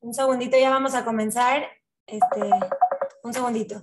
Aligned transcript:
Un 0.00 0.14
segundito, 0.14 0.56
ya 0.56 0.70
vamos 0.70 0.94
a 0.94 1.04
comenzar. 1.04 1.66
Este, 2.06 2.50
un 3.22 3.32
segundito. 3.32 3.82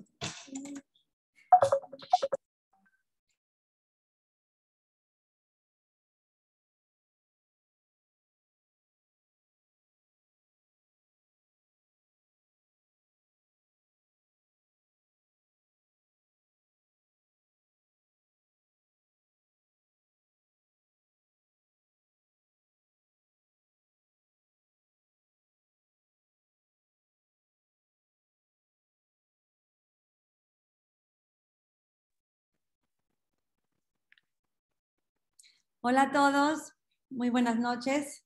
Hola 35.88 36.02
a 36.02 36.12
todos, 36.12 36.74
muy 37.12 37.30
buenas 37.30 37.60
noches. 37.60 38.26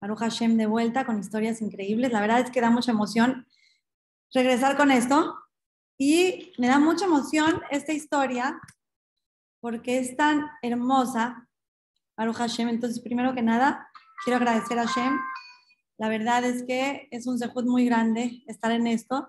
Baruch 0.00 0.20
Hashem 0.20 0.56
de 0.56 0.64
vuelta 0.64 1.04
con 1.04 1.20
historias 1.20 1.60
increíbles. 1.60 2.10
La 2.12 2.22
verdad 2.22 2.40
es 2.40 2.50
que 2.50 2.62
da 2.62 2.70
mucha 2.70 2.92
emoción 2.92 3.46
regresar 4.32 4.74
con 4.78 4.90
esto 4.90 5.36
y 5.98 6.54
me 6.56 6.66
da 6.66 6.78
mucha 6.78 7.04
emoción 7.04 7.60
esta 7.70 7.92
historia 7.92 8.58
porque 9.60 9.98
es 9.98 10.16
tan 10.16 10.46
hermosa. 10.62 11.46
Baruch 12.16 12.36
Hashem, 12.36 12.70
entonces 12.70 13.00
primero 13.00 13.34
que 13.34 13.42
nada 13.42 13.86
quiero 14.24 14.38
agradecer 14.38 14.78
a 14.78 14.86
Hashem. 14.86 15.12
La 15.98 16.08
verdad 16.08 16.42
es 16.44 16.62
que 16.62 17.06
es 17.10 17.26
un 17.26 17.38
sejud 17.38 17.66
muy 17.66 17.84
grande 17.84 18.42
estar 18.46 18.72
en 18.72 18.86
esto 18.86 19.28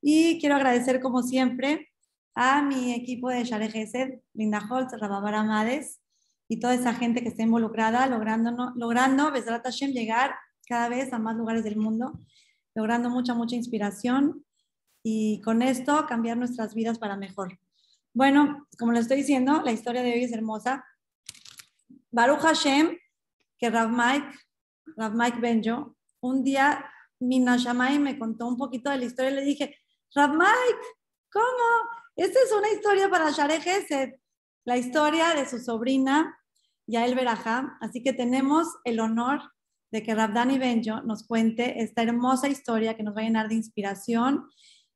y 0.00 0.38
quiero 0.38 0.54
agradecer 0.54 1.00
como 1.00 1.24
siempre 1.24 1.92
a 2.36 2.62
mi 2.62 2.94
equipo 2.94 3.28
de 3.28 3.42
Share 3.42 3.72
Gesed, 3.72 4.20
Linda 4.34 4.64
Holtz, 4.70 4.96
Rababara 5.00 5.40
Amades, 5.40 6.00
y 6.48 6.60
toda 6.60 6.74
esa 6.74 6.94
gente 6.94 7.22
que 7.22 7.28
está 7.28 7.42
involucrada, 7.42 8.06
logrando, 8.06 8.72
logrando 8.76 9.32
Hashem, 9.32 9.92
llegar 9.92 10.36
cada 10.68 10.88
vez 10.88 11.12
a 11.12 11.18
más 11.18 11.36
lugares 11.36 11.64
del 11.64 11.76
mundo, 11.76 12.20
logrando 12.74 13.10
mucha, 13.10 13.34
mucha 13.34 13.56
inspiración 13.56 14.44
y 15.02 15.40
con 15.42 15.62
esto 15.62 16.06
cambiar 16.06 16.36
nuestras 16.36 16.74
vidas 16.74 16.98
para 16.98 17.16
mejor. 17.16 17.58
Bueno, 18.12 18.66
como 18.78 18.92
lo 18.92 18.98
estoy 18.98 19.18
diciendo, 19.18 19.62
la 19.64 19.72
historia 19.72 20.02
de 20.02 20.12
hoy 20.12 20.24
es 20.24 20.32
hermosa. 20.32 20.84
Baruch 22.10 22.40
Hashem, 22.40 22.96
que 23.58 23.70
Rav 23.70 23.90
Mike, 23.90 24.38
Rav 24.96 25.14
Mike 25.14 25.38
Benjo, 25.40 25.96
un 26.20 26.42
día 26.42 26.84
Mina 27.18 27.56
Shamay 27.56 27.98
me 27.98 28.18
contó 28.18 28.46
un 28.46 28.56
poquito 28.56 28.90
de 28.90 28.98
la 28.98 29.04
historia 29.04 29.30
y 29.30 29.34
le 29.34 29.42
dije, 29.42 29.76
Rav 30.14 30.30
Mike, 30.30 30.80
¿cómo? 31.30 31.90
Esta 32.16 32.38
es 32.42 32.52
una 32.52 32.70
historia 32.70 33.10
para 33.10 33.30
Share 33.30 33.62
la 34.66 34.76
historia 34.76 35.32
de 35.34 35.46
su 35.46 35.60
sobrina 35.60 36.36
Yael 36.88 37.14
Berajá. 37.14 37.78
Así 37.80 38.02
que 38.02 38.12
tenemos 38.12 38.66
el 38.84 38.98
honor 38.98 39.40
de 39.92 40.02
que 40.02 40.14
Rabdani 40.14 40.58
Benjo 40.58 41.00
nos 41.02 41.24
cuente 41.24 41.82
esta 41.82 42.02
hermosa 42.02 42.48
historia 42.48 42.96
que 42.96 43.04
nos 43.04 43.14
va 43.16 43.20
a 43.20 43.24
llenar 43.24 43.48
de 43.48 43.54
inspiración 43.54 44.48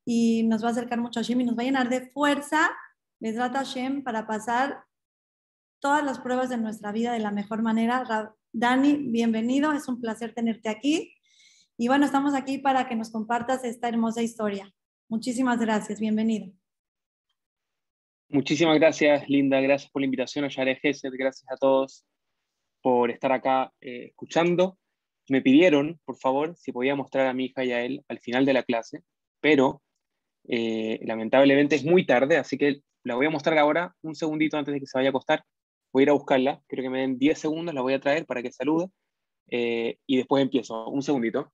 y 0.05 0.43
nos 0.43 0.64
va 0.64 0.69
a 0.69 0.70
acercar 0.72 1.00
mucho 1.00 1.20
a 1.20 1.22
Hashem 1.22 1.40
y 1.40 1.44
nos 1.44 1.56
va 1.56 1.62
a 1.62 1.67
llenar 1.67 1.88
de 1.88 2.11
fuerza, 2.11 2.69
Besrat 3.20 3.55
Hashem, 3.55 4.02
para 4.02 4.26
pasar 4.26 4.82
todas 5.78 6.05
las 6.05 6.19
pruebas 6.19 6.50
de 6.50 6.58
nuestra 6.58 6.90
vida 6.90 7.12
de 7.12 7.20
la 7.20 7.31
mejor 7.31 7.62
manera. 7.62 8.34
Dani, 8.52 8.94
bienvenido, 8.96 9.72
es 9.72 9.87
un 9.87 10.00
placer 10.00 10.34
tenerte 10.34 10.69
aquí. 10.69 11.14
Y 11.78 11.87
bueno, 11.87 12.06
estamos 12.06 12.34
aquí 12.34 12.58
para 12.58 12.88
que 12.88 12.96
nos 12.96 13.11
compartas 13.11 13.62
esta 13.62 13.88
hermosa 13.88 14.20
historia. 14.20 14.75
Muchísimas 15.08 15.61
gracias, 15.61 16.00
bienvenido. 16.00 16.59
Muchísimas 18.32 18.79
gracias, 18.79 19.29
Linda. 19.29 19.61
Gracias 19.61 19.91
por 19.91 20.03
la 20.03 20.06
invitación 20.06 20.44
a 20.44 20.49
Yare 20.49 20.77
Gesed. 20.77 21.11
Gracias 21.19 21.50
a 21.50 21.56
todos 21.56 22.05
por 22.81 23.11
estar 23.11 23.32
acá 23.32 23.73
eh, 23.81 24.06
escuchando. 24.11 24.79
Me 25.29 25.43
pidieron, 25.43 25.99
por 26.05 26.17
favor, 26.17 26.56
si 26.56 26.71
podía 26.71 26.94
mostrar 26.94 27.27
a 27.27 27.35
mi 27.35 27.47
hija 27.47 27.65
y 27.65 27.73
a 27.73 27.85
él 27.85 28.05
al 28.06 28.21
final 28.21 28.47
de 28.47 28.53
la 28.53 28.62
clase, 28.62 29.03
pero 29.41 29.82
eh, 30.49 31.00
lamentablemente 31.03 31.75
es 31.75 31.85
muy 31.85 32.06
tarde, 32.06 32.37
así 32.37 32.56
que 32.56 32.82
la 33.03 33.17
voy 33.17 33.27
a 33.27 33.31
mostrar 33.31 33.59
ahora, 33.59 33.97
un 34.03 34.15
segundito 34.15 34.56
antes 34.56 34.75
de 34.75 34.81
que 34.81 34.87
se 34.87 34.97
vaya 34.97 35.09
a 35.09 35.11
acostar. 35.11 35.43
Voy 35.93 36.03
a 36.03 36.05
ir 36.05 36.11
a 36.11 36.15
buscarla, 36.15 36.62
creo 36.69 36.85
que 36.85 36.91
me 36.91 37.00
den 37.00 37.19
10 37.19 37.37
segundos, 37.37 37.75
la 37.75 37.82
voy 37.82 37.94
a 37.94 38.00
traer 38.00 38.27
para 38.27 38.43
que 38.43 38.53
salude 38.53 38.87
eh, 39.49 39.99
y 40.06 40.19
después 40.19 40.41
empiezo. 40.41 40.88
Un 40.88 41.03
segundito. 41.03 41.53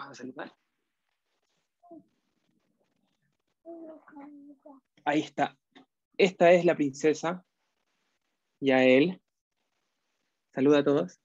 A 0.00 0.14
saludar. 0.14 0.52
Ahí 5.04 5.20
está. 5.20 5.56
Esta 6.16 6.52
es 6.52 6.64
la 6.64 6.74
princesa. 6.74 7.44
Y 8.60 8.70
a 8.72 8.84
él. 8.84 9.20
Saluda 10.54 10.78
a 10.80 10.84
todos. 10.84 11.20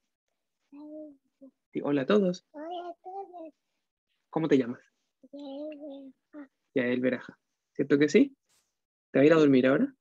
hola 1.83 2.03
a 2.03 2.05
todos. 2.05 2.45
¿Cómo 4.29 4.47
te 4.47 4.57
llamas? 4.57 4.81
Yael 6.75 7.01
Veraja. 7.01 7.37
¿Cierto 7.73 7.97
que 7.97 8.09
sí? 8.09 8.35
¿Te 9.11 9.19
vas 9.19 9.23
a 9.23 9.25
ir 9.27 9.33
a 9.33 9.37
dormir 9.37 9.67
ahora? 9.67 9.93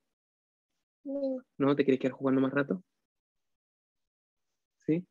No. 1.04 1.42
¿No? 1.58 1.76
¿Te 1.76 1.84
quieres 1.84 2.00
quedar 2.00 2.12
jugando 2.12 2.40
más 2.40 2.52
rato? 2.52 2.82
¿Sí? 4.86 5.06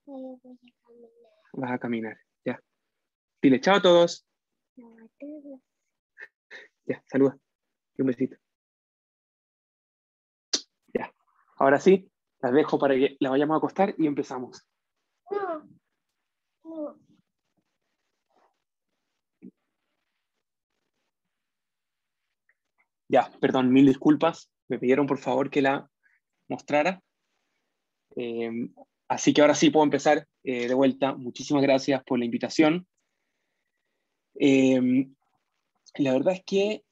Vas 1.54 1.72
a 1.72 1.80
caminar. 1.80 2.18
Dile 3.42 3.60
chao 3.60 3.78
a 3.78 3.82
todos. 3.82 4.26
Chao 4.76 4.98
a 5.00 5.08
todos. 5.20 5.60
Ya, 6.86 7.04
saluda. 7.08 7.38
Y 7.98 8.02
un 8.02 8.08
besito. 8.08 8.38
Ya. 10.94 11.12
Ahora 11.58 11.80
sí, 11.80 12.12
las 12.40 12.54
dejo 12.54 12.78
para 12.78 12.94
que 12.96 13.18
la 13.20 13.32
vayamos 13.32 13.56
a 13.56 13.58
acostar 13.58 13.96
y 13.98 14.06
empezamos. 14.06 14.64
No. 15.32 15.68
No. 16.64 17.00
Ya, 23.08 23.32
perdón, 23.42 23.74
mil 23.74 23.88
disculpas. 23.88 24.52
Me 24.70 24.78
pidieron 24.78 25.08
por 25.08 25.18
favor 25.18 25.50
que 25.50 25.64
la 25.64 25.90
mostrara. 26.48 27.02
Eh, 28.16 28.70
así 29.08 29.34
que 29.34 29.42
ahora 29.42 29.56
sí 29.56 29.72
puedo 29.72 29.84
empezar 29.84 30.28
eh, 30.44 30.68
de 30.68 30.74
vuelta. 30.76 31.16
Muchísimas 31.16 31.64
gracias 31.64 32.04
por 32.04 32.20
la 32.20 32.26
invitación. 32.26 32.88
Em, 34.44 35.14
la 36.00 36.14
verdad 36.14 36.34
es 36.34 36.44
que 36.44 36.84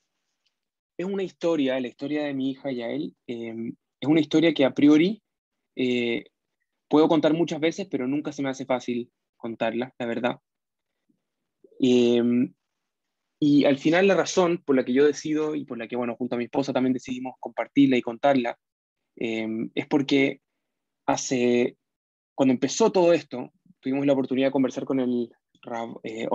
es 0.97 1.05
una 1.07 1.23
historia, 1.23 1.79
la 1.79 1.87
historia 1.87 2.23
de 2.23 2.35
mi 2.35 2.51
hija 2.51 2.71
Yael, 2.71 3.15
eh, 3.25 3.73
es 3.99 4.07
una 4.07 4.19
historia 4.19 4.53
que 4.53 4.65
a 4.65 4.75
priori 4.75 5.23
eh, 5.75 6.25
puedo 6.87 7.07
contar 7.07 7.33
muchas 7.33 7.59
veces, 7.59 7.87
pero 7.89 8.07
nunca 8.07 8.31
se 8.33 8.43
me 8.43 8.49
hace 8.49 8.67
fácil 8.67 9.11
contarla, 9.35 9.95
la 9.97 10.05
verdad. 10.05 10.39
Em, 11.79 12.53
y 13.39 13.65
al 13.65 13.79
final 13.79 14.07
la 14.07 14.15
razón 14.15 14.61
por 14.63 14.75
la 14.75 14.85
que 14.85 14.93
yo 14.93 15.03
decido 15.03 15.55
y 15.55 15.65
por 15.65 15.79
la 15.79 15.87
que, 15.87 15.95
bueno, 15.95 16.15
junto 16.15 16.35
a 16.35 16.37
mi 16.37 16.43
esposa 16.43 16.71
también 16.71 16.93
decidimos 16.93 17.33
compartirla 17.39 17.97
y 17.97 18.01
contarla, 18.03 18.59
es 19.15 19.87
porque 19.89 20.41
hace, 21.07 21.77
cuando 22.35 22.53
empezó 22.53 22.91
todo 22.91 23.11
esto, 23.11 23.51
tuvimos 23.79 24.05
la 24.05 24.13
oportunidad 24.13 24.49
de 24.49 24.51
conversar 24.51 24.85
con 24.85 24.99
el 24.99 25.31
Rav 25.61 25.99
eh, 26.03 26.27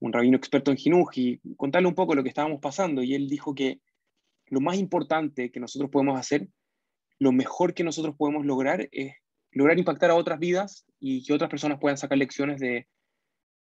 un 0.00 0.12
rabino 0.12 0.36
experto 0.36 0.70
en 0.70 0.76
Jinuj, 0.76 1.10
y 1.16 1.40
contarle 1.56 1.88
un 1.88 1.94
poco 1.94 2.14
lo 2.14 2.22
que 2.22 2.28
estábamos 2.28 2.60
pasando. 2.60 3.02
Y 3.02 3.14
él 3.14 3.28
dijo 3.28 3.54
que 3.54 3.80
lo 4.46 4.60
más 4.60 4.78
importante 4.78 5.50
que 5.50 5.60
nosotros 5.60 5.90
podemos 5.90 6.18
hacer, 6.18 6.48
lo 7.18 7.32
mejor 7.32 7.74
que 7.74 7.84
nosotros 7.84 8.16
podemos 8.16 8.44
lograr 8.46 8.88
es 8.92 9.14
lograr 9.52 9.78
impactar 9.78 10.10
a 10.10 10.14
otras 10.14 10.38
vidas 10.38 10.86
y 10.98 11.24
que 11.24 11.32
otras 11.32 11.50
personas 11.50 11.78
puedan 11.80 11.98
sacar 11.98 12.16
lecciones 12.18 12.60
de, 12.60 12.86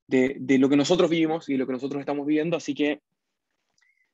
de, 0.08 0.58
lo 0.58 0.68
que 0.68 0.76
nosotros 0.76 1.10
vivimos 1.10 1.48
y 1.48 1.56
lo 1.56 1.66
que 1.66 1.74
nosotros 1.74 2.00
estamos 2.00 2.26
viviendo. 2.26 2.56
Así 2.56 2.74
que 2.74 3.02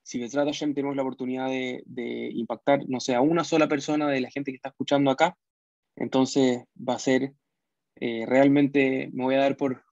si 0.03 0.19
Besrat 0.19 0.47
Hashem 0.47 0.75
tenemos 0.75 0.97
la 0.97 1.03
oportunidad 1.03 1.49
de, 1.49 1.83
de, 1.87 2.31
impactar, 2.33 2.81
no 2.89 3.01
sé, 3.01 3.15
a 3.15 3.21
una 3.21 3.45
sola 3.45 3.69
persona 3.69 4.09
de 4.09 4.21
la 4.21 4.31
gente 4.31 4.51
que 4.51 4.57
está 4.57 4.71
escuchando 4.71 5.11
acá, 5.11 5.37
entonces 5.97 6.65
va 6.77 6.95
a 6.95 6.99
ser 6.99 7.35
eh, 7.97 8.25
realmente, 8.27 9.11
me 9.13 9.25
voy 9.25 9.35
a 9.37 9.41
dar 9.41 9.57
por, 9.57 9.85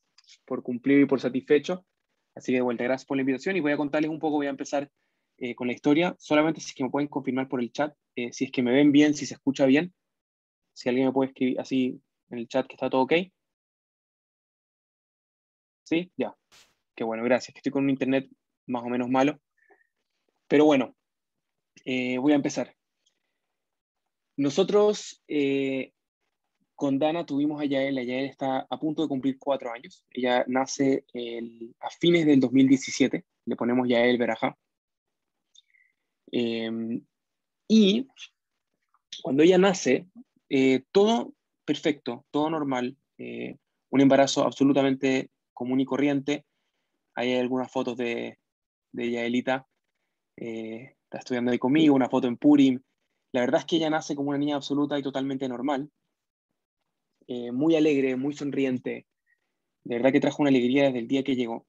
por 0.44 0.62
cumplido 0.62 1.00
y 1.00 1.06
por 1.06 1.20
satisfecho. 1.20 1.84
Así 2.34 2.52
que 2.52 2.56
de 2.56 2.62
vuelta, 2.62 2.84
gracias 2.84 3.06
por 3.06 3.16
la 3.16 3.22
invitación 3.22 3.56
y 3.56 3.60
voy 3.60 3.72
a 3.72 3.76
contarles 3.76 4.10
un 4.10 4.18
poco, 4.18 4.36
voy 4.36 4.46
a 4.46 4.50
empezar 4.50 4.90
eh, 5.38 5.54
con 5.54 5.66
la 5.66 5.72
historia, 5.72 6.14
solamente 6.18 6.60
si 6.60 6.68
es 6.68 6.74
que 6.74 6.84
me 6.84 6.90
pueden 6.90 7.08
confirmar 7.08 7.48
por 7.48 7.60
el 7.60 7.72
chat, 7.72 7.94
eh, 8.14 8.32
si 8.32 8.44
es 8.44 8.52
que 8.52 8.62
me 8.62 8.72
ven 8.72 8.92
bien, 8.92 9.14
si 9.14 9.26
se 9.26 9.34
escucha 9.34 9.66
bien, 9.66 9.94
si 10.74 10.88
alguien 10.88 11.06
me 11.06 11.12
puede 11.12 11.30
escribir 11.30 11.60
así 11.60 12.00
en 12.30 12.38
el 12.38 12.48
chat 12.48 12.66
que 12.66 12.74
está 12.74 12.90
todo 12.90 13.02
ok. 13.02 13.12
¿Sí? 15.84 16.12
Ya. 16.16 16.36
Qué 16.94 17.04
bueno, 17.04 17.24
gracias, 17.24 17.56
estoy 17.56 17.72
con 17.72 17.84
un 17.84 17.90
internet 17.90 18.28
más 18.66 18.84
o 18.84 18.88
menos 18.88 19.08
malo. 19.08 19.40
Pero 20.46 20.66
bueno, 20.66 20.94
eh, 21.84 22.18
voy 22.18 22.32
a 22.32 22.36
empezar. 22.36 22.74
nosotros 24.36 25.22
con 26.80 26.98
Dana 26.98 27.26
tuvimos 27.26 27.60
a 27.60 27.66
Yael, 27.66 27.96
Yael 28.06 28.24
está 28.24 28.66
a 28.70 28.80
punto 28.80 29.02
de 29.02 29.08
cumplir 29.08 29.38
cuatro 29.38 29.70
años. 29.70 30.02
Ella 30.08 30.46
nace 30.48 31.04
a 31.78 31.90
fines 31.90 32.24
del 32.24 32.40
2017, 32.40 33.22
le 33.44 33.56
ponemos 33.56 33.86
Yael 33.86 34.16
Berajá. 34.16 34.56
Em, 36.32 37.04
y 37.68 38.08
cuando 39.22 39.42
ella 39.42 39.58
nace, 39.58 40.06
eh, 40.48 40.82
todo 40.90 41.34
perfecto, 41.66 42.24
todo 42.30 42.48
normal, 42.48 42.96
eh, 43.18 43.58
un 43.90 44.00
embarazo 44.00 44.44
absolutamente 44.44 45.28
común 45.52 45.80
y 45.80 45.84
corriente. 45.84 46.46
Hay 47.14 47.34
algunas 47.34 47.70
fotos 47.70 47.98
de, 47.98 48.38
de 48.92 49.10
Yaelita, 49.10 49.68
eh, 50.38 50.96
está 51.04 51.18
estudiando 51.18 51.50
ahí 51.50 51.58
conmigo, 51.58 51.94
una 51.94 52.08
foto 52.08 52.26
en 52.26 52.38
Purim. 52.38 52.80
La 53.32 53.42
verdad 53.42 53.60
es 53.60 53.66
que 53.66 53.76
ella 53.76 53.90
nace 53.90 54.16
como 54.16 54.30
una 54.30 54.38
niña 54.38 54.56
absoluta 54.56 54.98
y 54.98 55.02
totalmente 55.02 55.46
normal. 55.46 55.90
Eh, 57.32 57.52
muy 57.52 57.76
alegre, 57.76 58.16
muy 58.16 58.34
sonriente. 58.34 59.06
De 59.84 59.94
verdad 59.94 60.10
que 60.10 60.18
trajo 60.18 60.42
una 60.42 60.48
alegría 60.48 60.86
desde 60.86 60.98
el 60.98 61.06
día 61.06 61.22
que 61.22 61.36
llegó. 61.36 61.64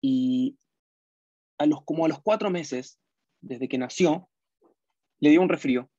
Y 0.00 0.56
a 1.58 1.66
los, 1.66 1.82
como 1.82 2.04
a 2.04 2.08
los 2.08 2.22
cuatro 2.22 2.48
meses, 2.48 3.00
desde 3.40 3.66
que 3.66 3.78
nació, 3.78 4.28
le 5.18 5.30
dio 5.30 5.42
un 5.42 5.48
resfrío. 5.48 5.90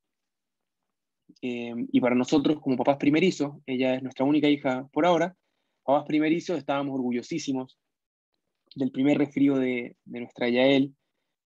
Eh, 1.41 1.73
y 1.91 1.99
para 1.99 2.15
nosotros, 2.15 2.61
como 2.61 2.77
papás 2.77 2.95
primerizos, 2.95 3.57
ella 3.65 3.95
es 3.95 4.01
nuestra 4.01 4.23
única 4.23 4.47
hija 4.47 4.87
por 4.93 5.05
ahora, 5.05 5.35
papás 5.83 6.05
primerizos, 6.07 6.57
estábamos 6.57 6.95
orgullosísimos 6.95 7.77
del 8.73 8.93
primer 8.93 9.17
resfrío 9.17 9.57
de, 9.57 9.97
de 10.05 10.19
nuestra 10.21 10.47
Yael. 10.47 10.95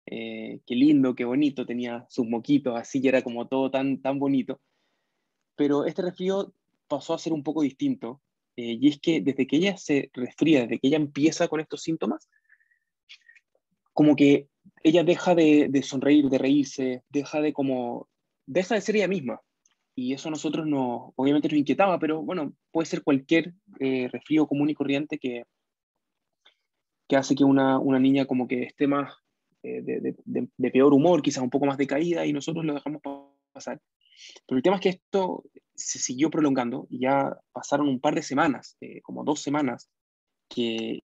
Eh, 0.05 0.61
qué 0.67 0.75
lindo, 0.75 1.15
qué 1.15 1.25
bonito, 1.25 1.65
tenía 1.65 2.05
sus 2.11 2.29
moquitos, 2.29 2.79
así 2.79 3.01
que 3.01 3.09
era 3.09 3.23
como 3.23 3.49
todo 3.49 3.71
tan, 3.71 4.03
tan 4.03 4.19
bonito. 4.19 4.61
Pero 5.57 5.87
este 5.87 6.03
resfrío 6.03 6.53
pasó 6.89 7.15
a 7.15 7.19
ser 7.19 7.33
un 7.33 7.43
poco 7.43 7.63
distinto. 7.63 8.21
Eh, 8.57 8.79
y 8.81 8.89
es 8.89 9.01
que 9.01 9.21
desde 9.21 9.47
que 9.47 9.57
ella 9.57 9.77
se 9.77 10.11
resfría, 10.15 10.63
desde 10.63 10.79
que 10.79 10.89
ella 10.89 10.97
empieza 10.97 11.49
con 11.49 11.61
estos 11.61 11.83
síntomas, 11.83 12.29
como 13.93 14.17
que 14.17 14.49
ella 14.83 15.05
deja 15.05 15.35
de, 15.35 15.83
sonreír, 15.83 16.29
de 16.29 16.39
reírse, 16.39 17.03
deja 17.09 17.41
de 17.41 17.53
como, 17.53 18.09
deja 18.47 18.75
de 18.75 18.81
ser 18.81 18.97
ella 18.97 19.09
misma. 19.09 19.41
Y 19.95 20.13
eso 20.13 20.29
a 20.29 20.31
nosotros 20.31 20.67
no, 20.67 21.15
obviamente 21.17 21.49
nos 21.49 21.59
inquietaba, 21.59 21.99
pero 21.99 22.23
bueno, 22.23 22.55
puede 22.71 22.87
ser 22.87 23.03
cualquier 23.03 23.55
eh, 23.81 24.09
resfrío 24.13 24.47
común 24.47 24.69
y 24.69 24.75
corriente 24.75 25.19
que, 25.19 25.45
que 27.09 27.17
hace 27.17 27.35
que 27.35 27.45
una, 27.45 27.79
una 27.79 27.99
niña 27.99 28.27
como 28.27 28.47
que 28.47 28.65
esté 28.65 28.87
más 28.87 29.15
eh, 29.63 29.83
de, 29.83 30.15
de, 30.25 30.71
peor 30.71 30.93
humor, 30.93 31.23
quizás 31.23 31.43
un 31.43 31.51
poco 31.51 31.67
más 31.67 31.79
de 31.79 31.87
caída, 31.87 32.27
y 32.27 32.33
nosotros 32.33 32.65
lo 32.65 32.75
dejamos 32.75 33.01
pasar. 33.53 33.81
Pero 34.47 34.57
el 34.57 34.63
tema 34.63 34.77
es 34.77 34.83
que 34.83 34.89
esto 34.91 35.45
se 35.75 35.99
siguió 35.99 36.31
prolongando 36.31 36.87
y 36.91 37.01
ya 37.01 37.39
pasaron 37.53 37.89
un 37.89 38.01
par 38.01 38.15
de 38.15 38.23
semanas, 38.23 38.77
eh, 38.81 39.03
como 39.03 39.25
dos 39.25 39.41
semanas, 39.43 39.91
que, 40.49 41.03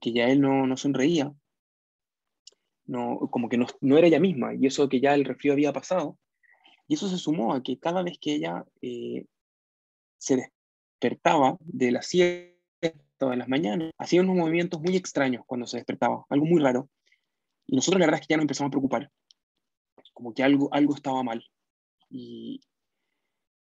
que 0.00 0.12
ya 0.12 0.28
él 0.28 0.40
no, 0.40 0.66
no 0.66 0.76
sonreía, 0.76 1.32
no, 2.86 3.18
como 3.30 3.48
que 3.48 3.56
no, 3.56 3.66
no, 3.80 3.98
era 3.98 4.06
ella 4.06 4.20
misma, 4.20 4.54
y 4.54 4.66
eso 4.66 4.88
que 4.88 5.00
ya 5.00 5.14
el 5.14 5.24
resfrío 5.24 5.52
había 5.52 5.72
pasado, 5.72 6.18
y 6.86 6.94
eso 6.94 7.08
se 7.08 7.18
sumó 7.18 7.54
a 7.54 7.62
que 7.62 7.78
cada 7.78 8.02
vez 8.02 8.18
que 8.20 8.34
ella 8.34 8.64
eh, 8.82 9.26
se 10.18 10.36
despertaba 11.00 11.56
de 11.60 11.92
la 11.92 12.02
siesta 12.02 12.54
en 13.20 13.38
las 13.38 13.48
mañanas, 13.48 13.90
hacía 13.98 14.20
unos 14.20 14.36
movimientos 14.36 14.80
muy 14.80 14.96
extraños 14.96 15.44
cuando 15.46 15.66
se 15.66 15.78
despertaba, 15.78 16.26
algo 16.28 16.46
muy 16.46 16.60
raro, 16.60 16.88
y 17.66 17.76
nosotros 17.76 18.00
la 18.00 18.06
verdad 18.06 18.20
es 18.20 18.26
que 18.26 18.32
ya 18.32 18.36
nos 18.36 18.44
empezamos 18.44 18.68
a 18.68 18.72
preocupar, 18.72 19.10
como 20.12 20.34
que 20.34 20.42
algo, 20.42 20.68
algo 20.72 20.94
estaba 20.94 21.22
mal. 21.22 21.44
Y, 22.16 22.60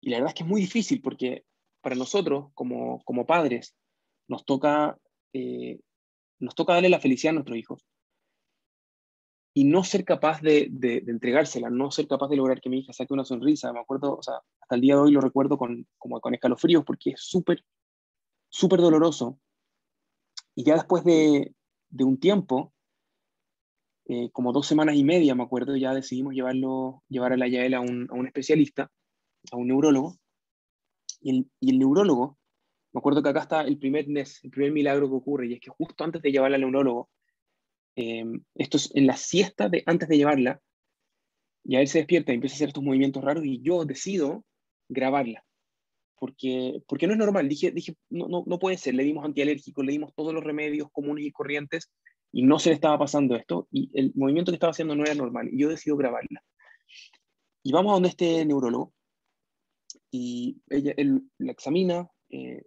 la 0.01 0.17
verdad 0.17 0.29
es 0.29 0.35
que 0.35 0.43
es 0.43 0.49
muy 0.49 0.61
difícil 0.61 1.01
porque 1.01 1.45
para 1.81 1.95
nosotros, 1.95 2.51
como, 2.53 3.03
como 3.03 3.25
padres, 3.25 3.75
nos 4.27 4.45
toca, 4.45 4.99
eh, 5.33 5.79
nos 6.39 6.53
toca 6.53 6.73
darle 6.73 6.89
la 6.89 6.99
felicidad 6.99 7.31
a 7.31 7.33
nuestros 7.35 7.57
hijos. 7.57 7.87
Y 9.55 9.63
no 9.63 9.83
ser 9.83 10.05
capaz 10.05 10.41
de, 10.41 10.67
de, 10.69 10.97
entregársela, 11.07 11.71
no 11.71 11.89
ser 11.89 12.07
capaz 12.07 12.27
de 12.27 12.35
lograr 12.35 12.61
que 12.61 12.69
mi 12.69 12.79
hija 12.79 12.93
saque 12.93 13.13
una 13.13 13.25
sonrisa. 13.25 13.73
Me 13.73 13.79
acuerdo, 13.79 14.17
o 14.17 14.21
sea, 14.21 14.35
hasta 14.61 14.75
el 14.75 14.81
día 14.81 14.95
de 14.95 15.01
hoy 15.01 15.11
lo 15.11 15.21
recuerdo 15.21 15.57
con, 15.57 15.87
como 15.97 16.19
con 16.19 16.35
escalofríos 16.35 16.83
porque 16.85 17.11
es 17.11 17.21
súper, 17.21 17.65
súper 18.49 18.81
doloroso. 18.81 19.39
Y 20.53 20.65
ya 20.65 20.75
después 20.75 21.03
de, 21.03 21.55
de 21.89 22.03
un 22.03 22.19
tiempo, 22.19 22.74
eh, 24.07 24.29
como 24.31 24.53
dos 24.53 24.67
semanas 24.67 24.95
y 24.95 25.03
media, 25.03 25.35
me 25.35 25.43
acuerdo, 25.43 25.75
ya 25.75 25.93
decidimos 25.93 26.33
llevarlo, 26.33 27.03
llevar 27.09 27.33
a 27.33 27.37
la 27.37 27.47
Yael 27.47 27.73
a 27.73 27.81
un, 27.81 28.07
a 28.11 28.13
un 28.13 28.27
especialista 28.27 28.91
a 29.51 29.57
un 29.57 29.67
neurólogo, 29.67 30.17
y 31.21 31.29
el, 31.31 31.51
y 31.59 31.71
el, 31.71 31.79
neurólogo, 31.79 32.37
me 32.93 32.99
acuerdo 32.99 33.21
que 33.21 33.29
acá 33.29 33.41
está 33.41 33.61
el 33.61 33.77
primer 33.77 34.07
NES, 34.07 34.43
el 34.43 34.51
primer 34.51 34.71
milagro 34.71 35.09
que 35.09 35.15
ocurre, 35.15 35.47
y 35.47 35.53
es 35.53 35.59
que 35.59 35.69
justo 35.69 36.03
antes 36.03 36.21
de 36.21 36.31
llevarla 36.31 36.55
al 36.55 36.61
neurólogo, 36.61 37.09
eh, 37.95 38.25
esto 38.55 38.77
es 38.77 38.91
en 38.95 39.07
la 39.07 39.17
siesta 39.17 39.69
de 39.69 39.83
antes 39.85 40.09
de 40.09 40.17
llevarla, 40.17 40.61
y 41.63 41.75
a 41.75 41.81
él 41.81 41.87
se 41.87 41.99
despierta 41.99 42.31
y 42.31 42.35
empieza 42.35 42.55
a 42.55 42.57
hacer 42.57 42.67
estos 42.69 42.83
movimientos 42.83 43.23
raros, 43.23 43.45
y 43.45 43.61
yo 43.61 43.85
decido 43.85 44.45
grabarla, 44.89 45.45
porque, 46.17 46.81
porque 46.87 47.07
no 47.07 47.13
es 47.13 47.19
normal, 47.19 47.49
dije, 47.49 47.71
dije 47.71 47.95
no, 48.09 48.27
no, 48.27 48.43
no 48.45 48.59
puede 48.59 48.77
ser, 48.77 48.95
le 48.95 49.03
dimos 49.03 49.25
antialérgicos, 49.25 49.85
le 49.85 49.91
dimos 49.91 50.13
todos 50.15 50.33
los 50.33 50.43
remedios 50.43 50.89
comunes 50.91 51.25
y 51.25 51.31
corrientes, 51.31 51.91
y 52.35 52.43
no 52.43 52.59
se 52.59 52.67
le 52.67 52.75
estaba 52.75 52.99
pasando 52.99 53.37
esto, 53.37 53.69
y 53.71 53.89
el 53.93 54.11
movimiento 54.13 54.51
que 54.51 54.57
estaba 54.57 54.71
haciendo 54.71 54.93
no 54.93 55.05
era 55.05 55.15
normal, 55.15 55.47
y 55.49 55.57
yo 55.57 55.69
decido 55.69 55.95
grabarla. 55.95 56.43
Y 57.63 57.71
vamos 57.71 57.91
a 57.91 57.93
donde 57.93 58.09
este 58.09 58.43
neurólogo, 58.43 58.93
y 60.11 60.57
ella, 60.69 60.93
él 60.97 61.21
la 61.37 61.53
examina, 61.53 62.09
eh, 62.29 62.63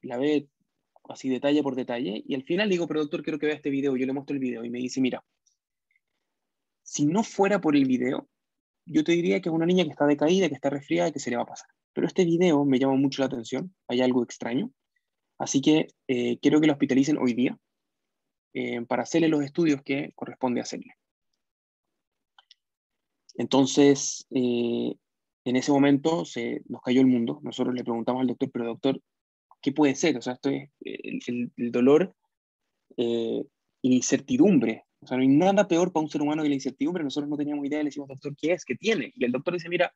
la 0.00 0.16
ve 0.16 0.48
así 1.10 1.28
detalle 1.28 1.62
por 1.62 1.76
detalle, 1.76 2.22
y 2.26 2.34
al 2.34 2.44
final 2.44 2.70
digo, 2.70 2.88
pero 2.88 3.00
doctor, 3.00 3.22
quiero 3.22 3.38
que 3.38 3.44
vea 3.44 3.54
este 3.54 3.68
video, 3.68 3.94
yo 3.98 4.06
le 4.06 4.14
muestro 4.14 4.32
el 4.32 4.40
video, 4.40 4.64
y 4.64 4.70
me 4.70 4.78
dice, 4.78 5.02
mira, 5.02 5.22
si 6.82 7.04
no 7.04 7.22
fuera 7.22 7.60
por 7.60 7.76
el 7.76 7.84
video, 7.84 8.30
yo 8.86 9.04
te 9.04 9.12
diría 9.12 9.42
que 9.42 9.50
es 9.50 9.54
una 9.54 9.66
niña 9.66 9.84
que 9.84 9.90
está 9.90 10.06
decaída, 10.06 10.48
que 10.48 10.54
está 10.54 10.70
resfriada 10.70 11.12
que 11.12 11.20
se 11.20 11.28
le 11.28 11.36
va 11.36 11.42
a 11.42 11.46
pasar. 11.46 11.68
Pero 11.92 12.06
este 12.06 12.24
video 12.24 12.64
me 12.64 12.78
llama 12.78 12.94
mucho 12.94 13.20
la 13.20 13.26
atención, 13.26 13.74
hay 13.88 14.00
algo 14.00 14.22
extraño, 14.22 14.72
así 15.36 15.60
que 15.60 15.88
eh, 16.08 16.38
quiero 16.40 16.62
que 16.62 16.66
la 16.66 16.72
hospitalicen 16.72 17.18
hoy 17.18 17.34
día 17.34 17.58
eh, 18.54 18.82
para 18.86 19.02
hacerle 19.02 19.28
los 19.28 19.42
estudios 19.42 19.82
que 19.82 20.12
corresponde 20.14 20.60
hacerle. 20.60 20.94
Entonces, 23.34 24.26
en 25.44 25.56
ese 25.56 25.72
momento 25.72 26.24
se 26.24 26.62
nos 26.68 26.82
cayó 26.82 27.00
el 27.00 27.06
mundo. 27.06 27.40
Nosotros 27.42 27.74
le 27.74 27.82
preguntamos 27.82 28.20
al 28.20 28.28
doctor, 28.28 28.50
pero 28.52 28.66
doctor, 28.66 29.00
¿qué 29.60 29.72
puede 29.72 29.94
ser? 29.94 30.16
O 30.16 30.22
sea, 30.22 30.34
esto 30.34 30.50
es 30.50 30.68
el, 30.80 31.50
dolor 31.72 32.14
eh, 32.96 33.42
incertidumbre. 33.82 34.84
O 35.00 35.06
sea, 35.06 35.16
no 35.16 35.22
hay 35.22 35.28
nada 35.28 35.66
peor 35.66 35.92
para 35.92 36.04
un 36.04 36.10
ser 36.10 36.22
humano 36.22 36.42
que 36.42 36.48
la 36.48 36.54
incertidumbre. 36.54 37.02
Nosotros 37.02 37.28
no 37.28 37.36
teníamos 37.36 37.66
idea, 37.66 37.78
le 37.78 37.86
decimos, 37.86 38.08
doctor, 38.08 38.36
¿qué 38.36 38.52
es? 38.52 38.64
¿Qué 38.64 38.76
tiene? 38.76 39.12
Y 39.16 39.24
el 39.24 39.32
doctor 39.32 39.54
dice, 39.54 39.68
mira, 39.68 39.92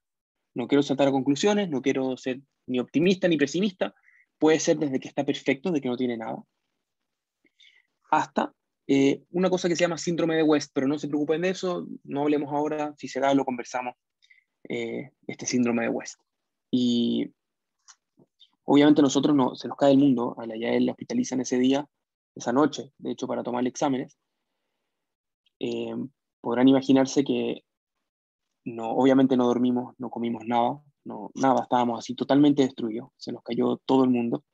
no 0.54 0.66
quiero 0.66 0.82
saltar 0.82 1.08
a 1.08 1.12
conclusiones, 1.12 1.68
no 1.68 1.82
quiero 1.82 2.16
ser 2.16 2.40
ni 2.66 2.80
optimista 2.80 3.28
ni 3.28 3.36
pesimista. 3.36 3.94
Puede 4.38 4.58
ser 4.58 4.78
desde 4.78 4.98
que 4.98 5.08
está 5.08 5.24
perfecto, 5.24 5.70
de 5.70 5.80
que 5.80 5.88
no 5.88 5.96
tiene 5.96 6.16
nada, 6.16 6.42
hasta 8.10 8.52
eh, 8.86 9.24
una 9.32 9.50
cosa 9.50 9.68
que 9.68 9.76
se 9.76 9.84
llama 9.84 9.98
síndrome 9.98 10.36
de 10.36 10.42
West, 10.42 10.70
pero 10.72 10.86
no 10.86 10.98
se 10.98 11.08
preocupen 11.08 11.42
de 11.42 11.50
eso, 11.50 11.86
no 12.04 12.22
hablemos 12.22 12.52
ahora, 12.52 12.94
si 12.96 13.08
se 13.08 13.20
da 13.20 13.34
lo 13.34 13.44
conversamos 13.44 13.94
eh, 14.68 15.10
este 15.26 15.46
síndrome 15.46 15.82
de 15.82 15.88
West. 15.88 16.20
Y 16.70 17.32
obviamente 18.64 19.02
nosotros 19.02 19.34
no, 19.34 19.54
se 19.54 19.68
nos 19.68 19.76
cae 19.76 19.92
el 19.92 19.98
mundo, 19.98 20.36
a 20.38 20.46
la 20.46 20.56
ya 20.56 20.68
él 20.68 20.86
la 20.86 20.92
hospitalizan 20.92 21.40
ese 21.40 21.58
día, 21.58 21.88
esa 22.34 22.52
noche, 22.52 22.92
de 22.98 23.12
hecho, 23.12 23.26
para 23.26 23.42
tomar 23.42 23.66
exámenes. 23.66 24.16
Eh, 25.58 25.94
podrán 26.40 26.68
imaginarse 26.68 27.24
que 27.24 27.64
no, 28.64 28.90
obviamente 28.90 29.36
no 29.36 29.46
dormimos, 29.46 29.94
no 29.98 30.10
comimos 30.10 30.44
nada, 30.46 30.80
no, 31.04 31.30
nada, 31.34 31.62
estábamos 31.62 31.98
así 31.98 32.14
totalmente 32.14 32.62
destruidos, 32.62 33.10
se 33.16 33.32
nos 33.32 33.42
cayó 33.42 33.78
todo 33.78 34.04
el 34.04 34.10
mundo. 34.10 34.44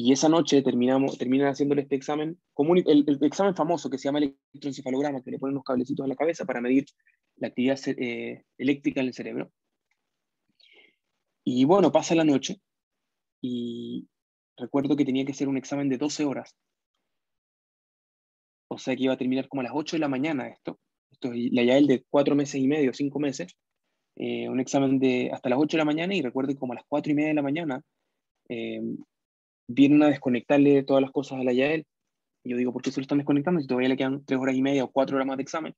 Y 0.00 0.12
esa 0.12 0.28
noche 0.28 0.62
terminamos, 0.62 1.18
terminan 1.18 1.48
haciéndole 1.48 1.82
este 1.82 1.96
examen, 1.96 2.38
común, 2.54 2.80
el, 2.86 3.18
examen 3.20 3.56
famoso 3.56 3.90
que 3.90 3.98
se 3.98 4.04
llama 4.04 4.20
electroencefalograma, 4.20 5.22
que 5.24 5.32
le 5.32 5.40
ponen 5.40 5.54
unos 5.54 5.64
cablecitos 5.64 6.04
en 6.04 6.10
la 6.10 6.14
cabeza 6.14 6.44
para 6.44 6.60
medir 6.60 6.86
la 7.34 7.48
actividad 7.48 7.80
eh, 7.88 8.44
eléctrica 8.58 9.00
en 9.00 9.08
el 9.08 9.12
cerebro. 9.12 9.50
Y 11.42 11.64
bueno, 11.64 11.90
pasa 11.90 12.14
la 12.14 12.22
noche 12.22 12.60
y 13.42 14.06
recuerdo 14.56 14.94
que 14.94 15.04
tenía 15.04 15.24
que 15.24 15.32
hacer 15.32 15.48
un 15.48 15.56
examen 15.56 15.88
de 15.88 15.98
12 15.98 16.24
horas. 16.24 16.54
O 18.68 18.78
sea 18.78 18.94
que 18.94 19.02
iba 19.02 19.14
a 19.14 19.18
terminar 19.18 19.48
como 19.48 19.62
a 19.62 19.64
las 19.64 19.72
8 19.74 19.96
de 19.96 20.00
la 20.00 20.08
mañana 20.08 20.46
esto. 20.46 20.78
Esto 21.10 21.32
es 21.32 21.50
la 21.50 21.76
el 21.76 21.88
de 21.88 22.04
4 22.08 22.36
meses 22.36 22.60
y 22.60 22.68
medio, 22.68 22.94
5 22.94 23.18
meses. 23.18 23.56
Eh, 24.14 24.48
un 24.48 24.60
examen 24.60 25.00
de 25.00 25.30
hasta 25.32 25.48
las 25.48 25.58
8 25.58 25.76
de 25.76 25.78
la 25.78 25.84
mañana 25.84 26.14
y 26.14 26.22
recuerdo 26.22 26.52
que 26.52 26.58
como 26.58 26.74
a 26.74 26.76
las 26.76 26.84
4 26.86 27.10
y 27.10 27.14
media 27.16 27.30
de 27.30 27.34
la 27.34 27.42
mañana 27.42 27.82
eh, 28.48 28.80
vienen 29.68 30.02
a 30.02 30.08
desconectarle 30.08 30.82
todas 30.82 31.02
las 31.02 31.12
cosas 31.12 31.40
a 31.40 31.44
la 31.44 31.52
Yael. 31.52 31.86
Y 32.44 32.50
yo 32.50 32.56
digo, 32.56 32.72
¿por 32.72 32.82
qué 32.82 32.90
se 32.90 33.00
lo 33.00 33.02
están 33.02 33.18
desconectando 33.18 33.60
si 33.60 33.66
todavía 33.66 33.88
le 33.88 33.96
quedan 33.96 34.24
3 34.24 34.40
horas 34.40 34.56
y 34.56 34.62
media 34.62 34.84
o 34.84 34.90
4 34.90 35.16
horas 35.16 35.26
más 35.26 35.36
de 35.36 35.42
examen? 35.42 35.74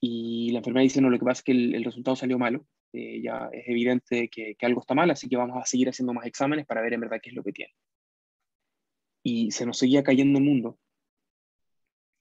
y 0.00 0.50
la 0.52 0.58
enfermera 0.58 0.82
dice, 0.82 1.00
no, 1.00 1.10
lo 1.10 1.18
que 1.18 1.24
pasa 1.24 1.40
es 1.40 1.44
que 1.44 1.52
el, 1.52 1.84
resultado 1.84 2.16
salió 2.16 2.38
malo, 2.38 2.66
eh, 2.92 3.20
ya 3.22 3.48
es 3.52 3.68
evidente 3.68 4.28
que, 4.28 4.54
que, 4.54 4.66
algo 4.66 4.80
está 4.80 4.94
mal, 4.94 5.10
así 5.10 5.28
que 5.28 5.36
vamos 5.36 5.56
a 5.60 5.66
seguir 5.66 5.88
haciendo 5.88 6.14
más 6.14 6.26
exámenes 6.26 6.66
para 6.66 6.82
ver 6.82 6.94
en 6.94 7.00
verdad 7.00 7.18
qué 7.22 7.30
es 7.30 7.36
lo 7.36 7.42
que 7.42 7.52
tiene. 7.52 7.72
Y 9.22 9.50
se 9.50 9.66
nos 9.66 9.78
seguía 9.78 10.02
cayendo 10.02 10.38
el 10.38 10.44
mundo. 10.44 10.78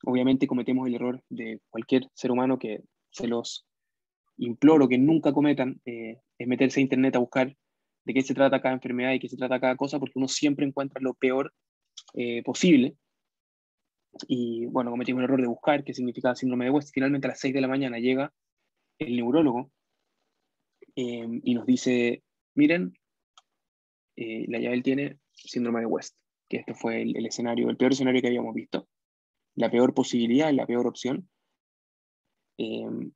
Obviamente 0.03 0.47
cometemos 0.47 0.87
el 0.87 0.95
error 0.95 1.23
de 1.29 1.61
cualquier 1.69 2.07
ser 2.13 2.31
humano 2.31 2.57
que 2.57 2.81
se 3.11 3.27
los 3.27 3.65
imploro 4.37 4.87
que 4.87 4.97
nunca 4.97 5.33
cometan, 5.33 5.79
eh, 5.85 6.19
es 6.37 6.47
meterse 6.47 6.79
a 6.79 6.83
internet 6.83 7.15
a 7.15 7.19
buscar 7.19 7.55
de 8.07 8.13
qué 8.13 8.21
se 8.21 8.33
trata 8.33 8.61
cada 8.61 8.73
enfermedad 8.73 9.11
y 9.11 9.19
qué 9.19 9.27
se 9.27 9.37
trata 9.37 9.59
cada 9.59 9.75
cosa, 9.75 9.99
porque 9.99 10.17
uno 10.17 10.29
siempre 10.29 10.65
encuentra 10.65 11.01
lo 11.01 11.13
peor 11.13 11.53
eh, 12.13 12.41
posible 12.43 12.95
y 14.27 14.65
bueno, 14.67 14.91
cometimos 14.91 15.19
el 15.19 15.25
error 15.25 15.41
de 15.41 15.47
buscar 15.47 15.83
qué 15.83 15.93
significaba 15.93 16.35
síndrome 16.35 16.65
de 16.65 16.71
West. 16.71 16.91
Finalmente 16.93 17.27
a 17.27 17.31
las 17.31 17.39
6 17.39 17.53
de 17.53 17.61
la 17.61 17.67
mañana 17.67 17.99
llega 17.99 18.33
el 18.97 19.15
neurólogo 19.15 19.71
em, 20.95 21.41
y 21.43 21.53
nos 21.53 21.65
dice, 21.65 22.23
miren, 22.55 22.93
eh, 24.15 24.45
la 24.47 24.59
Yael 24.59 24.81
tiene 24.81 25.19
síndrome 25.33 25.81
de 25.81 25.85
West, 25.85 26.17
que 26.49 26.57
este 26.57 26.73
fue 26.73 27.01
el, 27.01 27.25
escenario, 27.25 27.69
el 27.69 27.77
peor 27.77 27.91
escenario 27.91 28.21
que 28.21 28.27
habíamos 28.27 28.55
visto, 28.55 28.87
la 29.55 29.69
peor 29.69 29.93
posibilidad, 29.93 30.51
la 30.51 30.65
peor 30.65 30.87
opción. 30.87 31.29
Em, 32.57 33.11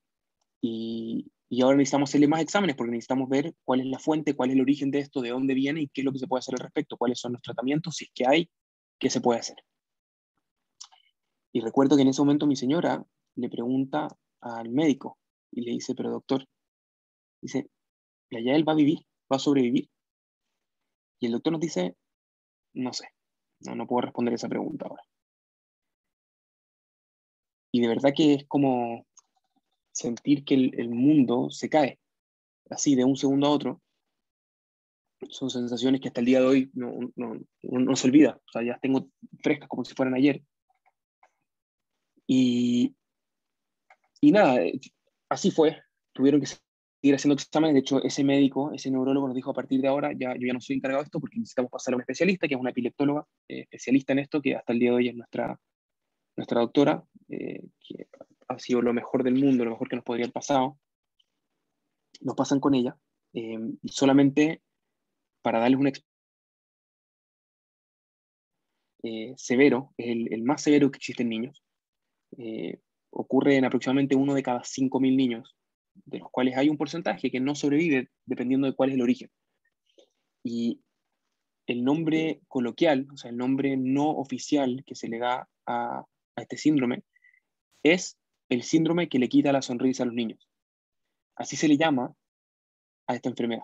y, 0.62 1.32
y, 1.53 1.62
ahora 1.62 1.75
necesitamos 1.75 2.10
hacerle 2.10 2.29
más 2.29 2.41
exámenes 2.41 2.77
porque 2.77 2.91
necesitamos 2.91 3.27
ver 3.27 3.53
cuál 3.65 3.81
es 3.81 3.88
la 3.88 4.00
fuente, 4.00 4.38
cuál 4.38 4.50
es 4.50 4.55
el 4.55 4.62
origen 4.62 4.89
de 4.89 5.00
esto, 5.00 5.22
de 5.22 5.31
dónde 5.31 5.53
viene 5.53 5.81
y 5.81 5.89
qué 5.89 6.00
es 6.00 6.05
lo 6.05 6.13
que 6.13 6.20
se 6.20 6.27
puede 6.27 6.39
hacer 6.39 6.55
al 6.55 6.63
respecto, 6.63 6.96
cuáles 6.96 7.20
son 7.20 7.34
los 7.34 7.41
tratamientos, 7.41 7.98
si 7.98 8.05
es 8.05 8.12
que 8.15 8.25
hay, 8.25 8.50
qué 8.98 9.10
se 9.10 9.20
puede 9.20 9.41
hacer. 9.41 9.58
Y 11.51 11.60
recuerdo 11.60 11.98
que 11.98 12.03
en 12.03 12.08
ese 12.08 12.22
momento 12.22 12.48
mi 12.48 12.55
señora 12.55 13.05
le 13.36 13.50
pregunta 13.50 14.08
al 14.39 14.70
médico 14.70 15.17
y 15.51 15.62
le 15.62 15.72
dice, 15.72 15.93
pero 15.93 16.10
doctor, 16.10 16.48
dice, 17.41 17.70
¿la 18.29 18.39
él 18.39 18.65
va 18.65 18.72
a 18.72 18.77
vivir? 18.77 19.00
¿Va 19.29 19.36
a 19.36 19.39
sobrevivir? 19.39 19.89
Y 21.20 21.25
el 21.25 21.34
doctor 21.34 21.51
nos 21.51 21.62
dice, 21.62 21.98
no 22.74 22.93
sé, 22.93 23.10
no, 23.60 23.75
no 23.75 23.88
puedo 23.88 24.01
responder 24.03 24.34
esa 24.34 24.48
pregunta 24.48 24.88
ahora. 24.88 25.03
Y 27.74 27.81
de 27.81 27.88
verdad 27.89 28.13
que 28.15 28.36
es 28.36 28.46
como 28.48 29.05
sentir 29.92 30.44
que 30.46 30.56
el, 30.56 30.90
mundo 30.90 31.50
se 31.50 31.70
cae, 31.70 32.00
así 32.70 32.96
de 32.96 33.06
un 33.06 33.18
segundo 33.18 33.48
a 33.48 33.52
otro. 33.52 33.82
Son 35.30 35.50
sensaciones 35.50 36.02
que 36.02 36.08
hasta 36.08 36.22
el 36.22 36.26
día 36.26 36.40
de 36.40 36.48
hoy 36.48 36.72
no, 36.74 36.98
no, 37.16 37.40
no 37.62 37.96
se 37.96 38.08
olvida. 38.08 38.42
O 38.48 38.52
sea, 38.52 38.64
ya 38.64 38.80
tengo 38.80 39.08
frescas 39.44 39.70
como 39.70 39.86
si 39.86 39.94
fueran 39.94 40.16
ayer. 40.16 40.42
Y, 42.26 42.96
y 44.22 44.32
nada, 44.32 44.64
eh, 44.64 44.80
así 45.30 45.52
fue. 45.52 45.82
Tuvieron 46.14 46.40
que 46.40 46.48
seguir 46.48 47.16
haciendo 47.16 47.36
exámenes. 47.36 47.74
De 47.74 47.80
hecho, 47.82 48.04
ese 48.04 48.24
médico, 48.24 48.72
ese 48.74 48.90
neurólogo 48.90 49.28
nos 49.28 49.36
dijo 49.36 49.52
a 49.52 49.54
partir 49.54 49.82
de 49.82 49.88
ahora, 49.88 50.12
ya, 50.14 50.34
yo 50.36 50.48
ya 50.48 50.54
no 50.54 50.62
soy 50.62 50.78
encargado 50.78 51.04
de 51.04 51.06
esto 51.06 51.20
porque 51.20 51.40
necesitamos 51.40 51.72
pasar 51.72 51.94
a 51.94 51.98
un 51.98 52.02
especialista, 52.02 52.48
que 52.48 52.56
es 52.56 52.60
una 52.60 52.70
epileptóloga 52.70 53.26
eh, 53.48 53.62
especialista 53.62 54.14
en 54.14 54.20
esto, 54.20 54.42
que 54.42 54.56
hasta 54.56 54.74
el 54.74 54.80
día 54.80 54.92
de 54.92 54.96
hoy 54.96 55.10
es 55.10 55.16
nuestra, 55.16 55.60
nuestra 56.36 56.62
doctora, 56.62 57.04
eh, 57.30 57.64
que 57.88 58.08
ha 58.51 58.60
sido 58.60 58.81
lo 58.81 58.93
mejor 58.93 59.24
del 59.24 59.36
mundo, 59.36 59.65
lo 59.65 59.72
mejor 59.72 59.89
que 59.89 59.96
nos 59.96 60.05
podría 60.05 60.25
haber 60.25 60.34
pasado. 60.34 60.77
Nos 62.22 62.35
pasan 62.35 62.59
con 62.59 62.75
ella. 62.75 62.98
y 63.33 63.57
solamente 63.90 64.61
para 65.42 65.59
darles 65.59 65.79
un 65.79 65.92
eh, 69.03 69.33
severo, 69.35 69.94
es 69.98 70.07
el, 70.07 70.33
el, 70.33 70.44
más 70.44 70.61
severo 70.61 70.92
que 70.92 70.98
existe 70.98 71.24
en 71.24 71.29
niños, 71.29 71.64
eh, 72.37 72.79
ocurre 73.09 73.57
en 73.57 73.66
aproximadamente 73.66 74.16
uno 74.16 74.35
de 74.35 74.44
cada 74.44 74.61
5.000 74.61 75.16
niños, 75.16 75.55
de 76.05 76.20
los 76.20 76.29
cuales 76.29 76.55
hay 76.55 76.70
un 76.70 76.77
porcentaje 76.77 77.31
que 77.31 77.40
no 77.40 77.55
sobrevive 77.55 78.09
dependiendo 78.25 78.68
de 78.68 78.75
cuál 78.75 78.90
es 78.90 78.96
el 78.96 79.01
origen. 79.01 79.29
Y 80.44 80.81
el 81.68 81.83
nombre 81.83 82.42
coloquial, 82.48 83.07
o 83.11 83.18
sea, 83.18 83.31
el 83.31 83.37
nombre 83.37 83.75
no 83.77 84.09
oficial 84.11 84.83
que 84.85 84.96
se 84.96 85.07
le 85.07 85.20
da 85.20 85.50
a, 85.66 86.05
a 86.35 86.42
este 86.42 86.57
síndrome, 86.57 87.03
es 87.83 88.18
el 88.51 88.64
síndrome 88.64 89.07
que 89.07 89.18
le 89.18 89.29
quita 89.29 89.53
la 89.53 89.61
sonrisa 89.61 90.03
a 90.03 90.05
los 90.07 90.14
niños. 90.14 90.46
Así 91.37 91.55
se 91.55 91.70
le 91.70 91.77
llama 91.77 92.14
a 93.07 93.16
esta 93.16 93.29
enfermedad, 93.29 93.64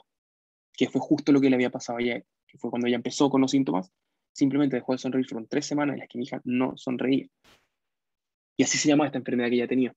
que 0.71 0.87
fue 0.87 1.01
justo 1.01 1.33
lo 1.33 1.41
que 1.41 1.49
le 1.49 1.55
había 1.55 1.69
pasado 1.69 1.99
a 1.99 2.01
ella, 2.01 2.23
que 2.47 2.57
fue 2.57 2.69
cuando 2.69 2.87
ella 2.87 2.95
empezó 2.95 3.29
con 3.29 3.41
los 3.41 3.51
síntomas, 3.51 3.91
simplemente 4.31 4.77
dejó 4.77 4.93
de 4.93 4.99
sonreír, 4.99 5.27
fueron 5.27 5.45
tres 5.49 5.65
semanas 5.65 5.95
en 5.95 5.99
las 5.99 6.07
que 6.07 6.17
mi 6.17 6.23
hija 6.23 6.39
no 6.45 6.77
sonreía. 6.77 7.27
Y 8.55 8.63
así 8.63 8.77
se 8.77 8.87
llama 8.87 9.05
esta 9.05 9.17
enfermedad 9.17 9.49
que 9.49 9.55
ella 9.55 9.67
tenía. 9.67 9.93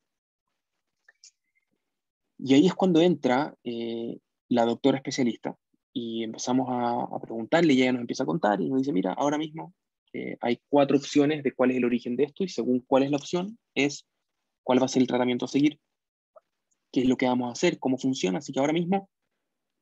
Y 2.39 2.55
ahí 2.55 2.67
es 2.67 2.75
cuando 2.75 3.01
entra 3.01 3.55
eh, 3.63 4.19
la 4.49 4.65
doctora 4.65 4.97
especialista 4.97 5.57
y 5.93 6.25
empezamos 6.25 6.67
a, 6.69 7.21
preguntarle 7.21 7.75
y 7.75 7.83
ella 7.83 7.93
nos 7.93 8.01
empieza 8.01 8.25
a 8.25 8.27
contar 8.27 8.61
y 8.61 8.69
nos 8.69 8.79
dice, 8.79 8.93
mira, 8.93 9.13
ahora 9.13 9.39
mismo 9.39 9.73
eh, 10.13 10.37
hay 10.41 10.59
cuatro 10.69 10.97
opciones 10.97 11.45
de 11.45 11.53
cuál 11.53 11.71
es 11.71 11.77
el 11.77 11.85
origen 11.85 12.17
de 12.17 12.25
esto 12.25 12.43
y 12.43 12.49
según 12.49 12.81
cuál 12.81 13.05
es 13.05 13.13
la 13.13 13.19
opción 13.19 13.57
es 13.77 14.05
cuál 14.63 14.81
va 14.81 14.87
a 14.87 14.89
ser 14.89 15.03
el 15.03 15.09
tratamiento 15.09 15.45
a 15.45 15.49
seguir, 15.49 15.79
qué 16.93 17.01
es 17.01 17.09
lo 17.09 17.17
que 17.17 17.27
vamos 17.27 17.49
a 17.49 17.53
hacer, 17.53 17.79
cómo 17.79 17.99
funciona. 17.99 18.39
Así 18.39 18.53
que 18.53 18.61
ahora 18.61 18.73
mismo 18.73 19.09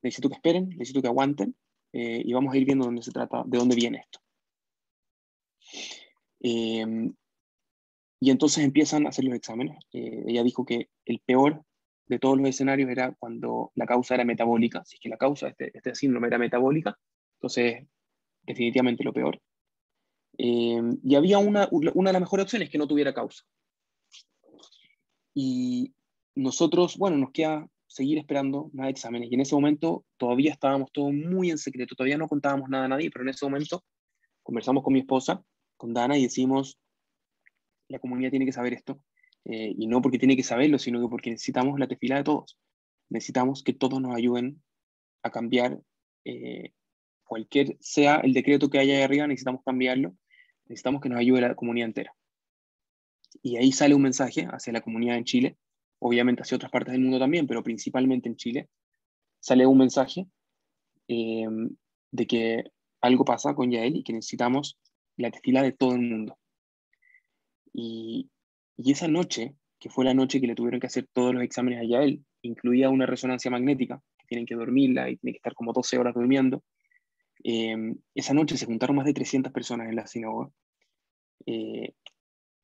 necesito 0.03 0.29
que 0.29 0.37
esperen, 0.37 0.69
necesito 0.71 1.03
que 1.03 1.09
aguanten 1.09 1.57
eh, 1.93 2.23
y 2.25 2.33
vamos 2.33 2.55
a 2.55 2.57
ir 2.57 2.65
viendo 2.65 2.85
dónde 2.85 3.03
se 3.03 3.13
trata, 3.13 3.43
de 3.47 3.59
dónde 3.59 3.77
viene 3.77 3.99
esto. 3.99 4.21
Y 8.21 8.31
entonces 8.31 8.65
empiezan 8.65 9.07
a 9.07 9.11
hacer 9.11 9.25
los 9.25 9.35
exámenes. 9.35 9.79
Eh, 9.93 10.25
ella 10.27 10.43
dijo 10.43 10.65
que 10.65 10.89
el 11.05 11.21
peor 11.21 11.63
de 12.07 12.19
todos 12.19 12.37
los 12.39 12.49
escenarios 12.49 12.91
era 12.91 13.15
cuando 13.19 13.71
la 13.75 13.87
causa 13.87 14.15
era 14.15 14.25
metabólica. 14.25 14.85
Si 14.85 14.97
es 14.97 15.01
que 15.01 15.09
la 15.09 15.17
causa 15.17 15.47
de 15.47 15.51
este, 15.53 15.71
este 15.75 15.95
síndrome 15.95 16.27
era 16.27 16.39
metabólica, 16.39 16.99
entonces 17.37 17.87
definitivamente 18.43 19.05
lo 19.05 19.13
peor. 19.13 19.41
Eh, 20.39 20.81
y 21.03 21.15
había 21.15 21.39
una, 21.39 21.69
una 21.71 22.11
de 22.11 22.13
las 22.13 22.23
mejores 22.23 22.45
opciones 22.45 22.71
que 22.71 22.79
no 22.79 22.89
tuviera 22.89 23.15
causa. 23.15 23.45
Y 25.41 25.95
nosotros, 26.35 26.97
bueno, 26.97 27.17
nos 27.17 27.31
queda 27.31 27.65
seguir 27.87 28.19
esperando 28.19 28.71
más 28.73 28.91
exámenes. 28.91 29.31
Y 29.31 29.37
en 29.37 29.43
ese 29.43 29.55
momento 29.55 30.05
todavía 30.17 30.51
estábamos 30.51 30.91
todos 30.91 31.13
muy 31.13 31.53
en 31.53 31.59
secreto, 31.59 31.95
todavía 31.95 32.19
no 32.19 32.27
contábamos 32.27 32.69
nada 32.69 32.87
a 32.87 32.89
nadie, 32.89 33.09
pero 33.09 33.23
en 33.23 33.29
ese 33.29 33.47
momento 33.47 33.85
conversamos 34.43 34.83
con 34.83 34.95
mi 34.95 34.99
esposa, 34.99 35.41
con 35.77 35.95
Dana, 35.95 36.19
y 36.19 36.25
decimos, 36.25 36.81
la 37.87 38.01
comunidad 38.01 38.31
tiene 38.31 38.47
que 38.47 38.53
saber 38.53 38.73
esto, 38.73 39.01
eh, 39.45 39.73
y 39.79 39.87
no 39.87 40.03
porque 40.03 40.19
tiene 40.19 40.35
que 40.35 40.43
saberlo, 40.43 40.77
sino 40.81 41.01
que 41.01 41.09
porque 41.09 41.31
necesitamos 41.31 41.79
la 41.79 41.87
tefila 41.87 42.17
de 42.17 42.25
todos. 42.25 42.59
Necesitamos 43.09 43.63
que 43.63 43.75
todos 43.75 44.01
nos 44.01 44.17
ayuden 44.17 44.61
a 45.23 45.31
cambiar 45.31 45.81
eh, 46.25 46.73
cualquier 47.23 47.77
sea 47.79 48.17
el 48.17 48.33
decreto 48.33 48.71
que 48.71 48.81
haya 48.81 48.97
ahí 48.97 49.03
arriba, 49.03 49.29
necesitamos 49.29 49.63
cambiarlo, 49.65 50.17
necesitamos 50.65 51.01
que 51.01 51.11
nos 51.11 51.21
ayude 51.21 51.43
la 51.43 51.55
comunidad 51.55 51.87
entera. 51.87 52.18
Y 53.43 53.57
ahí 53.57 53.73
sale 53.73 53.95
un 53.95 54.03
mensaje 54.03 54.47
hacia 54.51 54.73
la 54.73 54.81
comunidad 54.81 55.17
en 55.17 55.25
Chile, 55.25 55.57
obviamente 55.99 56.43
hacia 56.43 56.57
otras 56.57 56.71
partes 56.71 56.93
del 56.93 57.03
mundo 57.03 57.19
también, 57.19 57.47
pero 57.47 57.63
principalmente 57.63 58.29
en 58.29 58.37
Chile, 58.37 58.69
sale 59.41 59.67
un 59.67 59.79
mensaje 59.79 60.27
eh, 61.09 61.47
de 62.11 62.27
que 62.27 62.65
algo 63.01 63.25
pasa 63.25 63.55
con 63.55 63.71
Yael 63.71 63.97
y 63.97 64.03
que 64.03 64.13
necesitamos 64.13 64.79
la 65.17 65.31
tefila 65.31 65.63
de 65.63 65.73
todo 65.73 65.95
el 65.95 66.01
mundo. 66.01 66.39
Y, 67.73 68.31
esa 68.77 69.09
noche, 69.09 69.55
que 69.79 69.91
fue 69.91 70.05
la 70.05 70.15
noche 70.15 70.41
que 70.41 70.47
le 70.47 70.55
tuvieron 70.55 70.81
que 70.81 70.87
hacer 70.87 71.09
todos 71.13 71.35
los 71.35 71.43
exámenes 71.43 71.81
a 71.81 72.03
él, 72.03 72.25
incluía 72.43 72.91
una 72.91 73.07
resonancia 73.07 73.51
magnética, 73.51 74.03
que 74.19 74.27
tienen 74.27 74.47
que 74.47 74.55
dormirla 74.55 75.11
y 75.11 75.17
tiene 75.17 75.33
que 75.33 75.39
estar 75.39 75.55
como 75.55 75.73
12 75.73 75.99
horas 75.99 76.15
durmiendo. 76.15 76.63
Em, 77.43 77.97
esa 78.15 78.35
noche 78.35 78.57
se 78.57 78.67
juntaron 78.67 78.97
más 78.97 79.07
de 79.07 79.15
300 79.15 79.53
personas 79.53 79.89
en 79.89 79.97
la 79.97 80.07
sinagoga. 80.07 80.51
Eh, 81.47 81.95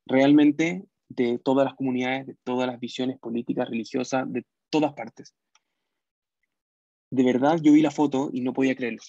realmente 0.07 0.85
de 1.09 1.39
todas 1.39 1.65
las 1.65 1.75
comunidades, 1.75 2.27
de 2.27 2.37
todas 2.45 2.67
las 2.67 2.81
visiones 2.81 3.19
políticas, 3.19 3.69
religiosas, 3.69 4.31
de 4.33 4.45
todas 4.71 4.93
partes. 4.95 5.35
De 7.11 7.23
verdad, 7.23 7.61
yo 7.63 7.73
vi 7.73 7.83
la 7.83 7.91
foto 7.91 8.31
y 8.33 8.41
no 8.41 8.53
podía 8.53 8.75
creerlo. 8.75 9.01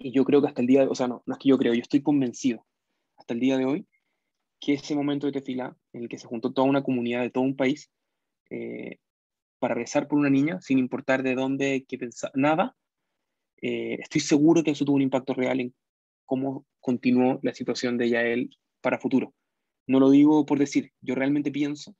Y 0.00 0.12
yo 0.12 0.24
creo 0.24 0.40
que 0.40 0.48
hasta 0.48 0.60
el 0.60 0.66
día, 0.66 0.80
de, 0.82 0.88
o 0.88 0.94
sea, 0.94 1.08
no, 1.08 1.22
no 1.26 1.34
es 1.34 1.38
que 1.38 1.48
yo 1.48 1.58
creo, 1.58 1.74
yo 1.74 1.82
estoy 1.82 2.02
convencido, 2.02 2.66
hasta 3.16 3.34
el 3.34 3.40
día 3.40 3.56
de 3.56 3.64
hoy, 3.64 3.86
que 4.60 4.74
ese 4.74 4.94
momento 4.94 5.26
de 5.26 5.32
tefila 5.32 5.76
en 5.92 6.02
el 6.02 6.08
que 6.08 6.18
se 6.18 6.26
juntó 6.26 6.52
toda 6.52 6.68
una 6.68 6.82
comunidad 6.82 7.22
de 7.22 7.30
todo 7.30 7.44
un 7.44 7.56
país 7.56 7.90
eh, 8.50 8.98
para 9.58 9.74
rezar 9.74 10.08
por 10.08 10.18
una 10.18 10.30
niña, 10.30 10.60
sin 10.60 10.78
importar 10.78 11.22
de 11.22 11.34
dónde, 11.34 11.84
qué 11.88 11.98
pensar, 11.98 12.30
nada, 12.34 12.76
eh, 13.60 13.96
estoy 14.00 14.20
seguro 14.20 14.62
que 14.62 14.72
eso 14.72 14.84
tuvo 14.84 14.96
un 14.96 15.02
impacto 15.02 15.34
real 15.34 15.60
en 15.60 15.74
cómo 16.24 16.66
continuó 16.80 17.38
la 17.42 17.54
situación 17.54 17.96
de 17.96 18.10
Yael 18.10 18.50
para 18.80 18.98
futuro. 18.98 19.34
No 19.86 20.00
lo 20.00 20.10
digo 20.10 20.46
por 20.46 20.58
decir, 20.58 20.92
yo 21.00 21.14
realmente 21.14 21.50
pienso 21.50 21.94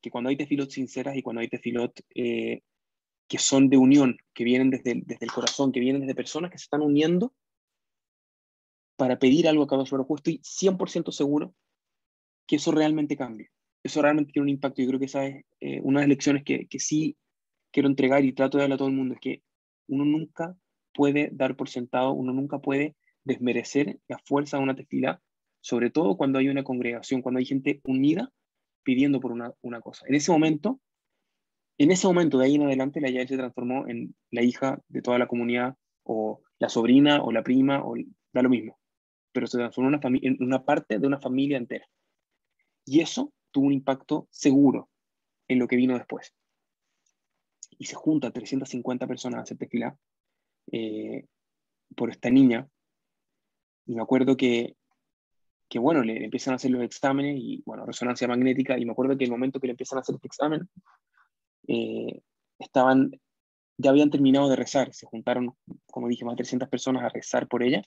que 0.00 0.10
cuando 0.10 0.30
hay 0.30 0.36
tefilot 0.36 0.70
sinceras 0.70 1.16
y 1.16 1.22
cuando 1.22 1.40
hay 1.40 1.48
tefilot 1.48 2.00
eh, 2.14 2.62
que 3.28 3.38
son 3.38 3.68
de 3.68 3.76
unión, 3.76 4.16
que 4.34 4.44
vienen 4.44 4.70
desde 4.70 5.04
el 5.20 5.32
corazón, 5.32 5.72
que 5.72 5.80
vienen 5.80 6.02
desde 6.02 6.14
personas 6.14 6.50
que 6.50 6.58
se 6.58 6.64
están 6.64 6.82
uniendo 6.82 7.32
para 8.96 9.18
pedir 9.18 9.48
algo 9.48 9.62
a 9.62 9.66
cada 9.66 9.84
uno, 9.90 10.06
estoy 10.16 10.40
100% 10.42 11.12
seguro 11.12 11.54
que 12.46 12.56
eso 12.56 12.72
realmente 12.72 13.16
cambie. 13.16 13.50
eso 13.82 14.02
realmente 14.02 14.32
tiene 14.32 14.44
un 14.44 14.48
impacto. 14.48 14.82
Yo 14.82 14.88
creo 14.88 14.98
que 14.98 15.06
esa 15.06 15.24
es 15.26 15.44
eh, 15.60 15.80
una 15.82 16.00
de 16.00 16.06
las 16.06 16.08
lecciones 16.08 16.44
que, 16.44 16.66
que 16.66 16.80
sí 16.80 17.16
quiero 17.70 17.88
entregar 17.88 18.24
y 18.24 18.32
trato 18.32 18.58
de 18.58 18.64
darle 18.64 18.74
a 18.74 18.78
todo 18.78 18.88
el 18.88 18.94
mundo, 18.94 19.14
es 19.14 19.20
que 19.20 19.42
uno 19.86 20.04
nunca 20.04 20.56
puede 20.92 21.30
dar 21.32 21.56
por 21.56 21.68
sentado, 21.68 22.12
uno 22.12 22.32
nunca 22.32 22.58
puede 22.58 22.96
desmerecer 23.24 24.00
la 24.08 24.18
fuerza 24.18 24.56
de 24.56 24.64
una 24.64 24.74
tefila, 24.74 25.22
sobre 25.60 25.90
todo 25.90 26.16
cuando 26.16 26.38
hay 26.38 26.48
una 26.48 26.64
congregación, 26.64 27.22
cuando 27.22 27.38
hay 27.38 27.44
gente 27.44 27.80
unida 27.84 28.32
pidiendo 28.82 29.20
por 29.20 29.32
una, 29.32 29.52
una 29.62 29.80
cosa. 29.80 30.06
En 30.08 30.14
ese 30.14 30.32
momento, 30.32 30.80
en 31.78 31.90
ese 31.90 32.06
momento 32.06 32.38
de 32.38 32.46
ahí 32.46 32.54
en 32.54 32.62
adelante, 32.62 33.00
la 33.00 33.10
Yael 33.10 33.28
se 33.28 33.36
transformó 33.36 33.86
en 33.88 34.14
la 34.30 34.42
hija 34.42 34.80
de 34.88 35.02
toda 35.02 35.18
la 35.18 35.26
comunidad, 35.26 35.76
o 36.02 36.42
la 36.58 36.68
sobrina, 36.68 37.22
o 37.22 37.32
la 37.32 37.42
prima, 37.42 37.84
o 37.84 37.94
da 38.32 38.42
lo 38.42 38.48
mismo, 38.48 38.78
pero 39.32 39.46
se 39.46 39.58
transformó 39.58 39.90
en 39.90 39.94
una, 39.96 40.18
en 40.22 40.42
una 40.42 40.64
parte 40.64 40.98
de 40.98 41.06
una 41.06 41.20
familia 41.20 41.56
entera. 41.56 41.86
Y 42.84 43.00
eso 43.00 43.32
tuvo 43.50 43.66
un 43.66 43.72
impacto 43.72 44.28
seguro 44.30 44.88
en 45.48 45.58
lo 45.58 45.68
que 45.68 45.76
vino 45.76 45.96
después. 45.96 46.34
Y 47.78 47.86
se 47.86 47.94
junta 47.94 48.30
350 48.30 49.06
personas 49.06 49.38
a 49.38 49.42
hacer 49.42 49.56
tefilá 49.56 49.96
eh, 50.72 51.26
por 51.96 52.10
esta 52.10 52.30
niña. 52.30 52.68
Y 53.86 53.94
me 53.94 54.02
acuerdo 54.02 54.36
que, 54.36 54.76
que, 55.70 55.78
bueno, 55.78 56.02
le, 56.02 56.24
empiezan 56.24 56.52
a 56.52 56.56
hacer 56.56 56.72
los 56.72 56.82
exámenes 56.82 57.38
y, 57.38 57.62
bueno, 57.64 57.86
resonancia 57.86 58.26
magnética. 58.26 58.76
Y 58.76 58.84
me 58.84 58.92
acuerdo 58.92 59.16
que 59.16 59.24
el 59.24 59.30
momento 59.30 59.60
que 59.60 59.68
le 59.68 59.72
empiezan 59.72 59.98
a 59.98 60.00
hacer 60.00 60.16
este 60.16 60.26
examen, 60.26 60.68
eh, 61.68 62.20
estaban, 62.58 63.12
ya 63.78 63.90
habían 63.90 64.10
terminado 64.10 64.48
de 64.48 64.56
rezar. 64.56 64.92
Se 64.92 65.06
juntaron, 65.06 65.54
como 65.86 66.08
dije, 66.08 66.24
más 66.24 66.34
de 66.34 66.38
300 66.38 66.68
personas 66.68 67.04
a 67.04 67.08
rezar 67.08 67.46
por 67.46 67.62
ella. 67.62 67.82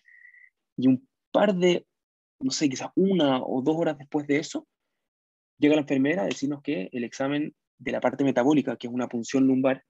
Y 0.77 0.87
un 0.87 1.07
par 1.31 1.55
de, 1.55 1.85
no 2.39 2.51
sé, 2.51 2.69
quizás 2.69 2.89
una 2.95 3.43
o 3.43 3.61
dos 3.61 3.75
horas 3.77 3.97
después 3.97 4.25
de 4.27 4.37
eso, 4.39 4.65
llega 5.59 5.75
la 5.75 5.81
enfermera 5.81 6.23
a 6.23 6.25
decirnos 6.25 6.61
que 6.63 6.87
el 6.93 7.03
examen 7.03 7.53
de 7.77 7.91
la 7.91 7.99
parte 7.99 8.23
metabólica, 8.23 8.77
que 8.77 8.87
es 8.87 8.93
una 8.93 9.09
punción 9.09 9.45
lumbar, 9.45 9.83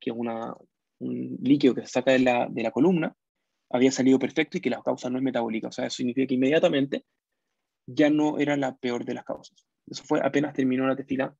que 0.00 0.10
es 0.10 0.16
una, 0.16 0.54
un 0.98 1.38
líquido 1.40 1.74
que 1.74 1.82
se 1.82 1.88
saca 1.88 2.10
de 2.12 2.18
la, 2.18 2.48
de 2.50 2.62
la 2.64 2.72
columna, 2.72 3.14
había 3.70 3.92
salido 3.92 4.18
perfecto 4.18 4.58
y 4.58 4.60
que 4.60 4.70
la 4.70 4.82
causa 4.82 5.08
no 5.08 5.18
es 5.18 5.24
metabólica. 5.24 5.68
O 5.68 5.72
sea, 5.72 5.86
eso 5.86 5.98
significa 5.98 6.26
que 6.26 6.34
inmediatamente 6.34 7.04
ya 7.88 8.10
no 8.10 8.38
era 8.38 8.56
la 8.56 8.76
peor 8.76 9.04
de 9.04 9.14
las 9.14 9.24
causas. 9.24 9.66
Eso 9.86 10.04
fue 10.04 10.20
apenas 10.22 10.52
terminó 10.52 10.86
la 10.86 10.94
tefila 10.94 11.34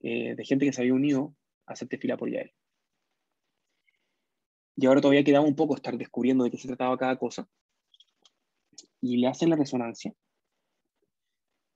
eh, 0.00 0.34
de 0.36 0.44
gente 0.44 0.66
que 0.66 0.72
se 0.72 0.82
había 0.82 0.92
unido 0.92 1.34
a 1.66 1.72
hacer 1.72 1.88
tefila 1.88 2.18
por 2.18 2.30
Yael. 2.30 2.52
Y 4.76 4.84
ahora 4.84 5.00
todavía 5.00 5.24
quedaba 5.24 5.46
un 5.46 5.56
poco 5.56 5.74
estar 5.74 5.96
descubriendo 5.96 6.44
de 6.44 6.50
qué 6.50 6.58
se 6.58 6.68
trataba 6.68 6.98
cada 6.98 7.16
cosa. 7.16 7.48
Y 9.00 9.16
le 9.16 9.26
hacen 9.26 9.48
la 9.48 9.56
resonancia. 9.56 10.12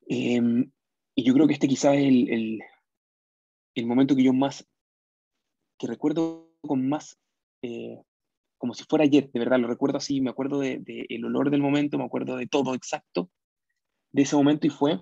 Em, 0.06 0.70
y 1.14 1.24
yo 1.24 1.32
creo 1.32 1.46
que 1.46 1.54
este 1.54 1.68
quizás 1.68 1.94
es 1.94 2.04
el, 2.04 2.60
el, 3.74 3.86
momento 3.86 4.14
que 4.14 4.22
yo 4.22 4.34
más, 4.34 4.68
que 5.78 5.86
recuerdo 5.86 6.52
con 6.60 6.86
más, 6.86 7.18
eh, 7.62 8.02
como 8.58 8.74
si 8.74 8.84
fuera 8.84 9.04
ayer, 9.04 9.30
de 9.30 9.38
verdad, 9.38 9.58
lo 9.58 9.68
recuerdo 9.68 9.96
así, 9.96 10.20
me 10.20 10.28
acuerdo 10.28 10.58
del 10.58 10.84
de, 10.84 11.06
el 11.08 11.24
olor 11.24 11.50
del 11.50 11.62
momento, 11.62 11.96
me 11.96 12.04
acuerdo 12.04 12.36
de 12.36 12.46
todo 12.46 12.74
exacto 12.74 13.30
de 14.12 14.22
ese 14.22 14.36
momento 14.36 14.66
y 14.66 14.70
fue 14.70 15.00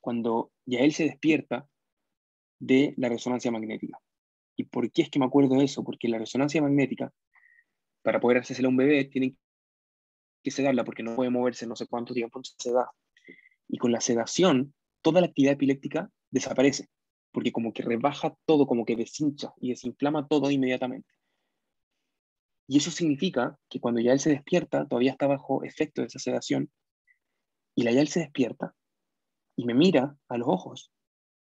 cuando 0.00 0.52
ya 0.66 0.80
él 0.80 0.92
se 0.92 1.04
despierta 1.04 1.68
de 2.58 2.94
la 2.96 3.08
resonancia 3.08 3.50
magnética. 3.50 3.98
¿Y 4.56 4.64
por 4.64 4.90
qué 4.90 5.02
es 5.02 5.10
que 5.10 5.18
me 5.18 5.24
acuerdo 5.24 5.56
de 5.56 5.64
eso? 5.64 5.82
Porque 5.82 6.08
la 6.08 6.18
resonancia 6.18 6.62
magnética, 6.62 7.12
para 8.02 8.20
poder 8.20 8.38
hacerse 8.38 8.64
a 8.64 8.68
un 8.68 8.76
bebé, 8.76 9.04
tienen 9.06 9.36
que 10.42 10.50
sedarla 10.50 10.84
porque 10.84 11.02
no 11.02 11.16
puede 11.16 11.30
moverse 11.30 11.66
no 11.66 11.74
sé 11.74 11.86
cuánto 11.86 12.14
tiempo 12.14 12.40
se 12.42 12.72
da. 12.72 12.90
Y 13.66 13.78
con 13.78 13.92
la 13.92 14.00
sedación, 14.00 14.74
toda 15.02 15.20
la 15.20 15.26
actividad 15.28 15.54
epiléptica 15.54 16.10
desaparece 16.30 16.88
porque 17.34 17.50
como 17.50 17.72
que 17.72 17.82
rebaja 17.82 18.34
todo, 18.46 18.64
como 18.64 18.84
que 18.84 18.94
deshincha 18.94 19.52
y 19.60 19.70
desinflama 19.70 20.28
todo 20.28 20.52
inmediatamente. 20.52 21.08
Y 22.68 22.78
eso 22.78 22.92
significa 22.92 23.58
que 23.68 23.80
cuando 23.80 24.00
ya 24.00 24.12
él 24.12 24.20
se 24.20 24.30
despierta, 24.30 24.86
todavía 24.86 25.10
está 25.10 25.26
bajo 25.26 25.64
efecto 25.64 26.00
de 26.00 26.06
esa 26.06 26.20
sedación, 26.20 26.70
y 27.74 27.82
la 27.82 27.92
ya 27.92 28.00
él 28.00 28.08
se 28.08 28.20
despierta 28.20 28.74
y 29.56 29.64
me 29.64 29.74
mira 29.74 30.16
a 30.28 30.38
los 30.38 30.48
ojos 30.48 30.92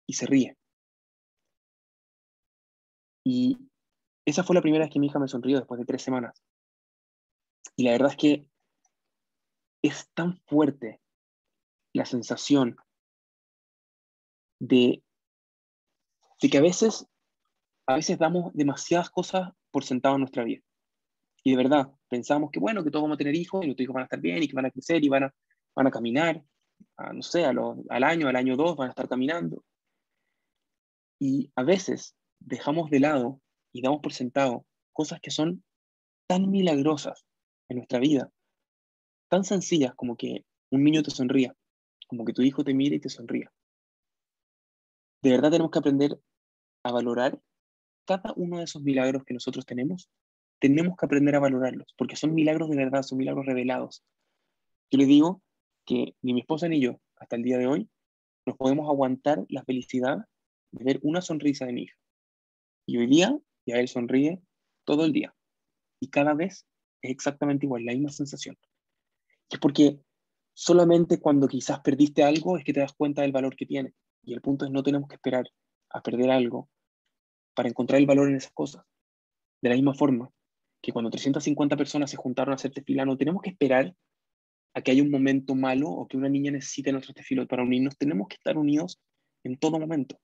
y 0.07 0.15
se 0.15 0.27
ríe. 0.27 0.57
Y 3.25 3.59
esa 4.25 4.45
fue 4.45 4.55
la 4.55 4.63
primera 4.63 4.85
vez 4.85 4.93
que 4.93 5.01
mi 5.01 5.07
hija 5.07 5.19
me 5.19 5.29
sonrió 5.29 5.59
después 5.59 5.79
de 5.79 5.87
tres 5.87 6.03
semanas. 6.03 6.43
Y 7.77 7.85
la 7.85 7.93
verdad 7.93 8.11
es 8.11 8.17
que 8.17 8.47
es 9.83 10.09
tan 10.15 10.41
fuerte 10.47 11.01
la 11.93 12.05
sensación 12.05 12.77
de 14.59 15.03
de 16.41 16.51
que 16.51 16.59
a 16.59 16.63
veces, 16.63 17.07
a 17.87 17.97
veces 17.97 18.19
damos 18.19 18.53
demasiadas 18.55 19.11
cosas 19.11 19.51
por 19.71 19.85
sentado 19.85 20.17
en 20.17 20.23
nuestra 20.23 20.45
vida. 20.45 20.63
Y 21.43 21.51
de 21.51 21.57
verdad, 21.57 21.93
pensamos 22.09 22.51
que 22.51 22.61
bueno, 22.61 22.83
que 22.83 22.91
todos 22.91 23.05
vamos 23.05 23.17
a 23.17 23.19
tener 23.19 23.35
hijos 23.35 23.63
y 23.63 23.67
nuestros 23.67 23.85
hijos 23.85 23.95
van 23.95 24.03
a 24.03 24.07
estar 24.07 24.21
bien 24.21 24.43
y 24.43 24.49
que 24.49 24.57
van 24.57 24.67
a 24.67 24.71
crecer 24.71 25.05
y 25.05 25.09
van 25.09 25.25
a, 25.25 25.35
van 25.77 25.87
a 25.87 25.91
caminar, 25.91 26.43
no 27.15 27.23
sé, 27.23 27.45
al 27.45 28.05
año, 28.05 28.29
al 28.29 28.37
año 28.37 28.57
dos 28.57 28.77
van 28.77 28.89
a 28.89 28.91
estar 28.91 29.09
caminando. 29.09 29.63
Y 31.21 31.53
a 31.55 31.63
veces 31.63 32.17
dejamos 32.41 32.91
de 32.91 33.01
lado 33.01 33.41
y 33.73 33.83
damos 33.83 34.01
por 34.01 34.13
sentado 34.13 34.67
cosas 34.93 35.21
que 35.21 35.31
son 35.31 35.63
tan 36.27 36.51
milagrosas 36.51 37.25
en 37.69 37.77
nuestra 37.77 38.01
vida, 38.01 38.33
tan 39.29 39.45
sencillas 39.45 39.95
como 39.95 40.17
que 40.17 40.45
un 40.71 40.83
niño 40.83 41.03
te 41.03 41.11
sonría, 41.11 41.55
como 42.09 42.25
que 42.25 42.33
tu 42.33 42.43
hijo 42.43 42.65
te 42.65 42.75
mire 42.75 42.97
y 42.97 43.01
te 43.01 43.09
sonría 43.09 43.53
de 45.27 45.33
verdad 45.33 45.51
tenemos 45.51 45.73
que 45.73 45.79
aprender 45.79 46.21
a 46.85 46.93
valorar 46.93 47.41
cada 48.07 48.33
uno 48.37 48.59
de 48.59 48.65
esos 48.65 48.83
milagros 48.83 49.25
que 49.25 49.35
nosotros 49.35 49.67
tenemos. 49.67 50.09
Tenemos 50.61 50.97
que 50.97 51.05
aprender 51.05 51.35
a 51.35 51.41
valorarlos, 51.41 51.95
porque 51.99 52.15
son 52.15 52.33
milagros 52.33 52.71
de 52.71 52.77
verdad, 52.77 53.03
son 53.03 53.19
milagros 53.19 53.45
revelados. 53.45 54.05
Yo 54.91 54.99
les 54.99 55.09
digo 55.09 55.43
que 55.87 56.15
ni 56.21 56.35
mi 56.35 56.41
esposa 56.41 56.69
ni 56.69 56.81
yo, 56.81 57.01
hasta 57.17 57.37
el 57.37 57.43
día 57.43 57.59
de 57.59 57.67
hoy, 57.67 57.89
nos 58.45 58.57
podemos 58.57 58.89
aguantar 58.89 59.45
la 59.49 59.65
felicidad 59.65 60.27
de 60.73 60.85
ver 60.85 61.01
una 61.03 61.23
sonrisa 61.23 61.65
de 61.65 61.73
mi 61.73 61.83
hija. 61.85 61.97
Y 62.87 62.99
hoy 62.99 63.07
día 63.07 63.39
ya 63.65 63.77
él 63.77 63.89
sonríe 63.89 64.41
todo 64.85 65.05
el 65.05 65.13
día. 65.13 65.35
Y 66.01 66.09
cada 66.09 66.35
vez 66.35 66.67
es 67.03 67.11
exactamente 67.11 67.67
igual, 67.67 67.85
la 67.85 67.93
misma 67.93 68.11
sensación. 68.11 68.59
Es 69.49 69.59
porque 69.59 70.01
solamente 70.55 71.21
cuando 71.21 71.49
quizás 71.49 71.81
perdiste 71.81 72.23
algo 72.23 72.57
es 72.59 72.65
que 72.65 72.73
te 72.73 72.81
das 72.81 72.93
cuenta 72.93 73.23
del 73.23 73.33
valor 73.33 73.57
que 73.57 73.67
tiene. 73.67 73.95
Y 74.23 74.35
el 74.35 74.41
punto 74.41 74.65
es 74.65 74.71
no 74.71 74.83
tenemos 74.83 75.09
que 75.09 75.15
esperar 75.15 75.47
a 75.91 76.03
perder 76.03 76.31
algo 76.31 76.69
para 77.55 77.69
encontrar 77.69 78.01
el 78.01 78.07
valor 78.07 78.29
en 78.29 78.37
esas 78.37 78.53
cosas. 78.53 78.85
De 79.63 79.69
la 79.69 79.75
misma 79.75 79.95
forma 79.95 80.31
que 80.83 80.93
cuando 80.93 81.11
350 81.11 81.77
personas 81.77 82.11
se 82.11 82.17
juntaron 82.17 82.53
a 82.53 82.57
hacer 82.57 82.73
tefila, 82.73 83.05
no 83.05 83.17
tenemos 83.17 83.43
que 83.43 83.51
esperar 83.51 83.95
a 84.77 84.83
que 84.83 84.91
haya 84.91 85.03
un 85.03 85.11
momento 85.11 85.55
malo 85.55 85.89
o 85.89 86.07
que 86.07 86.19
una 86.19 86.29
niña 86.29 86.51
necesite 86.51 86.93
nuestro 86.93 87.15
tefilo 87.15 87.47
para 87.47 87.63
unirnos. 87.63 87.97
Tenemos 87.97 88.29
que 88.29 88.35
estar 88.35 88.59
unidos 88.59 89.01
en 89.43 89.57
todo 89.57 89.81
momento. 89.81 90.21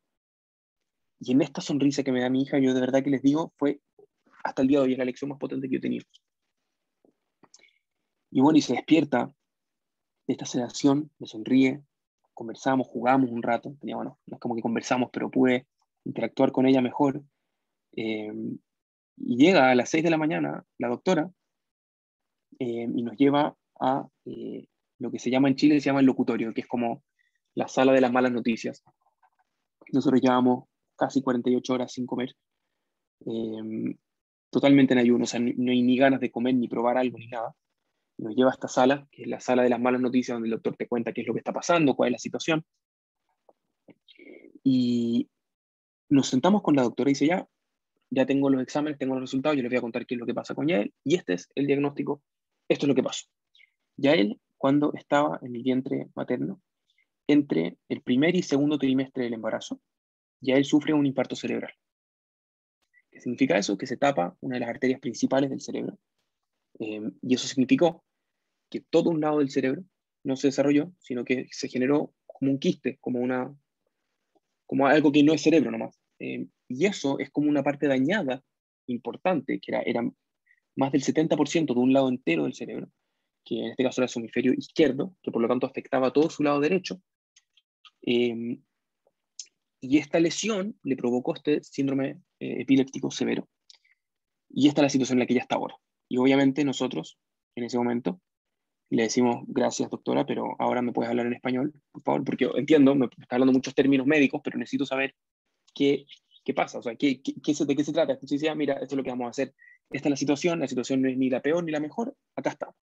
Y 1.18 1.32
en 1.32 1.40
esta 1.40 1.62
sonrisa 1.62 2.02
que 2.02 2.12
me 2.12 2.20
da 2.20 2.28
mi 2.28 2.42
hija, 2.42 2.58
yo 2.58 2.74
de 2.74 2.80
verdad 2.80 3.02
que 3.02 3.08
les 3.08 3.22
digo, 3.22 3.54
fue 3.56 3.80
hasta 4.44 4.60
el 4.60 4.68
día 4.68 4.80
de 4.80 4.84
hoy 4.84 4.96
la 4.96 5.06
lección 5.06 5.30
más 5.30 5.38
potente 5.38 5.68
que 5.68 5.72
yo 5.72 5.78
he 5.78 5.80
tenido. 5.80 6.04
Y 8.30 8.42
bueno, 8.42 8.58
y 8.58 8.60
se 8.60 8.74
despierta 8.74 9.32
de 10.26 10.34
esta 10.34 10.44
sedación, 10.44 11.10
me 11.18 11.26
sonríe, 11.26 11.82
conversamos, 12.34 12.86
jugamos 12.88 13.30
un 13.30 13.42
rato, 13.42 13.74
tenía, 13.80 13.96
bueno, 13.96 14.18
no 14.26 14.36
es 14.36 14.40
como 14.40 14.54
que 14.54 14.60
conversamos, 14.60 15.08
pero 15.10 15.30
pude 15.30 15.66
interactuar 16.04 16.52
con 16.52 16.66
ella 16.66 16.82
mejor. 16.82 17.24
Eh, 17.96 18.30
y 19.16 19.36
llega 19.38 19.70
a 19.70 19.74
las 19.74 19.88
6 19.88 20.04
de 20.04 20.10
la 20.10 20.18
mañana 20.18 20.66
la 20.76 20.88
doctora 20.88 21.30
eh, 22.58 22.86
y 22.94 23.02
nos 23.02 23.16
lleva 23.16 23.56
a 23.82 24.06
eh, 24.24 24.66
lo 24.98 25.10
que 25.10 25.18
se 25.18 25.30
llama 25.30 25.48
en 25.48 25.56
Chile, 25.56 25.80
se 25.80 25.86
llama 25.86 26.00
el 26.00 26.06
locutorio, 26.06 26.54
que 26.54 26.62
es 26.62 26.66
como 26.66 27.02
la 27.54 27.68
sala 27.68 27.92
de 27.92 28.00
las 28.00 28.12
malas 28.12 28.32
noticias. 28.32 28.82
Nosotros 29.92 30.20
llevamos 30.22 30.64
casi 30.96 31.22
48 31.22 31.72
horas 31.72 31.92
sin 31.92 32.06
comer, 32.06 32.34
totalmente 34.50 34.94
en 34.94 35.00
ayuno, 35.00 35.24
o 35.24 35.26
sea, 35.26 35.40
no 35.40 35.72
hay 35.72 35.82
ni 35.82 35.96
ganas 35.96 36.20
de 36.20 36.30
comer, 36.30 36.54
ni 36.54 36.68
probar 36.68 36.96
algo, 36.96 37.18
ni 37.18 37.26
nada 37.26 37.54
nos 38.18 38.34
lleva 38.34 38.50
a 38.50 38.54
esta 38.54 38.68
sala, 38.68 39.06
que 39.10 39.22
es 39.22 39.28
la 39.28 39.40
sala 39.40 39.62
de 39.62 39.68
las 39.68 39.80
malas 39.80 40.00
noticias, 40.00 40.34
donde 40.36 40.48
el 40.48 40.52
doctor 40.52 40.76
te 40.76 40.88
cuenta 40.88 41.12
qué 41.12 41.22
es 41.22 41.26
lo 41.26 41.34
que 41.34 41.40
está 41.40 41.52
pasando, 41.52 41.94
cuál 41.94 42.08
es 42.08 42.12
la 42.12 42.18
situación. 42.18 42.64
Y 44.62 45.28
nos 46.08 46.28
sentamos 46.28 46.62
con 46.62 46.76
la 46.76 46.82
doctora 46.82 47.10
y 47.10 47.12
dice, 47.12 47.26
ya, 47.26 47.48
ya 48.10 48.26
tengo 48.26 48.50
los 48.50 48.62
exámenes, 48.62 48.98
tengo 48.98 49.14
los 49.14 49.22
resultados, 49.22 49.56
yo 49.56 49.62
les 49.62 49.70
voy 49.70 49.78
a 49.78 49.82
contar 49.82 50.06
qué 50.06 50.14
es 50.14 50.20
lo 50.20 50.26
que 50.26 50.34
pasa 50.34 50.54
con 50.54 50.68
Yael, 50.68 50.94
y 51.04 51.16
este 51.16 51.34
es 51.34 51.50
el 51.54 51.66
diagnóstico, 51.66 52.22
esto 52.68 52.86
es 52.86 52.88
lo 52.88 52.94
que 52.94 53.02
pasó. 53.02 53.26
Yael, 53.96 54.40
cuando 54.56 54.92
estaba 54.94 55.38
en 55.42 55.56
el 55.56 55.62
vientre 55.62 56.08
materno, 56.14 56.60
entre 57.26 57.78
el 57.88 58.02
primer 58.02 58.34
y 58.36 58.42
segundo 58.42 58.78
trimestre 58.78 59.24
del 59.24 59.34
embarazo, 59.34 59.80
Yael 60.40 60.64
sufre 60.64 60.92
un 60.92 61.06
infarto 61.06 61.36
cerebral. 61.36 61.72
¿Qué 63.10 63.20
significa 63.20 63.58
eso? 63.58 63.76
Que 63.76 63.86
se 63.86 63.96
tapa 63.96 64.36
una 64.40 64.56
de 64.56 64.60
las 64.60 64.70
arterias 64.70 65.00
principales 65.00 65.50
del 65.50 65.60
cerebro. 65.60 65.98
Eh, 66.80 67.02
y 67.20 67.34
eso 67.34 67.46
significó 67.46 68.04
que 68.70 68.80
todo 68.80 69.10
un 69.10 69.20
lado 69.20 69.38
del 69.38 69.50
cerebro 69.50 69.84
no 70.24 70.36
se 70.36 70.48
desarrolló, 70.48 70.92
sino 71.00 71.24
que 71.24 71.46
se 71.50 71.68
generó 71.68 72.14
como 72.26 72.50
un 72.52 72.58
quiste, 72.58 72.98
como 73.00 73.20
una, 73.20 73.54
como 74.66 74.86
algo 74.86 75.12
que 75.12 75.22
no 75.22 75.34
es 75.34 75.42
cerebro 75.42 75.70
nomás. 75.70 76.00
Eh, 76.18 76.46
y 76.68 76.86
eso 76.86 77.18
es 77.18 77.30
como 77.30 77.48
una 77.48 77.62
parte 77.62 77.86
dañada 77.86 78.42
importante, 78.86 79.60
que 79.60 79.72
era, 79.72 79.82
era 79.82 80.10
más 80.76 80.92
del 80.92 81.02
70% 81.02 81.74
de 81.74 81.80
un 81.80 81.92
lado 81.92 82.08
entero 82.08 82.44
del 82.44 82.54
cerebro, 82.54 82.90
que 83.44 83.58
en 83.58 83.70
este 83.70 83.82
caso 83.82 84.00
era 84.00 84.08
su 84.08 84.18
hemisferio 84.18 84.52
izquierdo, 84.52 85.14
que 85.22 85.30
por 85.30 85.42
lo 85.42 85.48
tanto 85.48 85.66
afectaba 85.66 86.12
todo 86.12 86.30
su 86.30 86.42
lado 86.42 86.60
derecho. 86.60 87.00
Eh, 88.02 88.58
y 89.80 89.98
esta 89.98 90.20
lesión 90.20 90.78
le 90.84 90.96
provocó 90.96 91.34
este 91.34 91.62
síndrome 91.62 92.20
eh, 92.38 92.62
epiléptico 92.62 93.10
severo. 93.10 93.48
Y 94.48 94.68
esta 94.68 94.80
es 94.80 94.84
la 94.84 94.88
situación 94.90 95.16
en 95.16 95.20
la 95.20 95.26
que 95.26 95.32
ella 95.32 95.42
está 95.42 95.56
ahora. 95.56 95.76
Y 96.08 96.18
obviamente 96.18 96.64
nosotros, 96.64 97.18
en 97.56 97.64
ese 97.64 97.78
momento, 97.78 98.20
le 98.90 99.04
decimos, 99.04 99.42
gracias 99.48 99.90
doctora, 99.90 100.26
pero 100.26 100.54
ahora 100.58 100.82
me 100.82 100.92
puedes 100.92 101.10
hablar 101.10 101.26
en 101.26 101.32
español, 101.32 101.72
por 101.90 102.02
favor, 102.02 102.24
porque 102.24 102.48
entiendo, 102.54 102.94
me 102.94 103.06
está 103.06 103.36
hablando 103.36 103.54
muchos 103.54 103.74
términos 103.74 104.06
médicos, 104.06 104.42
pero 104.44 104.58
necesito 104.58 104.84
saber 104.84 105.16
qué, 105.74 106.04
qué 106.44 106.54
pasa, 106.54 106.78
o 106.78 106.82
sea, 106.82 106.94
qué, 106.94 107.22
qué, 107.22 107.32
de 107.32 107.76
qué 107.76 107.84
se 107.84 107.92
trata. 107.92 108.12
Entonces 108.12 108.40
decía, 108.40 108.54
mira, 108.54 108.74
esto 108.74 108.94
es 108.94 108.96
lo 108.96 109.02
que 109.02 109.10
vamos 109.10 109.26
a 109.26 109.30
hacer, 109.30 109.54
esta 109.90 110.08
es 110.08 110.10
la 110.10 110.16
situación, 110.16 110.60
la 110.60 110.68
situación 110.68 111.00
no 111.00 111.08
es 111.08 111.16
ni 111.16 111.30
la 111.30 111.40
peor 111.40 111.64
ni 111.64 111.72
la 111.72 111.80
mejor, 111.80 112.14
acá 112.36 112.50
está. 112.50 112.74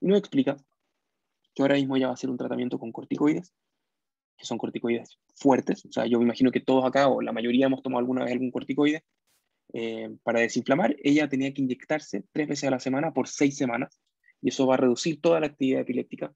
Y 0.00 0.06
nos 0.08 0.18
explica 0.18 0.56
que 1.54 1.62
ahora 1.62 1.76
mismo 1.76 1.96
ella 1.96 2.06
va 2.06 2.12
a 2.12 2.14
hacer 2.14 2.30
un 2.30 2.36
tratamiento 2.36 2.78
con 2.78 2.92
corticoides, 2.92 3.52
que 4.36 4.44
son 4.44 4.58
corticoides 4.58 5.18
fuertes, 5.34 5.84
o 5.86 5.92
sea, 5.92 6.06
yo 6.06 6.18
me 6.18 6.24
imagino 6.24 6.50
que 6.50 6.60
todos 6.60 6.84
acá, 6.84 7.08
o 7.08 7.22
la 7.22 7.32
mayoría 7.32 7.66
hemos 7.66 7.82
tomado 7.82 8.00
alguna 8.00 8.24
vez 8.24 8.32
algún 8.32 8.50
corticoide, 8.50 9.04
eh, 9.72 10.14
para 10.22 10.40
desinflamar, 10.40 10.94
ella 11.02 11.28
tenía 11.28 11.52
que 11.52 11.62
inyectarse 11.62 12.24
tres 12.32 12.46
veces 12.46 12.68
a 12.68 12.70
la 12.70 12.78
semana 12.78 13.12
por 13.12 13.28
seis 13.28 13.56
semanas, 13.56 13.98
y 14.42 14.50
eso 14.50 14.66
va 14.66 14.74
a 14.74 14.78
reducir 14.78 15.20
toda 15.20 15.40
la 15.40 15.46
actividad 15.46 15.80
epiléptica 15.80 16.32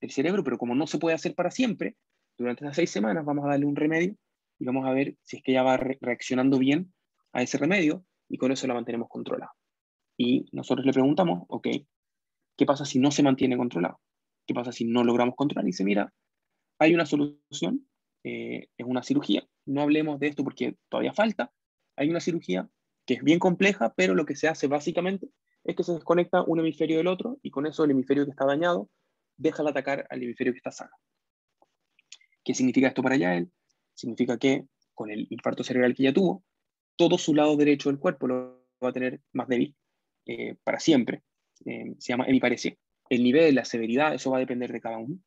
del 0.00 0.10
cerebro, 0.10 0.44
pero 0.44 0.58
como 0.58 0.74
no 0.74 0.86
se 0.86 0.98
puede 0.98 1.14
hacer 1.14 1.34
para 1.34 1.50
siempre, 1.50 1.96
durante 2.38 2.64
esas 2.64 2.76
seis 2.76 2.90
semanas 2.90 3.24
vamos 3.24 3.44
a 3.44 3.48
darle 3.48 3.66
un 3.66 3.76
remedio 3.76 4.14
y 4.58 4.64
vamos 4.64 4.86
a 4.86 4.92
ver 4.92 5.16
si 5.22 5.36
es 5.36 5.42
que 5.42 5.52
ella 5.52 5.62
va 5.62 5.76
reaccionando 5.76 6.58
bien 6.58 6.92
a 7.32 7.42
ese 7.42 7.58
remedio 7.58 8.04
y 8.28 8.38
con 8.38 8.52
eso 8.52 8.66
la 8.66 8.74
mantenemos 8.74 9.08
controlada. 9.08 9.52
Y 10.16 10.46
nosotros 10.52 10.86
le 10.86 10.92
preguntamos, 10.92 11.44
ok, 11.48 11.66
¿qué 12.60 12.66
pasa 12.66 12.84
si 12.84 12.98
no 12.98 13.10
se 13.10 13.22
mantiene 13.22 13.56
controlado? 13.56 13.98
¿Qué 14.46 14.52
pasa 14.52 14.70
si 14.70 14.84
no 14.84 15.02
logramos 15.02 15.34
controlar? 15.34 15.64
Y 15.64 15.68
dice, 15.68 15.82
mira, 15.82 16.12
hay 16.78 16.92
una 16.92 17.06
solución, 17.06 17.88
eh, 18.22 18.66
es 18.76 18.86
una 18.86 19.02
cirugía, 19.02 19.48
no 19.64 19.80
hablemos 19.80 20.20
de 20.20 20.26
esto 20.26 20.44
porque 20.44 20.76
todavía 20.90 21.14
falta, 21.14 21.50
hay 21.96 22.10
una 22.10 22.20
cirugía 22.20 22.68
que 23.06 23.14
es 23.14 23.24
bien 23.24 23.38
compleja, 23.38 23.94
pero 23.96 24.14
lo 24.14 24.26
que 24.26 24.36
se 24.36 24.46
hace 24.46 24.66
básicamente 24.66 25.30
es 25.64 25.74
que 25.74 25.84
se 25.84 25.94
desconecta 25.94 26.42
un 26.42 26.60
hemisferio 26.60 26.98
del 26.98 27.06
otro 27.06 27.38
y 27.42 27.50
con 27.50 27.64
eso 27.64 27.82
el 27.82 27.92
hemisferio 27.92 28.26
que 28.26 28.32
está 28.32 28.44
dañado 28.44 28.90
deja 29.38 29.62
de 29.62 29.70
atacar 29.70 30.06
al 30.10 30.22
hemisferio 30.22 30.52
que 30.52 30.58
está 30.58 30.70
sano. 30.70 30.92
¿Qué 32.44 32.52
significa 32.52 32.88
esto 32.88 33.02
para 33.02 33.16
Yael? 33.16 33.50
Significa 33.94 34.36
que 34.36 34.66
con 34.92 35.10
el 35.10 35.26
infarto 35.30 35.64
cerebral 35.64 35.94
que 35.94 36.02
ella 36.02 36.12
tuvo, 36.12 36.44
todo 36.96 37.16
su 37.16 37.34
lado 37.34 37.56
derecho 37.56 37.88
del 37.88 37.98
cuerpo 37.98 38.26
lo 38.26 38.66
va 38.84 38.90
a 38.90 38.92
tener 38.92 39.22
más 39.32 39.48
débil 39.48 39.74
eh, 40.26 40.56
para 40.62 40.78
siempre. 40.78 41.22
Eh, 41.66 41.94
se 41.98 42.12
llama 42.12 42.26
hemiparesia. 42.26 42.76
El 43.08 43.22
nivel, 43.22 43.54
la 43.54 43.64
severidad, 43.64 44.14
eso 44.14 44.30
va 44.30 44.38
a 44.38 44.40
depender 44.40 44.72
de 44.72 44.80
cada 44.80 44.98
uno 44.98 45.18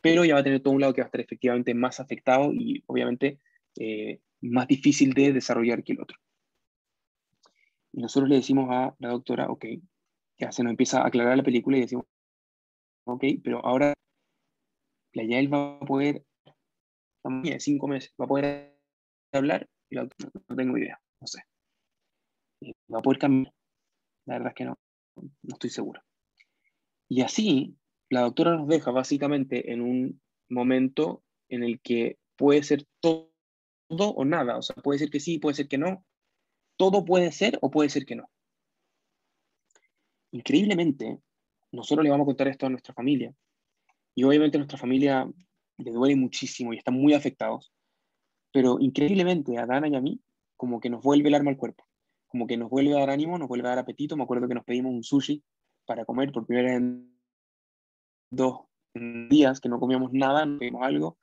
pero 0.00 0.24
ya 0.24 0.34
va 0.34 0.40
a 0.40 0.44
tener 0.44 0.62
todo 0.62 0.74
un 0.74 0.80
lado 0.80 0.94
que 0.94 1.00
va 1.00 1.06
a 1.06 1.08
estar 1.08 1.20
efectivamente 1.20 1.74
más 1.74 2.00
afectado 2.00 2.52
y 2.52 2.82
obviamente 2.86 3.38
eh, 3.78 4.20
más 4.40 4.66
difícil 4.66 5.12
de 5.14 5.32
desarrollar 5.32 5.82
que 5.84 5.92
el 5.92 6.00
otro. 6.00 6.18
Y 7.92 8.00
nosotros 8.00 8.28
le 8.28 8.36
decimos 8.36 8.68
a 8.70 8.94
la 8.98 9.08
doctora, 9.10 9.50
ok, 9.50 9.66
ya 10.38 10.52
se 10.52 10.62
nos 10.62 10.70
empieza 10.70 11.02
a 11.02 11.06
aclarar 11.06 11.36
la 11.36 11.42
película 11.42 11.76
y 11.76 11.82
decimos, 11.82 12.06
ok, 13.04 13.24
pero 13.42 13.64
ahora 13.64 13.92
la 15.12 15.24
Yael 15.24 15.52
va 15.52 15.78
a 15.78 15.80
poder, 15.80 16.24
de 17.24 17.60
cinco 17.60 17.88
meses, 17.88 18.14
va 18.18 18.24
a 18.24 18.28
poder 18.28 18.80
hablar 19.32 19.68
y 19.90 19.96
la 19.96 20.02
doctora, 20.02 20.30
no 20.48 20.56
tengo 20.56 20.78
idea, 20.78 21.00
no 21.20 21.26
sé. 21.26 21.42
Eh, 22.62 22.72
va 22.92 23.00
a 23.00 23.02
poder 23.02 23.18
cambiar. 23.18 23.52
La 24.26 24.34
verdad 24.34 24.48
es 24.50 24.54
que 24.54 24.64
no, 24.64 24.78
no 25.42 25.54
estoy 25.54 25.70
seguro. 25.70 26.02
Y 27.08 27.22
así 27.22 27.76
la 28.10 28.22
doctora 28.22 28.56
nos 28.56 28.68
deja 28.68 28.90
básicamente 28.90 29.72
en 29.72 29.80
un 29.80 30.20
momento 30.48 31.22
en 31.48 31.62
el 31.62 31.80
que 31.80 32.18
puede 32.36 32.62
ser 32.62 32.86
todo, 33.00 33.30
o 33.88 34.24
nada, 34.24 34.56
o 34.56 34.62
sea, 34.62 34.76
puede 34.76 34.98
ser 34.98 35.10
que 35.10 35.20
sí, 35.20 35.38
puede 35.38 35.54
ser 35.54 35.68
que 35.68 35.78
no, 35.78 36.04
todo 36.76 37.04
puede 37.04 37.32
ser 37.32 37.58
o 37.62 37.70
puede 37.70 37.88
ser 37.88 38.04
que 38.04 38.16
no. 38.16 38.30
Increíblemente, 40.32 41.18
nosotros 41.72 42.04
le 42.04 42.10
vamos 42.10 42.24
a 42.24 42.26
contar 42.26 42.48
esto 42.48 42.66
a 42.66 42.70
nuestra 42.70 42.94
familia, 42.94 43.34
y 44.14 44.24
obviamente 44.24 44.56
a 44.56 44.60
nuestra 44.60 44.78
familia 44.78 45.30
le 45.78 45.90
duele 45.92 46.16
muchísimo 46.16 46.72
y 46.72 46.78
están 46.78 46.94
muy 46.94 47.14
afectados, 47.14 47.72
pero 48.52 48.78
increíblemente 48.80 49.56
a 49.58 49.66
Dana 49.66 49.88
y 49.88 49.94
a 49.94 50.00
mí, 50.00 50.20
como 50.56 50.80
que 50.80 50.90
nos 50.90 51.02
vuelve 51.02 51.28
el 51.28 51.34
arma 51.34 51.50
al 51.50 51.56
cuerpo, 51.56 51.86
como 52.30 52.46
que 52.46 52.56
nos 52.56 52.70
vuelve 52.70 52.94
a 52.94 53.00
dar 53.00 53.10
ánimo, 53.10 53.38
nos 53.38 53.48
vuelve 53.48 53.66
a 53.66 53.70
dar 53.70 53.80
apetito. 53.80 54.16
Me 54.16 54.22
acuerdo 54.22 54.48
que 54.48 54.54
nos 54.54 54.64
pedimos 54.64 54.92
un 54.92 55.02
sushi 55.02 55.42
para 55.84 56.04
comer 56.04 56.32
por 56.32 56.46
primera 56.46 56.68
vez 56.68 56.78
en 56.78 57.20
dos 58.30 58.60
días 58.94 59.60
que 59.60 59.68
no 59.68 59.80
comíamos 59.80 60.12
nada, 60.12 60.46
no 60.46 60.58
comíamos 60.58 60.82
algo. 60.86 61.18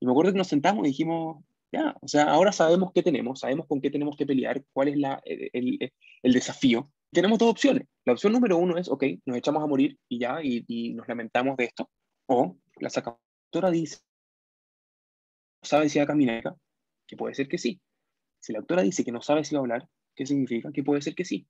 Y 0.00 0.06
me 0.06 0.12
acuerdo 0.12 0.32
que 0.32 0.38
nos 0.38 0.48
sentamos 0.48 0.84
y 0.84 0.88
dijimos, 0.88 1.44
ya, 1.72 1.96
o 2.00 2.08
sea, 2.08 2.24
ahora 2.24 2.52
sabemos 2.52 2.92
qué 2.94 3.02
tenemos, 3.02 3.40
sabemos 3.40 3.66
con 3.66 3.80
qué 3.80 3.90
tenemos 3.90 4.16
que 4.16 4.26
pelear, 4.26 4.64
cuál 4.72 4.88
es 4.88 4.96
la, 4.96 5.20
el, 5.24 5.78
el, 6.22 6.32
desafío. 6.32 6.90
Tenemos 7.10 7.38
dos 7.38 7.50
opciones. 7.50 7.88
La 8.04 8.12
opción 8.12 8.32
número 8.32 8.56
uno 8.56 8.76
es, 8.78 8.88
ok, 8.88 9.04
nos 9.26 9.36
echamos 9.36 9.62
a 9.62 9.66
morir 9.66 9.98
y 10.08 10.20
ya, 10.20 10.42
y, 10.42 10.64
y 10.68 10.94
nos 10.94 11.08
lamentamos 11.08 11.56
de 11.56 11.64
esto. 11.64 11.90
O 12.26 12.56
la 12.76 12.90
sacadora 12.90 13.70
dice, 13.70 13.98
¿sabe 15.62 15.88
si 15.88 15.98
va 15.98 16.04
a 16.04 16.08
caminar? 16.08 16.56
Que 17.06 17.16
puede 17.16 17.34
ser 17.34 17.48
que 17.48 17.58
sí. 17.58 17.80
Si 18.38 18.52
la 18.52 18.60
doctora 18.60 18.82
dice 18.82 19.04
que 19.04 19.12
no 19.12 19.22
sabe 19.22 19.44
si 19.44 19.54
va 19.54 19.60
a 19.60 19.62
hablar, 19.62 19.88
¿qué 20.14 20.26
significa? 20.26 20.70
Que 20.72 20.82
puede 20.82 21.02
ser 21.02 21.14
que 21.14 21.24
sí. 21.24 21.46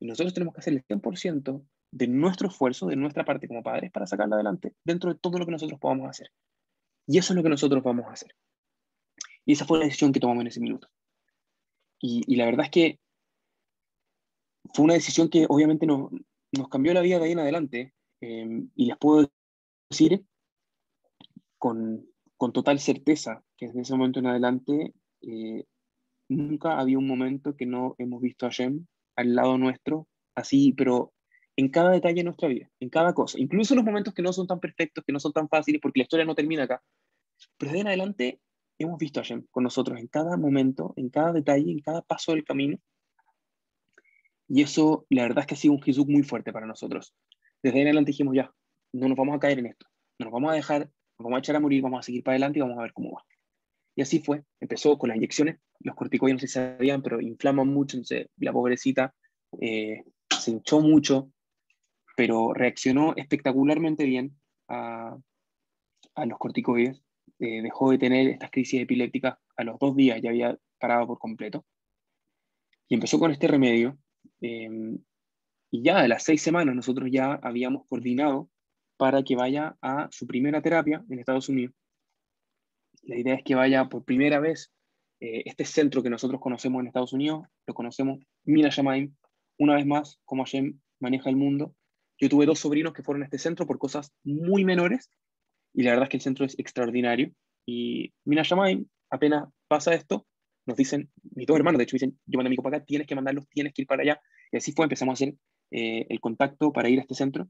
Y 0.00 0.06
nosotros 0.06 0.34
tenemos 0.34 0.54
que 0.54 0.60
hacer 0.60 0.74
el 0.74 0.84
100% 0.84 1.64
de 1.90 2.08
nuestro 2.08 2.48
esfuerzo, 2.48 2.86
de 2.86 2.96
nuestra 2.96 3.24
parte 3.24 3.46
como 3.46 3.62
padres 3.62 3.92
para 3.92 4.06
sacarla 4.06 4.34
adelante 4.36 4.74
dentro 4.84 5.12
de 5.12 5.18
todo 5.18 5.38
lo 5.38 5.46
que 5.46 5.52
nosotros 5.52 5.78
podamos 5.78 6.08
hacer. 6.08 6.30
Y 7.06 7.18
eso 7.18 7.32
es 7.32 7.36
lo 7.36 7.42
que 7.42 7.48
nosotros 7.48 7.82
vamos 7.82 8.06
a 8.06 8.12
hacer. 8.12 8.34
Y 9.44 9.52
esa 9.52 9.64
fue 9.64 9.78
la 9.78 9.84
decisión 9.84 10.12
que 10.12 10.20
tomamos 10.20 10.40
en 10.42 10.48
ese 10.48 10.60
minuto. 10.60 10.88
Y, 12.00 12.36
la 12.36 12.44
verdad 12.44 12.66
es 12.66 12.70
que 12.70 13.00
fue 14.74 14.84
una 14.84 14.94
decisión 14.94 15.28
que 15.28 15.46
obviamente 15.48 15.86
nos, 15.86 16.10
nos 16.52 16.68
cambió 16.68 16.92
la 16.92 17.00
vida 17.00 17.18
de 17.18 17.26
ahí 17.26 17.32
en 17.32 17.38
adelante. 17.38 17.94
Em, 18.20 18.70
y 18.74 18.86
les 18.86 18.96
puedo 18.98 19.30
decir 19.88 20.24
con, 21.58 22.06
con, 22.36 22.52
total 22.52 22.78
certeza 22.78 23.44
que 23.56 23.68
desde 23.68 23.82
ese 23.82 23.94
momento 23.94 24.18
en 24.18 24.26
adelante 24.26 24.94
eh, 25.22 25.64
nunca 26.34 26.78
había 26.78 26.98
un 26.98 27.06
momento 27.06 27.56
que 27.56 27.66
no 27.66 27.94
hemos 27.98 28.20
visto 28.20 28.46
a 28.46 28.50
Shem 28.50 28.86
al 29.16 29.34
lado 29.34 29.58
nuestro, 29.58 30.08
así, 30.34 30.72
pero 30.72 31.12
en 31.56 31.68
cada 31.68 31.90
detalle 31.90 32.16
de 32.16 32.24
nuestra 32.24 32.48
vida, 32.48 32.68
en 32.80 32.90
cada 32.90 33.14
cosa, 33.14 33.38
incluso 33.38 33.74
en 33.74 33.76
los 33.76 33.84
momentos 33.84 34.12
que 34.14 34.22
no 34.22 34.32
son 34.32 34.46
tan 34.46 34.60
perfectos, 34.60 35.04
que 35.04 35.12
no 35.12 35.20
son 35.20 35.32
tan 35.32 35.48
fáciles, 35.48 35.80
porque 35.80 36.00
la 36.00 36.04
historia 36.04 36.26
no 36.26 36.34
termina 36.34 36.64
acá. 36.64 36.82
Pero 37.58 37.72
de 37.72 37.80
en 37.80 37.86
adelante 37.88 38.40
hemos 38.78 38.98
visto 38.98 39.20
a 39.20 39.22
Hashem 39.22 39.46
con 39.50 39.62
nosotros 39.62 39.98
en 39.98 40.08
cada 40.08 40.36
momento, 40.36 40.94
en 40.96 41.10
cada 41.10 41.32
detalle, 41.32 41.70
en 41.70 41.80
cada 41.80 42.02
paso 42.02 42.32
del 42.32 42.44
camino. 42.44 42.78
Y 44.48 44.62
eso, 44.62 45.06
la 45.08 45.22
verdad 45.22 45.40
es 45.40 45.46
que 45.46 45.54
ha 45.54 45.58
sido 45.58 45.74
un 45.74 45.82
Jesús 45.82 46.06
muy 46.06 46.22
fuerte 46.22 46.52
para 46.52 46.66
nosotros. 46.66 47.14
Desde 47.62 47.80
en 47.80 47.86
adelante 47.86 48.10
dijimos, 48.10 48.34
ya, 48.34 48.52
no 48.92 49.08
nos 49.08 49.16
vamos 49.16 49.36
a 49.36 49.38
caer 49.38 49.58
en 49.58 49.66
esto, 49.66 49.86
no 50.18 50.24
nos 50.24 50.32
vamos 50.32 50.50
a 50.50 50.54
dejar, 50.54 50.80
nos 51.18 51.24
vamos 51.24 51.36
a 51.36 51.38
echar 51.38 51.56
a 51.56 51.60
morir, 51.60 51.82
vamos 51.82 52.00
a 52.00 52.02
seguir 52.02 52.22
para 52.22 52.34
adelante 52.34 52.58
y 52.58 52.62
vamos 52.62 52.78
a 52.78 52.82
ver 52.82 52.92
cómo 52.92 53.12
va. 53.12 53.24
Y 53.96 54.02
así 54.02 54.20
fue, 54.20 54.44
empezó 54.60 54.98
con 54.98 55.08
las 55.08 55.16
inyecciones, 55.16 55.58
los 55.80 55.94
corticoides 55.94 56.34
no 56.34 56.40
se 56.40 56.48
sabían, 56.48 57.02
pero 57.02 57.20
inflaman 57.20 57.68
mucho, 57.68 57.96
entonces 57.96 58.28
la 58.36 58.52
pobrecita 58.52 59.14
eh, 59.60 60.02
se 60.30 60.50
hinchó 60.50 60.80
mucho, 60.80 61.30
pero 62.16 62.52
reaccionó 62.54 63.14
espectacularmente 63.16 64.04
bien 64.04 64.36
a, 64.68 65.16
los 66.26 66.38
corticoides. 66.38 67.00
Eh, 67.40 67.62
dejó 67.62 67.90
de 67.90 67.98
tener 67.98 68.28
estas 68.28 68.50
crisis 68.50 68.80
epilépticas 68.80 69.36
a 69.56 69.64
los 69.64 69.78
dos 69.78 69.96
días, 69.96 70.20
ya 70.22 70.30
había 70.30 70.56
parado 70.78 71.06
por 71.06 71.18
completo. 71.18 71.64
Y 72.88 72.94
empezó 72.94 73.18
con 73.18 73.30
este 73.30 73.48
remedio. 73.48 73.98
Em, 74.40 74.98
y 75.70 75.82
ya 75.82 75.98
a 75.98 76.08
las 76.08 76.22
seis 76.22 76.42
semanas 76.42 76.74
nosotros 76.74 77.08
ya 77.10 77.34
habíamos 77.42 77.86
coordinado 77.86 78.48
para 78.96 79.22
que 79.24 79.34
vaya 79.34 79.76
a 79.82 80.08
su 80.12 80.26
primera 80.26 80.62
terapia 80.62 81.04
en 81.08 81.18
Estados 81.18 81.48
Unidos. 81.48 81.74
La 83.06 83.18
idea 83.18 83.34
es 83.34 83.42
que 83.44 83.54
vaya 83.54 83.88
por 83.88 84.04
primera 84.04 84.40
vez 84.40 84.72
eh, 85.20 85.42
este 85.46 85.64
centro 85.64 86.02
que 86.02 86.10
nosotros 86.10 86.40
conocemos 86.40 86.80
en 86.80 86.86
Estados 86.86 87.12
Unidos, 87.12 87.46
lo 87.66 87.74
conocemos 87.74 88.20
Mina 88.44 88.70
Shamaim, 88.70 89.14
una 89.58 89.76
vez 89.76 89.86
más, 89.86 90.20
como 90.24 90.44
Hashem 90.44 90.80
maneja 91.00 91.30
el 91.30 91.36
mundo, 91.36 91.74
yo 92.18 92.28
tuve 92.28 92.46
dos 92.46 92.60
sobrinos 92.60 92.92
que 92.92 93.02
fueron 93.02 93.22
a 93.22 93.26
este 93.26 93.38
centro 93.38 93.66
por 93.66 93.78
cosas 93.78 94.12
muy 94.22 94.64
menores 94.64 95.10
y 95.72 95.82
la 95.82 95.90
verdad 95.90 96.04
es 96.04 96.10
que 96.10 96.16
el 96.16 96.22
centro 96.22 96.46
es 96.46 96.58
extraordinario. 96.58 97.32
Y 97.66 98.12
Mina 98.24 98.42
Shamaim, 98.42 98.86
apenas 99.10 99.48
pasa 99.68 99.94
esto, 99.94 100.26
nos 100.66 100.76
dicen, 100.76 101.10
mis 101.34 101.46
dos 101.46 101.56
hermanos 101.56 101.78
de 101.78 101.84
hecho 101.84 101.96
dicen, 101.96 102.18
yo 102.26 102.38
mando 102.38 102.48
a 102.48 102.50
mi 102.50 102.56
para 102.56 102.78
acá, 102.78 102.86
tienes 102.86 103.06
que 103.06 103.14
mandarlos, 103.14 103.48
tienes 103.48 103.74
que 103.74 103.82
ir 103.82 103.88
para 103.88 104.02
allá. 104.02 104.20
Y 104.52 104.56
así 104.56 104.72
fue, 104.72 104.84
empezamos 104.84 105.12
a 105.12 105.14
hacer 105.14 105.34
eh, 105.70 106.06
el 106.08 106.20
contacto 106.20 106.72
para 106.72 106.88
ir 106.88 106.98
a 106.98 107.02
este 107.02 107.14
centro. 107.14 107.48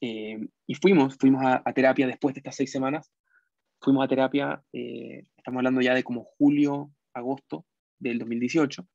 Eh, 0.00 0.38
y 0.66 0.74
fuimos, 0.74 1.16
fuimos 1.18 1.42
a, 1.44 1.62
terapia 1.72 2.06
después 2.06 2.34
de 2.34 2.40
estas 2.40 2.56
seis 2.56 2.70
semanas. 2.70 3.10
Fuimos 3.80 4.04
a 4.04 4.08
terapia, 4.08 4.62
eh, 4.72 5.24
estamos 5.36 5.58
hablando 5.58 5.80
ya 5.80 5.94
de 5.94 6.04
como 6.04 6.24
julio, 6.38 6.90
agosto 7.14 7.66
del 7.98 8.18
2018, 8.18 8.86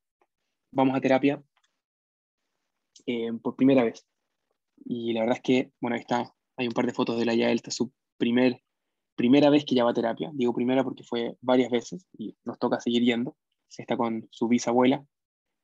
vamos 0.72 0.96
a 0.96 1.00
terapia 1.00 1.42
eh, 3.06 3.32
por 3.42 3.56
primera 3.56 3.84
vez. 3.84 4.06
Y 4.84 5.12
la 5.12 5.20
verdad 5.20 5.36
es 5.36 5.42
que, 5.42 5.72
bueno, 5.80 5.94
ahí 5.94 6.00
está, 6.00 6.34
hay 6.56 6.66
un 6.66 6.72
par 6.72 6.86
de 6.86 6.92
fotos 6.92 7.18
de 7.18 7.24
la 7.24 7.34
Yael, 7.34 7.56
esta 7.56 7.70
es 7.70 7.76
su 7.76 7.92
primer, 8.18 8.62
primera 9.16 9.50
vez 9.50 9.64
que 9.64 9.74
ya 9.74 9.84
va 9.84 9.90
a 9.90 9.94
terapia. 9.94 10.30
Digo 10.34 10.54
primera 10.54 10.84
porque 10.84 11.04
fue 11.04 11.36
varias 11.40 11.70
veces 11.70 12.06
y 12.18 12.36
nos 12.44 12.58
toca 12.58 12.80
seguir 12.80 13.02
yendo. 13.02 13.36
Está 13.76 13.96
con 13.96 14.28
su 14.30 14.46
bisabuela. 14.46 15.04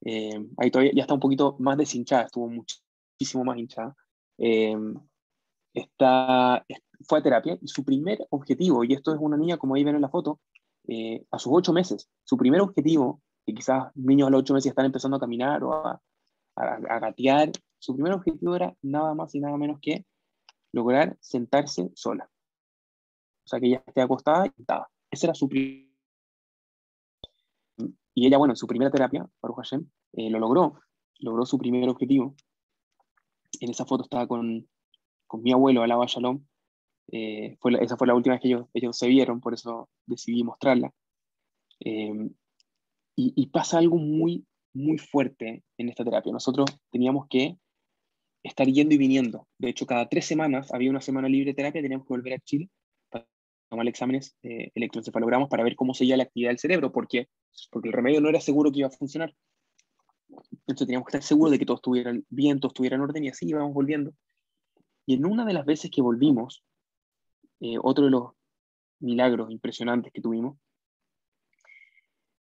Eh, 0.04 0.44
ahí 0.56 0.70
todavía 0.70 0.92
ya 0.94 1.02
está 1.02 1.14
un 1.14 1.20
poquito 1.20 1.56
más 1.58 1.76
deshinchada, 1.76 2.24
estuvo 2.24 2.48
muchísimo 2.48 3.44
más 3.44 3.58
hinchada. 3.58 3.94
Eh, 4.38 4.76
está, 5.74 6.64
fue 7.06 7.18
a 7.18 7.22
terapia 7.22 7.58
y 7.60 7.68
su 7.68 7.84
primer 7.84 8.26
objetivo, 8.30 8.84
y 8.84 8.92
esto 8.92 9.12
es 9.12 9.18
una 9.20 9.36
niña 9.36 9.56
como 9.56 9.74
ahí 9.74 9.84
ven 9.84 9.96
en 9.96 10.02
la 10.02 10.08
foto, 10.08 10.40
eh, 10.88 11.24
a 11.30 11.38
sus 11.38 11.52
ocho 11.54 11.72
meses, 11.72 12.08
su 12.24 12.36
primer 12.36 12.60
objetivo, 12.60 13.22
que 13.46 13.54
quizás 13.54 13.90
niños 13.94 14.28
a 14.28 14.30
los 14.30 14.40
ocho 14.40 14.54
meses 14.54 14.70
están 14.70 14.86
empezando 14.86 15.16
a 15.16 15.20
caminar 15.20 15.62
o 15.64 15.72
a, 15.72 16.00
gatear, 16.56 17.52
su 17.78 17.94
primer 17.94 18.12
objetivo 18.12 18.54
era 18.54 18.76
nada 18.82 19.14
más 19.14 19.34
y 19.34 19.40
nada 19.40 19.56
menos 19.56 19.78
que 19.80 20.04
lograr 20.72 21.16
sentarse 21.20 21.90
sola. 21.94 22.28
O 23.44 23.48
sea, 23.48 23.60
que 23.60 23.66
ella 23.66 23.82
esté 23.86 24.02
acostada 24.02 24.46
y 24.46 24.50
sentada. 24.50 24.90
Ese 25.10 25.26
era 25.26 25.34
su. 25.34 25.48
Y 25.48 25.88
ella, 28.26 28.36
bueno, 28.36 28.52
en 28.52 28.56
su 28.56 28.66
primera 28.66 28.90
terapia, 28.90 29.26
Baruch 29.40 29.56
Hashem, 29.56 29.88
eh, 30.12 30.28
lo 30.28 30.38
logró, 30.38 30.78
logró 31.20 31.46
su 31.46 31.56
primer 31.56 31.88
objetivo. 31.88 32.34
En 33.60 33.70
esa 33.70 33.86
foto 33.86 34.04
estaba 34.04 34.26
con, 34.26 34.68
con 35.26 35.42
mi 35.42 35.52
abuelo, 35.52 35.82
Alaba 35.82 36.04
Shalom. 36.06 36.44
Eh, 37.12 37.56
fue 37.60 37.72
esa 37.82 37.96
fue 37.96 38.06
la 38.06 38.14
última 38.14 38.34
vez 38.34 38.42
que 38.42 38.48
ellos, 38.48 38.66
ellos 38.72 38.96
se 38.96 39.08
vieron, 39.08 39.40
por 39.40 39.54
eso 39.54 39.88
decidí 40.06 40.44
mostrarla. 40.44 40.92
Eh, 41.80 42.30
y, 43.16 43.32
y, 43.36 43.46
pasa 43.48 43.78
algo 43.78 43.96
muy, 43.96 44.46
muy 44.72 44.98
fuerte 44.98 45.64
en 45.76 45.88
esta 45.88 46.04
terapia. 46.04 46.32
Nosotros 46.32 46.66
teníamos 46.90 47.26
que 47.28 47.58
estar 48.42 48.66
yendo 48.66 48.94
y 48.94 48.98
viniendo. 48.98 49.46
De 49.58 49.68
hecho, 49.68 49.86
cada 49.86 50.08
tres 50.08 50.26
semanas 50.26 50.72
había 50.72 50.90
una 50.90 51.00
semana 51.00 51.28
libre 51.28 51.50
de 51.50 51.54
terapia, 51.54 51.82
teníamos 51.82 52.06
que 52.06 52.14
volver 52.14 52.34
a 52.34 52.38
Chile 52.38 52.70
para 53.10 53.26
tomar 53.68 53.86
exámenes 53.88 54.36
eh, 54.42 54.70
electroencefalogramas 54.74 55.48
para 55.48 55.64
ver 55.64 55.76
cómo 55.76 55.94
seguía 55.94 56.16
la 56.16 56.24
actividad 56.24 56.50
del 56.50 56.58
cerebro, 56.58 56.92
porque, 56.92 57.28
porque 57.70 57.88
el 57.88 57.94
remedio 57.94 58.20
no 58.20 58.28
era 58.28 58.40
seguro 58.40 58.70
que 58.70 58.80
iba 58.80 58.88
a 58.88 58.92
funcionar. 58.92 59.34
Entonces 60.52 60.86
teníamos 60.86 61.06
que 61.06 61.16
estar 61.16 61.22
seguros 61.22 61.50
de 61.50 61.58
que 61.58 61.66
todo 61.66 61.76
estuviera 61.76 62.12
bien, 62.28 62.60
todo 62.60 62.68
estuviera 62.68 62.96
en 62.96 63.02
orden 63.02 63.24
y 63.24 63.28
así 63.28 63.48
íbamos 63.48 63.74
volviendo. 63.74 64.12
Y 65.06 65.14
en 65.14 65.26
una 65.26 65.44
de 65.44 65.52
las 65.52 65.66
veces 65.66 65.90
que 65.90 66.02
volvimos, 66.02 66.64
eh, 67.60 67.76
otro 67.82 68.04
de 68.04 68.10
los 68.10 68.32
milagros 69.00 69.50
impresionantes 69.50 70.12
que 70.12 70.20
tuvimos, 70.20 70.58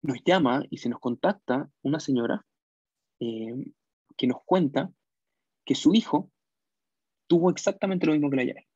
nos 0.02 0.18
llama 0.24 0.62
y 0.70 0.78
se 0.78 0.88
nos 0.88 1.00
contacta 1.00 1.70
una 1.82 1.98
señora 1.98 2.44
eh, 3.20 3.72
que 4.16 4.26
nos 4.26 4.38
cuenta 4.44 4.92
que 5.64 5.74
su 5.74 5.94
hijo 5.94 6.30
tuvo 7.26 7.50
exactamente 7.50 8.06
lo 8.06 8.12
mismo 8.12 8.30
que 8.30 8.36
la 8.36 8.44
Yael. 8.44 8.66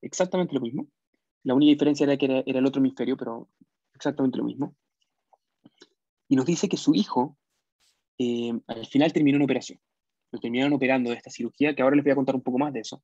Exactamente 0.00 0.54
lo 0.54 0.60
mismo. 0.60 0.86
La 1.42 1.54
única 1.54 1.70
diferencia 1.70 2.04
era 2.04 2.16
que 2.16 2.26
era, 2.26 2.42
el 2.46 2.66
otro 2.66 2.80
hemisferio, 2.80 3.16
pero 3.16 3.48
exactamente 3.94 4.38
lo 4.38 4.44
mismo. 4.44 4.76
Y 6.28 6.36
nos 6.36 6.46
dice 6.46 6.68
que 6.68 6.76
su 6.76 6.94
hijo 6.94 7.36
eh, 8.18 8.52
al 8.66 8.86
final 8.86 9.12
terminó 9.12 9.36
en 9.36 9.42
operación. 9.42 9.80
Lo 10.30 10.38
terminaron 10.38 10.72
operando 10.72 11.10
de 11.10 11.16
esta 11.16 11.30
cirugía, 11.30 11.74
que 11.74 11.82
ahora 11.82 11.96
les 11.96 12.04
voy 12.04 12.12
a 12.12 12.16
contar 12.16 12.34
un 12.34 12.42
poco 12.42 12.58
más 12.58 12.72
de 12.72 12.80
eso. 12.80 13.02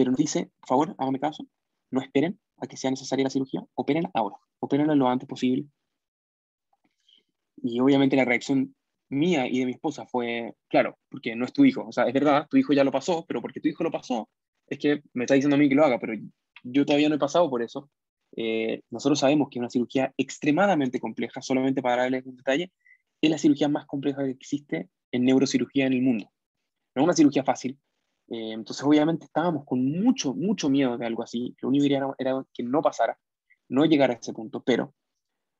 Pero 0.00 0.12
nos 0.12 0.18
dice, 0.18 0.50
por 0.60 0.66
favor, 0.66 0.94
hágame 0.96 1.20
caso, 1.20 1.46
no 1.90 2.00
esperen 2.00 2.40
a 2.56 2.66
que 2.66 2.78
sea 2.78 2.90
necesaria 2.90 3.22
la 3.22 3.28
cirugía, 3.28 3.62
operen 3.74 4.08
ahora, 4.14 4.36
operen 4.58 4.86
lo 4.98 5.08
antes 5.10 5.28
posible. 5.28 5.66
Y 7.58 7.80
obviamente 7.80 8.16
la 8.16 8.24
reacción 8.24 8.74
mía 9.10 9.46
y 9.46 9.58
de 9.58 9.66
mi 9.66 9.72
esposa 9.72 10.06
fue, 10.06 10.54
claro, 10.70 10.96
porque 11.10 11.36
no 11.36 11.44
es 11.44 11.52
tu 11.52 11.66
hijo, 11.66 11.86
o 11.86 11.92
sea, 11.92 12.04
es 12.04 12.14
verdad, 12.14 12.46
tu 12.48 12.56
hijo 12.56 12.72
ya 12.72 12.82
lo 12.82 12.90
pasó, 12.90 13.26
pero 13.28 13.42
porque 13.42 13.60
tu 13.60 13.68
hijo 13.68 13.84
lo 13.84 13.90
pasó, 13.90 14.30
es 14.68 14.78
que 14.78 15.02
me 15.12 15.24
está 15.24 15.34
diciendo 15.34 15.56
a 15.56 15.58
mí 15.58 15.68
que 15.68 15.74
lo 15.74 15.84
haga, 15.84 15.98
pero 16.00 16.14
yo 16.62 16.86
todavía 16.86 17.10
no 17.10 17.16
he 17.16 17.18
pasado 17.18 17.50
por 17.50 17.60
eso. 17.60 17.90
Eh, 18.36 18.80
nosotros 18.88 19.18
sabemos 19.18 19.48
que 19.50 19.58
una 19.58 19.68
cirugía 19.68 20.14
extremadamente 20.16 20.98
compleja, 20.98 21.42
solamente 21.42 21.82
para 21.82 22.04
darles 22.04 22.24
un 22.24 22.36
detalle, 22.38 22.72
es 23.20 23.30
la 23.30 23.36
cirugía 23.36 23.68
más 23.68 23.84
compleja 23.84 24.24
que 24.24 24.30
existe 24.30 24.88
en 25.12 25.26
neurocirugía 25.26 25.84
en 25.84 25.92
el 25.92 26.00
mundo. 26.00 26.32
No 26.94 27.02
es 27.02 27.04
una 27.04 27.12
cirugía 27.12 27.44
fácil, 27.44 27.78
eh, 28.30 28.52
entonces 28.52 28.84
obviamente 28.84 29.26
estábamos 29.26 29.64
con 29.64 29.84
mucho, 29.84 30.34
mucho 30.34 30.70
miedo 30.70 30.96
de 30.96 31.06
algo 31.06 31.22
así, 31.22 31.54
lo 31.60 31.68
único 31.68 31.86
que 31.86 31.94
era, 31.94 32.14
era 32.18 32.44
que 32.54 32.62
no 32.62 32.80
pasara, 32.80 33.18
no 33.68 33.84
llegara 33.84 34.14
a 34.14 34.16
ese 34.16 34.32
punto, 34.32 34.62
pero 34.62 34.94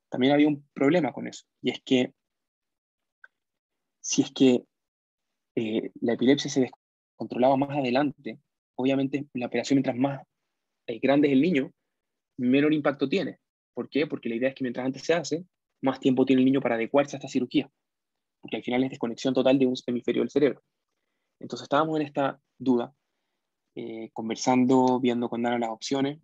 también 0.09 0.33
había 0.33 0.49
un 0.49 0.69
problema 0.73 1.13
con 1.13 1.27
eso, 1.27 1.45
y 1.63 1.71
es 1.71 1.83
que 1.85 2.15
si 4.01 4.23
es 4.23 4.33
que 4.33 4.65
eh, 5.57 5.91
la 6.01 6.15
epilepsia 6.15 6.51
se 6.51 6.61
descontrolaba 6.61 7.57
más 7.57 7.77
adelante, 7.77 8.39
obviamente 8.77 9.27
la 9.35 9.47
operación 9.47 9.77
mientras 9.77 9.97
más 9.97 10.23
eh, 10.87 10.99
grande 11.01 11.29
es 11.29 11.35
el 11.35 11.43
niño, 11.43 11.71
menor 12.39 12.73
impacto 12.73 13.09
tiene. 13.09 13.39
¿Por 13.75 13.89
qué? 13.89 14.07
Porque 14.07 14.29
la 14.29 14.37
idea 14.37 14.49
es 14.49 14.55
que 14.55 14.65
mientras 14.65 14.87
antes 14.87 15.03
se 15.03 15.15
hace, 15.15 15.45
más 15.83 16.01
tiempo 16.01 16.25
tiene 16.25 16.41
el 16.41 16.47
niño 16.47 16.61
para 16.61 16.75
adecuarse 16.75 17.17
a 17.17 17.19
esta 17.19 17.29
cirugía, 17.29 17.71
porque 18.41 18.57
al 18.57 18.63
final 18.63 18.85
es 18.85 18.91
desconexión 18.91 19.35
total 19.35 19.59
de 19.59 19.67
un 19.67 19.75
hemisferio 19.87 20.23
del 20.23 20.31
cerebro. 20.31 20.63
Entonces 21.41 21.65
estábamos 21.65 21.99
en 21.99 22.07
esta 22.07 22.41
duda, 22.59 22.95
eh, 23.75 24.11
conversando, 24.13 25.01
viendo 25.01 25.29
con 25.29 25.43
Dana 25.43 25.59
las 25.59 25.71
opciones, 25.71 26.21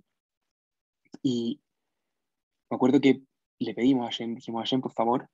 y 1.22 1.60
me 2.70 2.76
acuerdo 2.76 3.00
que 3.00 3.22
le 3.58 3.74
pedimos 3.74 4.08
a 4.08 4.12
Jen, 4.12 4.34
dijimos 4.34 4.62
a 4.62 4.66
Jen, 4.66 4.80
por 4.80 4.92
favor, 4.92 5.28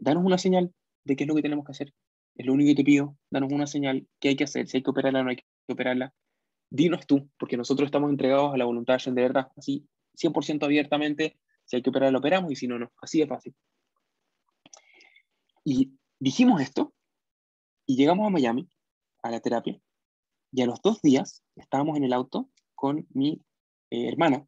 danos 0.00 0.24
una 0.24 0.36
señal 0.36 0.74
de 1.04 1.16
qué 1.16 1.24
es 1.24 1.28
lo 1.28 1.34
que 1.34 1.42
tenemos 1.42 1.64
que 1.64 1.72
hacer. 1.72 1.94
Es 2.34 2.46
lo 2.46 2.52
único 2.52 2.70
que 2.70 2.74
te 2.74 2.84
pido, 2.84 3.16
danos 3.30 3.52
una 3.52 3.66
señal, 3.66 4.08
qué 4.18 4.30
hay 4.30 4.36
que 4.36 4.44
hacer, 4.44 4.66
si 4.66 4.78
hay 4.78 4.82
que 4.82 4.90
operarla 4.90 5.20
o 5.20 5.24
no 5.24 5.30
hay 5.30 5.36
que 5.36 5.44
operarla. 5.68 6.12
Dinos 6.70 7.06
tú, 7.06 7.30
porque 7.38 7.56
nosotros 7.56 7.86
estamos 7.86 8.10
entregados 8.10 8.52
a 8.52 8.56
la 8.56 8.64
voluntad 8.64 8.98
de 8.98 9.22
verdad, 9.22 9.48
así 9.56 9.86
100% 10.16 10.64
abiertamente, 10.64 11.38
si 11.64 11.76
hay 11.76 11.82
que 11.82 11.90
operarla, 11.90 12.18
operamos 12.18 12.50
y 12.52 12.56
si 12.56 12.66
no, 12.66 12.78
no. 12.78 12.92
Así 13.00 13.20
de 13.20 13.26
fácil. 13.26 13.54
Y 15.64 15.92
dijimos 16.18 16.60
esto 16.60 16.93
y 17.86 17.96
llegamos 17.96 18.26
a 18.26 18.30
Miami, 18.30 18.68
a 19.22 19.30
la 19.30 19.40
terapia, 19.40 19.80
y 20.52 20.62
a 20.62 20.66
los 20.66 20.80
dos 20.82 21.02
días 21.02 21.42
estábamos 21.56 21.96
en 21.96 22.04
el 22.04 22.12
auto 22.12 22.48
con 22.74 23.06
mi 23.10 23.42
eh, 23.90 24.08
hermana. 24.08 24.46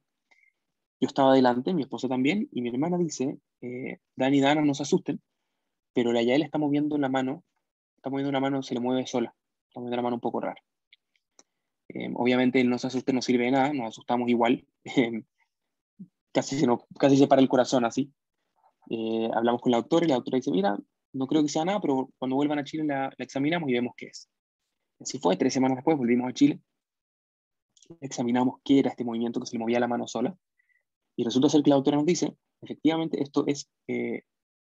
Yo 1.00 1.08
estaba 1.08 1.32
adelante, 1.32 1.74
mi 1.74 1.82
esposa 1.82 2.08
también, 2.08 2.48
y 2.52 2.62
mi 2.62 2.70
hermana 2.70 2.96
dice, 2.96 3.38
eh, 3.60 3.98
y 4.16 4.40
Dana, 4.40 4.62
no 4.62 4.74
se 4.74 4.82
asusten, 4.82 5.20
pero 5.92 6.12
la 6.12 6.22
Yael 6.22 6.42
está 6.42 6.58
moviendo 6.58 6.96
la 6.98 7.08
mano, 7.08 7.44
está 7.96 8.10
moviendo 8.10 8.30
una 8.30 8.40
mano, 8.40 8.62
se 8.62 8.74
le 8.74 8.80
mueve 8.80 9.06
sola, 9.06 9.34
está 9.68 9.80
moviendo 9.80 9.96
la 9.96 10.02
mano 10.02 10.16
un 10.16 10.20
poco 10.20 10.40
rara. 10.40 10.62
Eh, 11.88 12.10
obviamente 12.14 12.60
el 12.60 12.68
no 12.68 12.78
se 12.78 12.88
asuste 12.88 13.12
no 13.12 13.22
sirve 13.22 13.44
de 13.44 13.52
nada, 13.52 13.72
nos 13.72 13.88
asustamos 13.88 14.28
igual, 14.28 14.66
eh, 14.84 15.22
casi, 16.32 16.58
se 16.58 16.66
casi 16.98 17.16
se 17.16 17.26
para 17.26 17.40
el 17.40 17.48
corazón 17.48 17.84
así. 17.84 18.12
Eh, 18.90 19.28
hablamos 19.34 19.60
con 19.60 19.72
la 19.72 19.78
doctora 19.78 20.04
y 20.04 20.08
la 20.08 20.16
doctora 20.16 20.36
dice, 20.36 20.50
mira, 20.50 20.78
no 21.16 21.26
creo 21.26 21.42
que 21.42 21.48
sea 21.48 21.64
nada, 21.64 21.80
pero 21.80 22.10
cuando 22.18 22.36
vuelvan 22.36 22.58
a 22.58 22.64
Chile 22.64 22.84
la, 22.84 23.12
examinamos 23.18 23.68
y 23.68 23.72
vemos 23.72 23.94
qué 23.96 24.06
es. 24.06 24.28
Así 25.00 25.18
fue, 25.18 25.36
tres 25.36 25.52
semanas 25.52 25.76
después 25.76 25.96
volvimos 25.96 26.28
a 26.28 26.32
Chile, 26.32 26.60
examinamos 28.00 28.60
qué 28.64 28.80
era 28.80 28.90
este 28.90 29.04
movimiento 29.04 29.40
que 29.40 29.46
se 29.46 29.54
le 29.54 29.60
movía 29.60 29.80
la 29.80 29.88
mano 29.88 30.06
sola, 30.06 30.36
y 31.16 31.24
resulta 31.24 31.48
ser 31.48 31.62
que 31.62 31.70
la 31.70 31.76
doctora 31.76 31.96
nos 31.96 32.06
dice, 32.06 32.34
efectivamente, 32.62 33.22
esto 33.22 33.44
es 33.46 33.68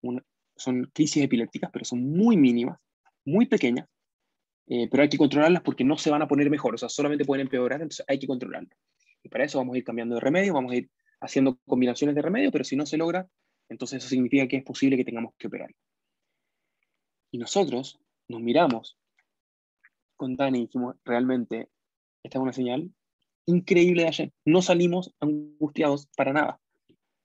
una, 0.01 0.23
son 0.55 0.89
crisis 0.93 1.23
epilépticas, 1.23 1.69
pero 1.71 1.85
son 1.85 2.09
muy 2.09 2.37
mínimas, 2.37 2.79
muy 3.25 3.45
pequeñas, 3.45 3.87
eh, 4.67 4.87
pero 4.89 5.03
hay 5.03 5.09
que 5.09 5.17
controlarlas 5.17 5.61
porque 5.61 5.83
no 5.83 5.97
se 5.97 6.09
van 6.09 6.21
a 6.21 6.27
poner 6.27 6.49
mejor, 6.49 6.75
o 6.75 6.77
sea, 6.77 6.89
solamente 6.89 7.25
pueden 7.25 7.45
empeorar, 7.45 7.81
entonces 7.81 8.05
hay 8.07 8.19
que 8.19 8.27
controlarlas. 8.27 8.77
Y 9.23 9.29
para 9.29 9.45
eso 9.45 9.57
vamos 9.57 9.75
a 9.75 9.77
ir 9.77 9.83
cambiando 9.83 10.15
de 10.15 10.21
remedio, 10.21 10.53
vamos 10.53 10.71
a 10.73 10.75
ir 10.75 10.89
haciendo 11.21 11.57
combinaciones 11.65 12.15
de 12.15 12.21
remedio, 12.21 12.51
pero 12.51 12.63
si 12.63 12.75
no 12.75 12.85
se 12.85 12.97
logra, 12.97 13.27
entonces 13.69 13.99
eso 13.99 14.09
significa 14.09 14.47
que 14.47 14.57
es 14.57 14.63
posible 14.63 14.97
que 14.97 15.05
tengamos 15.05 15.33
que 15.37 15.47
operar. 15.47 15.69
Y 17.31 17.37
nosotros 17.37 17.99
nos 18.27 18.41
miramos 18.41 18.97
con 20.15 20.35
Dani 20.35 20.59
y 20.59 20.61
dijimos, 20.63 20.95
realmente, 21.03 21.69
esta 22.23 22.39
es 22.39 22.41
una 22.41 22.53
señal 22.53 22.91
increíble 23.45 24.03
de 24.03 24.07
ayer. 24.09 24.33
No 24.45 24.61
salimos 24.61 25.13
angustiados 25.19 26.07
para 26.15 26.33
nada. 26.33 26.59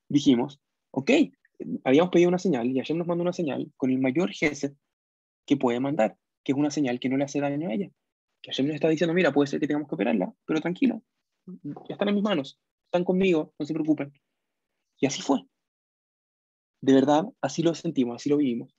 Dijimos, 0.09 0.61
ok, 0.91 1.11
habíamos 1.85 2.11
pedido 2.11 2.29
una 2.29 2.39
señal 2.39 2.71
y 2.71 2.81
ayer 2.81 2.97
nos 2.97 3.07
mandó 3.07 3.23
una 3.23 3.33
señal 3.33 3.73
con 3.77 3.91
el 3.91 3.99
mayor 3.99 4.31
GESET 4.31 4.77
que 5.47 5.57
puede 5.57 5.81
mandar, 5.81 6.17
que 6.45 6.53
es 6.53 6.59
una 6.59 6.71
señal 6.71 7.01
que 7.01 7.09
no 7.09 7.17
le 7.17 7.25
hace 7.25 7.41
daño 7.41 7.69
a 7.69 7.75
ella. 7.75 7.91
Que 8.41 8.51
ayer 8.51 8.67
nos 8.67 8.75
está 8.75 8.89
diciendo, 8.89 9.15
mira, 9.15 9.33
puede 9.33 9.49
ser 9.49 9.61
que 9.61 9.67
tengamos 9.67 9.89
que 9.89 9.95
operarla, 9.95 10.35
pero 10.45 10.61
tranquilo, 10.61 11.03
ya 11.47 11.95
están 11.95 12.09
en 12.09 12.15
mis 12.15 12.25
manos, 12.25 12.59
están 12.87 13.05
conmigo, 13.05 13.55
no 13.59 13.67
se 13.67 13.73
preocupen. 13.73 14.13
Y 14.99 15.07
así 15.07 15.23
fue. 15.23 15.45
De 16.81 16.93
verdad, 16.93 17.25
así 17.41 17.63
lo 17.63 17.75
sentimos, 17.75 18.17
así 18.17 18.29
lo 18.29 18.37
vivimos. 18.37 18.75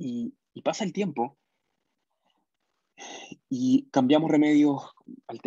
Y, 0.00 0.34
pasa 0.64 0.84
el 0.84 0.92
tiempo 0.92 1.38
Y 3.48 3.88
cambiamos 3.90 4.30
remedios, 4.30 4.82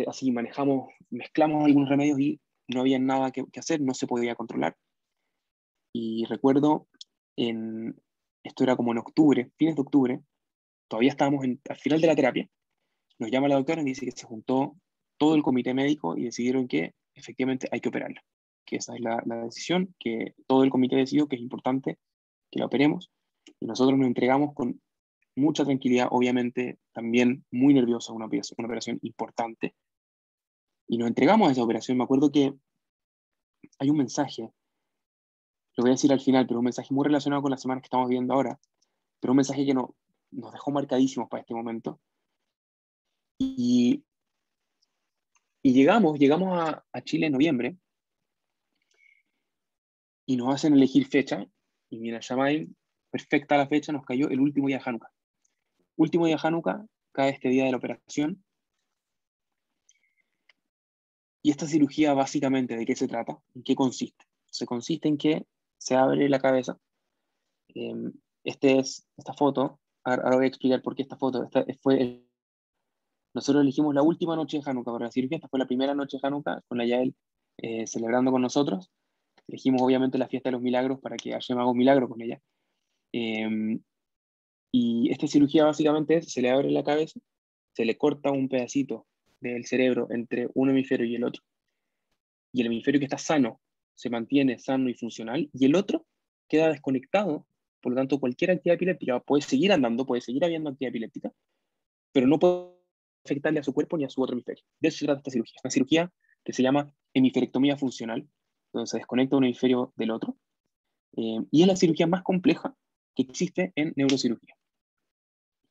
así 0.06 0.30
manejamos, 0.30 0.92
mezclamos 1.10 1.64
algunos 1.64 1.88
remedios 1.88 2.20
y 2.20 2.40
no 2.68 2.80
había 2.80 2.98
nada 2.98 3.30
que, 3.32 3.44
hacer, 3.56 3.80
no 3.80 3.94
se 3.94 4.06
podía 4.06 4.34
controlar. 4.34 4.76
Y 5.92 6.24
recuerdo, 6.26 6.88
en, 7.36 7.96
esto 8.44 8.64
era 8.64 8.76
como 8.76 8.92
en 8.92 8.98
octubre, 8.98 9.50
fines 9.56 9.74
de 9.74 9.82
octubre, 9.82 10.20
todavía 10.88 11.10
estábamos 11.10 11.44
en, 11.44 11.60
al 11.68 11.76
final 11.76 12.00
de 12.00 12.06
la 12.06 12.16
terapia, 12.16 12.48
nos 13.18 13.30
llama 13.30 13.48
la 13.48 13.56
doctora 13.56 13.82
y 13.82 13.86
dice 13.86 14.06
que 14.06 14.12
se 14.12 14.26
juntó 14.26 14.76
todo 15.18 15.34
el 15.34 15.42
comité 15.42 15.74
médico 15.74 16.16
y 16.16 16.24
decidieron 16.24 16.68
que 16.68 16.94
efectivamente 17.14 17.68
hay 17.72 17.80
que 17.80 17.88
operarla, 17.88 18.24
que 18.66 18.76
esa 18.76 18.94
es 18.94 19.00
la 19.00 19.22
decisión, 19.44 19.94
que 19.98 20.34
todo 20.46 20.64
el 20.64 20.70
comité 20.70 20.96
decidió 20.96 21.28
que 21.28 21.36
es 21.36 21.42
importante 21.42 21.98
que 22.50 22.60
la 22.60 22.66
operemos 22.66 23.10
y 23.60 23.66
nosotros 23.66 23.98
nos 23.98 24.06
entregamos 24.06 24.54
con 24.54 24.80
mucha 25.36 25.64
tranquilidad, 25.64 26.08
obviamente 26.10 26.78
también 26.92 27.44
muy 27.50 27.74
nerviosa, 27.74 28.12
una 28.12 28.26
operación, 28.26 28.56
una 28.58 28.66
operación 28.66 28.98
importante. 29.02 29.74
Y 30.86 30.98
nos 30.98 31.08
entregamos 31.08 31.48
a 31.48 31.52
esa 31.52 31.62
operación. 31.62 31.98
Me 31.98 32.04
acuerdo 32.04 32.30
que 32.30 32.54
hay 33.78 33.90
un 33.90 33.96
mensaje, 33.96 34.42
lo 34.42 35.82
voy 35.82 35.90
a 35.90 35.94
decir 35.94 36.12
al 36.12 36.20
final, 36.20 36.46
pero 36.46 36.60
un 36.60 36.64
mensaje 36.64 36.94
muy 36.94 37.04
relacionado 37.04 37.42
con 37.42 37.50
las 37.50 37.62
semanas 37.62 37.82
que 37.82 37.86
estamos 37.86 38.08
viviendo 38.08 38.34
ahora, 38.34 38.60
pero 39.20 39.32
un 39.32 39.38
mensaje 39.38 39.64
que 39.64 39.74
no, 39.74 39.94
nos 40.30 40.52
dejó 40.52 40.70
marcadísimos 40.70 41.28
para 41.28 41.40
este 41.40 41.54
momento. 41.54 42.00
Y, 43.38 44.04
y 45.62 45.72
llegamos, 45.72 46.18
llegamos 46.18 46.58
a, 46.58 46.84
a 46.92 47.00
Chile 47.02 47.26
en 47.26 47.32
noviembre 47.32 47.76
y 50.26 50.36
nos 50.36 50.54
hacen 50.54 50.74
elegir 50.74 51.06
fecha. 51.06 51.46
Y 51.90 51.98
mira, 51.98 52.20
Shamaim, 52.20 52.74
perfecta 53.14 53.56
la 53.56 53.68
fecha, 53.68 53.92
nos 53.92 54.04
cayó 54.04 54.28
el 54.28 54.40
último 54.40 54.66
día 54.66 54.78
de 54.78 54.82
Hanukkah 54.84 55.12
último 55.96 56.26
día 56.26 56.36
de 56.36 56.48
Hanukkah, 56.48 56.86
cae 57.12 57.30
este 57.30 57.48
día 57.48 57.64
de 57.64 57.70
la 57.70 57.76
operación. 57.76 58.44
Y 61.42 61.50
esta 61.50 61.66
cirugía 61.66 62.14
básicamente, 62.14 62.76
¿de 62.76 62.86
qué 62.86 62.96
se 62.96 63.06
trata? 63.06 63.38
¿En 63.54 63.62
qué 63.62 63.74
consiste? 63.74 64.24
Se 64.50 64.66
consiste 64.66 65.08
en 65.08 65.18
que 65.18 65.46
se 65.78 65.94
abre 65.94 66.28
la 66.28 66.38
cabeza. 66.40 66.78
Em, 67.68 68.12
este 68.44 68.78
es, 68.78 69.06
esta 69.16 69.34
foto, 69.34 69.80
ahora, 70.04 70.36
voy 70.36 70.46
a 70.46 70.48
explicar 70.48 70.82
por 70.82 70.94
qué 70.94 71.02
esta 71.02 71.16
foto. 71.16 71.44
Esta 71.44 71.64
fue 71.82 72.24
nosotros 73.34 73.62
elegimos 73.62 73.94
la 73.94 74.02
última 74.02 74.36
noche 74.36 74.58
de 74.58 74.70
Hanukkah 74.70 74.92
para 74.92 75.06
la 75.06 75.12
cirugía. 75.12 75.36
Esta 75.36 75.48
fue 75.48 75.58
la 75.58 75.66
primera 75.66 75.94
noche 75.94 76.18
de 76.20 76.26
Hanukkah 76.26 76.62
con 76.68 76.78
la 76.78 76.86
Yael 76.86 77.14
eh, 77.58 77.86
celebrando 77.86 78.30
con 78.30 78.42
nosotros. 78.42 78.90
Elegimos 79.48 79.82
obviamente 79.82 80.18
la 80.18 80.28
fiesta 80.28 80.48
de 80.48 80.52
los 80.52 80.62
milagros 80.62 81.00
para 81.00 81.16
que 81.16 81.32
Hashem 81.32 81.58
haga 81.58 81.70
un 81.70 81.76
milagro 81.76 82.08
con 82.08 82.22
ella. 82.22 82.40
Eh, 83.16 83.78
y 84.72 85.08
esta 85.12 85.28
cirugía 85.28 85.64
básicamente 85.64 86.16
es, 86.16 86.32
se 86.32 86.42
le 86.42 86.50
abre 86.50 86.68
la 86.72 86.82
cabeza, 86.82 87.20
se 87.72 87.84
le 87.84 87.96
corta 87.96 88.32
un 88.32 88.48
pedacito 88.48 89.06
del 89.38 89.64
cerebro 89.66 90.08
entre 90.10 90.48
un 90.54 90.70
hemisferio 90.70 91.06
y 91.06 91.14
el 91.14 91.22
otro. 91.22 91.40
Y 92.52 92.60
el 92.60 92.66
hemisferio 92.66 92.98
que 92.98 93.04
está 93.04 93.18
sano 93.18 93.60
se 93.94 94.10
mantiene 94.10 94.58
sano 94.58 94.90
y 94.90 94.94
funcional, 94.94 95.48
y 95.52 95.64
el 95.64 95.76
otro 95.76 96.04
queda 96.48 96.70
desconectado. 96.70 97.46
Por 97.80 97.92
lo 97.92 97.96
tanto, 97.98 98.18
cualquier 98.18 98.50
actividad 98.50 98.74
epiléptica 98.74 99.20
puede 99.20 99.42
seguir 99.42 99.70
andando, 99.70 100.06
puede 100.06 100.20
seguir 100.20 100.44
habiendo 100.44 100.70
actividad 100.70 100.90
epiléptica, 100.90 101.32
pero 102.10 102.26
no 102.26 102.40
puede 102.40 102.74
afectarle 103.24 103.60
a 103.60 103.62
su 103.62 103.72
cuerpo 103.72 103.96
ni 103.96 104.04
a 104.04 104.10
su 104.10 104.20
otro 104.20 104.32
hemisferio. 104.32 104.64
De 104.80 104.88
eso 104.88 104.98
se 104.98 105.04
trata 105.04 105.20
esta 105.20 105.30
cirugía. 105.30 105.60
Una 105.62 105.70
cirugía 105.70 106.12
que 106.42 106.52
se 106.52 106.64
llama 106.64 106.92
hemisferectomía 107.12 107.76
funcional, 107.76 108.28
donde 108.72 108.88
se 108.88 108.96
desconecta 108.96 109.36
un 109.36 109.44
hemisferio 109.44 109.92
del 109.94 110.10
otro, 110.10 110.36
eh, 111.16 111.38
y 111.52 111.62
es 111.62 111.68
la 111.68 111.76
cirugía 111.76 112.08
más 112.08 112.24
compleja 112.24 112.76
que 113.14 113.22
existe 113.22 113.72
en 113.76 113.92
neurocirugía. 113.96 114.54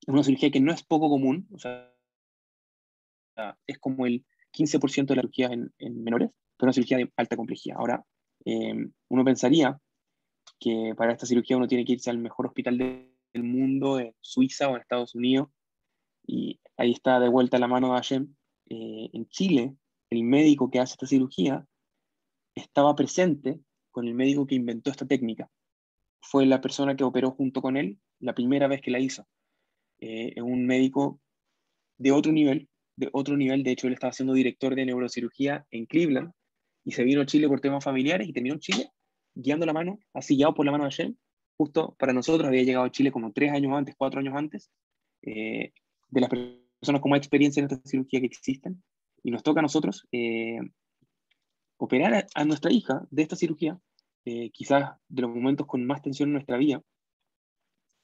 Es 0.01 0.07
una 0.07 0.23
cirugía 0.23 0.51
que 0.51 0.59
no 0.59 0.71
es 0.71 0.83
poco 0.83 1.09
común, 1.09 1.47
es 3.67 3.79
como 3.79 4.05
el 4.05 4.25
15% 4.53 5.07
de 5.07 5.15
la 5.15 5.21
cirugía 5.21 5.49
en, 5.51 6.03
menores, 6.03 6.29
pero 6.57 6.67
una 6.67 6.73
cirugía 6.73 6.97
de 6.97 7.11
alta 7.15 7.35
complejidad. 7.35 7.77
Ahora, 7.79 8.05
em, 8.45 8.91
uno 9.09 9.23
pensaría 9.23 9.79
que 10.59 10.93
para 10.95 11.13
esta 11.13 11.25
cirugía 11.25 11.57
uno 11.57 11.67
tiene 11.67 11.85
que 11.85 11.93
irse 11.93 12.09
al 12.09 12.17
mejor 12.17 12.47
hospital 12.47 12.77
del 12.77 13.43
mundo, 13.43 13.99
en 13.99 14.13
Suiza 14.21 14.69
o 14.69 14.75
en 14.75 14.81
Estados 14.81 15.15
Unidos, 15.15 15.49
y 16.25 16.59
ahí 16.77 16.91
está 16.91 17.19
de 17.19 17.29
vuelta 17.29 17.59
la 17.59 17.67
mano 17.67 17.87
de 17.89 17.93
Hashem. 17.95 18.35
Eh, 18.69 19.09
en 19.13 19.27
Chile, 19.27 19.75
el 20.09 20.23
médico 20.23 20.69
que 20.69 20.79
hace 20.79 20.93
esta 20.93 21.07
cirugía 21.07 21.65
estaba 22.55 22.95
presente 22.95 23.59
con 23.91 24.07
el 24.07 24.13
médico 24.13 24.45
que 24.45 24.55
inventó 24.55 24.91
esta 24.91 25.05
técnica. 25.05 25.49
Fue 26.23 26.45
la 26.45 26.61
persona 26.61 26.95
que 26.95 27.03
operó 27.03 27.31
junto 27.31 27.61
con 27.61 27.77
él 27.77 27.99
la 28.19 28.33
primera 28.33 28.67
vez 28.67 28.81
que 28.81 28.91
la 28.91 28.99
hizo. 28.99 29.27
Eh, 29.99 30.41
un 30.41 30.65
médico 30.65 31.19
de 31.97 32.11
otro 32.11 32.31
nivel, 32.31 32.69
de 32.95 33.09
otro 33.13 33.37
nivel, 33.37 33.63
de 33.63 33.71
hecho 33.71 33.87
él 33.87 33.93
estaba 33.93 34.13
siendo 34.13 34.33
director 34.33 34.73
de 34.75 34.85
neurocirugía 34.85 35.65
en 35.69 35.85
Cleveland 35.85 36.31
y 36.83 36.91
se 36.93 37.03
vino 37.03 37.21
a 37.21 37.25
Chile 37.25 37.47
por 37.47 37.61
temas 37.61 37.83
familiares 37.83 38.27
y 38.27 38.33
terminó 38.33 38.55
en 38.55 38.59
Chile 38.59 38.89
guiando 39.35 39.65
la 39.65 39.73
mano, 39.73 39.99
asillado 40.13 40.53
por 40.53 40.65
la 40.65 40.71
mano 40.71 40.85
de 40.85 40.91
Hashem, 40.91 41.15
justo 41.57 41.95
para 41.97 42.13
nosotros 42.13 42.47
había 42.47 42.63
llegado 42.63 42.85
a 42.85 42.91
Chile 42.91 43.11
como 43.11 43.31
tres 43.31 43.51
años 43.51 43.73
antes, 43.73 43.95
cuatro 43.97 44.19
años 44.19 44.35
antes, 44.35 44.69
eh, 45.21 45.71
de 46.09 46.21
las 46.21 46.29
personas 46.29 47.01
con 47.01 47.11
más 47.11 47.17
experiencia 47.17 47.61
en 47.61 47.71
esta 47.71 47.81
cirugía 47.87 48.19
que 48.19 48.25
existen, 48.25 48.83
y 49.23 49.31
nos 49.31 49.43
toca 49.43 49.59
a 49.59 49.63
nosotros 49.63 50.07
eh, 50.11 50.59
operar 51.77 52.27
a, 52.33 52.45
nuestra 52.45 52.71
hija 52.71 53.05
de 53.09 53.23
esta 53.23 53.35
cirugía, 53.35 53.79
quizás 54.23 54.97
de 55.09 55.21
los 55.21 55.31
momentos 55.31 55.67
con 55.67 55.85
más 55.85 56.01
tensión 56.01 56.29
en 56.29 56.33
nuestra 56.33 56.57
vida, 56.57 56.81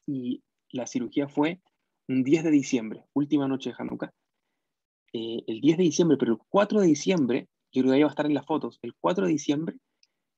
y 0.06 0.44
la 0.72 0.88
cirugía 0.88 1.28
fue 1.28 1.62
un 2.08 2.24
10 2.24 2.44
de 2.44 2.52
diciembre, 2.52 3.06
última 3.14 3.48
noche 3.48 3.70
de 3.70 3.76
Hanukkah. 3.78 4.12
Eh, 5.14 5.44
el 5.48 5.62
10 5.62 5.78
de 5.78 5.84
diciembre, 5.84 6.18
pero 6.18 6.34
el 6.34 6.40
4 6.50 6.82
de 6.82 6.88
diciembre, 6.88 7.48
yo 7.72 7.84
creo 7.84 7.94
que 7.94 8.04
a 8.04 8.08
estar 8.08 8.26
en 8.26 8.34
las 8.34 8.46
fotos, 8.46 8.80
el 8.82 8.94
4 9.00 9.26
de 9.26 9.32
diciembre 9.32 9.76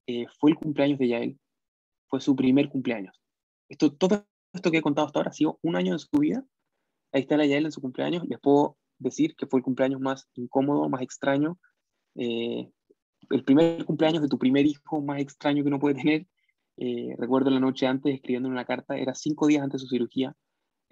eh, 0.07 0.25
fue 0.39 0.51
el 0.51 0.57
cumpleaños 0.57 0.99
de 0.99 1.07
Yael, 1.07 1.39
fue 2.07 2.19
su 2.19 2.35
primer 2.35 2.69
cumpleaños. 2.69 3.21
Esto, 3.69 3.93
todo 3.93 4.25
esto 4.53 4.71
que 4.71 4.77
he 4.77 4.81
contado 4.81 5.07
hasta 5.07 5.19
ahora 5.19 5.29
ha 5.29 5.33
sido 5.33 5.59
un 5.61 5.77
año 5.77 5.93
de 5.93 5.99
su 5.99 6.19
vida. 6.19 6.45
Ahí 7.13 7.21
está 7.21 7.37
la 7.37 7.45
Yael 7.45 7.65
en 7.65 7.71
su 7.71 7.81
cumpleaños. 7.81 8.25
Les 8.27 8.39
puedo 8.39 8.77
decir 8.99 9.35
que 9.35 9.47
fue 9.47 9.59
el 9.59 9.63
cumpleaños 9.63 10.01
más 10.01 10.27
incómodo, 10.35 10.89
más 10.89 11.01
extraño. 11.01 11.57
Eh, 12.15 12.69
el 13.31 13.43
primer 13.43 13.85
cumpleaños 13.85 14.21
de 14.21 14.27
tu 14.27 14.37
primer 14.37 14.65
hijo 14.65 15.01
más 15.01 15.19
extraño 15.19 15.63
que 15.63 15.69
uno 15.69 15.79
puede 15.79 15.95
tener. 15.95 16.27
recuerdo 17.17 17.49
la 17.49 17.59
noche 17.59 17.87
antes 17.87 18.13
escribiendo 18.13 18.49
una 18.49 18.65
carta, 18.65 18.97
era 18.97 19.13
cinco 19.15 19.47
días 19.47 19.63
antes 19.63 19.81
de 19.81 19.87
su 19.87 19.89
cirugía, 19.89 20.35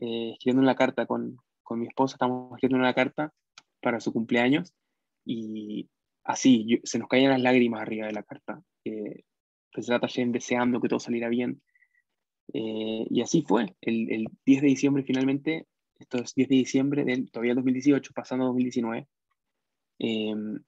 eh, 0.01 0.31
escribiendo 0.33 0.61
una 0.61 0.75
carta 0.75 1.05
con, 1.05 1.37
con, 1.61 1.79
mi 1.79 1.87
esposa, 1.87 2.15
estamos 2.15 2.53
escribiendo 2.53 2.81
una 2.81 2.93
carta 2.93 3.33
para 3.81 3.99
su 3.99 4.13
cumpleaños 4.13 4.73
y 5.25 5.89
así 6.23 6.79
se 6.83 6.99
nos 6.99 7.09
caían 7.09 7.31
las 7.31 7.41
lágrimas 7.41 7.81
arriba 7.81 8.07
de 8.07 8.13
la 8.13 8.23
carta. 8.23 8.61
Eh, 8.85 9.23
pues 9.71 9.87
trata 9.87 10.07
deseando 10.27 10.79
que 10.79 10.87
todo 10.87 10.99
saliera 10.99 11.27
bien. 11.27 11.61
Eh, 12.53 13.05
y 13.09 13.21
así 13.21 13.43
fue. 13.47 13.75
El, 13.81 14.11
el, 14.11 14.27
10 14.45 14.61
de 14.61 14.67
diciembre 14.67 15.03
finalmente, 15.03 15.67
esto 15.99 16.17
es 16.17 16.33
10 16.33 16.49
de 16.49 16.55
diciembre 16.55 17.03
del 17.03 17.29
todavía 17.29 17.55
2018, 17.55 18.13
pasando 18.13 18.45
2019, 18.45 19.07
em, 19.99 20.63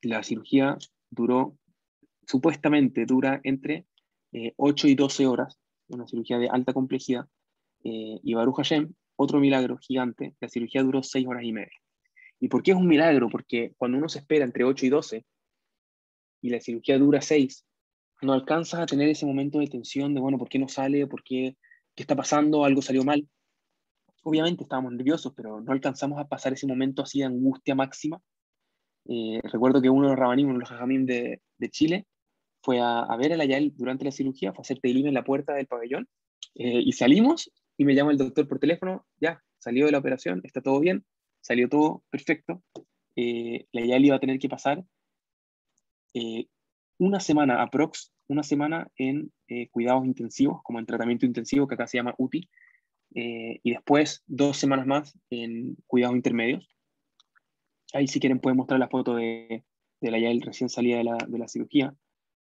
la 0.00 0.22
cirugía 0.22 0.78
duró, 1.12 1.56
supuestamente 2.26 3.04
dura 3.06 3.40
entre 3.44 3.86
8 4.56 4.88
y 4.88 4.94
12 4.94 5.26
horas, 5.26 5.58
una 5.88 6.06
cirugía 6.06 6.38
de 6.38 6.48
alta 6.48 6.72
complejidad, 6.72 7.26
eh, 7.84 8.18
y 8.22 8.34
Baruch 8.34 8.56
Hashem, 8.56 8.92
otro 9.16 9.40
milagro 9.40 9.76
gigante, 9.78 10.34
la 10.40 10.48
cirugía 10.48 10.82
duró 10.82 11.02
seis 11.02 11.26
horas 11.26 11.44
y 11.44 11.52
media. 11.52 11.78
¿Y 12.40 12.48
por 12.48 12.62
qué 12.62 12.72
es 12.72 12.76
un 12.76 12.88
milagro? 12.88 13.28
Porque 13.28 13.72
cuando 13.76 13.98
uno 13.98 14.08
se 14.08 14.20
espera 14.20 14.44
entre 14.44 14.64
8 14.64 14.86
y 14.86 14.88
12 14.88 15.24
y 16.40 16.50
la 16.50 16.60
cirugía 16.60 16.98
dura 16.98 17.20
6, 17.20 17.64
no 18.22 18.32
alcanzas 18.32 18.80
a 18.80 18.86
tener 18.86 19.08
ese 19.08 19.26
momento 19.26 19.58
de 19.58 19.66
tensión 19.66 20.14
de, 20.14 20.20
bueno, 20.20 20.38
¿por 20.38 20.48
qué 20.48 20.58
no 20.58 20.68
sale? 20.68 21.06
¿Por 21.06 21.22
qué? 21.22 21.56
¿Qué 21.94 22.02
está 22.02 22.16
pasando? 22.16 22.64
¿Algo 22.64 22.82
salió 22.82 23.04
mal? 23.04 23.28
Obviamente 24.22 24.62
estábamos 24.62 24.92
nerviosos, 24.92 25.32
pero 25.36 25.60
no 25.60 25.72
alcanzamos 25.72 26.18
a 26.18 26.26
pasar 26.26 26.52
ese 26.52 26.66
momento 26.66 27.02
así 27.02 27.18
de 27.18 27.26
angustia 27.26 27.74
máxima. 27.74 28.20
Eh, 29.08 29.40
recuerdo 29.44 29.82
que 29.82 29.90
uno 29.90 30.08
de 30.08 30.12
los 30.12 30.18
rabanim, 30.18 30.46
uno 30.46 30.54
de 30.54 30.60
los 30.60 30.68
jajamim 30.68 31.06
de, 31.06 31.40
Chile, 31.70 32.06
fue 32.62 32.80
a, 32.80 33.06
ver 33.16 33.32
a 33.32 33.36
la 33.36 33.44
Yael 33.44 33.72
durante 33.76 34.04
la 34.04 34.12
cirugía, 34.12 34.52
fue 34.52 34.62
a 34.62 34.62
hacer 34.62 34.80
teilim 34.80 35.06
en 35.06 35.14
la 35.14 35.24
puerta 35.24 35.54
del 35.54 35.66
pabellón, 35.66 36.08
eh, 36.54 36.80
y 36.84 36.92
salimos 36.92 37.50
y 37.76 37.84
me 37.84 37.94
llama 37.94 38.12
el 38.12 38.18
doctor 38.18 38.46
por 38.46 38.58
teléfono, 38.58 39.06
ya, 39.20 39.42
salió 39.58 39.86
de 39.86 39.92
la 39.92 39.98
operación, 39.98 40.40
está 40.44 40.60
todo 40.60 40.78
bien, 40.80 41.04
salió 41.40 41.68
todo 41.68 42.04
perfecto, 42.10 42.62
eh, 43.16 43.66
la 43.72 43.84
Yali 43.84 44.08
iba 44.08 44.16
a 44.16 44.20
tener 44.20 44.38
que 44.38 44.48
pasar 44.48 44.84
eh, 46.14 46.46
una 46.98 47.20
semana 47.20 47.62
aprox, 47.62 48.12
una 48.28 48.42
semana 48.42 48.88
en 48.96 49.32
cuidados 49.70 50.06
intensivos, 50.06 50.62
como 50.62 50.78
en 50.78 50.86
tratamiento 50.86 51.26
intensivo, 51.26 51.66
que 51.66 51.74
acá 51.74 51.86
se 51.86 51.98
llama 51.98 52.14
UTI, 52.16 52.48
y 53.10 53.70
después 53.70 54.22
dos 54.26 54.56
semanas 54.56 54.86
más 54.86 55.18
en 55.28 55.76
cuidados 55.86 56.16
intermedios. 56.16 56.66
Ahí 57.92 58.06
si 58.08 58.20
quieren 58.20 58.40
pueden 58.40 58.56
mostrar 58.56 58.80
la 58.80 58.88
foto 58.88 59.14
de, 59.14 59.64
de 60.00 60.10
la 60.10 60.18
Yael 60.18 60.42
recién 60.42 60.68
salida 60.68 60.98
de 60.98 61.04
la, 61.04 61.18
de 61.26 61.38
la 61.38 61.48
cirugía. 61.48 61.94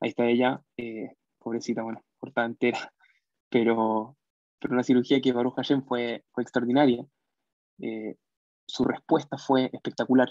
Ahí 0.01 0.11
está 0.11 0.26
ella, 0.26 0.62
pobrecita, 1.39 1.83
bueno, 1.83 2.05
cortada 2.18 2.47
entera, 2.47 2.93
pero 3.49 4.16
pero 4.62 4.74
una 4.74 4.85
cirugía 4.85 5.20
que 5.20 5.33
Baruch 5.33 5.57
Hashem 5.57 5.83
fue, 5.83 6.24
fue 6.30 6.45
extraordinaria. 6.45 7.05
Eh, 7.80 8.14
su 8.64 8.85
respuesta 8.85 9.37
fue 9.37 9.68
espectacular. 9.72 10.28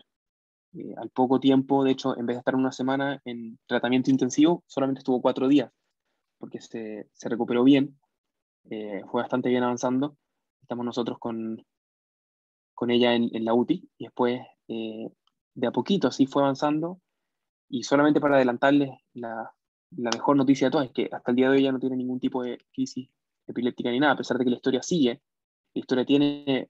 Eh, 0.73 0.93
al 0.95 1.09
poco 1.09 1.41
tiempo, 1.41 1.83
de 1.83 1.91
hecho, 1.91 2.17
en 2.17 2.25
vez 2.25 2.35
de 2.35 2.39
estar 2.39 2.55
una 2.55 2.71
semana 2.71 3.21
en 3.25 3.59
tratamiento 3.67 4.09
intensivo, 4.09 4.63
solamente 4.67 4.99
estuvo 4.99 5.21
cuatro 5.21 5.49
días, 5.49 5.69
porque 6.37 6.61
se, 6.61 7.09
se 7.11 7.27
recuperó 7.27 7.65
bien, 7.65 7.99
eh, 8.69 9.01
fue 9.11 9.21
bastante 9.21 9.49
bien 9.49 9.63
avanzando. 9.63 10.15
Estamos 10.61 10.85
nosotros 10.85 11.19
con, 11.19 11.65
con 12.73 12.89
ella 12.89 13.13
en, 13.13 13.29
en 13.33 13.43
la 13.43 13.53
UTI 13.53 13.89
y 13.97 14.05
después 14.05 14.39
eh, 14.71 15.09
de 15.55 15.67
a 15.67 15.71
poquito 15.71 16.07
así 16.07 16.25
fue 16.27 16.43
avanzando. 16.43 16.99
Y 17.69 17.83
solamente 17.83 18.19
para 18.19 18.35
adelantarles, 18.35 18.91
la, 19.13 19.53
mejor 19.91 20.37
noticia 20.37 20.67
de 20.67 20.71
todas 20.71 20.87
es 20.87 20.93
que 20.93 21.09
hasta 21.11 21.31
el 21.31 21.37
día 21.37 21.49
de 21.49 21.57
hoy 21.57 21.63
ya 21.63 21.71
no 21.71 21.79
tiene 21.79 21.97
ningún 21.97 22.19
tipo 22.19 22.43
de 22.43 22.57
crisis 22.73 23.09
epiléptica 23.47 23.91
ni 23.91 23.99
nada, 23.99 24.13
a 24.13 24.17
pesar 24.17 24.37
de 24.37 24.43
que 24.45 24.49
la 24.49 24.57
historia 24.57 24.83
sigue. 24.83 25.21
La 25.73 25.79
historia 25.79 26.05
tiene 26.05 26.67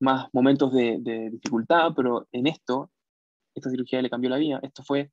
más 0.00 0.28
momentos 0.32 0.72
de, 0.72 0.98
de, 1.00 1.30
dificultad, 1.30 1.92
pero 1.94 2.26
en 2.32 2.46
esto 2.46 2.90
esta 3.54 3.70
cirugía 3.70 4.02
le 4.02 4.10
cambió 4.10 4.30
la 4.30 4.36
vida. 4.36 4.60
Esto 4.62 4.82
fue 4.82 5.10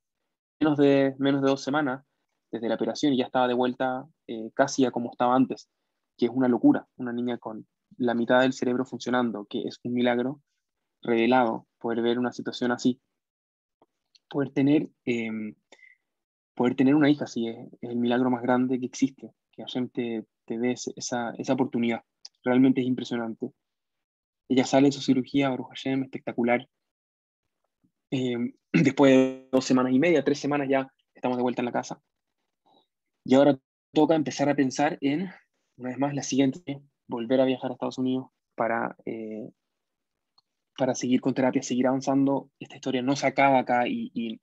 menos 0.60 0.78
de, 0.78 1.16
menos 1.20 1.42
de 1.42 1.50
dos 1.50 1.62
semanas 1.62 2.04
desde 2.52 2.70
la 2.70 2.76
operación 2.76 3.14
y 3.14 3.18
ya 3.18 3.26
estaba 3.26 3.48
de 3.48 3.54
vuelta 3.54 4.08
eh, 4.28 4.52
casi 4.54 4.86
a 4.86 4.92
como 4.92 5.12
estaba 5.12 5.36
antes, 5.36 5.70
que 6.18 6.26
es 6.26 6.32
una 6.34 6.48
locura, 6.48 6.88
una 6.98 7.14
niña 7.14 7.38
con 7.38 7.68
la 7.98 8.14
mitad 8.14 8.42
del 8.42 8.54
cerebro 8.54 8.86
funcionando, 8.86 9.46
que 9.46 9.64
es 9.64 9.80
un 9.84 9.94
milagro 9.94 10.42
revelado 11.02 11.67
poder 11.80 12.02
ver 12.02 12.20
una 12.20 12.32
situación 12.32 12.72
así. 12.72 13.00
Poder 14.30 14.52
tener, 14.52 14.90
em, 15.06 15.56
poder 16.56 16.76
tener 16.76 16.96
una 16.96 17.10
hija 17.10 17.26
así 17.26 17.48
es, 17.48 17.58
el 17.82 17.96
milagro 17.98 18.30
más 18.30 18.42
grande 18.42 18.80
que 18.80 18.86
existe, 18.86 19.32
que 19.52 19.64
Hashem 19.64 19.90
te, 19.90 20.26
te 20.46 20.58
dé 20.58 20.76
esa, 20.96 21.32
esa 21.38 21.54
oportunidad. 21.54 22.04
Realmente 22.44 22.82
es 22.82 22.88
impresionante. 22.88 23.52
Ella 24.50 24.66
sale 24.66 24.88
de 24.88 24.94
su 24.94 25.02
cirugía, 25.02 25.50
Baruch 25.50 25.70
Hashem, 25.70 26.04
espectacular. 26.04 26.68
Em, 28.12 28.54
después 28.74 29.12
de 29.12 29.50
dos 29.52 29.66
semanas 29.66 29.94
y 29.94 30.00
media, 30.00 30.24
tres 30.24 30.40
semanas 30.40 30.68
ya 30.70 30.92
estamos 31.14 31.38
de 31.38 31.44
vuelta 31.44 31.62
en 31.62 31.66
la 31.66 31.72
casa. 31.72 32.02
Y 33.26 33.36
ahora 33.36 33.60
toca 33.94 34.16
empezar 34.16 34.50
a 34.50 34.56
pensar 34.56 34.98
en, 35.02 35.30
una 35.78 35.90
vez 35.90 35.98
más, 35.98 36.14
la 36.14 36.24
siguiente, 36.24 36.82
volver 37.08 37.42
a 37.42 37.46
viajar 37.46 37.72
a 37.72 37.74
Estados 37.74 37.98
Unidos 37.98 38.28
para, 38.56 38.96
eh, 39.06 39.50
para 40.78 40.96
seguir 40.96 41.22
con 41.22 41.34
terapia, 41.34 41.62
seguir 41.64 41.88
avanzando. 41.88 42.50
Esta 42.60 42.76
historia 42.76 43.02
no 43.02 43.16
se 43.16 43.28
acaba 43.28 43.60
acá 43.60 43.88
y, 43.88 44.40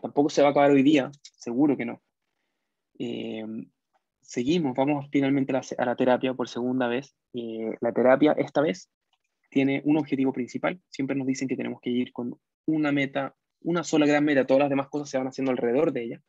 tampoco 0.00 0.30
se 0.30 0.42
va 0.42 0.48
a 0.48 0.50
acabar 0.52 0.70
hoy 0.70 0.82
día, 0.82 1.10
seguro 1.36 1.76
que 1.76 1.84
no. 1.84 2.02
Em, 2.98 3.70
seguimos, 4.20 4.74
vamos 4.76 5.08
finalmente 5.10 5.52
a 5.52 5.84
la, 5.84 5.96
terapia 5.96 6.34
por 6.34 6.48
segunda 6.48 6.86
vez. 6.86 7.14
Eh, 7.34 7.76
la 7.80 7.92
terapia 7.92 8.32
esta 8.32 8.60
vez 8.60 8.88
tiene 9.50 9.82
un 9.84 9.98
objetivo 9.98 10.32
principal. 10.32 10.80
Siempre 10.88 11.16
nos 11.16 11.26
dicen 11.26 11.48
que 11.48 11.56
tenemos 11.56 11.80
que 11.80 11.90
ir 11.90 12.12
con 12.12 12.38
una 12.66 12.92
meta, 12.92 13.34
una 13.60 13.84
sola 13.84 14.06
gran 14.06 14.24
meta, 14.24 14.46
todas 14.46 14.62
las 14.62 14.70
demás 14.70 14.88
cosas 14.88 15.10
se 15.10 15.18
van 15.18 15.26
haciendo 15.26 15.50
alrededor 15.50 15.92
de 15.92 16.04
ella. 16.04 16.22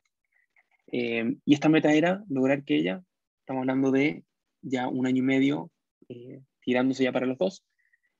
Eh, 0.92 1.36
y 1.44 1.54
esta 1.54 1.68
meta 1.68 1.92
era 1.92 2.22
lograr 2.28 2.64
que 2.64 2.76
ella, 2.76 3.02
estamos 3.40 3.62
hablando 3.62 3.90
de 3.90 4.24
ya 4.62 4.88
un 4.88 5.06
año 5.06 5.18
y 5.18 5.26
medio, 5.26 5.70
eh, 6.08 6.40
tirándose 6.60 7.04
ya 7.04 7.12
para 7.12 7.26
los 7.26 7.38
dos, 7.38 7.64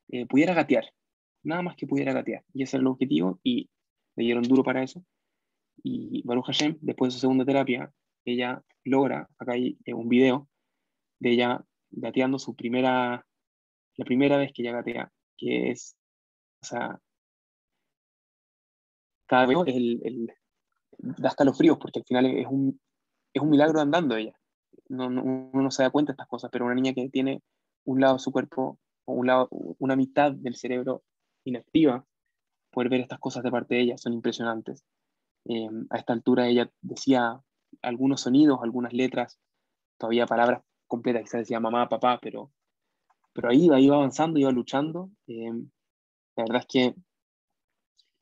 eh, 0.09 0.27
pudiera 0.27 0.55
gatear, 0.55 0.85
nada 1.45 1.63
más 1.63 1.77
que 1.77 1.87
pudiera 1.87 2.13
gatear. 2.13 2.45
Y 2.53 2.63
ese 2.63 2.77
era 2.77 2.83
el 2.83 2.89
objetivo 2.89 3.39
y 3.43 3.69
le 4.17 4.25
dieron 4.25 4.43
duro 4.45 4.65
para 4.65 4.83
eso. 4.83 5.05
Y 5.83 6.23
Baruch 6.25 6.47
Hashem, 6.47 6.79
después 6.81 7.13
de 7.13 7.15
su 7.15 7.21
segunda 7.21 7.45
terapia, 7.45 7.93
ella 8.25 8.63
logra, 8.85 9.29
acá 9.39 9.53
hay 9.53 9.77
un 9.89 10.09
video 10.09 10.49
de 11.19 11.33
ella 11.33 11.65
gateando 11.91 12.39
su 12.39 12.55
primera, 12.55 13.27
la 13.97 14.05
primera 14.05 14.37
vez 14.37 14.53
que 14.53 14.63
ella 14.63 14.73
gatea, 14.73 15.13
que 15.37 15.71
es, 15.71 15.97
o 16.63 16.67
sea, 16.67 17.01
cada 19.27 19.47
vez 19.47 19.59
el, 19.67 20.01
el, 20.05 20.33
da 20.99 21.29
escalofríos 21.29 21.79
porque 21.79 22.01
al 22.01 22.05
final 22.05 22.27
es 22.27 22.47
un, 22.47 22.81
es 23.33 23.43
un 23.43 23.51
milagro 23.51 23.81
andando 23.81 24.17
ella. 24.17 24.35
No, 24.89 25.11
no, 25.11 25.23
uno 25.23 25.63
no 25.63 25.71
se 25.71 25.83
da 25.83 25.91
cuenta 25.91 26.13
de 26.13 26.15
estas 26.15 26.29
cosas, 26.29 26.51
pero 26.53 26.67
una 26.67 26.75
niña 26.75 26.93
que 26.95 27.09
tiene 27.09 27.43
un 27.85 28.01
lado 28.01 28.15
de 28.15 28.21
su 28.21 28.33
cuerpo 28.33 28.79
o 29.07 29.13
un 29.13 29.27
lado, 29.27 29.49
una 29.51 29.97
mitad 29.97 30.33
del 30.33 30.57
cerebro 30.57 31.03
inactiva, 31.45 32.05
poder 32.71 32.91
ver 32.91 33.01
estas 33.01 33.19
cosas 33.19 33.43
de 33.43 33.51
parte 33.51 33.75
de 33.75 33.83
ella 33.83 33.99
son 33.99 34.13
impresionantes. 34.13 34.85
Eh, 35.47 35.69
a 35.91 35.99
esta 35.99 36.13
altura 36.13 36.49
ella 36.49 36.71
decía 36.81 37.41
algunos 37.83 38.23
sonidos, 38.23 38.61
algunas 38.63 38.93
letras, 38.93 39.39
todavía 39.99 40.27
palabras 40.27 40.63
completas, 40.87 41.23
quizás 41.23 41.41
decía 41.41 41.61
mamá, 41.61 41.89
papá, 41.89 42.19
pero, 42.21 42.51
pero 43.33 43.49
ahí 43.49 43.67
iba, 43.67 43.81
iba 43.81 43.97
avanzando, 43.97 44.39
iba 44.39 44.51
luchando. 44.51 45.11
Eh, 45.27 45.53
la 46.37 46.45
verdad 46.45 46.61
es 46.63 46.67
que 46.67 46.95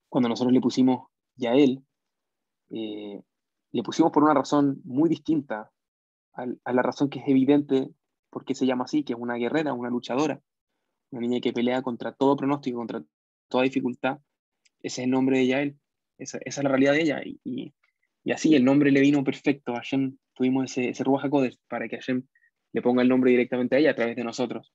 cuando 0.09 0.29
nosotros 0.29 0.53
le 0.53 0.61
pusimos 0.61 1.09
ya 1.37 1.55
él, 1.55 1.85
eh, 2.71 3.23
le 3.71 3.83
pusimos 3.83 4.13
por 4.13 4.23
una 4.23 4.35
razón 4.35 4.81
muy 4.85 5.09
distinta 5.09 5.71
a, 6.35 6.47
a, 6.65 6.73
la 6.73 6.83
razón 6.83 7.09
que 7.09 7.21
es 7.21 7.29
evidente 7.29 7.91
por 8.31 8.45
qué 8.45 8.55
se 8.55 8.67
llama 8.67 8.85
así, 8.85 9.05
que 9.05 9.15
es 9.15 9.19
una 9.19 9.37
guerrera, 9.37 9.73
una 9.73 9.91
luchadora, 9.91 10.43
una 11.13 11.21
niña 11.21 11.41
que 11.41 11.53
pelea 11.53 11.83
contra 11.83 12.13
todo 12.13 12.37
pronóstico, 12.37 12.79
contra 12.79 13.05
toda 13.49 13.65
dificultad. 13.65 14.19
Ese 14.83 15.03
es 15.03 15.05
el 15.05 15.11
nombre 15.11 15.39
de 15.39 15.47
Yael, 15.47 15.79
esa, 16.19 16.39
es 16.45 16.63
la 16.63 16.69
realidad 16.69 16.93
de 16.93 17.03
ella. 17.03 17.21
Y, 17.25 17.73
así 18.33 18.55
el 18.55 18.65
nombre 18.65 18.91
le 18.91 19.01
vino 19.01 19.23
perfecto. 19.23 19.77
A 19.77 19.83
tuvimos 20.35 20.65
ese, 20.65 20.89
ese 20.89 21.05
para 21.69 21.89
que 21.89 21.97
Hashem 21.97 22.25
le 22.73 22.83
ponga 22.83 23.03
el 23.03 23.09
nombre 23.09 23.31
directamente 23.31 23.77
a 23.77 23.79
ella 23.79 23.91
a 23.91 23.95
través 23.95 24.17
de 24.17 24.25
nosotros. 24.25 24.73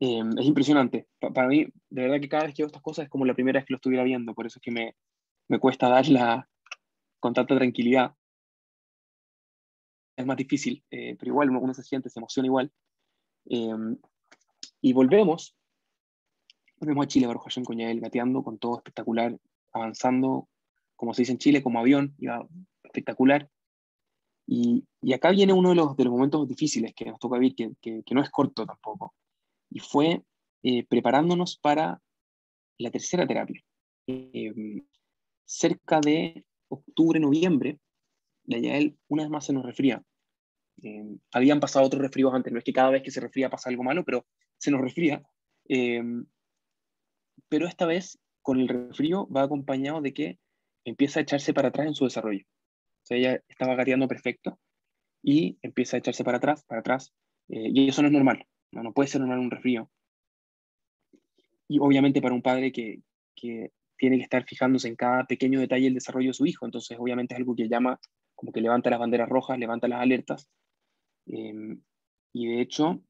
Eh, 0.00 0.22
es 0.38 0.46
impresionante. 0.46 1.08
para 1.20 1.48
mí, 1.48 1.66
de 1.90 2.02
verdad 2.02 2.20
que 2.20 2.28
cada 2.28 2.44
vez 2.44 2.54
que 2.54 2.62
veo 2.62 2.68
estas 2.68 2.82
cosas 2.82 3.04
es 3.04 3.10
como 3.10 3.24
la 3.24 3.34
primera 3.34 3.58
vez 3.58 3.66
que 3.66 3.74
lo 3.74 3.78
estuviera 3.78 4.04
viendo, 4.04 4.34
por 4.34 4.46
eso 4.46 4.58
es 4.58 4.62
que 4.62 4.70
me, 4.70 4.94
me 5.48 5.58
cuesta 5.58 5.88
darla 5.88 6.48
con 7.20 7.34
tanta 7.34 7.56
tranquilidad. 7.56 8.14
Es 10.16 10.26
más 10.26 10.36
difícil, 10.36 10.84
eh, 10.90 11.16
pero 11.18 11.30
igual 11.30 11.50
uno, 11.50 11.74
se 11.74 11.82
siente, 11.82 12.10
se 12.10 12.18
emociona 12.18 12.46
igual. 12.46 12.72
Eh, 13.46 13.70
y 14.80 14.92
volvemos, 14.92 15.56
volvemos 16.76 17.04
a 17.04 17.08
Chile, 17.08 17.26
Baruch 17.26 17.44
Hashem 17.44 17.64
Coñael, 17.64 18.00
gateando 18.00 18.42
con 18.42 18.58
todo 18.58 18.76
espectacular, 18.76 19.36
avanzando, 19.72 20.48
como 20.96 21.14
se 21.14 21.22
dice 21.22 21.32
en 21.32 21.38
Chile, 21.38 21.62
como 21.62 21.78
avión, 21.78 22.14
iba 22.18 22.46
espectacular. 22.84 23.48
Y, 24.46 24.84
acá 25.12 25.30
viene 25.30 25.52
uno 25.52 25.70
de 25.70 25.74
los, 25.74 25.96
de 25.96 26.04
los 26.04 26.12
momentos 26.12 26.48
difíciles 26.48 26.94
que 26.94 27.04
nos 27.04 27.18
toca 27.18 27.38
vivir, 27.38 27.54
que, 27.80 28.02
que, 28.02 28.14
no 28.14 28.22
es 28.22 28.30
corto 28.30 28.64
tampoco 28.64 29.14
y 29.70 29.80
fue 29.80 30.22
eh, 30.62 30.84
preparándonos 30.86 31.58
para 31.58 32.00
la 32.78 32.90
tercera 32.90 33.26
terapia. 33.26 33.62
Eh, 34.06 34.82
cerca 35.44 36.00
de 36.00 36.44
octubre, 36.68 37.20
noviembre, 37.20 37.78
la 38.44 38.58
Yael 38.58 38.96
una 39.08 39.24
vez 39.24 39.30
más 39.30 39.46
se 39.46 39.52
nos 39.52 39.64
resfría. 39.64 40.02
Eh, 40.82 41.16
habían 41.32 41.60
pasado 41.60 41.86
otros 41.86 42.02
resfríos 42.02 42.32
antes, 42.34 42.52
no 42.52 42.58
es 42.58 42.64
que 42.64 42.72
cada 42.72 42.90
vez 42.90 43.02
que 43.02 43.10
se 43.10 43.20
resfría 43.20 43.50
pasa 43.50 43.70
algo 43.70 43.82
malo, 43.82 44.04
pero 44.04 44.26
se 44.58 44.70
nos 44.70 44.80
resfría. 44.80 45.22
pero 47.48 47.66
esta 47.66 47.86
vez, 47.86 48.18
con 48.42 48.60
el 48.60 48.68
resfrío, 48.68 49.28
va 49.28 49.42
acompañado 49.42 50.00
de 50.00 50.12
que 50.12 50.38
empieza 50.84 51.20
a 51.20 51.22
echarse 51.22 51.52
para 51.54 51.68
atrás 51.68 51.86
en 51.86 51.94
su 51.94 52.04
desarrollo. 52.04 52.44
O 53.02 53.06
sea, 53.08 53.16
ella 53.16 53.42
estaba 53.48 53.74
gateando 53.74 54.08
perfecto 54.08 54.58
y 55.22 55.58
empieza 55.62 55.96
a 55.96 56.00
echarse 56.00 56.24
para 56.24 56.38
atrás, 56.38 56.64
para 56.64 56.80
atrás, 56.80 57.12
y 57.48 57.88
eso 57.88 58.02
no 58.02 58.08
es 58.08 58.12
normal. 58.12 58.46
No, 58.72 58.82
no 58.82 58.92
puede 58.92 59.08
ser 59.08 59.20
normal 59.20 59.38
un 59.38 59.50
resfrío. 59.50 59.90
Y 61.68 61.78
obviamente 61.78 62.20
para 62.20 62.34
un 62.34 62.42
padre 62.42 62.72
que, 62.72 63.02
que 63.34 63.72
tiene 63.96 64.16
que 64.16 64.22
estar 64.22 64.44
fijándose 64.44 64.88
en 64.88 64.96
cada 64.96 65.24
pequeño 65.24 65.60
detalle 65.60 65.84
del 65.84 65.94
desarrollo 65.94 66.30
de 66.30 66.34
su 66.34 66.46
hijo, 66.46 66.64
entonces 66.64 66.96
obviamente 66.98 67.34
es 67.34 67.38
algo 67.38 67.54
que 67.54 67.68
llama, 67.68 68.00
como 68.34 68.52
que 68.52 68.60
levanta 68.60 68.90
las 68.90 68.98
banderas 68.98 69.28
rojas, 69.28 69.58
levanta 69.58 69.88
las 69.88 70.00
alertas. 70.00 70.48
Eh, 71.28 71.76
y 72.32 72.46
de 72.46 72.60
hecho, 72.60 73.02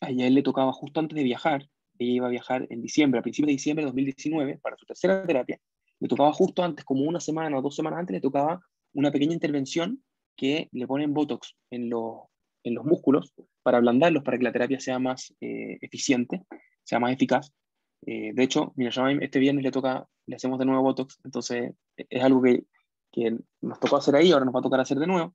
a 0.00 0.10
él 0.10 0.34
le 0.34 0.42
tocaba 0.42 0.72
justo 0.72 1.00
antes 1.00 1.16
de 1.16 1.24
viajar, 1.24 1.68
ella 1.98 2.12
iba 2.12 2.26
a 2.26 2.30
viajar 2.30 2.66
en 2.70 2.82
diciembre, 2.82 3.20
a 3.20 3.22
principios 3.22 3.48
de 3.48 3.52
diciembre 3.52 3.82
de 3.82 3.86
2019, 3.86 4.58
para 4.58 4.76
su 4.76 4.86
tercera 4.86 5.26
terapia, 5.26 5.60
le 6.00 6.08
tocaba 6.08 6.32
justo 6.32 6.62
antes, 6.62 6.84
como 6.84 7.04
una 7.04 7.20
semana 7.20 7.58
o 7.58 7.62
dos 7.62 7.76
semanas 7.76 8.00
antes, 8.00 8.14
le 8.14 8.20
tocaba 8.20 8.60
una 8.92 9.10
pequeña 9.10 9.32
intervención 9.32 10.02
que 10.36 10.68
le 10.72 10.86
ponen 10.86 11.14
Botox 11.14 11.56
en, 11.70 11.88
los 11.88 12.22
en 12.64 12.74
los 12.74 12.84
músculos 12.84 13.32
para 13.62 13.78
ablandarlos, 13.78 14.22
para 14.22 14.38
que 14.38 14.44
la 14.44 14.52
terapia 14.52 14.80
sea 14.80 14.98
más 14.98 15.34
eh, 15.40 15.78
eficiente, 15.80 16.42
sea 16.82 16.98
más 16.98 17.12
eficaz. 17.12 17.52
Eh, 18.06 18.32
de 18.34 18.42
hecho, 18.42 18.72
mira, 18.76 18.90
este 19.20 19.38
viernes 19.38 19.64
le 19.64 19.70
toca, 19.70 20.06
le 20.26 20.36
hacemos 20.36 20.58
de 20.58 20.64
nuevo 20.66 20.82
Botox, 20.82 21.18
entonces 21.24 21.72
es 21.96 22.22
algo 22.22 22.42
que, 22.42 22.64
que 23.12 23.38
nos 23.60 23.80
tocó 23.80 23.96
hacer 23.96 24.16
ahí, 24.16 24.32
ahora 24.32 24.44
nos 24.44 24.54
va 24.54 24.60
a 24.60 24.62
tocar 24.62 24.80
hacer 24.80 24.98
de 24.98 25.06
nuevo. 25.06 25.34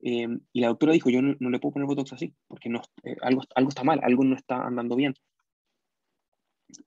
Eh, 0.00 0.28
y 0.52 0.60
la 0.60 0.68
doctora 0.68 0.92
dijo, 0.92 1.10
yo 1.10 1.22
no, 1.22 1.34
no, 1.40 1.50
le 1.50 1.58
puedo 1.58 1.74
poner 1.74 1.86
Botox 1.86 2.12
así, 2.12 2.34
porque 2.46 2.68
no, 2.68 2.82
algo, 3.22 3.42
algo 3.54 3.68
está 3.68 3.84
mal, 3.84 4.00
algo 4.02 4.24
no 4.24 4.36
está 4.36 4.66
andando 4.66 4.96
bien. 4.96 5.14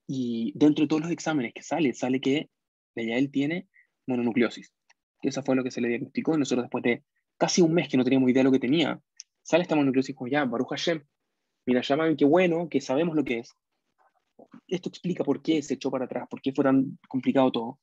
Y 0.06 0.52
dentro 0.54 0.84
de 0.84 0.88
todos 0.88 1.02
los 1.02 1.10
exámenes 1.10 1.52
que 1.54 1.62
sale, 1.62 1.92
sale 1.92 2.20
que 2.20 2.48
ya 2.94 3.16
él 3.16 3.30
tiene 3.30 3.68
mononucleosis. 4.06 4.72
Eso 5.22 5.42
fue 5.42 5.56
lo 5.56 5.64
que 5.64 5.70
se 5.70 5.80
le 5.80 5.88
diagnosticó 5.88 6.36
nosotros 6.36 6.64
después 6.64 6.82
de 6.82 7.04
casi 7.36 7.62
un 7.62 7.74
mes 7.74 7.88
que 7.88 7.96
no 7.96 8.04
teníamos 8.04 8.30
idea 8.30 8.40
de 8.40 8.44
lo 8.44 8.52
que 8.52 8.58
tenía, 8.58 9.00
sale 9.42 9.62
esta 9.62 9.74
mononucleosis 9.74 10.14
como 10.14 10.28
ya, 10.28 10.44
Baruch 10.44 10.68
Hashem, 10.70 11.02
mira, 11.66 11.82
llaman 11.82 12.16
qué 12.16 12.24
bueno, 12.24 12.68
que 12.68 12.80
sabemos 12.80 13.16
lo 13.16 13.24
que 13.24 13.40
es. 13.40 13.50
esto 14.68 14.88
explica 14.88 15.24
por 15.24 15.42
qué 15.42 15.62
se 15.62 15.74
echó 15.74 15.90
para 15.90 16.06
atrás, 16.06 16.26
por 16.28 16.40
qué 16.40 16.52
fue 16.52 16.64
tan 16.64 16.98
complicado 17.08 17.50
todo. 17.52 17.80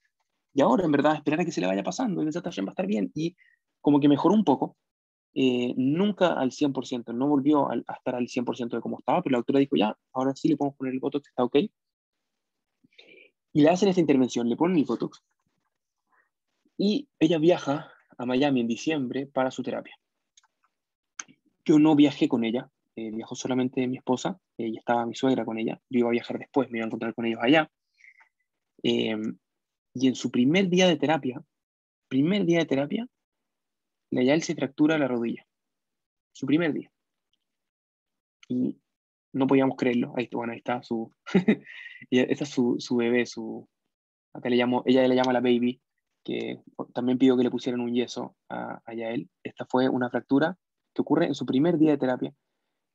Y 0.53 0.61
ahora, 0.61 0.86
en 0.86 0.91
verdad, 0.91 1.15
esperar 1.15 1.41
a 1.41 1.45
que 1.45 1.51
se 1.51 1.61
le 1.61 1.67
vaya 1.67 1.84
pasando, 1.84 2.21
el 2.21 2.27
va 2.27 2.41
a 2.41 2.71
estar 2.71 2.88
bien. 2.88 3.11
Y 3.13 3.36
como 3.82 3.99
que 3.99 4.09
mejoró 4.09 4.34
un 4.34 4.43
poco, 4.43 4.77
eh, 5.34 5.73
nunca 5.77 6.34
al 6.34 6.51
100%, 6.51 7.13
no 7.13 7.27
volvió 7.27 7.69
a, 7.69 7.75
estar 7.75 8.15
al 8.15 8.27
100% 8.27 8.69
de 8.69 8.82
cómo 8.82 8.99
estaba, 8.99 9.21
pero 9.21 9.34
la 9.34 9.38
doctora 9.39 9.59
dijo, 9.59 9.75
ya, 9.75 9.97
ahora 10.13 10.36
sí 10.36 10.47
le 10.47 10.57
podemos 10.57 10.77
poner 10.77 10.93
el 10.93 10.99
Botox, 10.99 11.27
está 11.27 11.43
ok. 11.43 11.55
Y 13.53 13.61
le 13.61 13.69
hacen 13.69 13.89
esta 13.89 14.01
intervención, 14.01 14.49
le 14.49 14.55
ponen 14.55 14.77
el 14.77 14.86
Botox. 14.86 15.23
Y 16.77 17.07
ella 17.19 17.38
viaja 17.38 17.91
a 18.17 18.25
Miami 18.25 18.61
en 18.61 18.67
diciembre 18.67 19.27
para 19.27 19.51
su 19.51 19.63
terapia. 19.63 19.97
Yo 21.65 21.77
no 21.77 21.95
viajé 21.95 22.27
con 22.27 22.43
ella, 22.43 22.69
eh, 22.95 23.11
viajó 23.11 23.36
solamente 23.36 23.86
mi 23.88 23.97
esposa, 23.97 24.39
y 24.57 24.77
estaba 24.77 25.05
mi 25.05 25.15
suegra 25.15 25.45
con 25.45 25.57
ella, 25.57 25.80
yo 25.89 25.99
iba 25.99 26.09
a 26.09 26.11
viajar 26.11 26.39
después, 26.39 26.69
me 26.69 26.80
iba 26.80 26.86
a 26.86 26.88
encontrar 26.88 27.13
con 27.13 27.25
ellos 27.25 27.39
allá. 27.41 27.69
Eh, 28.84 29.15
y 29.93 30.07
en 30.07 30.15
su 30.15 30.32
primer 30.32 30.69
día 30.69 30.88
de 30.88 30.97
terapia, 30.97 31.41
primer 32.07 32.45
día 32.45 32.59
de 32.59 32.65
terapia, 32.65 33.07
la 34.12 34.24
Yael 34.24 34.41
se 34.41 34.55
fractura 34.55 34.97
la 34.97 35.07
rodilla. 35.07 35.45
Su 36.32 36.45
primer 36.45 36.74
día. 36.74 36.91
Y 38.47 38.78
no 39.34 39.47
podíamos 39.47 39.78
creerlo. 39.78 40.14
Ahí, 40.16 40.30
bueno, 40.32 40.53
ahí 40.53 40.60
está 40.60 40.82
su. 40.84 41.12
esa 42.12 42.43
es 42.43 42.49
su, 42.49 42.76
su, 42.80 42.95
bebé, 42.95 43.26
su. 43.26 43.68
Acá 44.34 44.49
le 44.49 44.55
llamo, 44.55 44.84
ella 44.86 45.07
le 45.07 45.16
llama 45.16 45.34
la 45.34 45.41
baby, 45.41 45.82
que 46.24 46.62
también 46.93 47.18
pidió 47.18 47.38
que 47.38 47.43
le 47.43 47.51
pusieran 47.51 47.82
un 47.82 47.93
yeso 47.93 48.36
a, 48.49 48.82
a 48.86 48.93
Yael. 48.93 49.30
Esta 49.43 49.66
fue 49.66 49.89
una 49.89 50.10
fractura 50.10 50.57
que 50.93 51.01
ocurre 51.01 51.26
en 51.26 51.36
su 51.36 51.45
primer 51.45 51.78
día 51.78 51.91
de 51.91 51.97
terapia, 51.97 52.34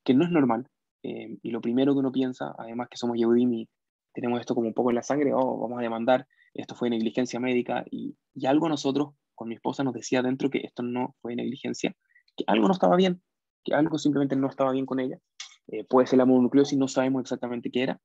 que 0.05 0.15
no 0.15 0.25
es 0.25 0.31
normal. 0.31 0.69
Eh, 1.03 1.39
y 1.43 1.51
lo 1.51 1.61
primero 1.61 1.93
que 1.93 1.99
uno 1.99 2.12
piensa, 2.12 2.55
además 2.57 2.89
que 2.89 2.97
somos 2.97 3.19
Yehudim 3.19 3.53
y 3.53 3.69
tenemos 4.15 4.41
esto 4.41 4.55
como 4.55 4.69
un 4.69 4.75
poco 4.75 4.91
en 4.91 4.97
la 4.97 5.03
sangre, 5.03 5.33
oh, 5.35 5.59
vamos 5.59 5.79
a 5.79 5.83
demandar, 5.83 6.27
esto 6.55 6.75
fue 6.75 6.89
negligencia 6.89 7.41
médica, 7.41 7.85
y, 7.91 8.17
y 8.33 8.47
algo 8.47 8.69
nosotros 8.69 9.15
con 9.35 9.49
mi 9.49 9.55
esposa 9.55 9.85
nos 9.85 9.95
decía 9.95 10.22
dentro 10.22 10.51
que 10.51 10.59
esto 10.59 10.82
no 10.82 11.14
fue 11.20 11.37
negligencia, 11.37 11.95
que 12.37 12.45
algo 12.47 12.66
no 12.66 12.74
estaba 12.74 12.97
bien, 12.97 13.22
que 13.64 13.74
algo 13.74 13.99
simplemente 13.99 14.37
no 14.37 14.49
estaba 14.49 14.72
bien 14.72 14.87
con 14.87 15.01
ella. 15.01 15.18
Eh, 15.68 15.85
puede 15.85 16.07
ser 16.07 16.18
la 16.18 16.26
mononucleosis, 16.26 16.78
no 16.78 16.89
sabemos 16.89 17.22
exactamente 17.22 17.70
qué 17.70 17.82
era, 17.82 18.01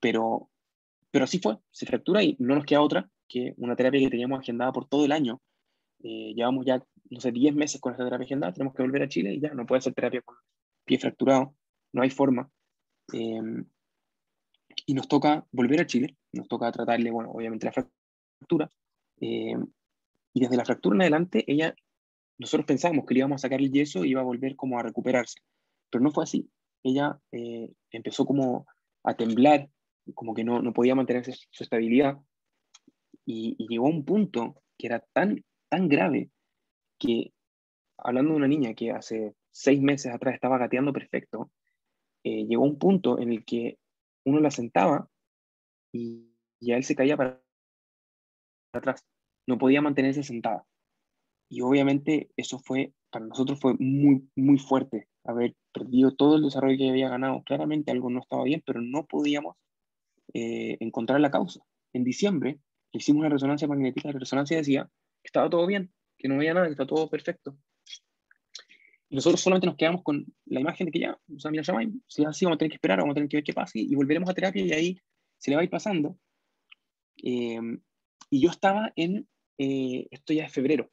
pero, 0.00 0.50
pero 1.10 1.24
así 1.24 1.38
fue, 1.38 1.58
se 1.70 1.86
fractura 1.86 2.22
y 2.22 2.36
no 2.38 2.54
nos 2.54 2.64
queda 2.64 2.80
otra 2.80 3.08
que 3.28 3.54
una 3.56 3.76
terapia 3.76 4.00
que 4.00 4.10
teníamos 4.10 4.40
agendada 4.40 4.72
por 4.72 4.86
todo 4.86 5.04
el 5.04 5.12
año. 5.12 5.40
Eh, 6.02 6.34
llevamos 6.34 6.66
ya, 6.66 6.84
no 7.10 7.20
sé, 7.20 7.32
10 7.32 7.54
meses 7.54 7.80
con 7.80 7.92
esta 7.92 8.04
terapia 8.04 8.26
agendada, 8.26 8.52
tenemos 8.52 8.74
que 8.74 8.82
volver 8.82 9.02
a 9.02 9.08
Chile 9.08 9.34
y 9.34 9.40
ya 9.40 9.54
no 9.54 9.64
puede 9.64 9.80
ser 9.80 9.94
terapia 9.94 10.22
con 10.22 10.36
pie 10.84 10.98
fracturado, 10.98 11.54
no 11.92 12.02
hay 12.02 12.10
forma. 12.10 12.50
Em, 13.12 13.64
y 14.86 14.94
nos 14.94 15.08
toca 15.08 15.46
volver 15.52 15.80
a 15.80 15.86
Chile, 15.86 16.16
nos 16.32 16.48
toca 16.48 16.70
tratarle, 16.72 17.10
bueno, 17.10 17.30
obviamente 17.30 17.66
la 17.66 17.72
fractura, 17.72 18.70
eh, 19.20 19.56
y 20.34 20.40
desde 20.40 20.56
la 20.56 20.64
fractura 20.64 20.96
en 20.96 21.02
adelante, 21.02 21.44
ella, 21.46 21.74
nosotros 22.38 22.66
pensábamos 22.66 23.06
que 23.06 23.14
le 23.14 23.20
íbamos 23.20 23.40
a 23.40 23.46
sacar 23.46 23.60
el 23.60 23.70
yeso 23.70 24.04
y 24.04 24.10
iba 24.10 24.20
a 24.20 24.24
volver 24.24 24.56
como 24.56 24.78
a 24.78 24.82
recuperarse, 24.82 25.38
pero 25.88 26.02
no 26.02 26.10
fue 26.10 26.24
así. 26.24 26.50
Ella 26.82 27.18
eh, 27.30 27.72
empezó 27.92 28.26
como 28.26 28.66
a 29.04 29.14
temblar, 29.14 29.70
como 30.14 30.34
que 30.34 30.42
no, 30.42 30.60
no 30.60 30.72
podía 30.72 30.96
mantener 30.96 31.24
su 31.24 31.62
estabilidad 31.62 32.18
y, 33.24 33.56
llegó 33.68 33.86
a 33.86 33.90
un 33.90 34.04
punto 34.04 34.60
que 34.76 34.88
era 34.88 35.00
tan, 35.12 35.44
tan 35.68 35.88
grave 35.88 36.30
que, 36.98 37.32
hablando 37.96 38.32
de 38.32 38.36
una 38.36 38.48
niña 38.48 38.74
que 38.74 38.90
hace 38.90 39.36
seis 39.52 39.80
meses 39.80 40.12
atrás 40.12 40.34
estaba 40.34 40.58
gateando 40.58 40.92
perfecto, 40.92 41.52
eh, 42.24 42.44
llegó 42.44 42.64
a 42.64 42.68
un 42.68 42.78
punto 42.78 43.20
en 43.20 43.30
el 43.30 43.44
que 43.44 43.78
uno 44.24 44.40
la 44.40 44.50
sentaba 44.50 45.08
y, 45.92 46.34
y 46.58 46.72
a 46.72 46.76
él 46.76 46.82
se 46.82 46.96
caía 46.96 47.16
para 47.16 47.40
atrás 48.72 49.06
no 49.46 49.58
podía 49.58 49.82
mantenerse 49.82 50.22
sentada. 50.22 50.66
Y 51.48 51.60
obviamente 51.60 52.30
eso 52.36 52.58
fue, 52.58 52.92
para 53.10 53.26
nosotros 53.26 53.60
fue 53.60 53.74
muy, 53.78 54.28
muy 54.34 54.58
fuerte, 54.58 55.08
haber 55.24 55.54
perdido 55.72 56.14
todo 56.14 56.36
el 56.36 56.42
desarrollo 56.42 56.78
que 56.78 56.90
había 56.90 57.08
ganado. 57.08 57.42
Claramente 57.44 57.92
algo 57.92 58.10
no 58.10 58.20
estaba 58.20 58.44
bien, 58.44 58.62
pero 58.64 58.80
no 58.80 59.06
podíamos 59.06 59.56
eh, 60.32 60.76
encontrar 60.80 61.20
la 61.20 61.30
causa. 61.30 61.60
En 61.92 62.04
diciembre 62.04 62.58
hicimos 62.92 63.20
una 63.20 63.28
resonancia 63.28 63.68
magnética, 63.68 64.12
la 64.12 64.18
resonancia 64.18 64.56
decía 64.56 64.88
que 65.22 65.28
estaba 65.28 65.50
todo 65.50 65.66
bien, 65.66 65.92
que 66.18 66.28
no 66.28 66.36
había 66.36 66.54
nada, 66.54 66.66
que 66.66 66.72
estaba 66.72 66.88
todo 66.88 67.08
perfecto. 67.08 67.56
Y 69.08 69.16
nosotros 69.16 69.40
solamente 69.40 69.66
nos 69.66 69.76
quedamos 69.76 70.02
con 70.02 70.24
la 70.46 70.60
imagen 70.60 70.86
de 70.86 70.92
que 70.92 71.00
ya, 71.00 71.18
o 71.34 71.38
sea, 71.38 71.50
mira, 71.50 71.64
si 71.64 72.22
es 72.22 72.28
así, 72.28 72.44
vamos 72.44 72.56
a 72.56 72.58
tener 72.58 72.70
que 72.70 72.76
esperar, 72.76 72.98
vamos 72.98 73.12
a 73.12 73.14
tener 73.14 73.28
que 73.28 73.36
ver 73.36 73.44
qué 73.44 73.52
pasa 73.52 73.72
y, 73.74 73.94
volveremos 73.94 74.28
a 74.28 74.34
terapia 74.34 74.64
y 74.64 74.72
ahí 74.72 74.98
se 75.38 75.50
le 75.50 75.56
va 75.56 75.60
a 75.60 75.64
ir 75.64 75.70
pasando. 75.70 76.18
Eh, 77.22 77.60
y 78.30 78.40
yo 78.40 78.50
estaba 78.50 78.92
en 78.96 79.28
eh, 79.58 80.06
esto 80.10 80.32
ya 80.32 80.44
es 80.44 80.52
febrero, 80.52 80.90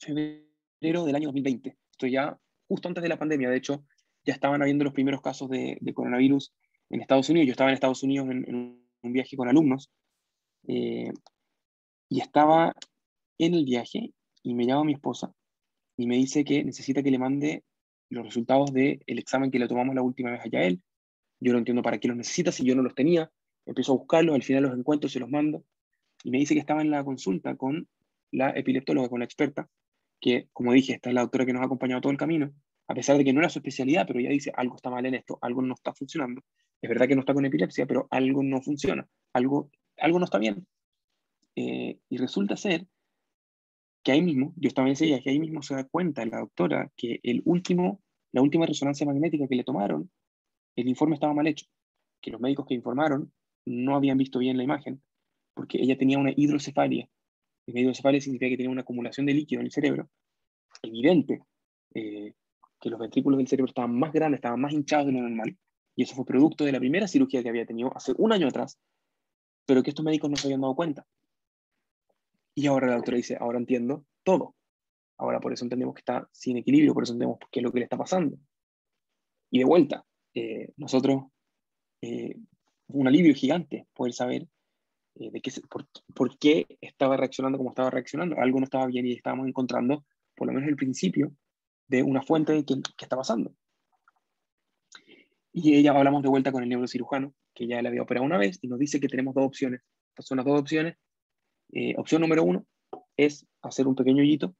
febrero 0.00 1.04
del 1.04 1.16
año 1.16 1.28
2020, 1.28 1.76
esto 1.90 2.06
ya 2.06 2.38
justo 2.68 2.88
antes 2.88 3.02
de 3.02 3.08
la 3.08 3.18
pandemia, 3.18 3.50
de 3.50 3.56
hecho, 3.56 3.84
ya 4.24 4.34
estaban 4.34 4.62
habiendo 4.62 4.84
los 4.84 4.92
primeros 4.92 5.20
casos 5.20 5.48
de, 5.50 5.78
coronavirus 5.94 6.54
en 6.90 7.00
Estados 7.00 7.28
Unidos, 7.28 7.46
yo 7.46 7.52
estaba 7.52 7.70
en 7.70 7.74
Estados 7.74 8.02
Unidos 8.02 8.28
en, 8.30 8.80
un 9.02 9.12
viaje 9.12 9.36
con 9.36 9.48
alumnos, 9.48 9.90
eh, 10.68 11.12
y 12.08 12.20
estaba 12.20 12.72
en 13.38 13.54
el 13.54 13.64
viaje 13.64 14.12
y 14.42 14.54
me 14.54 14.66
llama 14.66 14.84
mi 14.84 14.92
esposa 14.92 15.32
y 15.96 16.06
me 16.06 16.16
dice 16.16 16.44
que 16.44 16.64
necesita 16.64 17.02
que 17.02 17.10
le 17.10 17.18
mande 17.18 17.64
los 18.10 18.24
resultados 18.24 18.72
del 18.72 19.02
examen 19.06 19.50
que 19.50 19.58
le 19.58 19.68
tomamos 19.68 19.94
la 19.94 20.02
última 20.02 20.30
vez 20.30 20.42
allá 20.44 20.60
a 20.60 20.64
él. 20.64 20.82
Yo 21.40 21.52
no 21.52 21.58
entiendo 21.58 21.82
para 21.82 21.98
qué 21.98 22.08
los 22.08 22.16
necesita 22.16 22.52
si 22.52 22.64
yo 22.64 22.74
no 22.74 22.82
los 22.82 22.94
tenía. 22.94 23.30
Empiezo 23.64 23.92
a 23.92 23.96
buscarlos, 23.96 24.34
al 24.34 24.42
final 24.42 24.64
los 24.64 24.78
encuentro, 24.78 25.08
se 25.08 25.18
los 25.18 25.30
mando 25.30 25.64
y 26.24 26.30
me 26.30 26.38
dice 26.38 26.54
que 26.54 26.60
estaba 26.60 26.82
en 26.82 26.90
la 26.90 27.04
consulta 27.04 27.56
con 27.56 27.88
la 28.30 28.50
epileptóloga, 28.50 29.08
con 29.08 29.20
la 29.20 29.24
experta, 29.24 29.68
que, 30.20 30.48
como 30.52 30.72
dije, 30.72 30.94
esta 30.94 31.10
es 31.10 31.14
la 31.14 31.22
doctora 31.22 31.44
que 31.44 31.52
nos 31.52 31.62
ha 31.62 31.66
acompañado 31.66 32.00
todo 32.00 32.12
el 32.12 32.18
camino, 32.18 32.52
a 32.88 32.94
pesar 32.94 33.16
de 33.16 33.24
que 33.24 33.32
no 33.32 33.40
era 33.40 33.48
su 33.48 33.58
especialidad, 33.58 34.06
pero 34.06 34.20
ella 34.20 34.30
dice, 34.30 34.52
algo 34.54 34.76
está 34.76 34.90
mal 34.90 35.04
en 35.06 35.14
esto, 35.14 35.38
algo 35.42 35.62
no 35.62 35.74
está 35.74 35.92
funcionando. 35.92 36.42
Es 36.80 36.88
verdad 36.88 37.06
que 37.08 37.14
no 37.14 37.20
está 37.20 37.34
con 37.34 37.44
epilepsia, 37.44 37.86
pero 37.86 38.06
algo 38.10 38.42
no 38.42 38.60
funciona, 38.62 39.06
algo, 39.32 39.70
algo 39.98 40.18
no 40.18 40.24
está 40.24 40.38
bien. 40.38 40.66
Eh, 41.56 41.98
y 42.08 42.16
resulta 42.16 42.56
ser 42.56 42.86
que 44.02 44.12
ahí 44.12 44.22
mismo, 44.22 44.52
yo 44.56 44.68
estaba 44.68 44.88
en 44.88 44.92
ese 44.92 45.22
que 45.22 45.30
ahí 45.30 45.38
mismo 45.38 45.62
se 45.62 45.74
da 45.74 45.84
cuenta 45.84 46.24
la 46.26 46.40
doctora 46.40 46.90
que 46.96 47.20
el 47.22 47.42
último, 47.44 48.00
la 48.32 48.42
última 48.42 48.66
resonancia 48.66 49.06
magnética 49.06 49.46
que 49.46 49.54
le 49.54 49.64
tomaron, 49.64 50.10
el 50.76 50.88
informe 50.88 51.14
estaba 51.14 51.34
mal 51.34 51.46
hecho, 51.46 51.66
que 52.20 52.30
los 52.30 52.40
médicos 52.40 52.66
que 52.66 52.74
informaron 52.74 53.32
no 53.64 53.94
habían 53.94 54.18
visto 54.18 54.38
bien 54.38 54.56
la 54.56 54.64
imagen 54.64 55.02
porque 55.54 55.78
ella 55.80 55.96
tenía 55.96 56.18
una 56.18 56.32
hidrocefalia. 56.34 57.08
Y 57.66 57.78
hidrocefalia 57.78 58.20
significa 58.20 58.48
que 58.48 58.56
tenía 58.56 58.70
una 58.70 58.82
acumulación 58.82 59.26
de 59.26 59.34
líquido 59.34 59.60
en 59.60 59.66
el 59.66 59.72
cerebro, 59.72 60.08
evidente, 60.82 61.42
eh, 61.94 62.34
que 62.80 62.90
los 62.90 62.98
ventrículos 62.98 63.38
del 63.38 63.48
cerebro 63.48 63.70
estaban 63.70 63.96
más 63.96 64.12
grandes, 64.12 64.38
estaban 64.38 64.60
más 64.60 64.72
hinchados 64.72 65.06
de 65.06 65.12
lo 65.12 65.20
normal, 65.20 65.56
y 65.94 66.02
eso 66.02 66.14
fue 66.14 66.24
producto 66.24 66.64
de 66.64 66.72
la 66.72 66.80
primera 66.80 67.06
cirugía 67.06 67.42
que 67.42 67.48
había 67.48 67.66
tenido 67.66 67.96
hace 67.96 68.12
un 68.16 68.32
año 68.32 68.48
atrás, 68.48 68.78
pero 69.66 69.82
que 69.82 69.90
estos 69.90 70.04
médicos 70.04 70.30
no 70.30 70.36
se 70.36 70.48
habían 70.48 70.62
dado 70.62 70.74
cuenta. 70.74 71.06
Y 72.54 72.66
ahora 72.66 72.88
la 72.88 72.96
doctora 72.96 73.16
dice, 73.16 73.36
ahora 73.38 73.58
entiendo 73.58 74.04
todo. 74.22 74.54
Ahora 75.16 75.40
por 75.40 75.52
eso 75.52 75.64
entendemos 75.64 75.94
que 75.94 76.00
está 76.00 76.28
sin 76.32 76.56
equilibrio, 76.56 76.94
por 76.94 77.04
eso 77.04 77.12
entendemos 77.12 77.38
qué 77.50 77.60
es 77.60 77.62
lo 77.62 77.72
que 77.72 77.78
le 77.78 77.84
está 77.84 77.96
pasando. 77.96 78.36
Y 79.50 79.58
de 79.58 79.64
vuelta, 79.64 80.04
eh, 80.34 80.72
nosotros, 80.76 81.24
eh, 82.00 82.36
un 82.88 83.06
alivio 83.06 83.34
gigante 83.34 83.86
poder 83.94 84.12
saber 84.12 84.48
eh, 85.16 85.30
de 85.30 85.40
qué, 85.40 85.52
por, 86.14 86.38
qué 86.38 86.66
estaba 86.80 87.16
reaccionando 87.16 87.58
como 87.58 87.70
estaba 87.70 87.90
reaccionando. 87.90 88.38
Algo 88.38 88.58
no 88.58 88.64
estaba 88.64 88.86
bien 88.86 89.06
y 89.06 89.12
estábamos 89.12 89.46
encontrando, 89.46 90.04
por 90.34 90.46
lo 90.46 90.52
menos 90.52 90.68
el 90.68 90.76
principio, 90.76 91.32
de 91.88 92.02
una 92.02 92.22
fuente 92.22 92.52
de 92.52 92.64
qué, 92.64 92.74
está 92.98 93.16
pasando. 93.16 93.54
Y 95.52 95.74
ella 95.74 95.92
hablamos 95.92 96.22
de 96.22 96.30
vuelta 96.30 96.50
con 96.50 96.62
el 96.62 96.68
neurocirujano, 96.68 97.34
que 97.54 97.66
ya 97.66 97.82
le 97.82 97.88
había 97.88 98.02
operado 98.02 98.24
una 98.24 98.38
vez, 98.38 98.58
y 98.62 98.68
nos 98.68 98.78
dice 98.78 99.00
que 99.00 99.08
tenemos 99.08 99.34
dos 99.34 99.44
opciones. 99.44 99.82
Estas 100.08 100.26
son 100.26 100.38
las 100.38 100.46
dos 100.46 100.58
opciones. 100.58 100.96
Eh, 101.72 101.94
opción 101.98 102.22
número 102.22 102.42
uno 102.42 102.66
es 103.16 103.46
hacer 103.60 103.86
un 103.86 103.94
pequeño 103.94 104.22
hoyito, 104.22 104.54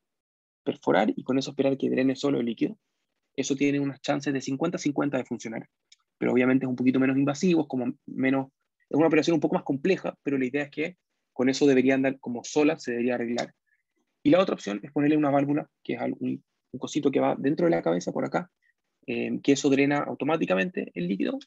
perforar 0.64 1.12
y 1.14 1.24
con 1.24 1.38
eso 1.38 1.50
esperar 1.50 1.76
que 1.78 1.88
drene 1.88 2.14
solo 2.14 2.40
el 2.40 2.46
líquido. 2.46 2.78
Eso 3.34 3.56
tiene 3.56 3.80
unas 3.80 4.00
chances 4.02 4.32
de 4.32 4.40
50-50 4.40 5.16
de 5.16 5.24
funcionar, 5.24 5.68
pero 6.18 6.32
obviamente 6.32 6.66
es 6.66 6.68
un 6.68 6.76
poquito 6.76 7.00
menos 7.00 7.16
invasivo, 7.16 7.66
como 7.66 7.94
menos 8.06 8.48
es 8.92 8.98
una 8.98 9.06
operación 9.06 9.34
un 9.34 9.40
poco 9.40 9.54
más 9.54 9.64
compleja, 9.64 10.18
pero 10.22 10.36
la 10.36 10.44
idea 10.44 10.64
es 10.64 10.70
que 10.70 10.96
con 11.32 11.48
eso 11.48 11.66
debería 11.66 11.94
andar 11.94 12.20
como 12.20 12.44
sola, 12.44 12.78
se 12.78 12.90
debería 12.90 13.14
arreglar. 13.14 13.54
Y 14.22 14.28
la 14.30 14.38
otra 14.38 14.54
opción 14.54 14.80
es 14.82 14.92
ponerle 14.92 15.16
una 15.16 15.30
válvula, 15.30 15.70
que 15.82 15.94
es 15.94 16.00
un, 16.20 16.44
un 16.72 16.78
cosito 16.78 17.10
que 17.10 17.18
va 17.18 17.34
dentro 17.38 17.64
de 17.64 17.70
la 17.70 17.82
cabeza, 17.82 18.12
por 18.12 18.26
acá, 18.26 18.50
eh, 19.06 19.40
que 19.42 19.52
eso 19.52 19.70
drena 19.70 20.00
automáticamente 20.00 20.90
el 20.94 21.08
líquido. 21.08 21.38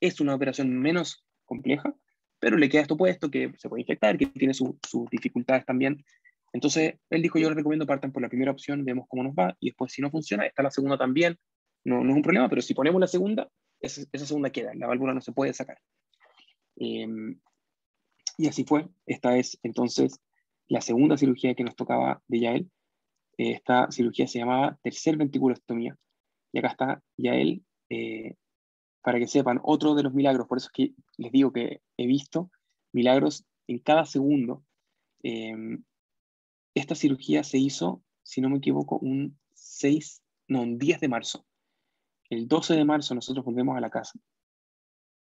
Es 0.00 0.20
una 0.20 0.36
operación 0.36 0.78
menos 0.78 1.24
compleja, 1.44 1.92
pero 2.38 2.56
le 2.56 2.68
queda 2.68 2.82
esto 2.82 2.96
puesto, 2.96 3.28
que 3.28 3.52
se 3.58 3.68
puede 3.68 3.82
infectar, 3.82 4.16
que 4.16 4.26
tiene 4.26 4.54
sus 4.54 4.76
dificultades 5.10 5.66
también. 5.66 6.04
Entonces, 6.52 6.94
él 7.10 7.22
dijo, 7.22 7.40
yo 7.40 7.48
les 7.48 7.56
recomiendo 7.56 7.86
partan 7.86 8.12
por 8.12 8.22
la 8.22 8.28
primera 8.28 8.52
opción, 8.52 8.84
vemos 8.84 9.06
cómo 9.08 9.24
nos 9.24 9.34
va, 9.34 9.56
y 9.58 9.70
después 9.70 9.92
si 9.92 10.00
no 10.00 10.12
funciona, 10.12 10.46
está 10.46 10.62
la 10.62 10.70
segunda 10.70 10.96
también, 10.96 11.36
no, 11.82 12.04
no 12.04 12.10
es 12.10 12.16
un 12.16 12.22
problema, 12.22 12.48
pero 12.48 12.62
si 12.62 12.72
ponemos 12.72 13.00
la 13.00 13.08
segunda, 13.08 13.48
esa, 13.80 14.02
esa 14.12 14.26
segunda 14.26 14.50
queda, 14.50 14.72
la 14.74 14.86
válvula 14.86 15.12
no 15.12 15.20
se 15.20 15.32
puede 15.32 15.52
sacar. 15.52 15.78
Em, 16.76 17.40
y 18.38 18.48
así 18.48 18.64
fue. 18.64 18.88
Esta 19.06 19.36
es 19.36 19.58
entonces 19.62 20.20
la 20.68 20.80
segunda 20.80 21.16
cirugía 21.16 21.54
que 21.54 21.64
nos 21.64 21.76
tocaba 21.76 22.22
de 22.28 22.40
Yael. 22.40 22.70
Esta 23.36 23.90
cirugía 23.90 24.26
se 24.26 24.38
llamaba 24.38 24.78
tercer 24.82 25.16
ventriculostomía. 25.16 25.96
Y 26.52 26.58
acá 26.58 26.68
está 26.68 27.02
Yael, 27.16 27.64
eh, 27.90 28.36
para 29.02 29.18
que 29.18 29.26
sepan, 29.26 29.60
otro 29.62 29.94
de 29.94 30.04
los 30.04 30.14
milagros. 30.14 30.46
Por 30.46 30.58
eso 30.58 30.68
es 30.68 30.72
que 30.72 30.94
les 31.16 31.32
digo 31.32 31.52
que 31.52 31.82
he 31.96 32.06
visto 32.06 32.50
milagros 32.92 33.44
en 33.66 33.78
cada 33.78 34.04
segundo. 34.04 34.64
Em, 35.22 35.84
esta 36.74 36.94
cirugía 36.94 37.44
se 37.44 37.58
hizo, 37.58 38.02
si 38.22 38.40
no 38.40 38.50
me 38.50 38.58
equivoco, 38.58 38.98
un 38.98 39.38
6, 39.54 40.22
no, 40.48 40.62
un 40.62 40.78
10 40.78 41.00
de 41.00 41.08
marzo. 41.08 41.46
El 42.30 42.48
12 42.48 42.74
de 42.74 42.84
marzo 42.84 43.14
nosotros 43.14 43.44
volvemos 43.44 43.76
a 43.76 43.80
la 43.80 43.90
casa. 43.90 44.18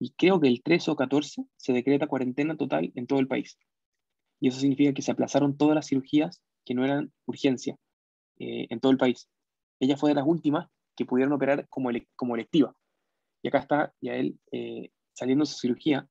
Y 0.02 0.14
creo 0.18 0.40
que 0.40 0.48
el 0.48 0.64
13 0.64 0.90
o 0.90 0.96
14 0.96 1.46
se 1.58 1.74
decreta 1.74 2.08
cuarentena 2.08 2.58
total 2.58 2.92
en 2.96 3.06
todo 3.06 3.20
el 3.20 3.28
país. 3.28 3.60
Y 4.40 4.48
eso 4.48 4.60
significa 4.60 4.94
que 4.94 5.04
se 5.04 5.12
aplazaron 5.12 5.56
todas 5.56 5.76
las 5.76 5.88
cirugías 5.88 6.42
que 6.66 6.74
no 6.74 6.84
eran 6.84 7.14
urgencia 7.28 7.78
eh, 8.40 8.66
en 8.72 8.80
todo 8.80 8.92
el 8.92 8.98
país. 8.98 9.30
Ella 9.80 9.98
fue 9.98 10.10
de 10.10 10.16
las 10.16 10.26
últimas 10.26 10.68
que 10.96 11.06
pudieron 11.06 11.34
operar 11.34 11.68
como, 11.70 11.92
como 12.16 12.34
electiva. 12.34 12.76
Y 13.44 13.50
acá 13.50 13.60
está 13.60 13.94
ya 14.02 14.16
él 14.16 14.40
eh, 14.52 14.90
saliendo 15.14 15.44
de 15.44 15.52
su 15.52 15.60
cirugía. 15.60 16.10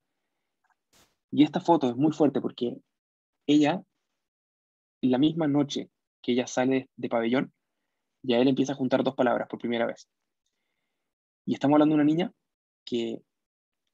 Y 1.32 1.42
esta 1.42 1.60
foto 1.60 1.90
es 1.90 1.96
muy 1.96 2.12
fuerte 2.12 2.40
porque 2.40 2.76
ella, 3.48 3.82
la 5.00 5.18
misma 5.18 5.48
noche 5.48 5.90
que 6.22 6.30
ella 6.30 6.46
sale 6.46 6.88
de 6.94 7.08
pabellón, 7.08 7.52
ya 8.22 8.38
él 8.38 8.46
empieza 8.46 8.74
a 8.74 8.76
juntar 8.76 9.02
dos 9.02 9.16
palabras 9.16 9.48
por 9.48 9.58
primera 9.58 9.86
vez. 9.86 10.08
Y 11.44 11.54
estamos 11.54 11.74
hablando 11.74 11.96
de 11.96 12.02
una 12.02 12.12
niña 12.12 12.32
que 12.84 13.20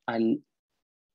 al 0.07 0.45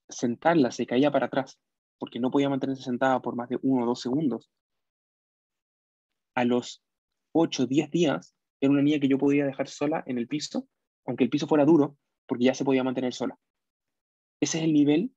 sentarla 0.10 0.72
se 0.72 0.86
caía 0.86 1.12
para 1.12 1.28
atrás 1.28 1.60
porque 1.98 2.20
no 2.20 2.32
podía 2.32 2.50
mantenerse 2.50 2.84
sentada 2.84 3.22
por 3.22 3.36
más 3.36 3.48
de 3.50 3.60
uno 3.62 3.84
o 3.84 3.86
dos 3.88 4.02
segundos. 4.02 4.50
A 6.34 6.46
los 6.46 6.84
8 7.34 7.64
o 7.64 7.66
10 7.68 7.92
días 7.92 8.36
era 8.60 8.72
una 8.72 8.82
niña 8.82 9.00
que 9.00 9.08
yo 9.08 9.18
podía 9.18 9.46
dejar 9.46 9.68
sola 9.68 10.04
en 10.08 10.18
el 10.18 10.28
piso, 10.28 10.68
aunque 11.06 11.24
el 11.24 11.30
piso 11.30 11.48
fuera 11.48 11.64
duro, 11.64 11.98
porque 12.26 12.46
ya 12.46 12.56
se 12.56 12.66
podía 12.66 12.84
mantener 12.84 13.14
sola. 13.14 13.38
Ese 14.40 14.58
es 14.58 14.64
el 14.64 14.74
nivel 14.74 15.14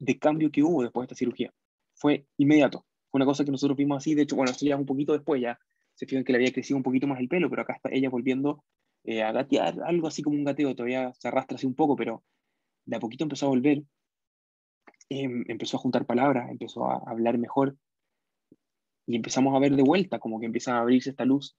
de 0.00 0.18
cambio 0.18 0.50
que 0.50 0.62
hubo 0.62 0.82
después 0.82 1.02
de 1.02 1.12
esta 1.12 1.18
cirugía. 1.18 1.54
Fue 1.94 2.26
inmediato. 2.36 2.84
Fue 3.10 3.18
una 3.18 3.26
cosa 3.26 3.44
que 3.44 3.52
nosotros 3.52 3.76
vimos 3.76 3.98
así. 3.98 4.16
De 4.16 4.22
hecho, 4.22 4.34
bueno, 4.34 4.50
esto 4.50 4.66
ya 4.66 4.76
un 4.76 4.86
poquito 4.86 5.12
después, 5.12 5.40
ya 5.40 5.58
se 5.94 6.06
fijan 6.06 6.24
que 6.24 6.32
le 6.32 6.38
había 6.38 6.52
crecido 6.52 6.76
un 6.76 6.82
poquito 6.82 7.06
más 7.06 7.20
el 7.20 7.28
pelo, 7.28 7.48
pero 7.48 7.62
acá 7.62 7.74
está 7.74 7.90
ella 7.92 8.10
volviendo 8.10 8.64
eh, 9.04 9.22
a 9.22 9.32
gatear, 9.32 9.80
algo 9.84 10.08
así 10.08 10.22
como 10.22 10.36
un 10.36 10.44
gateo, 10.44 10.74
todavía 10.74 11.12
se 11.14 11.28
arrastra 11.28 11.56
así 11.56 11.66
un 11.66 11.74
poco, 11.74 11.96
pero 11.96 12.24
de 12.88 12.96
a 12.96 13.00
poquito 13.00 13.24
empezó 13.24 13.46
a 13.46 13.50
volver. 13.50 13.84
Em, 15.10 15.44
empezó 15.48 15.76
a 15.76 15.80
juntar 15.80 16.06
palabras, 16.06 16.50
empezó 16.50 16.84
a 16.86 17.02
hablar 17.06 17.38
mejor 17.38 17.76
y 19.06 19.16
empezamos 19.16 19.54
a 19.54 19.58
ver 19.58 19.74
de 19.76 19.82
vuelta, 19.82 20.18
como 20.18 20.40
que 20.40 20.46
empieza 20.46 20.76
a 20.76 20.80
abrirse 20.80 21.10
esta 21.10 21.24
luz 21.24 21.56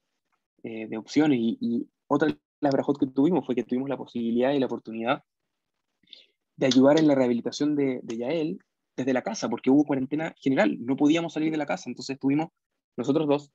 eh, 0.63 0.87
de 0.87 0.97
opciones. 0.97 1.39
Y, 1.41 1.87
otra 2.07 2.27
de 2.29 2.37
las 2.59 2.73
brajot 2.73 2.99
que 2.99 3.07
tuvimos 3.07 3.45
fue 3.45 3.55
que 3.55 3.63
tuvimos 3.63 3.89
la 3.89 3.97
posibilidad 3.97 4.51
y 4.51 4.59
la 4.59 4.65
oportunidad 4.65 5.23
de 6.57 6.65
ayudar 6.65 6.99
en 6.99 7.07
la 7.07 7.15
rehabilitación 7.15 7.75
de, 7.75 7.99
de 8.03 8.17
Yael 8.17 8.59
desde 8.97 9.13
la 9.13 9.21
casa, 9.21 9.47
porque 9.47 9.69
hubo 9.69 9.85
cuarentena 9.85 10.33
general, 10.37 10.77
no 10.83 10.95
podíamos 10.95 11.33
salir 11.33 11.51
de 11.51 11.57
la 11.57 11.67
casa, 11.67 11.89
entonces 11.89 12.15
estuvimos 12.15 12.49
nosotros 12.97 13.27
dos 13.27 13.51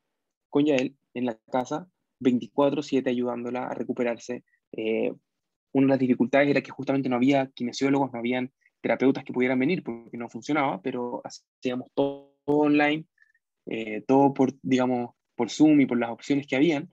con 0.49 0.65
Yael 0.65 0.97
en 1.15 1.27
la 1.27 1.37
casa 1.51 1.89
24/7 2.21 3.11
ayudándola 3.11 3.67
a 3.67 3.75
recuperarse. 3.75 4.45
Eh, 4.73 5.13
una 5.75 5.87
de 5.87 5.91
las 5.91 5.99
dificultades 5.99 6.49
era 6.49 6.63
que 6.63 6.71
justamente 6.71 7.09
no 7.09 7.17
había 7.17 7.49
kinesiólogos, 7.49 8.13
no 8.13 8.19
habían 8.21 8.53
terapeutas 8.81 9.25
que 9.25 9.33
pudieran 9.33 9.59
venir 9.59 9.83
porque 9.83 10.17
no 10.17 10.29
funcionaba, 10.29 10.81
pero 10.81 11.21
hacíamos 11.25 11.89
todo, 11.95 12.33
online, 12.47 13.07
eh, 13.67 14.03
todo 14.07 14.35
por, 14.35 14.53
digamos, 14.63 15.15
por 15.35 15.51
Zoom 15.51 15.81
y 15.81 15.87
por 15.87 15.99
las 15.99 16.11
opciones 16.11 16.47
que 16.47 16.57
habían, 16.57 16.93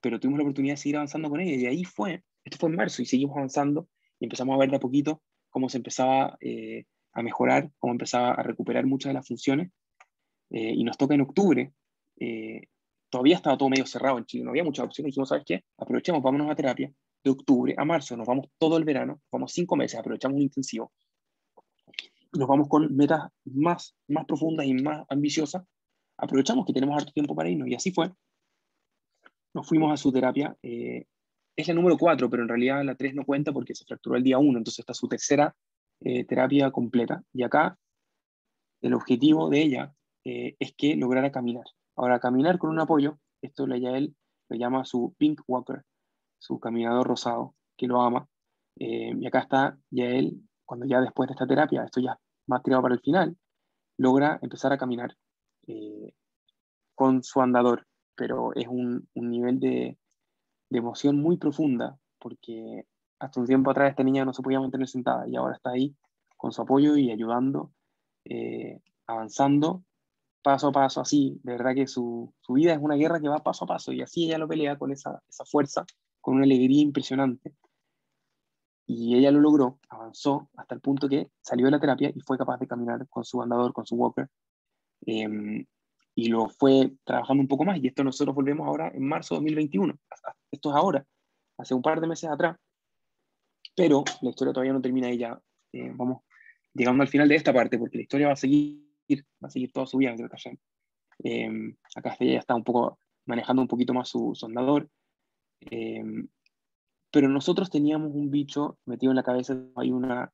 pero 0.00 0.20
tuvimos 0.20 0.38
la 0.38 0.44
oportunidad 0.44 0.74
de 0.74 0.76
seguir 0.76 0.96
avanzando 0.96 1.28
con 1.28 1.40
ella 1.40 1.56
y 1.56 1.66
ahí 1.66 1.84
fue, 1.84 2.22
esto 2.44 2.58
fue 2.58 2.68
en 2.68 2.76
marzo 2.76 3.02
y 3.02 3.06
seguimos 3.06 3.36
avanzando 3.36 3.88
y 4.18 4.26
empezamos 4.26 4.54
a 4.54 4.58
ver 4.58 4.70
de 4.70 4.76
a 4.76 4.80
poquito 4.80 5.22
cómo 5.48 5.68
se 5.68 5.78
empezaba 5.78 6.36
eh, 6.40 6.84
a 7.12 7.22
mejorar, 7.22 7.70
cómo 7.78 7.94
empezaba 7.94 8.32
a 8.32 8.42
recuperar 8.42 8.86
muchas 8.86 9.10
de 9.10 9.14
las 9.14 9.26
funciones 9.26 9.70
y 10.52 10.82
nos 10.82 10.98
toca 10.98 11.14
en 11.14 11.20
octubre 11.20 11.72
todavía 13.08 13.36
estaba 13.36 13.56
todo 13.56 13.68
medio 13.68 13.86
cerrado 13.86 14.18
en 14.18 14.24
Chile, 14.24 14.42
no 14.42 14.50
había 14.50 14.64
muchas 14.64 14.84
opciones. 14.84 15.10
Dijimos, 15.10 15.28
¿sabes 15.28 15.44
qué? 15.46 15.64
Aprovechemos, 15.78 16.20
vámonos 16.22 16.50
a 16.50 16.56
terapia 16.56 16.92
de 17.22 17.30
octubre 17.30 17.74
a 17.76 17.84
marzo, 17.84 18.16
nos 18.16 18.26
vamos 18.26 18.46
todo 18.58 18.76
el 18.76 18.84
verano, 18.84 19.20
vamos 19.30 19.52
cinco 19.52 19.76
meses, 19.76 19.98
aprovechamos 19.98 20.36
un 20.36 20.42
intensivo. 20.42 20.92
Nos 22.32 22.48
vamos 22.48 22.68
con 22.68 22.94
metas 22.94 23.28
más, 23.44 23.94
más 24.08 24.24
profundas 24.24 24.66
y 24.66 24.74
más 24.74 25.04
ambiciosas. 25.08 25.64
Aprovechamos 26.16 26.64
que 26.64 26.72
tenemos 26.72 26.96
harto 26.96 27.12
tiempo 27.12 27.34
para 27.34 27.48
irnos 27.48 27.68
y 27.68 27.74
así 27.74 27.92
fue. 27.92 28.12
Nos 29.52 29.66
fuimos 29.66 29.92
a 29.92 29.96
su 29.96 30.12
terapia. 30.12 30.56
Eh, 30.62 31.06
es 31.56 31.68
la 31.68 31.74
número 31.74 31.98
cuatro, 31.98 32.30
pero 32.30 32.42
en 32.42 32.48
realidad 32.48 32.84
la 32.84 32.94
tres 32.94 33.14
no 33.14 33.24
cuenta 33.24 33.52
porque 33.52 33.74
se 33.74 33.84
fracturó 33.84 34.16
el 34.16 34.22
día 34.22 34.38
uno, 34.38 34.58
entonces 34.58 34.78
está 34.78 34.94
su 34.94 35.08
tercera 35.08 35.54
eh, 36.00 36.24
terapia 36.24 36.70
completa. 36.70 37.22
Y 37.32 37.42
acá 37.42 37.76
el 38.80 38.94
objetivo 38.94 39.50
de 39.50 39.62
ella 39.62 39.94
eh, 40.24 40.56
es 40.58 40.72
que 40.74 40.96
lograra 40.96 41.32
caminar. 41.32 41.64
Ahora, 41.96 42.20
caminar 42.20 42.58
con 42.58 42.70
un 42.70 42.80
apoyo, 42.80 43.18
esto 43.42 43.66
le 43.66 43.76
él 43.76 44.14
lo 44.48 44.56
llama 44.56 44.84
su 44.84 45.14
Pink 45.18 45.42
Walker, 45.46 45.82
su 46.40 46.58
caminador 46.58 47.06
rosado, 47.06 47.54
que 47.76 47.86
lo 47.86 48.00
ama. 48.00 48.26
Eh, 48.76 49.12
y 49.16 49.26
acá 49.26 49.40
está 49.40 49.78
ya 49.90 50.06
él, 50.06 50.42
cuando 50.64 50.86
ya 50.86 51.00
después 51.00 51.28
de 51.28 51.34
esta 51.34 51.46
terapia, 51.46 51.84
esto 51.84 52.00
ya 52.00 52.18
más 52.46 52.62
tirado 52.62 52.82
para 52.82 52.94
el 52.94 53.00
final, 53.00 53.36
logra 53.98 54.38
empezar 54.42 54.72
a 54.72 54.78
caminar 54.78 55.16
eh, 55.66 56.14
con 56.94 57.22
su 57.22 57.40
andador, 57.40 57.86
pero 58.16 58.54
es 58.54 58.66
un, 58.66 59.08
nivel 59.14 59.60
de, 59.60 59.98
emoción 60.70 61.20
muy 61.20 61.36
profunda, 61.36 61.98
porque 62.18 62.86
hasta 63.18 63.40
un 63.40 63.46
tiempo 63.46 63.70
atrás 63.70 63.90
esta 63.90 64.02
niña 64.02 64.24
no 64.24 64.32
se 64.32 64.42
podía 64.42 64.60
mantener 64.60 64.88
sentada 64.88 65.28
y 65.28 65.36
ahora 65.36 65.56
está 65.56 65.70
ahí 65.70 65.94
con 66.36 66.52
su 66.52 66.62
apoyo 66.62 66.96
y 66.96 67.10
ayudando, 67.10 67.72
eh, 68.24 68.80
avanzando 69.06 69.82
paso 70.42 70.68
a 70.68 70.72
paso, 70.72 71.00
así, 71.00 71.38
de 71.42 71.52
verdad 71.52 71.74
que 71.74 71.86
su, 71.86 72.32
su, 72.40 72.54
vida 72.54 72.72
es 72.72 72.78
una 72.80 72.94
guerra 72.94 73.20
que 73.20 73.28
va 73.28 73.38
paso 73.38 73.64
a 73.64 73.68
paso 73.68 73.92
y 73.92 74.00
así 74.00 74.24
ella 74.24 74.38
lo 74.38 74.48
pelea 74.48 74.78
con 74.78 74.90
esa, 74.90 75.22
esa 75.28 75.44
fuerza, 75.44 75.84
con 76.20 76.36
una 76.36 76.44
alegría 76.44 76.82
impresionante. 76.82 77.54
Y 78.86 79.16
ella 79.16 79.30
lo 79.30 79.40
logró, 79.40 79.78
avanzó 79.88 80.50
hasta 80.56 80.74
el 80.74 80.80
punto 80.80 81.08
que 81.08 81.30
salió 81.40 81.66
de 81.66 81.72
la 81.72 81.80
terapia 81.80 82.10
y 82.14 82.20
fue 82.20 82.36
capaz 82.36 82.58
de 82.58 82.66
caminar 82.66 83.06
con 83.08 83.24
su 83.24 83.40
andador, 83.40 83.72
con 83.72 83.86
su 83.86 83.94
walker. 83.94 84.28
Em, 85.06 85.64
y 86.14 86.28
lo 86.28 86.48
fue 86.48 86.92
trabajando 87.04 87.40
un 87.40 87.48
poco 87.48 87.64
más. 87.64 87.78
Y 87.78 87.86
esto 87.86 88.02
nosotros 88.02 88.34
volvemos 88.34 88.66
ahora 88.66 88.90
en 88.92 89.06
marzo 89.06 89.34
de 89.34 89.40
2021. 89.40 89.94
Esto 90.50 90.70
es 90.70 90.76
ahora, 90.76 91.06
hace 91.56 91.74
un 91.74 91.82
par 91.82 92.00
de 92.00 92.08
meses 92.08 92.28
atrás. 92.28 92.56
Pero 93.76 94.04
la 94.22 94.30
historia 94.30 94.52
todavía 94.52 94.72
no 94.72 94.80
termina 94.80 95.10
y 95.10 95.18
ya 95.18 95.40
eh, 95.72 95.92
vamos 95.94 96.22
llegando 96.74 97.02
al 97.02 97.08
final 97.08 97.28
de 97.28 97.36
esta 97.36 97.52
parte, 97.52 97.78
porque 97.78 97.98
la 97.98 98.02
historia 98.02 98.26
va 98.26 98.32
a 98.32 98.36
seguir 98.36 98.90
va 99.42 99.48
a 99.48 99.50
seguir 99.50 99.72
toda 99.72 99.86
su 99.86 99.98
vida 99.98 100.14
eh, 101.22 101.50
acá 101.96 102.16
ella 102.20 102.38
está 102.38 102.54
un 102.54 102.64
poco 102.64 102.98
manejando 103.26 103.62
un 103.62 103.68
poquito 103.68 103.92
más 103.92 104.08
su 104.08 104.34
sondador. 104.34 104.88
Em, 105.60 106.28
pero 107.10 107.28
nosotros 107.28 107.70
teníamos 107.70 108.12
un 108.14 108.30
bicho 108.30 108.78
metido 108.86 109.12
en 109.12 109.16
la 109.16 109.22
cabeza, 109.22 109.56
hay 109.76 109.90
una, 109.90 110.32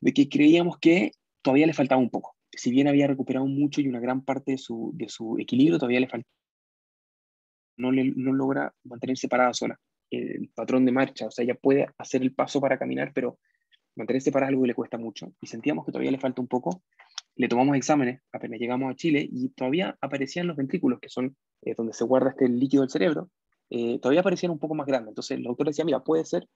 de 0.00 0.12
que 0.12 0.28
creíamos 0.28 0.78
que 0.78 1.12
todavía 1.42 1.66
le 1.66 1.74
faltaba 1.74 2.00
un 2.00 2.10
poco. 2.10 2.36
Si 2.52 2.70
bien 2.70 2.88
había 2.88 3.06
recuperado 3.06 3.46
mucho 3.46 3.80
y 3.80 3.88
una 3.88 4.00
gran 4.00 4.24
parte 4.24 4.52
de 4.52 4.58
su, 4.58 4.92
de 4.94 5.08
su 5.08 5.38
equilibrio, 5.38 5.78
todavía 5.78 6.00
le 6.00 6.08
falta. 6.08 6.28
No, 7.76 7.90
le, 7.90 8.04
no 8.04 8.32
logra 8.32 8.72
mantenerse 8.84 9.28
parada 9.28 9.52
sola. 9.52 9.78
El 10.10 10.48
patrón 10.54 10.84
de 10.84 10.92
marcha, 10.92 11.26
o 11.26 11.30
sea, 11.30 11.44
ella 11.44 11.56
puede 11.56 11.88
hacer 11.98 12.22
el 12.22 12.34
paso 12.34 12.60
para 12.60 12.78
caminar, 12.78 13.12
pero 13.12 13.38
mantenerse 13.96 14.30
para 14.30 14.46
algo 14.46 14.64
le 14.64 14.74
cuesta 14.74 14.96
mucho. 14.96 15.32
Y 15.40 15.48
sentíamos 15.48 15.84
que 15.84 15.92
todavía 15.92 16.12
le 16.12 16.20
falta 16.20 16.40
un 16.40 16.48
poco 16.48 16.82
le 17.36 17.48
tomamos 17.48 17.76
exámenes 17.76 18.20
apenas 18.32 18.60
llegamos 18.60 18.90
a 18.90 18.96
Chile 18.96 19.28
y 19.30 19.48
todavía 19.50 19.96
aparecían 20.00 20.46
los 20.46 20.56
ventrículos, 20.56 21.00
que 21.00 21.08
son 21.08 21.36
eh, 21.62 21.74
donde 21.76 21.92
se 21.92 22.04
guarda 22.04 22.30
este 22.30 22.48
líquido 22.48 22.82
del 22.82 22.90
cerebro, 22.90 23.30
eh, 23.70 23.98
todavía 23.98 24.20
aparecían 24.20 24.52
un 24.52 24.58
poco 24.58 24.74
más 24.74 24.86
grandes. 24.86 25.10
Entonces 25.10 25.36
el 25.38 25.44
doctor 25.44 25.66
decía, 25.66 25.84
mira, 25.84 26.02
puede 26.02 26.24
ser 26.24 26.48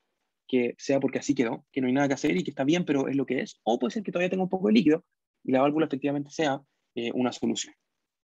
que 0.47 0.75
sea 0.79 0.99
porque 0.99 1.19
así 1.19 1.35
quedó, 1.35 1.65
que 1.73 1.81
no 1.81 1.87
hay 1.89 1.93
nada 1.93 2.09
que 2.09 2.15
hacer 2.15 2.37
y 2.37 2.43
que 2.43 2.51
está 2.51 2.65
bien, 2.65 2.85
pero 2.85 3.09
es 3.09 3.17
lo 3.17 3.27
que 3.27 3.41
es, 3.41 3.61
o 3.65 3.79
puede 3.79 3.93
ser 3.93 4.03
que 4.03 4.13
todavía 4.13 4.31
tenga 4.31 4.45
un 4.45 4.49
poco 4.49 4.69
de 4.69 4.75
líquido 4.75 5.05
y 5.45 5.53
la 5.53 5.61
válvula 5.61 5.87
efectivamente 5.87 6.31
sea 6.31 6.63
eh, 6.95 7.11
una 7.15 7.33
solución. 7.33 7.75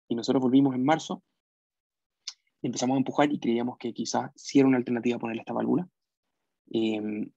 Y 0.09 0.15
nosotros 0.15 0.43
volvimos 0.43 0.75
en 0.75 0.85
marzo, 0.85 1.23
empezamos 2.63 2.95
a 2.95 2.99
empujar 2.99 3.33
y 3.33 3.41
creíamos 3.41 3.77
que 3.77 3.93
quizás 3.93 4.31
sí 4.37 4.61
era 4.61 4.69
una 4.69 4.79
alternativa 4.79 5.19
ponerle 5.19 5.41
esta 5.41 5.53
válvula. 5.53 5.89
Em, 6.71 7.31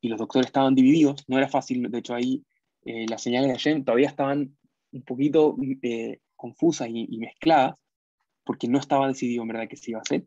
y 0.00 0.08
los 0.08 0.18
doctores 0.18 0.46
estaban 0.46 0.74
divididos, 0.74 1.24
no 1.28 1.38
era 1.38 1.48
fácil, 1.48 1.90
de 1.90 1.98
hecho 1.98 2.14
ahí 2.14 2.44
eh, 2.84 3.06
las 3.08 3.22
señales 3.22 3.48
de 3.48 3.54
Hashem 3.54 3.84
todavía 3.84 4.08
estaban 4.08 4.56
un 4.92 5.02
poquito 5.02 5.56
eh, 5.82 6.20
confusas 6.36 6.88
y, 6.90 7.18
mezcladas, 7.18 7.78
porque 8.44 8.68
no 8.68 8.78
estaba 8.78 9.08
decidido 9.08 9.42
en 9.42 9.48
verdad 9.48 9.68
qué 9.68 9.76
se 9.76 9.90
iba 9.90 9.98
a 9.98 10.02
hacer. 10.02 10.26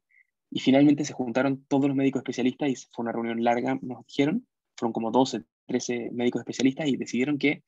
Y 0.52 0.60
finalmente 0.60 1.06
se 1.06 1.14
juntaron 1.14 1.66
todos 1.68 1.88
los 1.88 1.96
médicos 1.96 2.20
especialistas 2.20 2.70
y 2.70 2.76
fue 2.76 3.04
una 3.04 3.14
reunión 3.14 3.42
larga, 3.44 3.80
nos 3.82 4.06
dijeron, 4.06 4.46
fueron 4.76 4.92
como 4.92 5.10
12, 5.10 5.44
13 5.66 6.10
médicos 6.12 6.42
especialistas 6.42 6.88
y 6.88 6.98
decidieron 6.98 7.38
que 7.38 7.64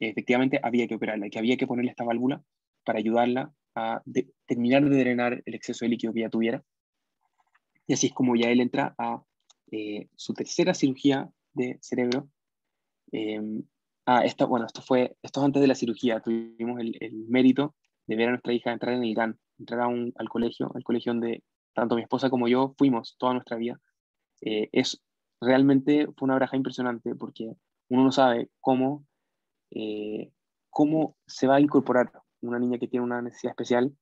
efectivamente 0.00 0.58
había 0.62 0.88
que 0.88 0.96
operarla, 0.96 1.30
que 1.30 1.38
había 1.38 1.56
que 1.56 1.68
ponerle 1.68 1.92
esta 1.92 2.04
válvula 2.04 2.42
para 2.84 2.98
ayudarla 2.98 3.52
a 3.76 4.02
terminar 4.46 4.88
de 4.88 4.98
drenar 4.98 5.42
el 5.44 5.54
exceso 5.54 5.84
de 5.84 5.90
líquido 5.90 6.12
que 6.12 6.20
ya 6.20 6.28
tuviera. 6.28 6.64
Y 7.86 7.92
así 7.92 8.08
es 8.08 8.12
como 8.12 8.34
ya 8.34 8.50
él 8.50 8.60
entra 8.60 8.94
a 8.98 9.22
eh, 9.70 10.08
su 10.16 10.34
tercera 10.34 10.74
cirugía 10.74 11.30
de 11.52 11.78
cerebro. 11.82 12.28
Eh, 13.12 13.40
ah, 14.06 14.24
esta, 14.24 14.46
bueno, 14.46 14.66
esto 14.66 14.82
fue, 14.82 15.16
esto 15.22 15.44
antes 15.44 15.60
de 15.60 15.68
la 15.68 15.74
cirugía, 15.74 16.20
tuvimos 16.20 16.80
el, 16.80 16.96
el, 17.00 17.26
mérito 17.28 17.74
de 18.06 18.16
ver 18.16 18.28
a 18.28 18.30
nuestra 18.32 18.52
hija 18.52 18.72
entrar 18.72 18.94
en 18.94 19.04
el 19.04 19.14
GAN, 19.14 19.38
entrar 19.58 19.80
a 19.82 19.88
un, 19.88 20.12
al 20.16 20.28
colegio, 20.28 20.72
al 20.74 20.82
colegio 20.82 21.12
donde 21.12 21.42
tanto 21.74 21.96
mi 21.96 22.02
esposa 22.02 22.30
como 22.30 22.48
yo 22.48 22.74
fuimos 22.78 23.16
toda 23.18 23.34
nuestra 23.34 23.56
vida. 23.56 23.80
Eh, 24.40 24.68
es 24.72 25.02
realmente 25.40 26.06
fue 26.16 26.26
una 26.26 26.36
braja 26.36 26.56
impresionante 26.56 27.14
porque 27.14 27.54
uno 27.88 28.04
no 28.04 28.12
sabe 28.12 28.50
cómo, 28.60 29.04
eh, 29.70 30.30
cómo 30.70 31.16
se 31.26 31.46
va 31.46 31.56
a 31.56 31.60
incorporar 31.60 32.12
una 32.40 32.58
niña 32.58 32.78
que 32.78 32.88
tiene 32.88 33.04
una 33.04 33.22
necesidad 33.22 33.52
especial 33.52 33.96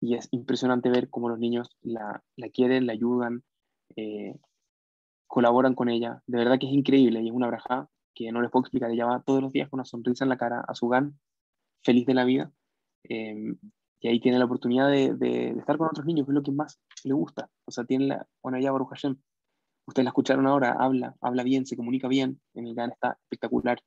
y 0.00 0.14
es 0.14 0.28
impresionante 0.30 0.90
ver 0.90 1.08
cómo 1.10 1.28
los 1.28 1.38
niños 1.38 1.76
la, 1.82 2.22
la 2.36 2.48
quieren, 2.50 2.86
la 2.86 2.92
ayudan, 2.92 3.42
eh, 3.96 4.36
colaboran 5.26 5.74
con 5.74 5.88
ella. 5.88 6.22
De 6.26 6.38
verdad 6.38 6.58
que 6.58 6.66
es 6.66 6.72
increíble 6.72 7.22
y 7.22 7.28
es 7.28 7.34
una 7.34 7.48
braja 7.48 7.88
que 8.14 8.30
no 8.32 8.42
les 8.42 8.50
puedo 8.50 8.62
explicar. 8.62 8.90
Ella 8.90 9.06
va 9.06 9.22
todos 9.22 9.42
los 9.42 9.52
días 9.52 9.68
con 9.68 9.78
una 9.78 9.84
sonrisa 9.84 10.24
en 10.24 10.30
la 10.30 10.38
cara 10.38 10.64
a 10.66 10.74
su 10.74 10.88
GAN, 10.88 11.18
feliz 11.82 12.06
de 12.06 12.14
la 12.14 12.24
vida. 12.24 12.52
Em, 13.04 13.58
y 14.06 14.08
ahí 14.08 14.20
tiene 14.20 14.38
la 14.38 14.44
oportunidad 14.44 14.88
de, 14.88 15.14
de, 15.14 15.48
estar 15.58 15.76
con 15.76 15.88
otros 15.88 16.06
niños, 16.06 16.26
que 16.26 16.30
es 16.30 16.34
lo 16.36 16.42
que 16.44 16.52
más 16.52 16.78
le 17.02 17.12
gusta. 17.12 17.50
O 17.64 17.72
sea, 17.72 17.84
tiene 17.84 18.06
la, 18.06 18.28
bueno, 18.40 18.56
ya 18.60 18.70
Baruch 18.70 18.90
Hashem, 18.90 19.16
ustedes 19.84 20.04
la 20.04 20.10
escucharon 20.10 20.46
ahora, 20.46 20.76
habla, 20.78 21.16
habla 21.20 21.42
bien, 21.42 21.66
se 21.66 21.76
comunica 21.76 22.06
bien, 22.06 22.40
en 22.54 22.68
el 22.68 22.76
GAN 22.76 22.92
está 22.92 23.18
espectacular. 23.24 23.80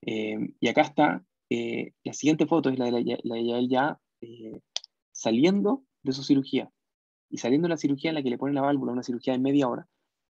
Em, 0.00 0.54
y 0.58 0.68
acá 0.68 0.80
está, 0.80 1.22
eh, 1.50 1.92
la 2.04 2.14
siguiente 2.14 2.46
foto 2.46 2.70
es 2.70 2.78
la 2.78 2.86
de, 2.86 2.92
la, 2.92 3.18
la 3.22 3.34
de 3.34 3.68
ya 3.68 4.00
eh, 4.22 4.60
saliendo 5.12 5.84
de 6.02 6.12
su 6.12 6.22
cirugía. 6.22 6.70
Y 7.28 7.36
saliendo 7.36 7.66
de 7.66 7.70
la 7.74 7.76
cirugía 7.76 8.10
en 8.10 8.14
la 8.14 8.22
que 8.22 8.30
le 8.30 8.38
ponen 8.38 8.54
la 8.54 8.62
válvula, 8.62 8.92
una 8.92 9.02
cirugía 9.02 9.34
de 9.34 9.40
media 9.40 9.68
hora, 9.68 9.86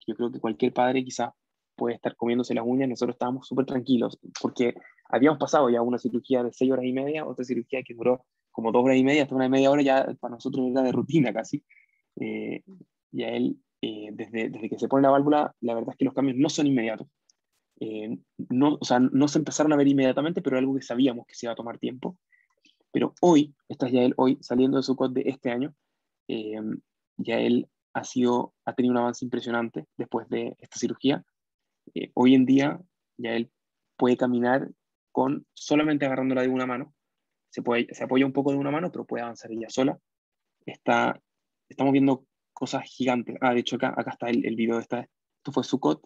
yo 0.08 0.16
creo 0.16 0.32
que 0.32 0.40
cualquier 0.40 0.74
padre 0.74 1.04
quizás 1.04 1.34
puede 1.76 1.94
estar 1.94 2.16
comiéndose 2.16 2.56
las 2.56 2.66
uñas, 2.66 2.90
nosotros 2.90 3.14
estábamos 3.14 3.48
súper 3.48 3.68
tranquilos, 3.68 4.18
porque 4.42 4.74
habíamos 5.08 5.38
pasado 5.38 5.70
ya 5.70 5.84
una 5.84 6.00
cirugía 6.00 6.42
de 6.42 6.52
seis 6.52 6.72
horas 6.72 6.86
y 6.86 6.94
media, 6.94 7.28
otra 7.28 7.46
cirugía 7.46 7.84
que 7.84 7.94
duró 7.94 8.26
como 8.58 8.72
dos 8.72 8.84
horas 8.84 8.98
y 8.98 9.04
media, 9.04 9.22
hasta 9.22 9.36
una 9.36 9.48
media 9.50 9.70
hora 9.70 9.84
ya 9.84 10.16
para 10.20 10.34
nosotros 10.34 10.66
era 10.72 10.82
de 10.82 10.92
rutina 10.92 11.32
casi. 11.32 11.64
Eh, 12.20 12.64
y 13.12 13.22
a 13.22 13.30
él, 13.30 13.62
eh, 13.84 14.10
desde, 14.14 14.50
desde 14.50 14.68
que 14.68 14.80
se 14.80 14.88
pone 14.88 15.04
la 15.04 15.12
válvula, 15.12 15.56
la 15.62 15.76
verdad 15.76 15.92
es 15.92 15.98
que 15.98 16.06
los 16.06 16.16
cambios 16.16 16.40
no 16.40 16.50
son 16.50 16.66
inmediatos. 16.66 17.08
Eh, 17.80 18.18
no, 18.50 18.80
o 18.82 18.84
sea, 18.84 19.00
no 19.00 19.28
se 19.28 19.38
empezaron 19.38 19.74
a 19.74 19.76
ver 19.76 19.88
inmediatamente, 19.88 20.42
pero 20.42 20.58
algo 20.58 20.74
que 20.74 20.82
sabíamos 20.82 21.28
que 21.28 21.36
se 21.36 21.46
iba 21.46 21.54
a 21.54 21.56
tomar 21.56 21.78
tiempo. 21.78 22.18
Pero 22.92 23.14
hoy, 23.22 23.54
esta 23.70 23.86
es 23.86 23.92
ya 23.92 24.02
él, 24.02 24.16
hoy 24.18 24.40
saliendo 24.42 24.78
de 24.78 24.84
su 24.84 24.96
COD 24.96 25.12
de 25.12 25.24
este 25.28 25.52
año, 25.52 25.76
ya 26.28 27.40
él 27.40 27.70
ha, 27.94 28.04
sido, 28.04 28.56
ha 28.66 28.74
tenido 28.74 28.94
un 28.94 28.98
avance 28.98 29.24
impresionante 29.24 29.86
después 29.98 30.28
de 30.30 30.56
esta 30.58 30.80
cirugía. 30.80 31.24
Eh, 31.94 32.10
hoy 32.16 32.34
en 32.34 32.48
día 32.48 32.82
ya 33.18 33.34
él 33.34 33.52
puede 33.98 34.18
caminar 34.18 34.72
con 35.12 35.46
solamente 35.54 36.08
agarrándola 36.08 36.42
de 36.42 36.50
una 36.50 36.66
mano. 36.66 36.96
Se, 37.50 37.62
puede, 37.62 37.88
se 37.94 38.04
apoya 38.04 38.26
un 38.26 38.34
poco 38.34 38.52
de 38.52 38.58
una 38.58 38.72
mano, 38.72 38.92
pero 38.92 39.06
puede 39.06 39.24
avanzar 39.24 39.52
ella 39.52 39.70
sola. 39.70 39.98
Está, 40.66 41.22
estamos 41.70 41.94
viendo 41.94 42.26
cosas 42.54 42.84
gigantes. 42.84 43.38
Ah, 43.42 43.54
de 43.54 43.62
hecho 43.62 43.78
acá, 43.78 43.94
acá 43.96 44.12
está 44.12 44.30
el, 44.30 44.46
el 44.46 44.56
video 44.56 44.76
de 44.76 44.82
esta. 44.82 45.00
Esto 45.02 45.52
fue 45.52 45.64
Sukkot 45.64 46.02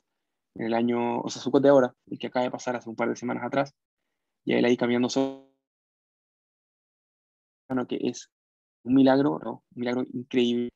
en 0.55 0.65
el 0.65 0.73
año, 0.73 1.21
o 1.21 1.29
sea, 1.29 1.41
Sukkot 1.41 1.63
de 1.63 1.69
ahora, 1.69 1.93
el 2.07 2.19
que 2.19 2.27
acaba 2.27 2.45
de 2.45 2.51
pasar 2.51 2.75
hace 2.75 2.89
un 2.89 2.95
par 2.95 3.09
de 3.09 3.15
semanas 3.15 3.43
atrás. 3.43 3.73
Y 4.45 4.53
él 4.53 4.65
ahí 4.65 4.77
caminando 4.77 5.09
solo, 5.09 5.51
bueno, 7.69 7.87
que 7.87 7.99
es 8.01 8.29
un 8.83 8.95
milagro, 8.95 9.39
¿no? 9.39 9.63
un 9.75 9.79
milagro 9.79 10.03
increíble. 10.13 10.69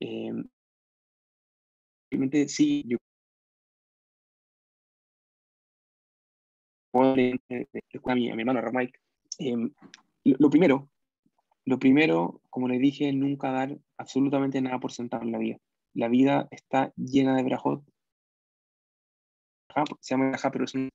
Eh, 0.00 0.32
realmente 2.10 2.48
sí, 2.48 2.84
yo 2.86 2.96
a 6.94 7.14
mi, 8.14 8.30
a 8.30 8.34
mi 8.34 8.42
hermano 8.42 8.60
Ramike. 8.60 8.98
Eh, 9.38 9.56
lo, 10.24 10.50
primero, 10.50 10.88
lo 11.64 11.78
primero, 11.78 12.42
como 12.50 12.68
les 12.68 12.80
dije, 12.80 13.12
nunca 13.12 13.50
dar 13.50 13.78
absolutamente 13.96 14.60
nada 14.60 14.78
por 14.78 14.92
sentado 14.92 15.22
en 15.22 15.32
la 15.32 15.38
vida. 15.38 15.58
La 15.94 16.08
vida 16.08 16.48
está 16.50 16.92
llena 16.96 17.36
de 17.36 17.42
brajot. 17.42 17.84
Se 20.00 20.14
llama 20.14 20.30
braja, 20.30 20.50
pero 20.50 20.66
son 20.66 20.88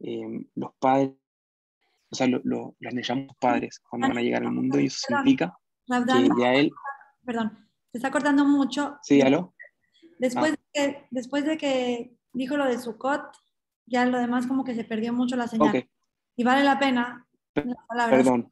eh, 0.00 0.46
los 0.54 0.72
padres, 0.78 1.12
o 2.10 2.16
sea, 2.16 2.26
lo, 2.26 2.40
lo, 2.44 2.76
las 2.80 2.94
llamamos 2.94 3.36
padres 3.38 3.80
cuando 3.88 4.08
van 4.08 4.18
a 4.18 4.22
llegar 4.22 4.42
al 4.42 4.52
mundo 4.52 4.80
y 4.80 4.86
eso 4.86 4.98
significa 5.06 5.56
que 5.86 6.28
ya 6.38 6.54
él... 6.54 6.70
Perdón, 7.24 7.68
se 7.92 7.98
está 7.98 8.10
cortando 8.10 8.44
mucho. 8.44 8.98
Sí, 9.02 9.20
¿aló? 9.20 9.54
Después, 10.18 10.52
ah. 10.52 10.56
de 10.56 10.58
que, 10.72 11.06
después 11.10 11.44
de 11.44 11.56
que 11.56 12.16
dijo 12.32 12.56
lo 12.56 12.66
de 12.66 12.78
Sukkot, 12.78 13.22
ya 13.86 14.06
lo 14.06 14.18
demás 14.18 14.46
como 14.46 14.64
que 14.64 14.74
se 14.74 14.84
perdió 14.84 15.12
mucho 15.12 15.36
la 15.36 15.48
señal. 15.48 15.68
Okay. 15.68 15.88
Y 16.36 16.44
vale 16.44 16.64
la 16.64 16.78
pena. 16.78 17.26
Perdón. 18.10 18.50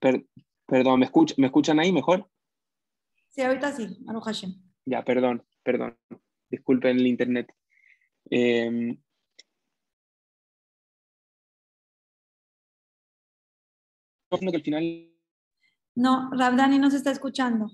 Per 0.00 0.26
perdón, 0.66 1.00
¿me, 1.00 1.06
escuch 1.06 1.36
¿me 1.38 1.46
escuchan 1.46 1.80
ahí 1.80 1.92
mejor? 1.92 2.30
Sí, 3.30 3.42
ahorita 3.42 3.72
sí, 3.72 3.98
Aru 4.06 4.20
Hashem. 4.20 4.54
Ya, 4.84 5.04
perdón, 5.04 5.44
perdón. 5.62 5.98
Disculpen 6.50 6.98
el 6.98 7.06
internet. 7.06 7.52
Eh, 8.30 8.98
que 14.30 14.56
al 14.56 14.62
final... 14.62 15.14
No, 15.94 16.30
Rabdani 16.32 16.78
no 16.78 16.90
se 16.90 16.98
está 16.98 17.10
escuchando. 17.10 17.70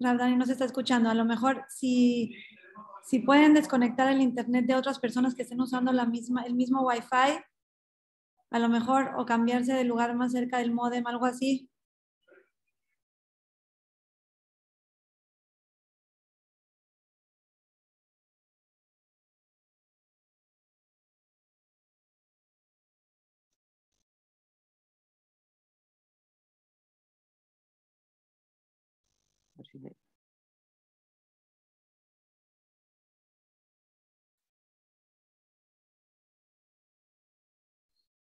Rabdani 0.00 0.36
no 0.36 0.44
se 0.44 0.52
está 0.52 0.64
escuchando. 0.64 1.08
A 1.08 1.14
lo 1.14 1.24
mejor 1.24 1.64
si, 1.68 2.34
si 3.04 3.20
pueden 3.20 3.54
desconectar 3.54 4.12
el 4.12 4.20
internet 4.20 4.66
de 4.66 4.74
otras 4.74 4.98
personas 4.98 5.34
que 5.34 5.42
estén 5.42 5.60
usando 5.60 5.92
la 5.92 6.04
misma, 6.04 6.42
el 6.42 6.54
mismo 6.54 6.82
Wi-Fi, 6.82 7.42
a 8.54 8.58
lo 8.60 8.68
mejor, 8.70 9.12
o 9.18 9.26
cambiarse 9.26 9.74
de 9.74 9.84
lugar 9.84 10.14
más 10.14 10.32
cerca 10.32 10.58
del 10.58 10.72
modem, 10.72 11.06
algo 11.06 11.26
así. 11.26 11.68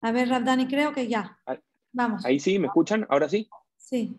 A 0.04 0.12
ver, 0.12 0.28
Rabdani, 0.28 0.68
creo 0.68 0.92
que 0.92 1.08
ya. 1.08 1.38
Vamos. 1.92 2.26
Ahí 2.26 2.38
sí, 2.38 2.58
¿me 2.58 2.66
escuchan? 2.66 3.06
¿Ahora 3.08 3.26
sí? 3.26 3.48
Sí. 3.78 4.14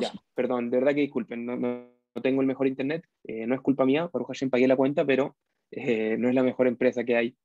Ya, 0.00 0.12
perdón, 0.34 0.70
de 0.70 0.78
verdad 0.78 0.92
que 0.92 1.02
disculpen, 1.02 1.46
no, 1.46 1.56
no, 1.56 1.88
no 2.14 2.22
tengo 2.22 2.40
el 2.40 2.48
mejor 2.48 2.66
internet, 2.66 3.04
eh, 3.22 3.46
no 3.46 3.54
es 3.54 3.60
culpa 3.60 3.84
mía, 3.84 4.08
por 4.08 4.26
Hashem 4.26 4.50
pagué 4.50 4.66
la 4.66 4.74
cuenta, 4.74 5.04
pero 5.04 5.36
eh, 5.70 6.16
no 6.18 6.28
es 6.28 6.34
la 6.34 6.42
mejor 6.42 6.66
empresa 6.66 7.04
que 7.04 7.14
hay. 7.14 7.36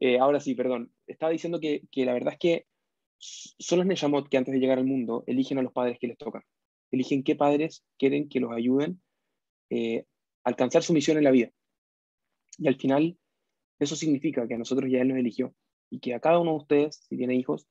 Eh, 0.00 0.18
ahora 0.18 0.40
sí, 0.40 0.56
perdón, 0.56 0.90
estaba 1.06 1.30
diciendo 1.30 1.60
que, 1.60 1.82
que, 1.92 2.04
la 2.04 2.12
verdad 2.12 2.32
es 2.32 2.40
que 2.40 2.66
son 3.18 3.78
los 3.78 3.86
Neshamot 3.86 4.28
que 4.28 4.38
antes 4.38 4.52
de 4.52 4.58
llegar 4.58 4.78
al 4.78 4.84
mundo 4.84 5.22
eligen 5.28 5.58
a 5.58 5.62
los 5.62 5.72
padres 5.72 5.98
que 6.00 6.08
les 6.08 6.18
tocan, 6.18 6.42
eligen 6.90 7.22
qué 7.22 7.36
padres 7.36 7.84
quieren 7.98 8.28
que 8.28 8.40
los 8.40 8.50
ayuden 8.50 9.00
a 9.70 10.02
alcanzar 10.42 10.82
su 10.82 10.92
misión 10.92 11.18
en 11.18 11.24
la 11.24 11.30
vida. 11.30 11.50
Y 12.58 12.66
al 12.66 12.74
final, 12.74 13.16
eso 13.78 13.94
significa 13.94 14.48
que 14.48 14.54
a 14.54 14.58
nosotros 14.58 14.90
ya 14.90 15.02
Él 15.02 15.08
nos 15.08 15.18
eligió 15.18 15.54
y 15.90 16.00
que 16.00 16.14
a 16.14 16.20
cada 16.20 16.38
uno 16.38 16.52
de 16.52 16.56
ustedes, 16.58 17.06
si 17.08 17.16
tiene 17.16 17.34
hijos, 17.34 17.66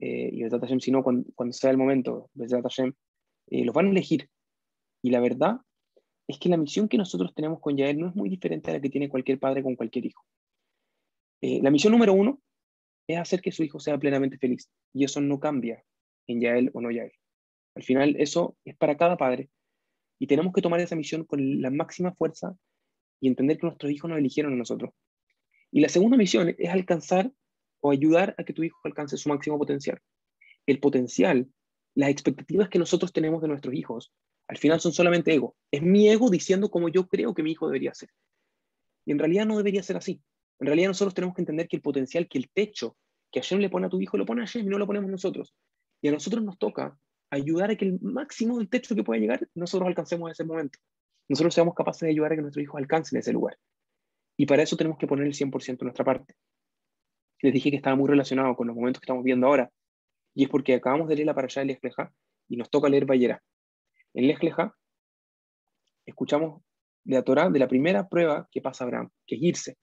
eh, 0.00 0.30
y 0.32 0.42
Besat 0.42 0.60
Hashem, 0.60 0.80
si 0.80 0.90
no, 0.90 1.02
cuando, 1.02 1.30
cuando, 1.34 1.52
sea 1.52 1.70
el 1.70 1.78
momento, 1.78 2.30
Besat 2.34 2.62
Hashem, 2.62 2.92
eh, 3.48 3.64
los 3.64 3.74
van 3.74 3.86
a 3.86 3.90
elegir. 3.90 4.28
Y 5.02 5.10
la 5.10 5.20
verdad 5.20 5.58
es 6.26 6.38
que 6.38 6.48
la 6.48 6.56
misión 6.56 6.88
que 6.88 6.98
nosotros 6.98 7.34
tenemos 7.34 7.60
con 7.60 7.76
Yael 7.76 7.98
no 7.98 8.08
es 8.08 8.14
muy 8.14 8.28
diferente 8.28 8.70
a 8.70 8.74
la 8.74 8.80
que 8.80 8.90
tiene 8.90 9.08
cualquier 9.08 9.38
padre 9.38 9.62
con 9.62 9.76
cualquier 9.76 10.06
hijo. 10.06 10.24
Eh, 11.42 11.60
la 11.62 11.70
misión 11.70 11.92
número 11.92 12.14
uno 12.14 12.40
es 13.06 13.18
hacer 13.18 13.42
que 13.42 13.52
su 13.52 13.62
hijo 13.62 13.78
sea 13.78 13.98
plenamente 13.98 14.38
feliz. 14.38 14.70
Y 14.92 15.04
eso 15.04 15.20
no 15.20 15.38
cambia 15.38 15.84
en 16.26 16.40
Yael 16.40 16.70
o 16.72 16.80
no 16.80 16.90
Yael. 16.90 17.12
Al 17.74 17.82
final, 17.82 18.16
eso 18.18 18.56
es 18.64 18.76
para 18.76 18.96
cada 18.96 19.16
padre. 19.16 19.50
Y 20.18 20.26
tenemos 20.26 20.52
que 20.54 20.62
tomar 20.62 20.80
esa 20.80 20.96
misión 20.96 21.24
con 21.24 21.60
la 21.60 21.70
máxima 21.70 22.14
fuerza 22.14 22.56
y 23.20 23.28
entender 23.28 23.58
que 23.58 23.66
nuestros 23.66 23.92
hijos 23.92 24.08
nos 24.08 24.18
eligieron 24.18 24.54
a 24.54 24.56
nosotros. 24.56 24.92
Y 25.70 25.80
la 25.80 25.88
segunda 25.88 26.16
misión 26.16 26.54
es 26.56 26.70
alcanzar 26.70 27.30
o 27.84 27.90
ayudar 27.90 28.34
a 28.38 28.44
que 28.44 28.54
tu 28.54 28.62
hijo 28.62 28.78
alcance 28.84 29.18
su 29.18 29.28
máximo 29.28 29.58
potencial. 29.58 30.00
El 30.66 30.80
potencial, 30.80 31.46
las 31.94 32.08
expectativas 32.08 32.70
que 32.70 32.78
nosotros 32.78 33.12
tenemos 33.12 33.42
de 33.42 33.48
nuestros 33.48 33.74
hijos, 33.74 34.10
al 34.48 34.56
final 34.56 34.80
son 34.80 34.92
solamente 34.92 35.34
ego. 35.34 35.54
Es 35.70 35.82
mi 35.82 36.08
ego 36.08 36.30
diciendo 36.30 36.70
cómo 36.70 36.88
yo 36.88 37.06
creo 37.08 37.34
que 37.34 37.42
mi 37.42 37.52
hijo 37.52 37.66
debería 37.66 37.92
ser. 37.92 38.08
Y 39.04 39.12
en 39.12 39.18
realidad 39.18 39.44
no 39.44 39.58
debería 39.58 39.82
ser 39.82 39.98
así. 39.98 40.22
En 40.60 40.66
realidad 40.66 40.88
nosotros 40.88 41.12
tenemos 41.12 41.34
que 41.34 41.42
entender 41.42 41.68
que 41.68 41.76
el 41.76 41.82
potencial, 41.82 42.26
que 42.26 42.38
el 42.38 42.48
techo 42.48 42.96
que 43.30 43.40
Hashem 43.40 43.58
le 43.58 43.68
pone 43.68 43.86
a 43.86 43.90
tu 43.90 44.00
hijo, 44.00 44.16
lo 44.16 44.24
pone 44.24 44.42
a 44.44 44.46
y 44.58 44.62
no 44.62 44.78
lo 44.78 44.86
ponemos 44.86 45.10
nosotros. 45.10 45.54
Y 46.00 46.08
a 46.08 46.12
nosotros 46.12 46.42
nos 46.42 46.56
toca 46.56 46.98
ayudar 47.28 47.70
a 47.70 47.76
que 47.76 47.84
el 47.84 48.00
máximo 48.00 48.56
del 48.56 48.70
techo 48.70 48.94
que 48.94 49.04
pueda 49.04 49.20
llegar, 49.20 49.46
nosotros 49.54 49.88
alcancemos 49.88 50.30
ese 50.30 50.44
momento. 50.44 50.78
Nosotros 51.28 51.52
seamos 51.52 51.74
capaces 51.74 52.00
de 52.00 52.12
ayudar 52.12 52.32
a 52.32 52.36
que 52.36 52.42
nuestros 52.42 52.62
hijos 52.62 52.78
alcancen 52.78 53.18
ese 53.18 53.34
lugar. 53.34 53.58
Y 54.38 54.46
para 54.46 54.62
eso 54.62 54.74
tenemos 54.74 54.96
que 54.96 55.06
poner 55.06 55.26
el 55.26 55.34
100% 55.34 55.80
de 55.80 55.84
nuestra 55.84 56.04
parte. 56.06 56.34
Les 57.44 57.52
dije 57.52 57.68
que 57.68 57.76
estaba 57.76 57.94
muy 57.94 58.08
relacionado 58.08 58.56
con 58.56 58.68
los 58.68 58.74
momentos 58.74 59.02
que 59.02 59.04
estamos 59.04 59.22
viendo 59.22 59.46
ahora. 59.46 59.70
Y 60.32 60.44
es 60.44 60.48
porque 60.48 60.76
acabamos 60.76 61.08
de 61.08 61.16
leer 61.16 61.26
la 61.26 61.34
allá 61.34 61.60
de 61.60 61.66
Lejleja 61.66 62.10
y 62.48 62.56
nos 62.56 62.70
toca 62.70 62.88
leer 62.88 63.04
Bayera. 63.04 63.42
En 64.14 64.28
Lejleja 64.28 64.74
escuchamos 66.06 66.62
de 67.04 67.16
la 67.16 67.22
Torah 67.22 67.50
de 67.50 67.58
la 67.58 67.68
primera 67.68 68.08
prueba 68.08 68.48
que 68.50 68.62
pasa 68.62 68.84
Abraham, 68.84 69.10
que 69.26 69.34
es 69.34 69.42
irse, 69.42 69.76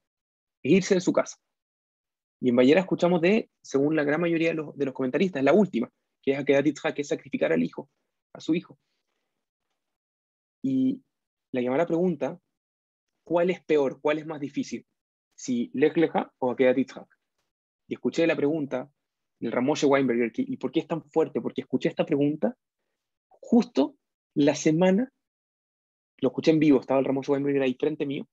es 0.64 0.72
irse 0.72 0.95
de 0.95 1.01
su 1.01 1.14
casa. 1.14 1.38
Y 2.39 2.49
en 2.49 2.55
Bayera 2.55 2.80
escuchamos 2.80 3.22
de, 3.22 3.51
según 3.62 3.95
la 3.95 4.03
gran 4.03 4.22
mayoría 4.22 4.49
de 4.49 4.55
los, 4.55 4.76
de 4.76 4.86
los 4.86 4.95
comentaristas, 4.95 5.43
la 5.43 5.53
última, 5.53 5.88
que 6.24 6.32
es 6.32 6.39
Akedat 6.39 6.66
que 6.95 7.03
es 7.03 7.09
sacrificar 7.09 7.53
al 7.53 7.62
hijo, 7.62 7.91
a 8.34 8.39
su 8.39 8.55
hijo. 8.55 8.80
Y 10.64 11.03
la 11.51 11.62
llamada 11.62 11.86
pregunta, 11.86 12.39
¿cuál 13.24 13.51
es 13.51 13.64
peor, 13.64 14.01
cuál 14.01 14.18
es 14.18 14.26
más 14.26 14.39
difícil? 14.39 14.84
Si 15.36 15.70
Lech 15.76 15.95
o 16.39 16.49
Akedat 16.49 16.78
Yitzhak. 16.78 17.20
Y 17.91 17.95
escuché 17.95 18.25
la 18.25 18.37
pregunta 18.37 18.89
del 19.37 19.51
Ramoshe 19.51 19.85
Weinberger, 19.85 20.31
¿y 20.37 20.55
por 20.55 20.71
qué 20.71 20.79
es 20.79 20.87
tan 20.87 21.03
fuerte? 21.03 21.41
Porque 21.41 21.59
escuché 21.59 21.89
esta 21.89 22.05
pregunta 22.05 22.55
justo 23.27 23.97
la 24.33 24.55
semana, 24.55 25.11
lo 26.19 26.29
escuché 26.29 26.51
en 26.51 26.59
vivo, 26.59 26.79
estaba 26.79 27.01
el 27.01 27.05
Ramoshe 27.05 27.33
Weinberger 27.33 27.63
ahí 27.63 27.75
frente 27.77 28.05
mío, 28.05 28.29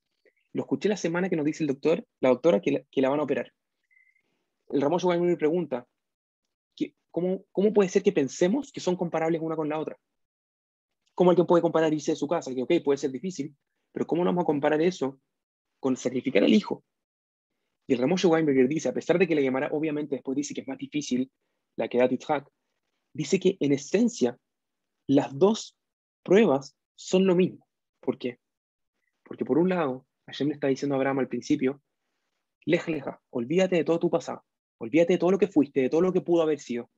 lo 0.53 0.63
escuché 0.63 0.89
la 0.89 0.97
semana 0.97 1.29
que 1.29 1.35
nos 1.35 1.45
dice 1.45 1.65
el 1.65 1.69
doctor, 1.69 2.07
la 2.21 2.29
doctora 2.29 2.61
que 2.61 2.71
la, 2.71 2.83
que 2.89 3.03
la 3.03 3.09
van 3.09 3.19
a 3.19 3.25
operar 3.25 3.53
el 4.71 4.81
Ramón 4.81 5.01
me 5.27 5.37
pregunta, 5.37 5.87
¿cómo, 7.11 7.43
¿cómo 7.51 7.73
puede 7.73 7.89
ser 7.89 8.03
que 8.03 8.13
pensemos 8.13 8.71
que 8.71 8.81
son 8.81 8.97
comparables 8.97 9.41
una 9.41 9.57
con 9.57 9.69
la 9.69 9.79
otra? 9.79 9.99
¿Cómo 11.15 11.31
alguien 11.31 11.47
puede 11.47 11.63
comparar 11.63 11.93
irse 11.93 12.13
de 12.13 12.17
su 12.17 12.29
casa? 12.29 12.55
Que, 12.55 12.63
ok, 12.63 12.73
puede 12.85 12.99
ser 12.99 13.11
difícil, 13.11 13.57
pero 13.93 14.07
¿cómo 14.07 14.23
no 14.23 14.31
vamos 14.31 14.43
a 14.43 14.47
comparar 14.47 14.81
eso 14.81 15.19
con 15.81 15.97
sacrificar 15.97 16.45
al 16.45 16.53
hijo? 16.53 16.85
Y 17.89 17.95
el 17.95 18.01
Ramón 18.01 18.19
Weinberger 18.23 18.69
dice, 18.69 18.91
a 18.91 18.93
pesar 18.93 19.19
de 19.19 19.27
que 19.27 19.35
la 19.35 19.41
llamara, 19.41 19.71
obviamente 19.73 20.17
después 20.17 20.37
dice 20.37 20.55
que 20.55 20.61
es 20.61 20.69
más 20.69 20.79
difícil 20.79 21.31
la 21.77 21.89
que 21.89 21.99
da 21.99 22.09
Titzhak, 22.09 22.47
dice 23.15 23.41
que 23.41 23.57
en 23.61 23.73
esencia 23.73 24.39
las 25.07 25.37
dos 25.37 25.77
pruebas 26.23 26.77
son 26.95 27.27
lo 27.27 27.35
mismo. 27.35 27.67
¿Por 28.01 28.19
qué? 28.19 28.39
Porque 29.25 29.45
por 29.45 29.59
un 29.59 29.71
lado, 29.71 30.07
Hashem 30.27 30.49
le 30.49 30.55
está 30.55 30.69
diciendo 30.69 30.95
a 30.95 30.99
Abraham 30.99 31.21
al 31.21 31.29
principio, 31.29 31.83
leja, 32.67 32.91
leja, 32.91 33.23
olvídate 33.31 33.77
de 33.77 33.85
todo 33.85 33.99
tu 33.99 34.11
pasado, 34.11 34.45
Olvídate 34.79 35.15
de 35.15 35.19
todo 35.19 35.33
lo 35.33 35.39
que 35.39 35.49
fuiste, 35.49 35.81
de 35.81 35.91
todo 35.91 36.01
lo 36.01 36.13
que 36.13 36.21
pudo 36.21 36.43
haber 36.43 36.61
sido. 36.61 36.91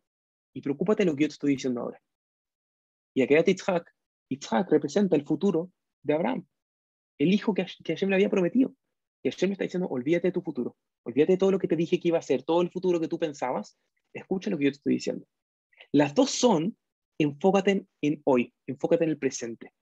Y 0.53 0.61
preocúpate 0.61 1.03
de 1.05 1.11
lo 1.11 1.17
que 1.17 1.23
yo 1.23 1.29
te 1.29 1.35
estoy 1.35 1.53
diciendo 1.53 1.81
ahora. 1.81 2.01
Y 3.15 3.23
aquí 3.23 3.35
Yitzhak. 3.35 3.91
Yitzhak 4.29 4.71
representa 4.71 5.17
el 5.17 5.25
futuro 5.25 5.73
de 6.03 6.15
Abraham. 6.15 6.47
El 7.19 7.33
hijo 7.33 7.55
que, 7.55 7.67
que 7.83 7.95
Hashem 7.95 8.11
le 8.11 8.17
había 8.17 8.29
prometido. 8.29 8.75
Y 9.23 9.31
Hashem 9.31 9.53
está 9.53 9.65
diciendo, 9.65 9.89
olvídate 9.89 10.29
de 10.29 10.33
tu 10.33 10.41
futuro. 10.41 10.77
Olvídate 11.05 11.33
de 11.33 11.39
todo 11.39 11.51
lo 11.51 11.59
que 11.59 11.69
te 11.69 11.77
dije 11.77 12.01
que 12.01 12.09
iba 12.09 12.19
a 12.19 12.23
ser, 12.23 12.43
todo 12.43 12.63
el 12.63 12.71
futuro 12.71 13.01
que 13.01 13.09
tú 13.09 13.19
pensabas. 13.19 13.79
Escucha 14.13 14.51
lo 14.51 14.59
que 14.59 14.65
yo 14.65 14.71
te 14.71 14.77
estoy 14.77 14.95
diciendo. 14.95 15.27
Las 15.93 16.15
dos 16.15 16.31
son, 16.31 16.77
enfócate 17.19 17.87
en, 18.01 18.23
hoy, 18.25 18.55
enfócate 18.67 19.05
en 19.05 19.11
el 19.11 19.19
presente. 19.19 19.73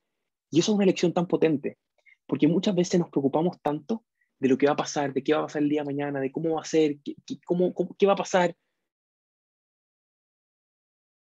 Y 0.51 0.61
eso 0.61 0.73
es 0.73 0.77
una 0.77 0.87
lección 0.87 1.13
tan 1.13 1.27
potente, 1.27 1.79
porque 2.27 2.49
muchas 2.49 2.75
veces 2.75 2.99
nos 2.99 3.11
preocupamos 3.11 3.61
tanto 3.63 4.05
de 4.39 4.49
lo 4.49 4.57
que 4.57 4.67
va 4.67 4.73
a 4.73 4.77
pasar, 4.77 5.13
de 5.13 5.23
qué 5.23 5.35
va 5.35 5.41
a 5.41 5.47
pasar 5.47 5.63
el 5.63 5.69
día 5.69 5.83
de 5.83 5.87
mañana, 5.87 6.21
de 6.21 6.33
cómo 6.33 6.55
va 6.55 6.63
a 6.63 6.65
ser, 6.65 6.99
qué, 7.05 7.15
cómo, 7.45 7.75
qué 7.99 8.07
va 8.07 8.15
a 8.15 8.17
pasar. 8.17 8.57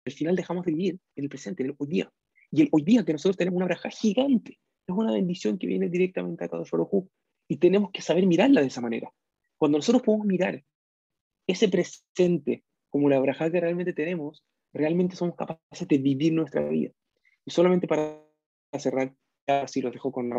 Al 0.06 0.14
final 0.14 0.36
dejamos 0.36 0.66
de 0.66 0.72
vivir 0.72 1.00
en 1.16 1.24
el 1.24 1.30
presente, 1.30 1.64
en 1.64 1.70
el 1.70 1.76
hoy 1.78 1.88
día. 1.88 2.12
Y 2.52 2.62
el 2.62 2.70
hoy 2.72 2.84
día 2.84 3.04
que 3.04 3.14
nosotros 3.14 3.38
tenemos 3.38 3.58
una 3.58 3.66
braja 3.66 3.90
gigante, 3.90 4.60
es 4.88 4.96
una 4.96 5.12
bendición 5.12 5.58
que 5.58 5.66
viene 5.66 5.90
directamente 5.90 6.46
a 6.46 6.50
cada 6.50 6.64
Baruj 6.72 7.08
y 7.48 7.58
tenemos 7.58 7.92
que 7.92 8.02
saber 8.02 8.26
mirarla 8.26 8.62
de 8.62 8.68
esa 8.68 8.82
manera. 8.82 9.12
Cuando 9.58 9.78
nosotros 9.78 10.04
podemos 10.04 10.28
mirar 10.28 10.64
ese 11.48 11.70
presente 11.70 12.64
como 12.90 13.10
la 13.10 13.20
braja 13.20 13.52
que 13.52 13.60
realmente 13.60 13.94
tenemos, 13.94 14.44
realmente 14.74 15.16
somos 15.16 15.36
capaces 15.36 15.88
de 15.88 15.98
vivir 15.98 16.34
nuestra 16.34 16.64
vida. 16.68 16.92
Y 17.46 17.52
solamente 17.52 17.88
para 17.88 18.22
cerrar, 18.78 19.16
así 19.48 19.82
los 19.82 19.94
dejo 19.94 20.12
con 20.12 20.30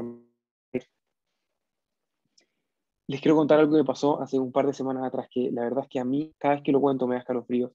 les 3.09 3.20
quiero 3.20 3.36
contar 3.36 3.61
algo 3.61 3.76
que 3.76 3.84
pasó 3.84 4.20
hace 4.20 4.38
un 4.38 4.50
par 4.50 4.66
de 4.66 4.74
semanas 4.74 5.04
atrás, 5.04 5.28
que 5.30 5.50
la 5.52 5.62
verdad 5.62 5.84
es 5.84 5.88
que 5.88 6.00
a 6.00 6.04
mí, 6.04 6.34
cada 6.38 6.54
vez 6.54 6.64
que 6.64 6.72
lo 6.72 6.80
cuento, 6.80 7.07
me 7.07 7.14
da 7.14 7.20
escalofríos. 7.20 7.72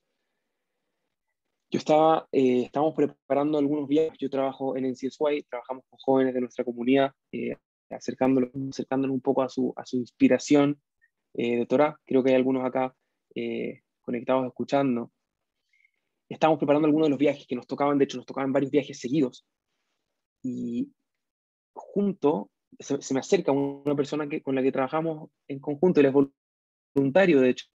Yo 1.70 1.78
estaba, 1.80 2.28
eh, 2.34 2.64
estábamos 2.64 2.96
preparando 2.96 3.58
algunos 3.58 3.88
viajes, 3.88 4.18
yo 4.20 4.30
trabajo 4.30 4.76
en 4.76 4.86
NCSY, 4.86 5.44
trabajamos 5.50 5.86
con 5.90 6.00
jóvenes 6.00 6.34
de 6.34 6.42
nuestra 6.42 6.66
comunidad, 6.66 7.14
eh, 7.32 7.56
acercándolos, 7.94 8.52
acercándonos 8.70 9.14
un 9.14 9.22
poco 9.22 9.44
a 9.44 9.50
su, 9.50 9.74
a 9.76 9.86
su 9.86 9.98
inspiración 9.98 10.82
eh, 11.34 11.60
de 11.60 11.66
Torah. 11.66 12.00
Creo 12.06 12.24
que 12.24 12.32
hay 12.32 12.36
algunos 12.36 12.66
acá 12.66 12.96
eh, 13.36 13.82
conectados 14.02 14.46
escuchando. 14.48 15.12
Estábamos 16.30 16.60
preparando 16.60 16.88
algunos 16.88 17.08
de 17.08 17.12
los 17.12 17.20
viajes 17.20 17.46
que 17.46 17.56
nos 17.56 17.68
tocaban, 17.68 17.98
de 17.98 18.06
hecho 18.06 18.18
nos 18.18 18.26
tocaban 18.26 18.54
varios 18.54 18.72
viajes 18.72 19.00
seguidos. 19.00 19.46
Y 20.44 20.92
junto 21.74 22.50
se, 22.80 23.14
me 23.14 23.20
acerca 23.20 23.52
una 23.52 23.96
persona 23.96 24.28
que, 24.28 24.42
con 24.42 24.56
la 24.56 24.64
que 24.64 24.72
trabajamos 24.72 25.30
en 25.48 25.60
conjunto, 25.60 26.00
él 26.00 26.08
es 26.08 26.14
voluntario, 26.94 27.42
de 27.42 27.50
hecho, 27.50 27.66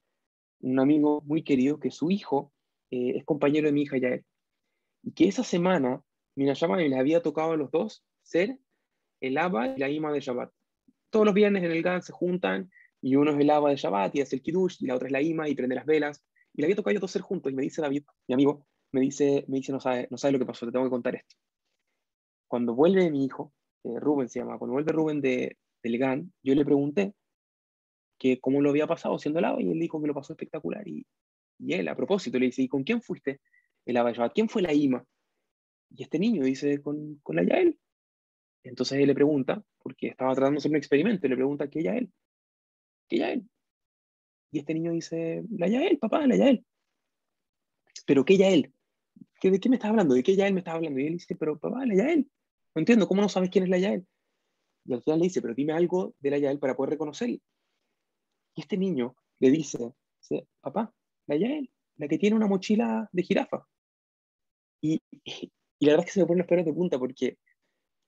un 0.60 0.80
amigo 0.80 1.22
muy 1.22 1.42
querido, 1.42 1.78
que 1.78 1.90
su 1.90 2.10
hijo 2.10 2.52
eh, 2.90 3.12
es 3.16 3.24
compañero 3.24 3.66
de 3.66 3.72
mi 3.72 3.82
hija 3.82 3.98
Yael. 3.98 4.24
Y 5.02 5.12
que 5.12 5.28
esa 5.28 5.44
semana, 5.44 6.02
Minayama 6.34 6.78
les 6.78 6.98
había 6.98 7.22
tocado 7.22 7.52
a 7.52 7.56
los 7.56 7.70
dos 7.70 8.04
ser 8.22 8.58
el 9.20 9.38
Abba 9.38 9.68
y 9.68 9.78
la 9.78 9.88
Ima 9.88 10.12
de 10.12 10.20
Shabbat. 10.20 10.50
Todos 11.10 11.26
los 11.26 11.34
viernes 11.34 11.62
en 11.64 11.70
el 11.70 11.82
GAN 11.82 12.02
se 12.02 12.12
juntan 12.12 12.70
y 13.00 13.16
uno 13.16 13.32
es 13.32 13.38
el 13.38 13.50
Abba 13.50 13.70
de 13.70 13.76
Shabbat 13.76 14.14
y 14.16 14.20
hace 14.20 14.36
el 14.36 14.42
Kiddush 14.42 14.76
y 14.80 14.86
la 14.86 14.94
otra 14.96 15.08
es 15.08 15.12
la 15.12 15.22
Ima 15.22 15.48
y 15.48 15.54
prende 15.54 15.74
las 15.74 15.86
velas. 15.86 16.22
Y 16.54 16.60
le 16.60 16.66
había 16.66 16.76
tocado 16.76 16.92
ellos 16.92 17.02
dos 17.02 17.10
ser 17.10 17.22
juntos 17.22 17.52
y 17.52 17.54
me 17.54 17.62
dice 17.62 17.82
David, 17.82 18.04
mi 18.28 18.34
amigo, 18.34 18.66
me 18.92 19.00
dice, 19.00 19.44
me 19.48 19.58
dice 19.58 19.72
no, 19.72 19.80
sabe, 19.80 20.08
no 20.10 20.16
sabe 20.16 20.32
lo 20.32 20.38
que 20.38 20.46
pasó, 20.46 20.66
te 20.66 20.72
tengo 20.72 20.84
que 20.84 20.90
contar 20.90 21.14
esto. 21.14 21.36
Cuando 22.48 22.74
vuelve 22.74 23.10
mi 23.10 23.24
hijo, 23.24 23.52
eh, 23.84 24.00
Rubén 24.00 24.28
se 24.28 24.40
llama, 24.40 24.58
cuando 24.58 24.72
vuelve 24.72 24.92
Rubén 24.92 25.20
de, 25.20 25.58
del 25.82 25.98
GAN, 25.98 26.32
yo 26.42 26.54
le 26.54 26.64
pregunté 26.64 27.14
que 28.18 28.40
cómo 28.40 28.60
lo 28.60 28.70
había 28.70 28.86
pasado 28.86 29.18
siendo 29.18 29.40
lado 29.40 29.60
y 29.60 29.70
él 29.70 29.78
dijo 29.78 30.00
que 30.00 30.06
lo 30.06 30.14
pasó 30.14 30.32
espectacular. 30.32 30.86
Y, 30.88 31.06
y 31.58 31.74
él, 31.74 31.88
a 31.88 31.96
propósito, 31.96 32.38
le 32.38 32.46
dice, 32.46 32.62
¿y 32.62 32.68
con 32.68 32.84
quién 32.84 33.02
fuiste 33.02 33.40
el 33.84 33.96
Abayabad? 33.96 34.32
¿Quién 34.34 34.48
fue 34.48 34.62
la 34.62 34.72
IMA? 34.72 35.04
Y 35.90 36.02
este 36.02 36.18
niño 36.18 36.44
dice, 36.44 36.80
con, 36.82 37.16
con 37.22 37.36
la 37.36 37.44
Yael. 37.44 37.78
Entonces 38.68 38.98
él 38.98 39.06
le 39.06 39.14
pregunta, 39.14 39.62
porque 39.78 40.08
estaba 40.08 40.34
tratando 40.34 40.56
de 40.56 40.58
hacer 40.58 40.70
un 40.70 40.76
experimento, 40.76 41.28
le 41.28 41.36
pregunta, 41.36 41.68
¿qué 41.68 41.82
Yael? 41.82 42.12
¿Qué 43.08 43.18
Yael? 43.18 43.48
Y 44.50 44.58
este 44.58 44.74
niño 44.74 44.92
dice, 44.92 45.44
la 45.50 45.68
Yael, 45.68 45.98
papá, 45.98 46.26
la 46.26 46.36
Yael. 46.36 46.64
¿Pero 48.06 48.24
qué 48.24 48.36
Yael? 48.36 48.72
¿De 49.42 49.60
qué 49.60 49.68
me 49.68 49.76
estás 49.76 49.90
hablando? 49.90 50.14
¿De 50.14 50.22
qué 50.22 50.34
Yael 50.34 50.54
me 50.54 50.60
estás 50.60 50.74
hablando? 50.74 50.98
Y 50.98 51.06
él 51.06 51.12
dice, 51.14 51.36
pero 51.36 51.58
papá, 51.58 51.86
la 51.86 51.94
Yael. 51.94 52.28
No 52.74 52.80
entiendo, 52.80 53.06
¿cómo 53.06 53.22
no 53.22 53.28
sabes 53.28 53.50
quién 53.50 53.64
es 53.64 53.70
la 53.70 53.78
Yael? 53.78 54.06
Y 54.84 54.92
al 54.92 55.02
final 55.02 55.20
le 55.20 55.24
dice, 55.24 55.42
pero 55.42 55.54
dime 55.54 55.72
algo 55.72 56.14
de 56.18 56.30
la 56.30 56.38
Yael 56.38 56.58
para 56.58 56.76
poder 56.76 56.90
reconocerla. 56.90 57.38
Y 58.54 58.60
este 58.60 58.76
niño 58.76 59.14
le 59.38 59.50
dice, 59.50 59.92
papá, 60.60 60.92
la 61.26 61.36
Yael, 61.36 61.70
la 61.96 62.08
que 62.08 62.18
tiene 62.18 62.36
una 62.36 62.46
mochila 62.46 63.08
de 63.12 63.22
jirafa. 63.22 63.66
Y, 64.80 65.00
y, 65.24 65.50
la 65.80 65.92
verdad 65.92 66.00
es 66.00 66.06
que 66.06 66.12
se 66.12 66.20
me 66.20 66.26
ponen 66.26 66.38
los 66.38 66.46
pelos 66.46 66.64
de 66.64 66.72
punta 66.72 66.98
porque 66.98 67.38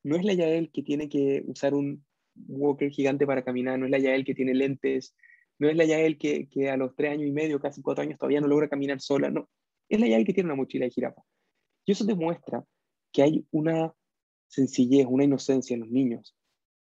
no 0.09 0.17
es 0.17 0.25
la 0.25 0.33
Yael 0.33 0.71
que 0.73 0.83
tiene 0.83 1.09
que 1.09 1.45
usar 1.47 1.75
un 1.75 2.05
walker 2.35 2.91
gigante 2.91 3.27
para 3.27 3.45
caminar, 3.45 3.79
no 3.79 3.85
es 3.85 3.91
la 3.91 3.99
Yael 3.99 4.25
que 4.25 4.35
tiene 4.35 4.55
lentes, 4.55 5.15
no 5.59 5.69
es 5.69 5.77
la 5.77 5.85
Yael 5.85 6.17
que, 6.17 6.49
que 6.49 6.71
a 6.71 6.77
los 6.77 6.95
tres 6.97 7.13
años 7.13 7.29
y 7.29 7.33
medio, 7.33 7.61
casi 7.61 7.83
cuatro 7.83 8.03
años, 8.03 8.19
todavía 8.19 8.41
no 8.41 8.47
logra 8.47 8.69
caminar 8.69 9.01
sola, 9.01 9.31
no. 9.31 9.49
Es 9.89 10.01
la 10.01 10.07
Yael 10.09 10.25
que 10.25 10.33
tiene 10.33 10.47
una 10.47 10.57
mochila 10.57 10.87
de 10.87 10.91
jirafa. 10.91 11.23
Y 11.85 11.93
eso 11.93 12.05
demuestra 12.05 12.65
que 13.13 13.23
hay 13.23 13.47
una 13.51 13.93
sencillez, 14.47 15.07
una 15.09 15.25
inocencia 15.25 15.75
en 15.75 15.81
los 15.81 15.91
niños, 15.91 16.35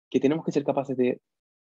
que 0.09 0.19
tenemos 0.19 0.43
que 0.43 0.51
ser 0.51 0.63
capaces 0.63 0.97
de, 0.97 1.21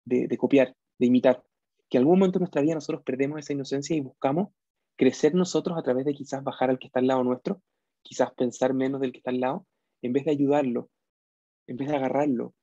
de, 0.06 0.38
copiar, 0.38 0.76
de 1.00 1.08
imitar. 1.08 1.44
Que 1.90 1.98
en 1.98 2.02
algún 2.02 2.20
momento 2.20 2.38
de 2.38 2.44
nuestra 2.44 2.62
vida 2.62 2.76
nosotros 2.76 3.04
perdemos 3.04 3.40
esa 3.40 3.54
inocencia 3.54 3.96
y 3.96 4.02
buscamos 4.02 4.50
crecer 4.96 5.34
nosotros 5.34 5.78
a 5.78 5.82
través 5.82 6.06
de 6.06 6.14
quizás 6.14 6.44
bajar 6.44 6.70
al 6.70 6.78
que 6.78 6.88
está 6.88 7.00
al 7.00 7.08
lado 7.08 7.24
nuestro, 7.24 7.62
quizás 8.04 8.34
pensar 8.34 8.74
menos 8.74 9.02
del 9.02 9.12
que 9.12 9.20
está 9.20 9.32
al 9.32 9.40
lado, 9.40 9.66
en 10.02 10.14
vez 10.14 10.26
de 10.26 10.32
ayudarlo, 10.32 10.90
en 11.70 11.78
vez 11.78 11.88
de 11.88 11.96
agarrarlo, 11.96 12.56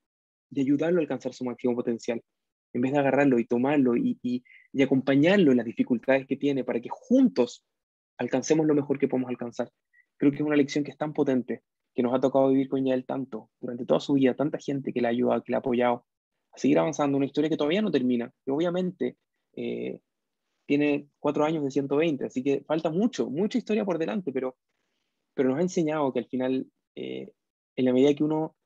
de 0.50 0.62
ayudarlo 0.62 0.98
a 0.98 1.02
alcanzar 1.02 1.32
su 1.32 1.44
máximo 1.44 1.74
potencial, 1.74 2.22
en 2.72 2.80
vez 2.80 2.92
de 2.92 2.98
agarrarlo 2.98 3.38
y 3.38 3.46
tomarlo 3.46 3.96
y, 3.96 4.18
y, 4.22 4.42
y 4.72 4.82
acompañarlo 4.82 5.52
en 5.52 5.58
las 5.58 5.66
dificultades 5.66 6.26
que 6.26 6.36
tiene 6.36 6.64
para 6.64 6.80
que 6.80 6.88
juntos 6.90 7.64
alcancemos 8.18 8.66
lo 8.66 8.74
mejor 8.74 8.98
que 8.98 9.08
podemos 9.08 9.30
alcanzar. 9.30 9.70
Creo 10.16 10.32
que 10.32 10.38
es 10.38 10.42
una 10.42 10.56
lección 10.56 10.84
que 10.84 10.90
es 10.90 10.98
tan 10.98 11.12
potente 11.12 11.62
que 11.94 12.02
nos 12.02 12.12
ha 12.14 12.20
tocado 12.20 12.48
vivir 12.48 12.68
con 12.68 12.84
Yael 12.84 13.06
tanto, 13.06 13.48
durante 13.60 13.86
toda 13.86 14.00
su 14.00 14.14
vida, 14.14 14.34
tanta 14.34 14.58
gente 14.58 14.92
que 14.92 15.00
le 15.00 15.06
ha 15.06 15.10
ayudado, 15.10 15.42
que 15.42 15.52
le 15.52 15.56
ha 15.56 15.60
apoyado, 15.60 16.04
seguir 16.54 16.78
avanzando, 16.78 17.16
una 17.16 17.26
historia 17.26 17.48
que 17.48 17.56
todavía 17.56 17.80
no 17.80 17.90
termina, 17.90 18.30
que 18.44 18.50
obviamente 18.50 19.16
eh, 19.54 20.00
tiene 20.66 21.08
cuatro 21.18 21.44
años 21.44 21.64
de 21.64 21.70
120, 21.70 22.26
así 22.26 22.42
que 22.42 22.64
falta 22.66 22.90
mucho, 22.90 23.30
mucha 23.30 23.56
historia 23.56 23.84
por 23.84 23.98
delante, 23.98 24.32
pero, 24.32 24.56
pero 25.32 25.48
nos 25.48 25.58
ha 25.58 25.62
enseñado 25.62 26.12
que 26.12 26.18
al 26.18 26.26
final, 26.26 26.66
eh, 26.96 27.32
en 27.76 27.84
la 27.84 27.92
medida 27.92 28.14
que 28.14 28.24
uno 28.24 28.56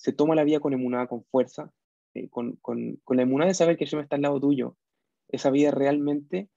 se 0.00 0.12
toma 0.12 0.34
la 0.34 0.44
vida 0.44 0.60
con 0.60 0.72
emunada, 0.72 1.06
con 1.06 1.24
fuerza, 1.24 1.70
eh, 2.14 2.28
con, 2.28 2.56
con, 2.56 2.96
con, 3.04 3.16
la 3.16 3.22
emunada 3.22 3.48
de 3.48 3.54
saber 3.54 3.76
que 3.76 3.84
yo 3.84 4.00
está 4.00 4.16
al 4.16 4.22
lado 4.22 4.40
tuyo, 4.40 4.76
esa 5.28 5.50
vida 5.50 5.70
realmente 5.70 6.48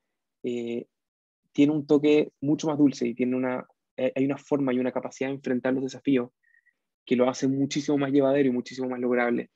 tiene 0.41 1.71
un 1.71 1.87
toque 1.87 2.33
mucho 2.41 2.67
más 2.67 2.77
dulce 2.77 3.07
y 3.07 3.13
tiene 3.13 3.37
una, 3.37 3.65
hay 3.95 4.25
una 4.25 4.37
forma 4.37 4.73
y 4.73 4.79
una 4.79 4.91
capacidad 4.91 5.29
de 5.29 5.35
enfrentar 5.35 5.73
los 5.73 5.83
desafíos 5.83 6.31
que 7.05 7.15
lo 7.15 7.29
hace 7.29 7.47
muchísimo 7.47 7.97
más 7.97 8.11
llevadero 8.11 8.49
y 8.49 8.51
muchísimo 8.51 8.89
más 8.89 8.99
lograble. 8.99 9.49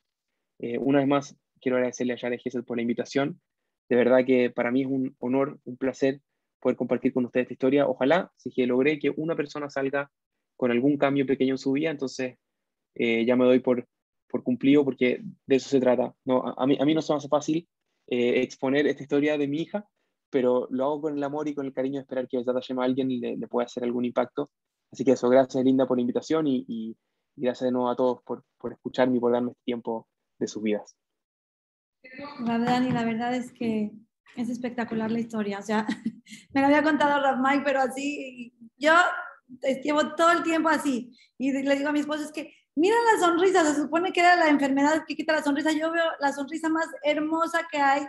Eh, 0.59 0.77
una 0.77 0.99
vez 0.99 1.07
más, 1.07 1.37
quiero 1.61 1.77
agradecerle 1.77 2.13
a 2.13 2.17
Jared 2.17 2.39
Gesell 2.39 2.63
por 2.63 2.77
la 2.77 2.81
invitación. 2.81 3.41
De 3.89 3.95
verdad 3.95 4.25
que 4.25 4.49
para 4.49 4.71
mí 4.71 4.81
es 4.81 4.87
un 4.87 5.15
honor, 5.19 5.59
un 5.63 5.77
placer 5.77 6.21
poder 6.59 6.75
compartir 6.75 7.13
con 7.13 7.25
ustedes 7.25 7.45
esta 7.45 7.53
historia. 7.53 7.87
Ojalá, 7.87 8.31
si 8.37 8.51
que 8.51 8.67
logré 8.67 8.99
que 8.99 9.11
una 9.15 9.35
persona 9.35 9.69
salga 9.69 10.11
con 10.55 10.71
algún 10.71 10.97
cambio 10.97 11.25
pequeño 11.25 11.53
en 11.53 11.57
su 11.57 11.71
vida, 11.71 11.91
entonces 11.91 12.37
eh, 12.97 13.25
ya 13.25 13.35
me 13.35 13.45
doy 13.45 13.59
por, 13.59 13.87
por 14.27 14.43
cumplido 14.43 14.83
porque 14.83 15.21
de 15.45 15.55
eso 15.55 15.69
se 15.69 15.79
trata. 15.79 16.13
No, 16.25 16.43
a, 16.57 16.65
mí, 16.65 16.77
a 16.79 16.85
mí 16.85 16.93
no 16.93 17.01
se 17.01 17.13
me 17.13 17.17
hace 17.17 17.27
fácil 17.27 17.67
eh, 18.07 18.41
exponer 18.41 18.87
esta 18.87 19.03
historia 19.03 19.37
de 19.37 19.47
mi 19.47 19.61
hija, 19.61 19.87
pero 20.29 20.67
lo 20.71 20.85
hago 20.85 21.01
con 21.01 21.17
el 21.17 21.23
amor 21.23 21.47
y 21.47 21.53
con 21.53 21.65
el 21.65 21.73
cariño 21.73 21.95
de 21.95 22.01
esperar 22.01 22.27
que 22.27 22.43
Data 22.43 22.59
a 22.59 22.83
alguien 22.83 23.11
y 23.11 23.19
le, 23.19 23.47
pueda 23.47 23.65
hacer 23.65 23.83
algún 23.83 24.05
impacto. 24.05 24.49
Así 24.91 25.03
que 25.03 25.11
eso, 25.11 25.29
gracias 25.29 25.63
Linda 25.63 25.85
por 25.85 25.97
la 25.97 26.01
invitación 26.01 26.47
y, 26.47 26.65
y 26.67 26.97
gracias 27.35 27.67
de 27.67 27.71
nuevo 27.71 27.89
a 27.89 27.95
todos 27.95 28.21
por, 28.23 28.43
por 28.57 28.73
escucharme 28.73 29.17
y 29.17 29.19
por 29.19 29.31
darme 29.31 29.51
este 29.51 29.63
tiempo 29.63 30.07
de 30.39 30.47
sus 30.47 30.63
vidas. 30.63 30.97
Dani, 32.39 32.91
la 32.91 33.03
verdad 33.03 33.35
es 33.35 33.51
que 33.51 33.91
es 34.35 34.49
espectacular 34.49 35.11
la 35.11 35.19
historia. 35.19 35.59
O 35.59 35.61
sea, 35.61 35.85
me 36.53 36.61
lo 36.61 36.67
había 36.67 36.83
contado 36.83 37.37
Mike, 37.37 37.63
pero 37.65 37.81
así, 37.81 38.53
yo 38.77 38.93
llevo 39.83 40.15
todo 40.15 40.31
el 40.31 40.43
tiempo 40.43 40.69
así. 40.69 41.11
Y 41.37 41.51
le 41.51 41.75
digo 41.75 41.89
a 41.89 41.93
mi 41.93 41.99
esposo, 41.99 42.23
es 42.23 42.31
que 42.31 42.53
mira 42.77 42.95
la 43.11 43.19
sonrisa, 43.19 43.65
se 43.65 43.81
supone 43.81 44.13
que 44.13 44.19
era 44.19 44.35
la 44.35 44.49
enfermedad 44.49 45.03
que 45.07 45.15
quita 45.15 45.33
la 45.33 45.43
sonrisa. 45.43 45.71
Yo 45.71 45.91
veo 45.91 46.05
la 46.19 46.31
sonrisa 46.31 46.69
más 46.69 46.87
hermosa 47.03 47.67
que 47.71 47.79
hay. 47.79 48.05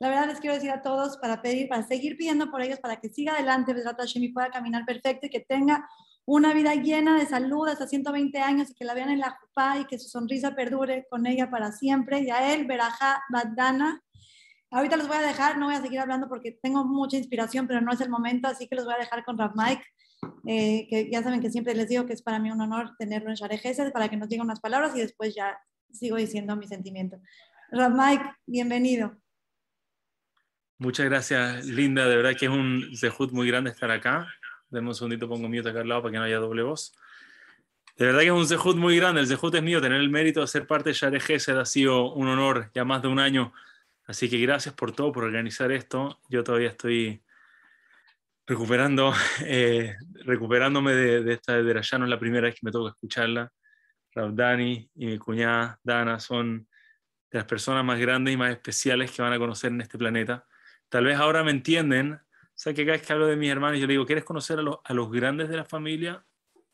La 0.00 0.08
verdad 0.08 0.26
les 0.26 0.40
quiero 0.40 0.54
decir 0.54 0.70
a 0.70 0.82
todos 0.82 1.16
para 1.18 1.40
pedir, 1.40 1.68
para 1.68 1.86
seguir 1.86 2.16
pidiendo 2.16 2.50
por 2.50 2.62
ellos, 2.62 2.80
para 2.80 2.96
que 2.96 3.08
siga 3.08 3.34
adelante, 3.34 3.74
y 4.14 4.28
pueda 4.32 4.50
caminar 4.50 4.84
perfecto 4.84 5.26
y 5.26 5.30
que 5.30 5.40
tenga 5.40 5.88
una 6.24 6.52
vida 6.52 6.74
llena 6.74 7.18
de 7.18 7.26
salud 7.26 7.68
hasta 7.68 7.86
120 7.86 8.38
años 8.38 8.70
y 8.70 8.74
que 8.74 8.84
la 8.84 8.94
vean 8.94 9.10
en 9.10 9.20
la 9.20 9.30
jupa 9.30 9.78
y 9.78 9.86
que 9.86 9.98
su 9.98 10.08
sonrisa 10.08 10.54
perdure 10.54 11.06
con 11.08 11.26
ella 11.26 11.50
para 11.50 11.72
siempre. 11.72 12.20
Y 12.20 12.30
a 12.30 12.52
él, 12.52 12.66
Beraja 12.66 13.22
Badana. 13.30 14.02
Ahorita 14.70 14.96
los 14.96 15.08
voy 15.08 15.16
a 15.16 15.22
dejar, 15.22 15.56
no 15.58 15.66
voy 15.66 15.76
a 15.76 15.80
seguir 15.80 16.00
hablando 16.00 16.28
porque 16.28 16.58
tengo 16.62 16.84
mucha 16.84 17.16
inspiración, 17.16 17.66
pero 17.66 17.80
no 17.80 17.92
es 17.92 18.00
el 18.02 18.10
momento, 18.10 18.48
así 18.48 18.68
que 18.68 18.76
los 18.76 18.84
voy 18.84 18.94
a 18.94 18.98
dejar 18.98 19.24
con 19.24 19.38
Rav 19.38 19.52
Mike, 19.54 19.82
eh, 20.46 20.86
que 20.88 21.10
ya 21.10 21.22
saben 21.22 21.40
que 21.40 21.50
siempre 21.50 21.74
les 21.74 21.88
digo 21.88 22.06
que 22.06 22.12
es 22.12 22.22
para 22.22 22.38
mí 22.38 22.50
un 22.50 22.60
honor 22.60 22.92
tenerlo 22.98 23.30
en 23.30 23.36
Share 23.36 23.92
para 23.92 24.08
que 24.08 24.16
nos 24.16 24.28
digan 24.28 24.46
unas 24.46 24.60
palabras 24.60 24.96
y 24.96 25.00
después 25.00 25.34
ya 25.34 25.58
sigo 25.92 26.16
diciendo 26.16 26.56
mi 26.56 26.66
sentimiento. 26.66 27.20
Rav 27.70 27.92
Mike, 27.94 28.24
bienvenido. 28.46 29.16
Muchas 30.78 31.06
gracias, 31.06 31.66
Linda. 31.66 32.06
De 32.06 32.16
verdad 32.16 32.36
que 32.38 32.46
es 32.46 32.52
un 32.52 32.96
zehut 32.96 33.32
muy 33.32 33.48
grande 33.48 33.70
estar 33.70 33.90
acá. 33.90 34.26
Deme 34.70 34.88
un 34.88 34.94
segundito, 34.94 35.28
pongo 35.28 35.48
mute 35.48 35.70
acá 35.70 35.80
al 35.80 35.88
lado 35.88 36.02
para 36.02 36.12
que 36.12 36.18
no 36.18 36.24
haya 36.24 36.38
doble 36.38 36.62
voz. 36.62 36.94
De 37.98 38.06
verdad 38.06 38.20
que 38.20 38.26
es 38.26 38.32
un 38.32 38.46
Zehut 38.46 38.76
muy 38.76 38.96
grande. 38.96 39.20
El 39.20 39.26
Zehut 39.26 39.52
es 39.56 39.62
mío. 39.62 39.80
Tener 39.80 40.00
el 40.00 40.08
mérito 40.08 40.40
de 40.40 40.46
ser 40.46 40.68
parte 40.68 40.90
de 40.90 40.94
Share 40.94 41.20
Gesed 41.20 41.56
ha 41.56 41.64
sido 41.64 42.12
un 42.12 42.28
honor 42.28 42.70
ya 42.72 42.84
más 42.84 43.02
de 43.02 43.08
un 43.08 43.18
año. 43.18 43.52
Así 44.06 44.30
que 44.30 44.38
gracias 44.38 44.72
por 44.74 44.92
todo, 44.92 45.10
por 45.10 45.24
organizar 45.24 45.72
esto. 45.72 46.20
Yo 46.28 46.44
todavía 46.44 46.68
estoy 46.68 47.22
recuperando, 48.48 49.12
eh, 49.44 49.94
recuperándome 50.24 50.94
de, 50.94 51.22
de 51.22 51.34
esta 51.34 51.62
de 51.62 51.82
ya 51.82 51.98
no 51.98 52.06
es 52.06 52.10
la 52.10 52.18
primera 52.18 52.48
vez 52.48 52.54
que 52.54 52.64
me 52.64 52.72
toca 52.72 52.90
escucharla. 52.90 53.52
Raúl 54.12 54.34
Dani 54.34 54.90
y 54.96 55.06
mi 55.06 55.18
cuñada 55.18 55.78
Dana 55.84 56.18
son 56.18 56.66
de 57.30 57.38
las 57.38 57.44
personas 57.44 57.84
más 57.84 58.00
grandes 58.00 58.34
y 58.34 58.36
más 58.36 58.50
especiales 58.50 59.12
que 59.12 59.22
van 59.22 59.32
a 59.32 59.38
conocer 59.38 59.70
en 59.70 59.82
este 59.82 59.98
planeta. 59.98 60.44
Tal 60.88 61.04
vez 61.04 61.18
ahora 61.18 61.44
me 61.44 61.50
entienden 61.50 62.18
o 62.58 62.60
sea, 62.60 62.74
que 62.74 62.84
cada 62.84 62.98
vez 62.98 63.06
que 63.06 63.12
hablo 63.12 63.28
de 63.28 63.36
mis 63.36 63.50
hermanos, 63.50 63.78
yo 63.78 63.86
le 63.86 63.92
digo, 63.92 64.04
¿quieres 64.04 64.24
conocer 64.24 64.58
a 64.58 64.62
los, 64.62 64.78
a 64.82 64.92
los 64.92 65.12
grandes 65.12 65.48
de 65.48 65.56
la 65.56 65.64
familia? 65.64 66.26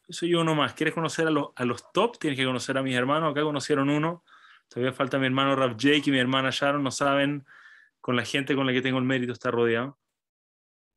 Soy 0.08 0.34
uno 0.34 0.54
más. 0.54 0.72
¿Quieres 0.72 0.94
conocer 0.94 1.26
a 1.26 1.30
los, 1.30 1.48
a 1.54 1.66
los 1.66 1.92
top? 1.92 2.18
Tienes 2.18 2.38
que 2.38 2.46
conocer 2.46 2.78
a 2.78 2.82
mis 2.82 2.96
hermanos. 2.96 3.32
Acá 3.32 3.42
conocieron 3.42 3.90
uno. 3.90 4.24
Todavía 4.68 4.94
falta 4.94 5.18
mi 5.18 5.26
hermano 5.26 5.54
Rap 5.54 5.76
Jake 5.76 6.04
y 6.06 6.10
mi 6.10 6.18
hermana 6.18 6.48
Sharon. 6.50 6.82
No 6.82 6.90
saben 6.90 7.44
con 8.00 8.16
la 8.16 8.24
gente 8.24 8.54
con 8.54 8.64
la 8.64 8.72
que 8.72 8.80
tengo 8.80 8.98
el 8.98 9.04
mérito 9.04 9.34
estar 9.34 9.52
rodeado. 9.52 9.98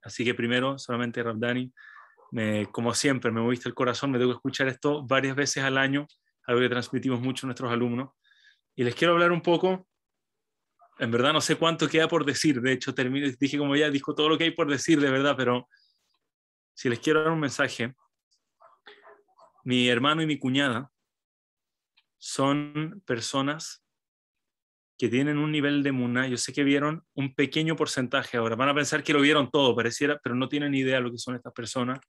Así 0.03 0.23
que 0.23 0.33
primero, 0.33 0.77
solamente 0.77 1.21
Rap 1.23 1.37
Dani, 1.37 1.71
me, 2.31 2.65
como 2.67 2.93
siempre, 2.93 3.31
me 3.31 3.41
moviste 3.41 3.69
el 3.69 3.75
corazón. 3.75 4.11
Me 4.11 4.17
tengo 4.17 4.31
que 4.31 4.37
escuchar 4.37 4.67
esto 4.67 5.05
varias 5.05 5.35
veces 5.35 5.63
al 5.63 5.77
año, 5.77 6.07
algo 6.45 6.61
que 6.61 6.69
transmitimos 6.69 7.21
mucho 7.21 7.45
a 7.45 7.47
nuestros 7.47 7.71
alumnos. 7.71 8.11
Y 8.75 8.83
les 8.83 8.95
quiero 8.95 9.13
hablar 9.13 9.31
un 9.31 9.41
poco 9.41 9.87
en 10.99 11.11
verdad 11.11 11.33
no 11.33 11.41
sé 11.41 11.55
cuánto 11.55 11.87
queda 11.87 12.07
por 12.07 12.25
decir, 12.25 12.61
de 12.61 12.73
hecho 12.73 12.93
terminé, 12.93 13.35
dije 13.39 13.57
como 13.57 13.75
ya, 13.75 13.89
dijo 13.89 14.15
todo 14.15 14.29
lo 14.29 14.37
que 14.37 14.45
hay 14.45 14.51
por 14.51 14.69
decir, 14.69 14.99
de 14.99 15.11
verdad, 15.11 15.35
pero 15.37 15.69
si 16.73 16.89
les 16.89 16.99
quiero 16.99 17.23
dar 17.23 17.31
un 17.31 17.39
mensaje, 17.39 17.95
mi 19.63 19.89
hermano 19.89 20.21
y 20.21 20.27
mi 20.27 20.39
cuñada 20.39 20.91
son 22.17 23.01
personas 23.05 23.83
que 24.97 25.09
tienen 25.09 25.37
un 25.37 25.51
nivel 25.51 25.83
de 25.83 25.91
muna, 25.91 26.27
yo 26.27 26.37
sé 26.37 26.51
que 26.51 26.63
vieron 26.63 27.03
un 27.13 27.35
pequeño 27.35 27.75
porcentaje 27.75 28.37
ahora, 28.37 28.55
van 28.55 28.69
a 28.69 28.73
pensar 28.73 29.03
que 29.03 29.13
lo 29.13 29.21
vieron 29.21 29.51
todo, 29.51 29.75
pareciera, 29.75 30.19
pero 30.23 30.33
no 30.33 30.49
tienen 30.49 30.73
idea 30.73 30.95
de 30.95 31.01
lo 31.01 31.11
que 31.11 31.19
son 31.19 31.35
estas 31.35 31.53
personas. 31.53 31.99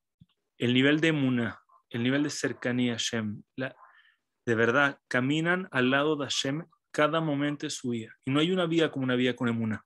El 0.56 0.72
nivel 0.72 1.00
de 1.00 1.12
muna, 1.12 1.60
el 1.90 2.02
nivel 2.02 2.22
de 2.22 2.30
cercanía 2.30 2.94
a 2.94 2.96
Hashem, 2.96 3.42
de 3.56 4.54
verdad, 4.54 4.98
caminan 5.06 5.68
al 5.70 5.90
lado 5.90 6.16
de 6.16 6.24
Hashem 6.24 6.64
cada 6.90 7.20
momento 7.20 7.66
de 7.66 7.70
su 7.70 7.90
vida. 7.90 8.16
Y 8.24 8.30
no 8.30 8.40
hay 8.40 8.50
una 8.50 8.64
vida 8.64 8.90
como 8.90 9.04
una 9.04 9.14
vida 9.14 9.36
con 9.36 9.48
emuna. 9.48 9.84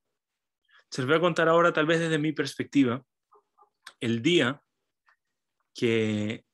Se 0.89 1.03
les 1.03 1.09
voy 1.09 1.16
a 1.16 1.20
contar 1.20 1.49
ahora, 1.49 1.73
tal 1.73 1.87
vez 1.87 1.99
desde 1.99 2.19
mi 2.19 2.33
perspectiva, 2.33 3.03
el 3.99 4.23
día 4.23 4.62
que, 5.74 6.45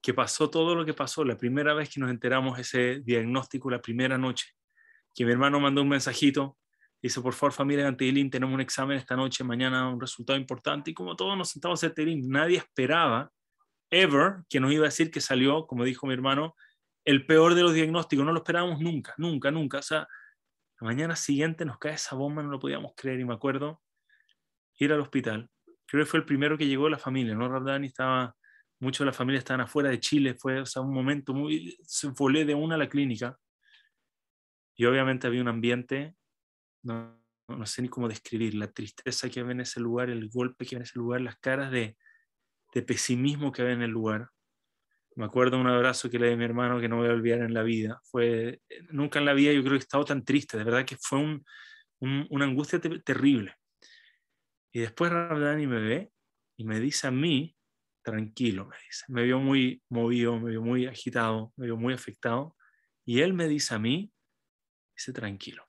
que 0.00 0.14
pasó 0.14 0.48
todo 0.50 0.76
lo 0.76 0.84
que 0.84 0.94
pasó, 0.94 1.24
la 1.24 1.36
primera 1.36 1.74
vez 1.74 1.90
que 1.90 1.98
nos 1.98 2.10
enteramos 2.10 2.58
ese 2.60 3.00
diagnóstico, 3.00 3.70
la 3.70 3.80
primera 3.80 4.16
noche, 4.16 4.55
que 5.16 5.24
mi 5.24 5.32
hermano 5.32 5.58
mandó 5.58 5.80
un 5.80 5.88
mensajito, 5.88 6.58
dice, 7.02 7.22
por 7.22 7.32
favor 7.32 7.54
familia 7.54 7.90
de 7.90 8.28
tenemos 8.30 8.54
un 8.54 8.60
examen 8.60 8.98
esta 8.98 9.16
noche, 9.16 9.42
mañana 9.44 9.88
un 9.88 9.98
resultado 9.98 10.38
importante, 10.38 10.90
y 10.90 10.94
como 10.94 11.16
todos 11.16 11.36
nos 11.38 11.50
sentamos 11.50 11.82
en 11.82 12.28
nadie 12.28 12.58
esperaba, 12.58 13.32
ever, 13.90 14.44
que 14.48 14.60
nos 14.60 14.70
iba 14.72 14.82
a 14.82 14.88
decir 14.88 15.10
que 15.10 15.22
salió, 15.22 15.66
como 15.66 15.84
dijo 15.84 16.06
mi 16.06 16.12
hermano, 16.12 16.54
el 17.04 17.24
peor 17.24 17.54
de 17.54 17.62
los 17.62 17.72
diagnósticos, 17.72 18.26
no 18.26 18.32
lo 18.32 18.40
esperábamos 18.40 18.80
nunca, 18.80 19.14
nunca, 19.16 19.50
nunca. 19.50 19.78
O 19.78 19.82
sea, 19.82 20.06
la 20.80 20.86
mañana 20.86 21.16
siguiente 21.16 21.64
nos 21.64 21.78
cae 21.78 21.94
esa 21.94 22.14
bomba, 22.14 22.42
no 22.42 22.50
lo 22.50 22.58
podíamos 22.58 22.92
creer 22.94 23.20
y 23.20 23.24
me 23.24 23.34
acuerdo 23.34 23.80
ir 24.78 24.92
al 24.92 25.00
hospital. 25.00 25.48
Creo 25.86 26.04
que 26.04 26.10
fue 26.10 26.20
el 26.20 26.26
primero 26.26 26.58
que 26.58 26.66
llegó 26.66 26.88
la 26.90 26.98
familia, 26.98 27.34
¿no? 27.34 27.48
Rardani 27.48 27.86
estaba, 27.86 28.36
muchos 28.80 28.98
de 28.98 29.06
la 29.06 29.12
familia 29.12 29.38
estaban 29.38 29.62
afuera 29.62 29.88
de 29.88 30.00
Chile, 30.00 30.34
fue 30.34 30.60
o 30.60 30.82
un 30.82 30.92
momento 30.92 31.32
muy, 31.32 31.78
se 31.84 32.08
volé 32.08 32.44
de 32.44 32.54
una 32.54 32.74
a 32.74 32.78
la 32.78 32.88
clínica 32.88 33.38
y 34.76 34.84
obviamente 34.84 35.26
había 35.26 35.40
un 35.40 35.48
ambiente, 35.48 36.14
no, 36.82 37.18
no 37.48 37.66
sé 37.66 37.82
ni 37.82 37.88
cómo 37.88 38.08
describir, 38.08 38.54
la 38.54 38.70
tristeza 38.70 39.30
que 39.30 39.40
había 39.40 39.52
en 39.52 39.60
ese 39.60 39.80
lugar, 39.80 40.10
el 40.10 40.28
golpe 40.28 40.64
que 40.64 40.76
había 40.76 40.82
en 40.82 40.82
ese 40.82 40.98
lugar, 40.98 41.20
las 41.22 41.38
caras 41.38 41.70
de, 41.70 41.96
de 42.74 42.82
pesimismo 42.82 43.52
que 43.52 43.62
había 43.62 43.74
en 43.74 43.82
el 43.82 43.90
lugar. 43.90 44.28
Me 45.14 45.24
acuerdo 45.24 45.58
un 45.58 45.66
abrazo 45.66 46.10
que 46.10 46.18
le 46.18 46.28
di 46.28 46.34
a 46.34 46.36
mi 46.36 46.44
hermano 46.44 46.78
que 46.78 46.88
no 46.88 46.98
voy 46.98 47.08
a 47.08 47.12
olvidar 47.12 47.40
en 47.40 47.54
la 47.54 47.62
vida. 47.62 48.00
Fue, 48.04 48.60
nunca 48.90 49.18
en 49.18 49.24
la 49.24 49.32
vida 49.32 49.52
yo 49.52 49.62
creo 49.62 49.72
que 49.72 49.78
he 49.78 49.78
estado 49.78 50.04
tan 50.04 50.24
triste, 50.24 50.58
de 50.58 50.64
verdad 50.64 50.84
que 50.84 50.96
fue 51.00 51.18
un, 51.20 51.42
una 52.00 52.44
angustia 52.44 52.78
terrible. 52.80 53.54
Y 54.72 54.80
después 54.80 55.10
Rabdani 55.10 55.66
me 55.66 55.80
ve 55.80 56.10
y 56.58 56.64
me 56.64 56.80
dice 56.80 57.06
a 57.06 57.10
mí, 57.10 57.56
tranquilo, 58.04 58.66
me 58.66 58.76
dice, 58.76 59.04
me 59.08 59.22
vio 59.24 59.38
muy 59.38 59.82
movido, 59.88 60.38
me 60.38 60.50
vio 60.50 60.62
muy 60.62 60.86
agitado, 60.86 61.52
me 61.56 61.64
vio 61.64 61.78
muy 61.78 61.94
afectado. 61.94 62.54
Y 63.06 63.20
él 63.20 63.32
me 63.32 63.48
dice 63.48 63.74
a 63.74 63.78
mí, 63.78 64.12
dice, 64.96 65.12
tranquilo. 65.12 65.68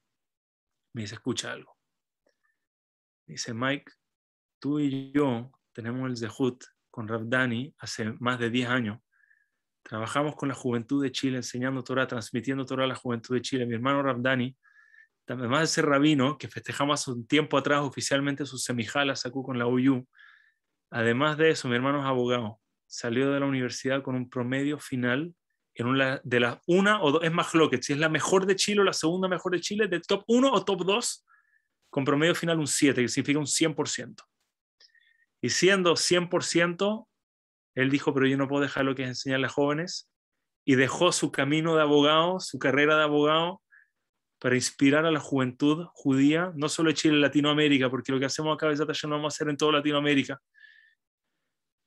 Me 0.93 1.01
dice, 1.01 1.15
escucha 1.15 1.51
algo. 1.51 1.77
dice, 3.25 3.53
Mike, 3.53 3.91
tú 4.59 4.79
y 4.79 5.11
yo 5.11 5.51
tenemos 5.73 6.09
el 6.09 6.17
Zehut 6.17 6.63
con 6.89 7.07
Rabdani 7.07 7.75
hace 7.77 8.13
más 8.19 8.39
de 8.39 8.49
10 8.49 8.69
años 8.69 8.99
Trabajamos 9.87 10.35
con 10.35 10.49
la 10.49 10.53
juventud 10.53 11.01
de 11.01 11.13
Chile, 11.13 11.37
enseñando 11.37 11.81
Torah, 11.81 12.05
transmitiendo 12.07 12.65
Torah 12.65 12.83
a 12.83 12.87
la 12.87 12.95
juventud 12.95 13.35
de 13.35 13.41
Chile. 13.41 13.65
Mi 13.65 13.75
hermano 13.75 14.03
Ramdani, 14.03 14.53
además 15.29 15.61
de 15.61 15.67
ser 15.67 15.85
rabino, 15.85 16.37
que 16.37 16.49
festejamos 16.49 16.99
hace 16.99 17.11
un 17.11 17.25
tiempo 17.25 17.57
atrás 17.57 17.79
oficialmente 17.83 18.45
su 18.45 18.57
semijala, 18.57 19.15
sacó 19.15 19.43
con 19.43 19.57
la 19.57 19.65
UU, 19.65 20.05
además 20.89 21.37
de 21.37 21.51
eso, 21.51 21.69
mi 21.69 21.75
hermano 21.75 22.01
es 22.01 22.05
abogado. 22.05 22.59
Salió 22.85 23.31
de 23.31 23.39
la 23.39 23.45
universidad 23.45 24.03
con 24.03 24.15
un 24.15 24.29
promedio 24.29 24.77
final 24.77 25.33
en 25.77 25.87
una 25.87 26.19
de 26.23 26.39
las 26.39 26.57
una 26.65 27.01
o 27.03 27.11
dos, 27.11 27.23
es 27.23 27.31
más 27.31 27.51
que 27.69 27.81
si 27.81 27.93
es 27.93 27.99
la 27.99 28.09
mejor 28.09 28.47
de 28.47 28.55
Chile 28.55 28.81
o 28.81 28.83
la 28.83 28.93
segunda 28.93 29.27
mejor 29.27 29.51
de 29.51 29.61
Chile, 29.61 29.87
de 29.87 29.99
top 29.99 30.23
1 30.27 30.51
o 30.51 30.65
top 30.65 30.83
2, 30.83 31.25
con 31.91 32.03
promedio 32.03 32.33
final 32.33 32.59
un 32.59 32.65
7, 32.65 32.99
que 32.99 33.07
significa 33.07 33.37
un 33.37 33.45
100%. 33.45 34.23
Y 35.39 35.49
siendo 35.49 35.93
100%, 35.93 37.07
él 37.75 37.89
dijo, 37.91 38.11
pero 38.11 38.25
yo 38.25 38.37
no 38.37 38.47
puedo 38.47 38.63
dejar 38.63 38.85
lo 38.85 38.95
que 38.95 39.03
es 39.03 39.09
enseñarle 39.09 39.45
a 39.45 39.49
jóvenes, 39.49 40.09
y 40.65 40.75
dejó 40.75 41.11
su 41.11 41.31
camino 41.31 41.75
de 41.75 41.83
abogado, 41.83 42.39
su 42.39 42.57
carrera 42.57 42.97
de 42.97 43.03
abogado, 43.03 43.61
para 44.39 44.55
inspirar 44.55 45.05
a 45.05 45.11
la 45.11 45.19
juventud 45.19 45.85
judía, 45.93 46.51
no 46.55 46.69
solo 46.69 46.89
de 46.89 46.95
Chile, 46.95 47.17
Latinoamérica, 47.17 47.89
porque 47.89 48.11
lo 48.11 48.19
que 48.19 48.25
hacemos 48.25 48.55
acá 48.55 48.73
ya 48.73 49.07
no 49.07 49.15
vamos 49.15 49.33
a 49.33 49.35
hacer 49.35 49.49
en 49.49 49.57
toda 49.57 49.73
Latinoamérica. 49.73 50.41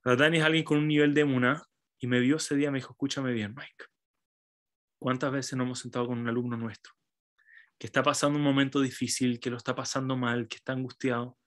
Dani 0.05 0.39
es 0.39 0.45
alguien 0.45 0.65
con 0.65 0.79
un 0.79 0.89
nivel 0.89 1.13
de 1.13 1.23
emuna 1.23 1.63
y 2.01 2.07
me 2.07 2.19
vio 2.19 2.37
ese 2.37 2.57
día 2.57 2.71
me 2.71 2.79
dijo, 2.79 2.93
escúchame 2.93 3.33
bien, 3.33 3.55
Mike. 3.55 3.85
¿Cuántas 4.99 5.31
veces 5.31 5.57
nos 5.57 5.67
hemos 5.67 5.79
sentado 5.79 6.07
con 6.09 6.19
un 6.19 6.29
alumno 6.29 6.57
nuestro 6.57 6.95
que 7.79 7.87
está 7.87 8.03
pasando 8.03 8.39
un 8.39 8.45
momento 8.45 8.81
difícil, 8.81 9.39
que 9.39 9.51
lo 9.51 9.57
está 9.57 9.75
pasando 9.75 10.17
mal, 10.17 10.49
que 10.49 10.57
está 10.57 10.73
angustiado? 10.73 11.39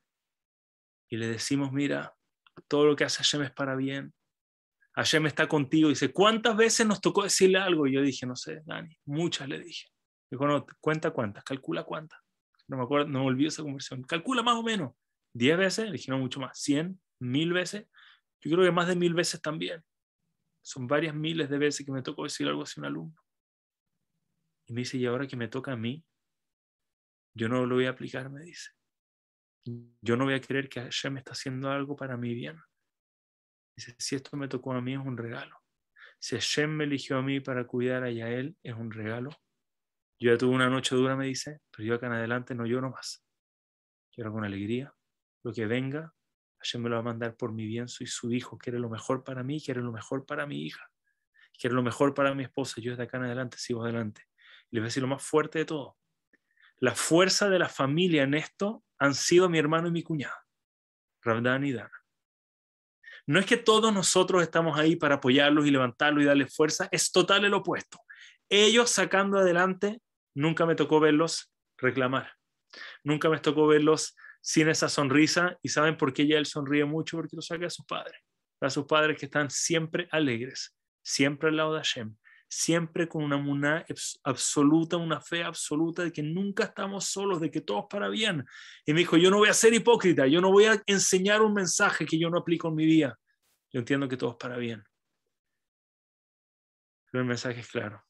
Y 1.10 1.18
le 1.18 1.28
decimos, 1.28 1.72
mira, 1.72 2.16
todo 2.68 2.86
lo 2.86 2.96
que 2.96 3.04
hace 3.04 3.18
Hashem 3.18 3.44
es 3.44 3.52
para 3.52 3.76
bien. 3.76 4.14
Hashem 4.96 5.26
está 5.26 5.48
contigo. 5.48 5.90
Dice, 5.90 6.12
¿cuántas 6.12 6.56
veces 6.56 6.86
nos 6.88 7.02
tocó 7.02 7.24
decirle 7.24 7.58
algo? 7.58 7.88
Y 7.88 7.94
yo 7.94 8.02
dije, 8.02 8.26
no 8.26 8.36
sé, 8.36 8.62
Dani, 8.66 8.96
muchas 9.06 9.48
le 9.50 9.60
dije. 9.60 9.90
Dijo, 10.30 10.48
no, 10.48 10.66
cuenta 10.80 11.12
cuántas, 11.12 11.44
calcula 11.44 11.84
cuántas. 11.84 12.20
No 12.68 12.78
me 12.78 12.84
acuerdo, 12.84 13.08
no 13.08 13.20
me 13.20 13.26
olvido 13.26 13.50
esa 13.50 13.64
conversión. 13.64 14.04
Calcula 14.04 14.42
más 14.42 14.56
o 14.56 14.64
menos. 14.64 14.94
¿Diez 15.34 15.58
veces? 15.58 15.86
Le 15.86 15.94
dije, 15.94 16.12
no, 16.12 16.20
mucho 16.20 16.40
más. 16.40 16.60
¿Cien? 16.60 17.00
¿Mil 17.20 17.54
veces? 17.54 17.88
Yo 18.42 18.52
creo 18.52 18.66
que 18.66 18.72
más 18.72 18.88
de 18.88 18.96
mil 18.96 19.14
veces 19.14 19.42
también. 19.42 19.84
Son 20.64 20.88
varias 20.88 21.14
miles 21.14 21.50
de 21.50 21.58
veces 21.58 21.86
que 21.86 21.92
me 21.92 22.02
tocó 22.02 22.24
decir 22.24 22.48
algo 22.48 22.64
así 22.64 22.80
a 22.80 22.82
un 22.82 22.86
alumno. 22.86 23.22
Y 24.66 24.74
me 24.74 24.82
dice, 24.82 24.98
y 24.98 25.06
ahora 25.06 25.28
que 25.28 25.36
me 25.36 25.50
toca 25.50 25.74
a 25.74 25.78
mí, 25.78 26.06
yo 27.36 27.50
no 27.50 27.66
lo 27.66 27.76
voy 27.76 27.86
a 27.86 27.92
aplicar, 27.92 28.30
me 28.30 28.42
dice. 28.42 28.72
Yo 30.02 30.16
no 30.16 30.26
voy 30.26 30.36
a 30.36 30.42
creer 30.42 30.70
que 30.70 30.82
Hashem 30.82 31.18
está 31.18 31.32
haciendo 31.32 31.70
algo 31.70 31.96
para 31.96 32.16
mi 32.16 32.34
bien. 32.34 32.60
Dice, 33.76 33.96
si 33.98 34.16
esto 34.16 34.38
me 34.38 34.48
tocó 34.48 34.74
a 34.74 34.82
mí 34.82 34.94
es 34.94 35.00
un 35.00 35.18
regalo. 35.18 35.58
Si 36.20 36.36
Hashem 36.36 36.70
me 36.70 36.86
eligió 36.86 37.18
a 37.18 37.22
mí 37.22 37.42
para 37.42 37.68
cuidar 37.68 38.04
a 38.04 38.12
Yael, 38.12 38.56
es 38.64 38.74
un 38.74 38.92
regalo. 38.92 39.32
Yo 40.20 40.32
ya 40.32 40.38
tuve 40.38 40.56
una 40.56 40.70
noche 40.70 40.96
dura, 40.96 41.18
me 41.18 41.26
dice, 41.26 41.60
pero 41.72 41.86
yo 41.86 41.96
acá 41.96 42.08
en 42.08 42.14
adelante 42.14 42.56
no 42.56 42.66
lloro 42.66 42.90
más. 42.90 43.26
Lloro 44.16 44.32
con 44.32 44.46
alegría. 44.46 44.94
Lo 45.44 45.52
que 45.52 45.66
venga, 45.66 46.14
Hashem 46.64 46.82
me 46.82 46.90
lo 46.90 46.96
va 46.96 47.02
a 47.02 47.04
mandar 47.04 47.36
por 47.36 47.52
mi 47.52 47.66
bien. 47.66 47.88
Soy 47.88 48.08
su 48.08 48.32
hijo, 48.32 48.58
quiere 48.58 48.80
lo 48.80 48.90
mejor 48.90 49.24
para 49.24 49.44
mí, 49.44 49.62
quiere 49.62 49.82
lo 49.82 49.92
mejor 49.92 50.26
para 50.26 50.46
mi 50.48 50.66
hija, 50.66 50.90
quiere 51.60 51.76
lo 51.76 51.84
mejor 51.84 52.14
para 52.14 52.34
mi 52.34 52.44
esposa. 52.44 52.80
Yo 52.80 52.92
desde 52.92 53.04
acá 53.04 53.18
en 53.18 53.26
adelante 53.26 53.58
sigo 53.58 53.84
adelante. 53.84 54.24
Y 54.72 54.76
les 54.76 54.82
voy 54.82 54.86
a 54.86 54.90
decir 54.90 55.04
lo 55.04 55.10
más 55.10 55.22
fuerte 55.22 55.60
de 55.60 55.66
todo. 55.66 55.98
La 56.78 56.96
fuerza 56.96 57.50
de 57.50 57.60
la 57.60 57.70
familia 57.70 58.24
en 58.24 58.34
esto 58.34 58.84
han 58.98 59.14
sido 59.14 59.50
mi 59.50 59.60
hermano 59.60 59.90
y 59.90 59.92
mi 59.92 60.04
cuñada, 60.04 60.46
Rabdan 61.22 61.66
y 61.66 61.74
Dana. 61.74 61.92
No 63.26 63.40
es 63.40 63.46
que 63.46 63.58
todos 63.58 63.94
nosotros 63.94 64.42
estamos 64.42 64.78
ahí 64.78 64.96
para 64.96 65.16
apoyarlos 65.16 65.66
y 65.66 65.72
levantarlos 65.72 66.24
y 66.24 66.26
darles 66.26 66.56
fuerza, 66.56 66.90
es 66.92 67.12
total 67.12 67.46
el 67.46 67.54
opuesto. 67.54 68.00
Ellos 68.50 68.90
sacando 68.90 69.38
adelante, 69.38 70.02
nunca 70.34 70.66
me 70.66 70.76
tocó 70.76 71.00
verlos 71.00 71.54
reclamar. 71.78 72.34
Nunca 73.04 73.30
me 73.30 73.40
tocó 73.40 73.68
verlos 73.68 74.16
sin 74.44 74.68
esa 74.68 74.90
sonrisa. 74.90 75.58
¿Y 75.64 75.70
saben 75.70 75.98
por 75.98 76.14
qué 76.14 76.28
ya 76.28 76.38
él 76.38 76.46
sonríe 76.46 76.86
mucho? 76.86 77.18
Porque 77.18 77.36
lo 77.36 77.42
saca 77.42 77.66
a 77.66 77.70
sus 77.70 77.86
padres. 77.86 78.20
A 78.60 78.70
sus 78.70 78.86
padres 78.86 79.18
que 79.18 79.26
están 79.26 79.50
siempre 79.50 80.08
alegres, 80.12 80.78
siempre 81.02 81.50
al 81.50 81.58
lado 81.58 81.74
de 81.74 81.80
Hashem, 81.80 82.16
siempre 82.48 83.10
con 83.10 83.24
una 83.24 83.38
muná 83.38 83.86
absoluta, 84.24 84.98
una 84.98 85.20
fe 85.20 85.44
absoluta 85.44 86.04
de 86.04 86.12
que 86.12 86.24
nunca 86.24 86.66
estamos 86.66 87.06
solos, 87.06 87.42
de 87.42 87.50
que 87.50 87.62
todo 87.62 87.80
es 87.80 87.86
para 87.90 88.10
bien. 88.10 88.46
Y 88.86 88.94
me 88.94 89.00
dijo, 89.00 89.18
yo 89.18 89.32
no 89.32 89.38
voy 89.38 89.50
a 89.50 89.54
ser 89.54 89.74
hipócrita, 89.74 90.28
yo 90.28 90.40
no 90.40 90.52
voy 90.52 90.66
a 90.66 90.82
enseñar 90.86 91.42
un 91.42 91.54
mensaje 91.54 92.06
que 92.06 92.20
yo 92.20 92.30
no 92.30 92.38
aplico 92.38 92.68
en 92.68 92.76
mi 92.76 92.86
vida. 92.86 93.20
Yo 93.72 93.80
entiendo 93.80 94.08
que 94.08 94.18
todo 94.18 94.32
es 94.32 94.38
para 94.38 94.58
bien. 94.58 94.84
Pero 97.12 97.22
el 97.22 97.28
mensaje 97.28 97.60
es 97.60 97.68
claro. 97.68 98.04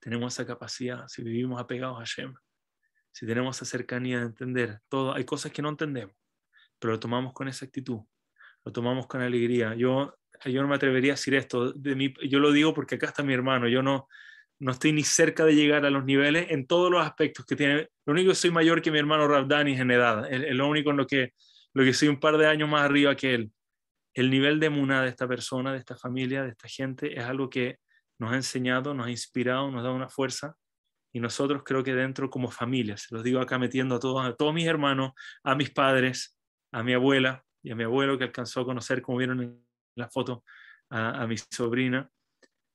Tenemos 0.00 0.32
esa 0.34 0.46
capacidad, 0.46 1.06
si 1.06 1.22
vivimos 1.22 1.60
apegados 1.60 1.96
a 1.96 2.00
Hashem, 2.00 2.34
si 3.12 3.26
tenemos 3.26 3.56
esa 3.56 3.64
cercanía 3.64 4.20
de 4.20 4.26
entender 4.26 4.80
todo, 4.88 5.14
hay 5.14 5.24
cosas 5.24 5.52
que 5.52 5.62
no 5.62 5.68
entendemos, 5.68 6.14
pero 6.78 6.94
lo 6.94 7.00
tomamos 7.00 7.32
con 7.32 7.48
esa 7.48 7.66
actitud, 7.66 8.00
lo 8.64 8.72
tomamos 8.72 9.06
con 9.06 9.20
alegría. 9.20 9.74
Yo 9.74 10.14
yo 10.50 10.62
no 10.62 10.68
me 10.68 10.74
atrevería 10.74 11.12
a 11.12 11.14
decir 11.16 11.34
esto, 11.34 11.72
de 11.72 11.94
mí, 11.94 12.14
yo 12.28 12.38
lo 12.38 12.52
digo 12.52 12.74
porque 12.74 12.96
acá 12.96 13.06
está 13.06 13.22
mi 13.22 13.32
hermano, 13.32 13.68
yo 13.68 13.82
no, 13.82 14.08
no 14.58 14.72
estoy 14.72 14.92
ni 14.92 15.02
cerca 15.02 15.44
de 15.44 15.54
llegar 15.54 15.84
a 15.84 15.90
los 15.90 16.04
niveles 16.04 16.46
en 16.50 16.66
todos 16.66 16.90
los 16.90 17.04
aspectos 17.04 17.44
que 17.46 17.56
tiene. 17.56 17.88
Lo 18.06 18.12
único 18.12 18.30
que 18.30 18.34
soy 18.34 18.50
mayor 18.50 18.82
que 18.82 18.90
mi 18.90 18.98
hermano 18.98 19.28
Rabdani 19.28 19.74
en 19.74 19.90
edad, 19.90 20.30
es 20.32 20.54
lo 20.54 20.68
único 20.68 20.90
en 20.90 20.96
lo 20.96 21.06
que, 21.06 21.32
lo 21.74 21.84
que 21.84 21.92
soy 21.92 22.08
un 22.08 22.20
par 22.20 22.36
de 22.38 22.46
años 22.46 22.68
más 22.68 22.82
arriba 22.82 23.14
que 23.14 23.34
él. 23.34 23.52
El 24.14 24.30
nivel 24.30 24.60
de 24.60 24.70
muna 24.70 25.02
de 25.02 25.08
esta 25.08 25.26
persona, 25.26 25.72
de 25.72 25.78
esta 25.78 25.96
familia, 25.96 26.42
de 26.42 26.50
esta 26.50 26.68
gente, 26.68 27.18
es 27.18 27.24
algo 27.24 27.48
que 27.48 27.78
nos 28.18 28.32
ha 28.32 28.36
enseñado, 28.36 28.94
nos 28.94 29.06
ha 29.06 29.10
inspirado, 29.10 29.70
nos 29.70 29.82
da 29.82 29.90
una 29.90 30.08
fuerza. 30.08 30.54
Y 31.12 31.20
nosotros 31.20 31.62
creo 31.64 31.84
que 31.84 31.94
dentro 31.94 32.30
como 32.30 32.50
familia, 32.50 32.96
se 32.96 33.14
los 33.14 33.22
digo 33.22 33.40
acá 33.40 33.58
metiendo 33.58 33.96
a 33.96 34.00
todos, 34.00 34.24
a 34.26 34.34
todos 34.34 34.54
mis 34.54 34.66
hermanos, 34.66 35.12
a 35.44 35.54
mis 35.54 35.70
padres, 35.70 36.38
a 36.72 36.82
mi 36.82 36.94
abuela 36.94 37.44
y 37.62 37.70
a 37.70 37.76
mi 37.76 37.84
abuelo 37.84 38.18
que 38.18 38.24
alcanzó 38.24 38.60
a 38.60 38.64
conocer, 38.64 39.02
como 39.02 39.18
vieron 39.18 39.42
en 39.42 39.66
la 39.94 40.08
foto 40.08 40.44
a, 40.90 41.26
mi 41.26 41.36
sobrina. 41.38 42.10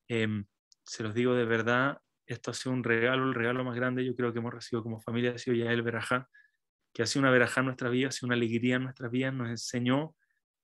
Em, 0.08 0.46
se 0.84 1.02
los 1.02 1.14
digo 1.14 1.34
de 1.34 1.44
verdad, 1.44 1.98
esto 2.26 2.50
ha 2.50 2.54
sido 2.54 2.72
un 2.72 2.84
regalo, 2.84 3.24
el 3.24 3.34
regalo 3.34 3.64
más 3.64 3.74
grande 3.74 4.04
yo 4.04 4.14
creo 4.14 4.32
que 4.32 4.38
hemos 4.38 4.54
recibido 4.54 4.82
como 4.82 5.00
familia, 5.00 5.32
ha 5.32 5.38
sido 5.38 5.56
ya 5.56 5.72
el 5.72 5.82
Verajá, 5.82 6.28
que 6.92 7.02
ha 7.02 7.06
sido 7.06 7.22
una 7.22 7.30
Verajá 7.30 7.60
en 7.60 7.66
nuestra 7.66 7.90
vida, 7.90 8.08
ha 8.08 8.26
una 8.26 8.34
alegría 8.34 8.76
en 8.76 8.84
nuestra 8.84 9.08
vida, 9.08 9.30
nos 9.30 9.48
enseñó 9.48 10.14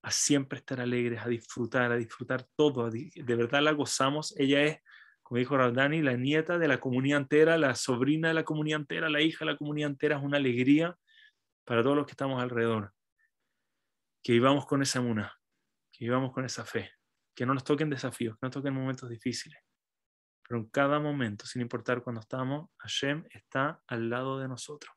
a 0.01 0.11
siempre 0.11 0.59
estar 0.59 0.79
alegres, 0.79 1.21
a 1.23 1.27
disfrutar, 1.27 1.91
a 1.91 1.97
disfrutar 1.97 2.45
todo, 2.55 2.89
de 2.91 3.35
verdad 3.35 3.61
la 3.63 3.71
gozamos, 3.71 4.35
ella 4.37 4.61
es, 4.61 4.79
como 5.25 5.39
dijo 5.39 5.57
Raldani, 5.57 6.03
la 6.03 6.15
nieta 6.15 6.59
de 6.59 6.67
la 6.67 6.79
comunidad 6.79 7.21
entera, 7.21 7.57
la 7.57 7.73
sobrina 7.73 8.27
de 8.27 8.35
la 8.35 8.43
comunidad 8.43 8.81
entera, 8.81 9.09
la 9.09 9.21
hija 9.21 9.43
de 9.43 9.53
la 9.53 9.57
comunidad 9.57 9.89
entera, 9.89 10.17
es 10.17 10.23
una 10.23 10.37
alegría 10.37 10.95
para 11.63 11.81
todos 11.81 11.95
los 11.95 12.05
que 12.05 12.11
estamos 12.11 12.39
alrededor. 12.39 12.93
Que 14.21 14.33
vivamos 14.33 14.67
con 14.67 14.83
esa 14.83 15.01
muna, 15.01 15.35
que 15.91 16.05
vivamos 16.05 16.31
con 16.31 16.45
esa 16.45 16.63
fe, 16.63 16.91
que 17.33 17.43
no 17.43 17.55
nos 17.55 17.63
toquen 17.63 17.89
desafíos, 17.89 18.35
que 18.35 18.45
no 18.45 18.51
toquen 18.51 18.75
momentos 18.75 19.09
difíciles. 19.09 19.57
Pero 20.47 20.59
en 20.59 20.69
cada 20.69 20.99
momento, 20.99 21.47
sin 21.47 21.63
importar 21.63 22.03
cuando 22.03 22.21
estamos, 22.21 22.69
Hashem 22.77 23.25
está 23.31 23.81
al 23.87 24.11
lado 24.11 24.37
de 24.37 24.47
nosotros. 24.47 24.93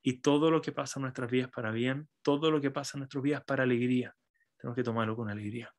Y 0.00 0.22
todo 0.22 0.50
lo 0.50 0.62
que 0.62 0.72
pasa 0.72 0.98
en 0.98 1.02
nuestras 1.02 1.30
vidas 1.30 1.50
para 1.50 1.70
bien, 1.70 2.08
todo 2.22 2.50
lo 2.50 2.62
que 2.62 2.70
pasa 2.70 2.96
en 2.96 3.00
nuestras 3.00 3.22
vidas 3.22 3.44
para 3.44 3.64
alegría, 3.64 4.16
tenemos 4.56 4.74
que 4.74 4.82
tomarlo 4.82 5.14
con 5.14 5.28
alegría. 5.28 5.70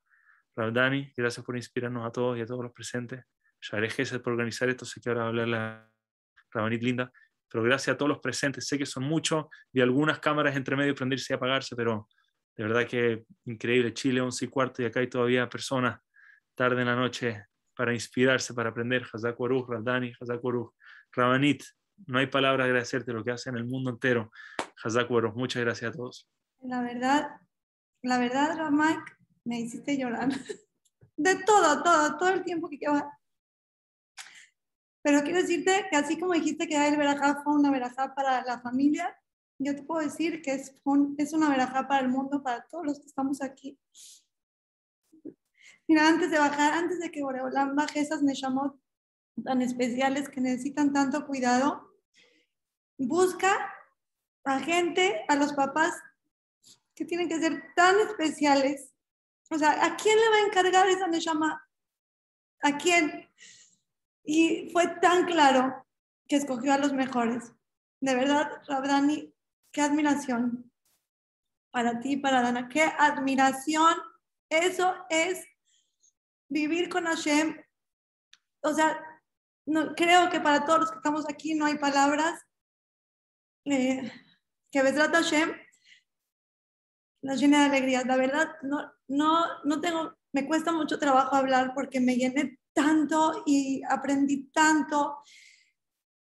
Dani, 0.55 1.11
gracias 1.17 1.43
por 1.43 1.57
inspirarnos 1.57 2.05
a 2.05 2.11
todos 2.11 2.37
y 2.37 2.41
a 2.41 2.45
todos 2.45 2.61
los 2.61 2.73
presentes. 2.73 3.25
Yaré 3.61 3.89
por 4.19 4.33
organizar 4.33 4.69
esto, 4.69 4.85
sé 4.85 5.01
que 5.01 5.09
ahora 5.09 5.21
va 5.21 5.25
a 5.25 5.29
hablar 5.29 5.47
la 5.47 5.91
Rabanit 6.51 6.83
Linda, 6.83 7.11
pero 7.49 7.63
gracias 7.63 7.93
a 7.93 7.97
todos 7.97 8.09
los 8.09 8.19
presentes. 8.19 8.67
Sé 8.67 8.77
que 8.77 8.85
son 8.85 9.03
muchos, 9.03 9.45
y 9.73 9.81
algunas 9.81 10.19
cámaras 10.19 10.55
entre 10.55 10.75
medio 10.75 10.95
prenderse 10.95 11.33
y 11.33 11.35
apagarse, 11.35 11.75
pero 11.75 12.07
de 12.55 12.63
verdad 12.63 12.87
que 12.87 13.23
increíble. 13.45 13.93
Chile, 13.93 14.21
11 14.21 14.45
y 14.45 14.47
cuarto, 14.47 14.81
y 14.81 14.85
acá 14.85 14.99
hay 14.99 15.07
todavía 15.07 15.47
personas 15.49 15.99
tarde 16.55 16.81
en 16.81 16.87
la 16.87 16.95
noche 16.95 17.45
para 17.75 17.93
inspirarse, 17.93 18.53
para 18.53 18.69
aprender. 18.69 19.05
Hazak 19.11 19.39
Waruch, 19.39 19.69
Radani, 19.69 20.11
Hazak 20.19 20.41
Rabanit. 21.11 21.63
No 22.07 22.19
hay 22.19 22.27
palabra 22.27 22.65
agradecerte 22.65 23.13
lo 23.13 23.23
que 23.23 23.31
hace 23.31 23.49
en 23.49 23.57
el 23.57 23.65
mundo 23.65 23.91
entero. 23.91 24.31
Hazak 24.83 25.09
Muchas 25.35 25.63
gracias 25.63 25.93
a 25.93 25.95
todos. 25.95 26.27
La 26.61 26.81
verdad, 26.81 27.29
la 28.01 28.17
verdad, 28.17 28.57
Ramak, 28.57 29.17
me 29.45 29.59
hiciste 29.59 29.97
llorar. 29.97 30.29
De 31.17 31.35
todo, 31.43 31.81
todo, 31.81 32.17
todo 32.17 32.29
el 32.29 32.43
tiempo 32.43 32.69
que 32.69 32.77
lleva. 32.77 33.16
Pero 35.07 35.23
quiero 35.23 35.39
decirte 35.39 35.87
que 35.89 35.95
así 35.95 36.19
como 36.19 36.33
dijiste 36.33 36.67
que 36.67 36.85
el 36.85 36.97
verajá 36.97 37.41
fue 37.41 37.55
una 37.55 37.71
verajá 37.71 38.13
para 38.13 38.43
la 38.43 38.59
familia, 38.59 39.17
yo 39.57 39.73
te 39.73 39.81
puedo 39.81 40.01
decir 40.01 40.41
que 40.41 40.51
es, 40.51 40.75
es 41.17 41.31
una 41.31 41.49
verajá 41.49 41.87
para 41.87 42.01
el 42.01 42.09
mundo, 42.09 42.43
para 42.43 42.67
todos 42.67 42.85
los 42.85 42.99
que 42.99 43.05
estamos 43.05 43.41
aquí. 43.41 43.79
Mira, 45.87 46.09
antes 46.09 46.29
de 46.29 46.37
bajar, 46.37 46.73
antes 46.73 46.99
de 46.99 47.09
que 47.09 47.23
Boreolam 47.23 47.73
baje 47.73 48.01
esas 48.01 48.21
Neshamot 48.21 48.77
tan 49.45 49.61
especiales 49.61 50.27
que 50.27 50.41
necesitan 50.41 50.91
tanto 50.91 51.25
cuidado, 51.25 51.89
busca 52.97 53.73
a 54.43 54.59
gente, 54.59 55.23
a 55.29 55.37
los 55.37 55.53
papás 55.53 55.93
que 56.93 57.05
tienen 57.05 57.29
que 57.29 57.39
ser 57.39 57.63
tan 57.77 57.97
especiales. 58.01 58.91
O 59.51 59.57
sea, 59.57 59.85
¿a 59.85 59.95
quién 59.95 60.17
le 60.17 60.29
va 60.31 60.35
a 60.35 60.47
encargar 60.47 60.89
esa 60.89 61.07
Neshama? 61.07 61.65
¿A 62.61 62.77
quién? 62.77 63.25
Y 64.27 64.69
fue 64.71 64.87
tan 64.99 65.25
claro 65.25 65.87
que 66.27 66.35
escogió 66.35 66.73
a 66.73 66.77
los 66.77 66.93
mejores. 66.93 67.51
De 68.01 68.13
verdad, 68.13 68.51
Rabdani, 68.67 69.33
qué 69.71 69.81
admiración 69.81 70.71
para 71.71 71.99
ti, 71.99 72.17
para 72.17 72.43
Dana, 72.43 72.69
qué 72.69 72.83
admiración. 72.83 73.95
Eso 74.49 74.93
es 75.09 75.43
vivir 76.49 76.89
con 76.89 77.05
Hashem 77.05 77.57
o 78.67 78.73
sea, 78.73 78.99
no, 79.65 79.95
creo 79.95 80.29
que 80.29 80.39
para 80.39 80.65
todos 80.65 80.79
los 80.79 80.91
que 80.91 80.97
estamos 80.97 81.25
aquí 81.29 81.53
no 81.55 81.65
hay 81.65 81.77
palabras. 81.77 82.41
Eh, 83.65 84.11
que 84.71 84.81
Besrat 84.81 85.13
Hashem 85.13 85.53
nos 87.21 87.39
llene 87.39 87.57
de 87.57 87.65
alegría. 87.65 88.03
La 88.05 88.17
verdad, 88.17 88.55
no, 88.61 88.91
no, 89.07 89.63
no 89.63 89.81
tengo, 89.81 90.17
me 90.33 90.47
cuesta 90.47 90.71
mucho 90.71 90.99
trabajo 90.99 91.35
hablar 91.35 91.73
porque 91.73 91.99
me 91.99 92.15
llené 92.15 92.59
tanto 92.77 93.43
y 93.47 93.81
aprendí 93.89 94.51
tanto. 94.53 95.17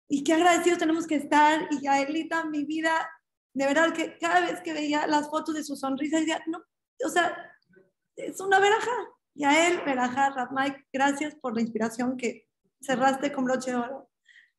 Y 0.09 0.23
qué 0.23 0.33
agradecidos 0.33 0.79
tenemos 0.79 1.05
que 1.05 1.15
estar. 1.15 1.67
Y 1.69 1.87
Elita, 1.87 2.45
mi 2.45 2.65
vida, 2.65 3.07
de 3.53 3.65
verdad 3.67 3.93
que 3.93 4.17
cada 4.17 4.41
vez 4.41 4.59
que 4.61 4.73
veía 4.73 5.05
las 5.05 5.29
fotos 5.29 5.53
de 5.53 5.63
su 5.63 5.75
sonrisa, 5.75 6.19
decía, 6.19 6.41
no, 6.47 6.57
o 7.05 7.09
sea, 7.09 7.37
es 8.15 8.41
una 8.41 8.59
veraja. 8.59 8.91
Y 9.35 9.43
a 9.43 9.67
él, 9.67 9.81
veraja, 9.85 10.49
Mike, 10.51 10.87
gracias 10.91 11.35
por 11.35 11.53
la 11.53 11.61
inspiración 11.61 12.17
que 12.17 12.47
cerraste 12.81 13.31
con 13.31 13.45
broche 13.45 13.69
de 13.69 13.77
oro. 13.77 14.09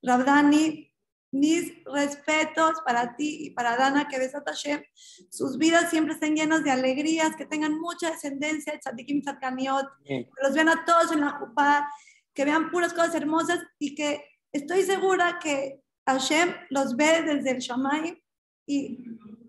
Rabdani, 0.00 0.87
mis 1.30 1.72
respetos 1.84 2.80
para 2.84 3.14
ti 3.16 3.46
y 3.46 3.50
para 3.50 3.76
Dana, 3.76 4.08
que 4.08 4.18
ves 4.18 4.34
a 4.34 4.42
Tashem. 4.42 4.82
Sus 5.30 5.58
vidas 5.58 5.90
siempre 5.90 6.14
estén 6.14 6.34
llenas 6.34 6.64
de 6.64 6.70
alegrías, 6.70 7.36
que 7.36 7.46
tengan 7.46 7.78
mucha 7.78 8.10
descendencia, 8.10 8.78
tzadikim 8.78 9.22
tzadkaniot, 9.22 9.86
que 10.04 10.28
los 10.42 10.54
vean 10.54 10.68
a 10.68 10.84
todos 10.84 11.12
en 11.12 11.20
la 11.20 11.30
jupa, 11.32 11.88
que 12.34 12.44
vean 12.44 12.70
puras 12.70 12.92
cosas 12.92 13.14
hermosas 13.14 13.60
y 13.78 13.94
que 13.94 14.24
estoy 14.52 14.82
segura 14.82 15.38
que 15.42 15.82
Hashem 16.06 16.54
los 16.70 16.96
ve 16.96 17.22
desde 17.22 17.50
el 17.50 17.58
Shamay 17.58 18.22
y 18.66 19.04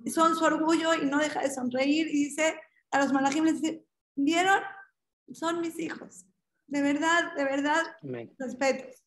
son 0.09 0.35
su 0.35 0.43
orgullo 0.43 0.93
y 0.93 1.05
no 1.05 1.19
deja 1.19 1.41
de 1.41 1.51
sonreír 1.51 2.07
y 2.07 2.25
dice 2.25 2.59
a 2.91 2.99
los 2.99 3.13
malajim, 3.13 3.45
les 3.45 3.61
dice, 3.61 3.85
¿vieron? 4.15 4.61
Son 5.31 5.61
mis 5.61 5.77
hijos. 5.79 6.25
De 6.67 6.81
verdad, 6.81 7.35
de 7.35 7.43
verdad, 7.43 7.83
respetos. 8.37 9.03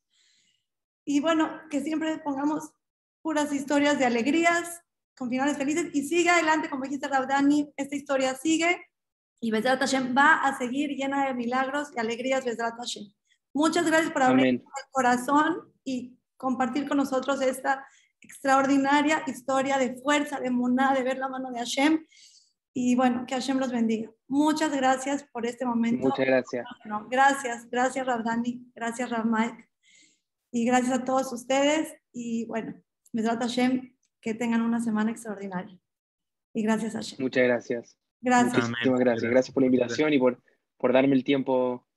Y 1.04 1.20
bueno, 1.20 1.60
que 1.70 1.80
siempre 1.80 2.18
pongamos 2.18 2.72
puras 3.22 3.52
historias 3.52 3.98
de 3.98 4.06
alegrías, 4.06 4.82
con 5.16 5.28
finales 5.28 5.56
felices, 5.56 5.90
y 5.92 6.02
sigue 6.02 6.30
adelante, 6.30 6.68
como 6.68 6.84
dijiste 6.84 7.08
Raudani, 7.08 7.72
esta 7.76 7.94
historia 7.94 8.34
sigue, 8.34 8.86
y 9.40 9.50
Bezrat 9.50 9.80
Hashem 9.80 10.14
va 10.16 10.42
a 10.42 10.56
seguir 10.56 10.90
llena 10.90 11.26
de 11.26 11.34
milagros 11.34 11.90
y 11.94 12.00
alegrías, 12.00 12.44
Bezrat 12.44 12.76
Hashem. 12.76 13.12
Muchas 13.54 13.86
gracias 13.86 14.12
por 14.12 14.22
abrir 14.22 14.46
el 14.46 14.62
corazón 14.90 15.72
y 15.84 16.16
compartir 16.36 16.88
con 16.88 16.96
nosotros 16.96 17.40
esta 17.42 17.86
extraordinaria 18.20 19.22
historia 19.26 19.78
de 19.78 19.96
fuerza, 19.96 20.40
de 20.40 20.50
moná, 20.50 20.94
de 20.94 21.02
ver 21.02 21.18
la 21.18 21.28
mano 21.28 21.50
de 21.50 21.58
Hashem. 21.58 22.06
Y 22.72 22.94
bueno, 22.94 23.26
que 23.26 23.34
Hashem 23.34 23.58
los 23.58 23.70
bendiga. 23.70 24.10
Muchas 24.28 24.74
gracias 24.74 25.24
por 25.24 25.44
este 25.44 25.66
momento. 25.66 26.08
Muchas 26.08 26.24
gracias. 26.24 26.66
gracias, 27.10 27.68
gracias 27.68 28.06
Rabdani, 28.06 28.70
gracias 28.74 29.10
Mike 29.24 29.71
y 30.52 30.64
gracias 30.66 31.00
a 31.00 31.04
todos 31.04 31.32
ustedes. 31.32 31.96
Y 32.12 32.44
bueno, 32.46 32.80
me 33.12 33.22
trata 33.22 33.46
Hashem, 33.46 33.96
que 34.20 34.34
tengan 34.34 34.62
una 34.62 34.80
semana 34.80 35.10
extraordinaria. 35.10 35.76
Y 36.54 36.62
gracias 36.62 36.94
a 36.94 36.98
Hashem. 36.98 37.18
Muchas 37.20 37.44
gracias. 37.44 37.98
Gracias. 38.20 38.68
Muchísimas 38.68 39.00
gracias. 39.00 39.30
Gracias 39.30 39.54
por 39.54 39.62
la 39.62 39.66
invitación 39.66 40.12
y 40.12 40.18
por, 40.18 40.40
por 40.76 40.92
darme 40.92 41.16
el 41.16 41.24
tiempo 41.24 41.88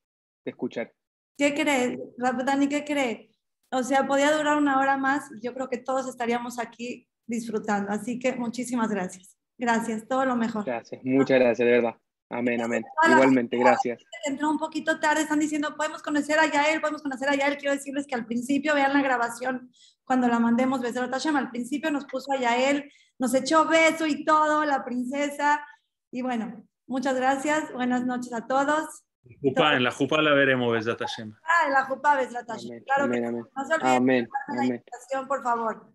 de 0.44 0.52
escuchar. 0.52 0.94
¿Qué 1.38 1.54
crees, 1.54 2.00
Dani? 2.18 2.70
¿Qué 2.70 2.86
crees? 2.86 3.30
O 3.72 3.84
sea, 3.84 4.08
podía 4.08 4.32
durar 4.32 4.58
una 4.58 4.80
hora 4.80 4.96
más. 4.96 5.30
Yo 5.42 5.54
creo 5.54 5.68
que 5.68 5.78
todos 5.78 6.08
estaríamos 6.08 6.58
aquí 6.58 7.08
disfrutando. 7.28 7.92
Así 7.92 8.18
que 8.18 8.34
muchísimas 8.34 8.90
gracias. 8.90 9.38
Gracias, 9.58 10.08
todo 10.08 10.26
lo 10.26 10.36
mejor. 10.36 10.66
Gracias, 10.66 11.02
muchas 11.04 11.40
gracias, 11.40 11.66
de 11.66 11.72
verdad. 11.72 11.96
Amén, 12.30 12.60
amén. 12.62 12.84
Igualmente, 13.08 13.58
gracias. 13.58 14.02
Entró 14.26 14.50
un 14.50 14.58
poquito 14.58 15.00
tarde, 15.00 15.22
están 15.22 15.40
diciendo, 15.40 15.76
podemos 15.76 16.02
conocer 16.02 16.40
a 16.40 16.48
Yael, 16.48 16.82
podemos 16.82 17.04
conocer 17.04 17.30
a 17.30 17.36
Yael. 17.36 17.58
Quiero 17.58 17.76
decirles 17.76 18.08
que 18.08 18.16
al 18.16 18.26
principio, 18.26 18.74
vean 18.74 18.94
la 18.94 19.02
grabación 19.02 19.72
cuando 20.04 20.28
la 20.28 20.40
mandemos, 20.40 20.82
Besero 20.82 21.10
Tashem, 21.10 21.36
al 21.36 21.52
principio 21.52 21.92
nos 21.92 22.06
puso 22.06 22.32
a 22.32 22.38
Yael, 22.38 22.92
nos 23.20 23.34
echó 23.34 23.68
beso 23.68 24.08
y 24.08 24.26
todo, 24.26 24.66
la 24.66 24.84
princesa. 24.84 25.66
Y 26.12 26.24
bueno, 26.24 26.66
muchas 26.88 27.16
gracias, 27.16 27.72
buenas 27.74 28.06
noches 28.06 28.34
a 28.34 28.48
todos. 28.48 29.04
en 29.42 29.84
la 29.84 29.92
jupa 29.92 30.22
la 30.22 30.34
veremos, 30.34 30.72
Besrat 30.72 31.00
Hashem. 31.00 31.34
Ah, 31.44 31.68
en 31.68 31.74
la 31.74 31.86
jupa, 31.86 32.16
Besrat 32.16 32.48
Hashem. 32.48 32.84
Claro 32.86 33.04
amén, 33.04 33.22
que 33.22 33.28
amén. 33.30 33.46
no 33.56 33.66
se 33.66 33.74
olviden 33.74 33.96
amén, 33.96 34.30
la 34.48 34.66
invitación, 34.66 35.28
por 35.28 35.44
favor. 35.44 35.94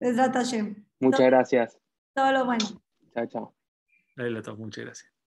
Besrat 0.00 0.34
Hashem. 0.34 0.84
Muchas 1.00 1.26
gracias. 1.26 1.78
Todo 2.14 2.32
lo 2.32 2.44
bueno. 2.44 2.64
Chao, 3.14 3.26
chao. 3.26 3.54
Ahí 4.16 4.32
muchas 4.56 4.84
gracias. 4.84 5.17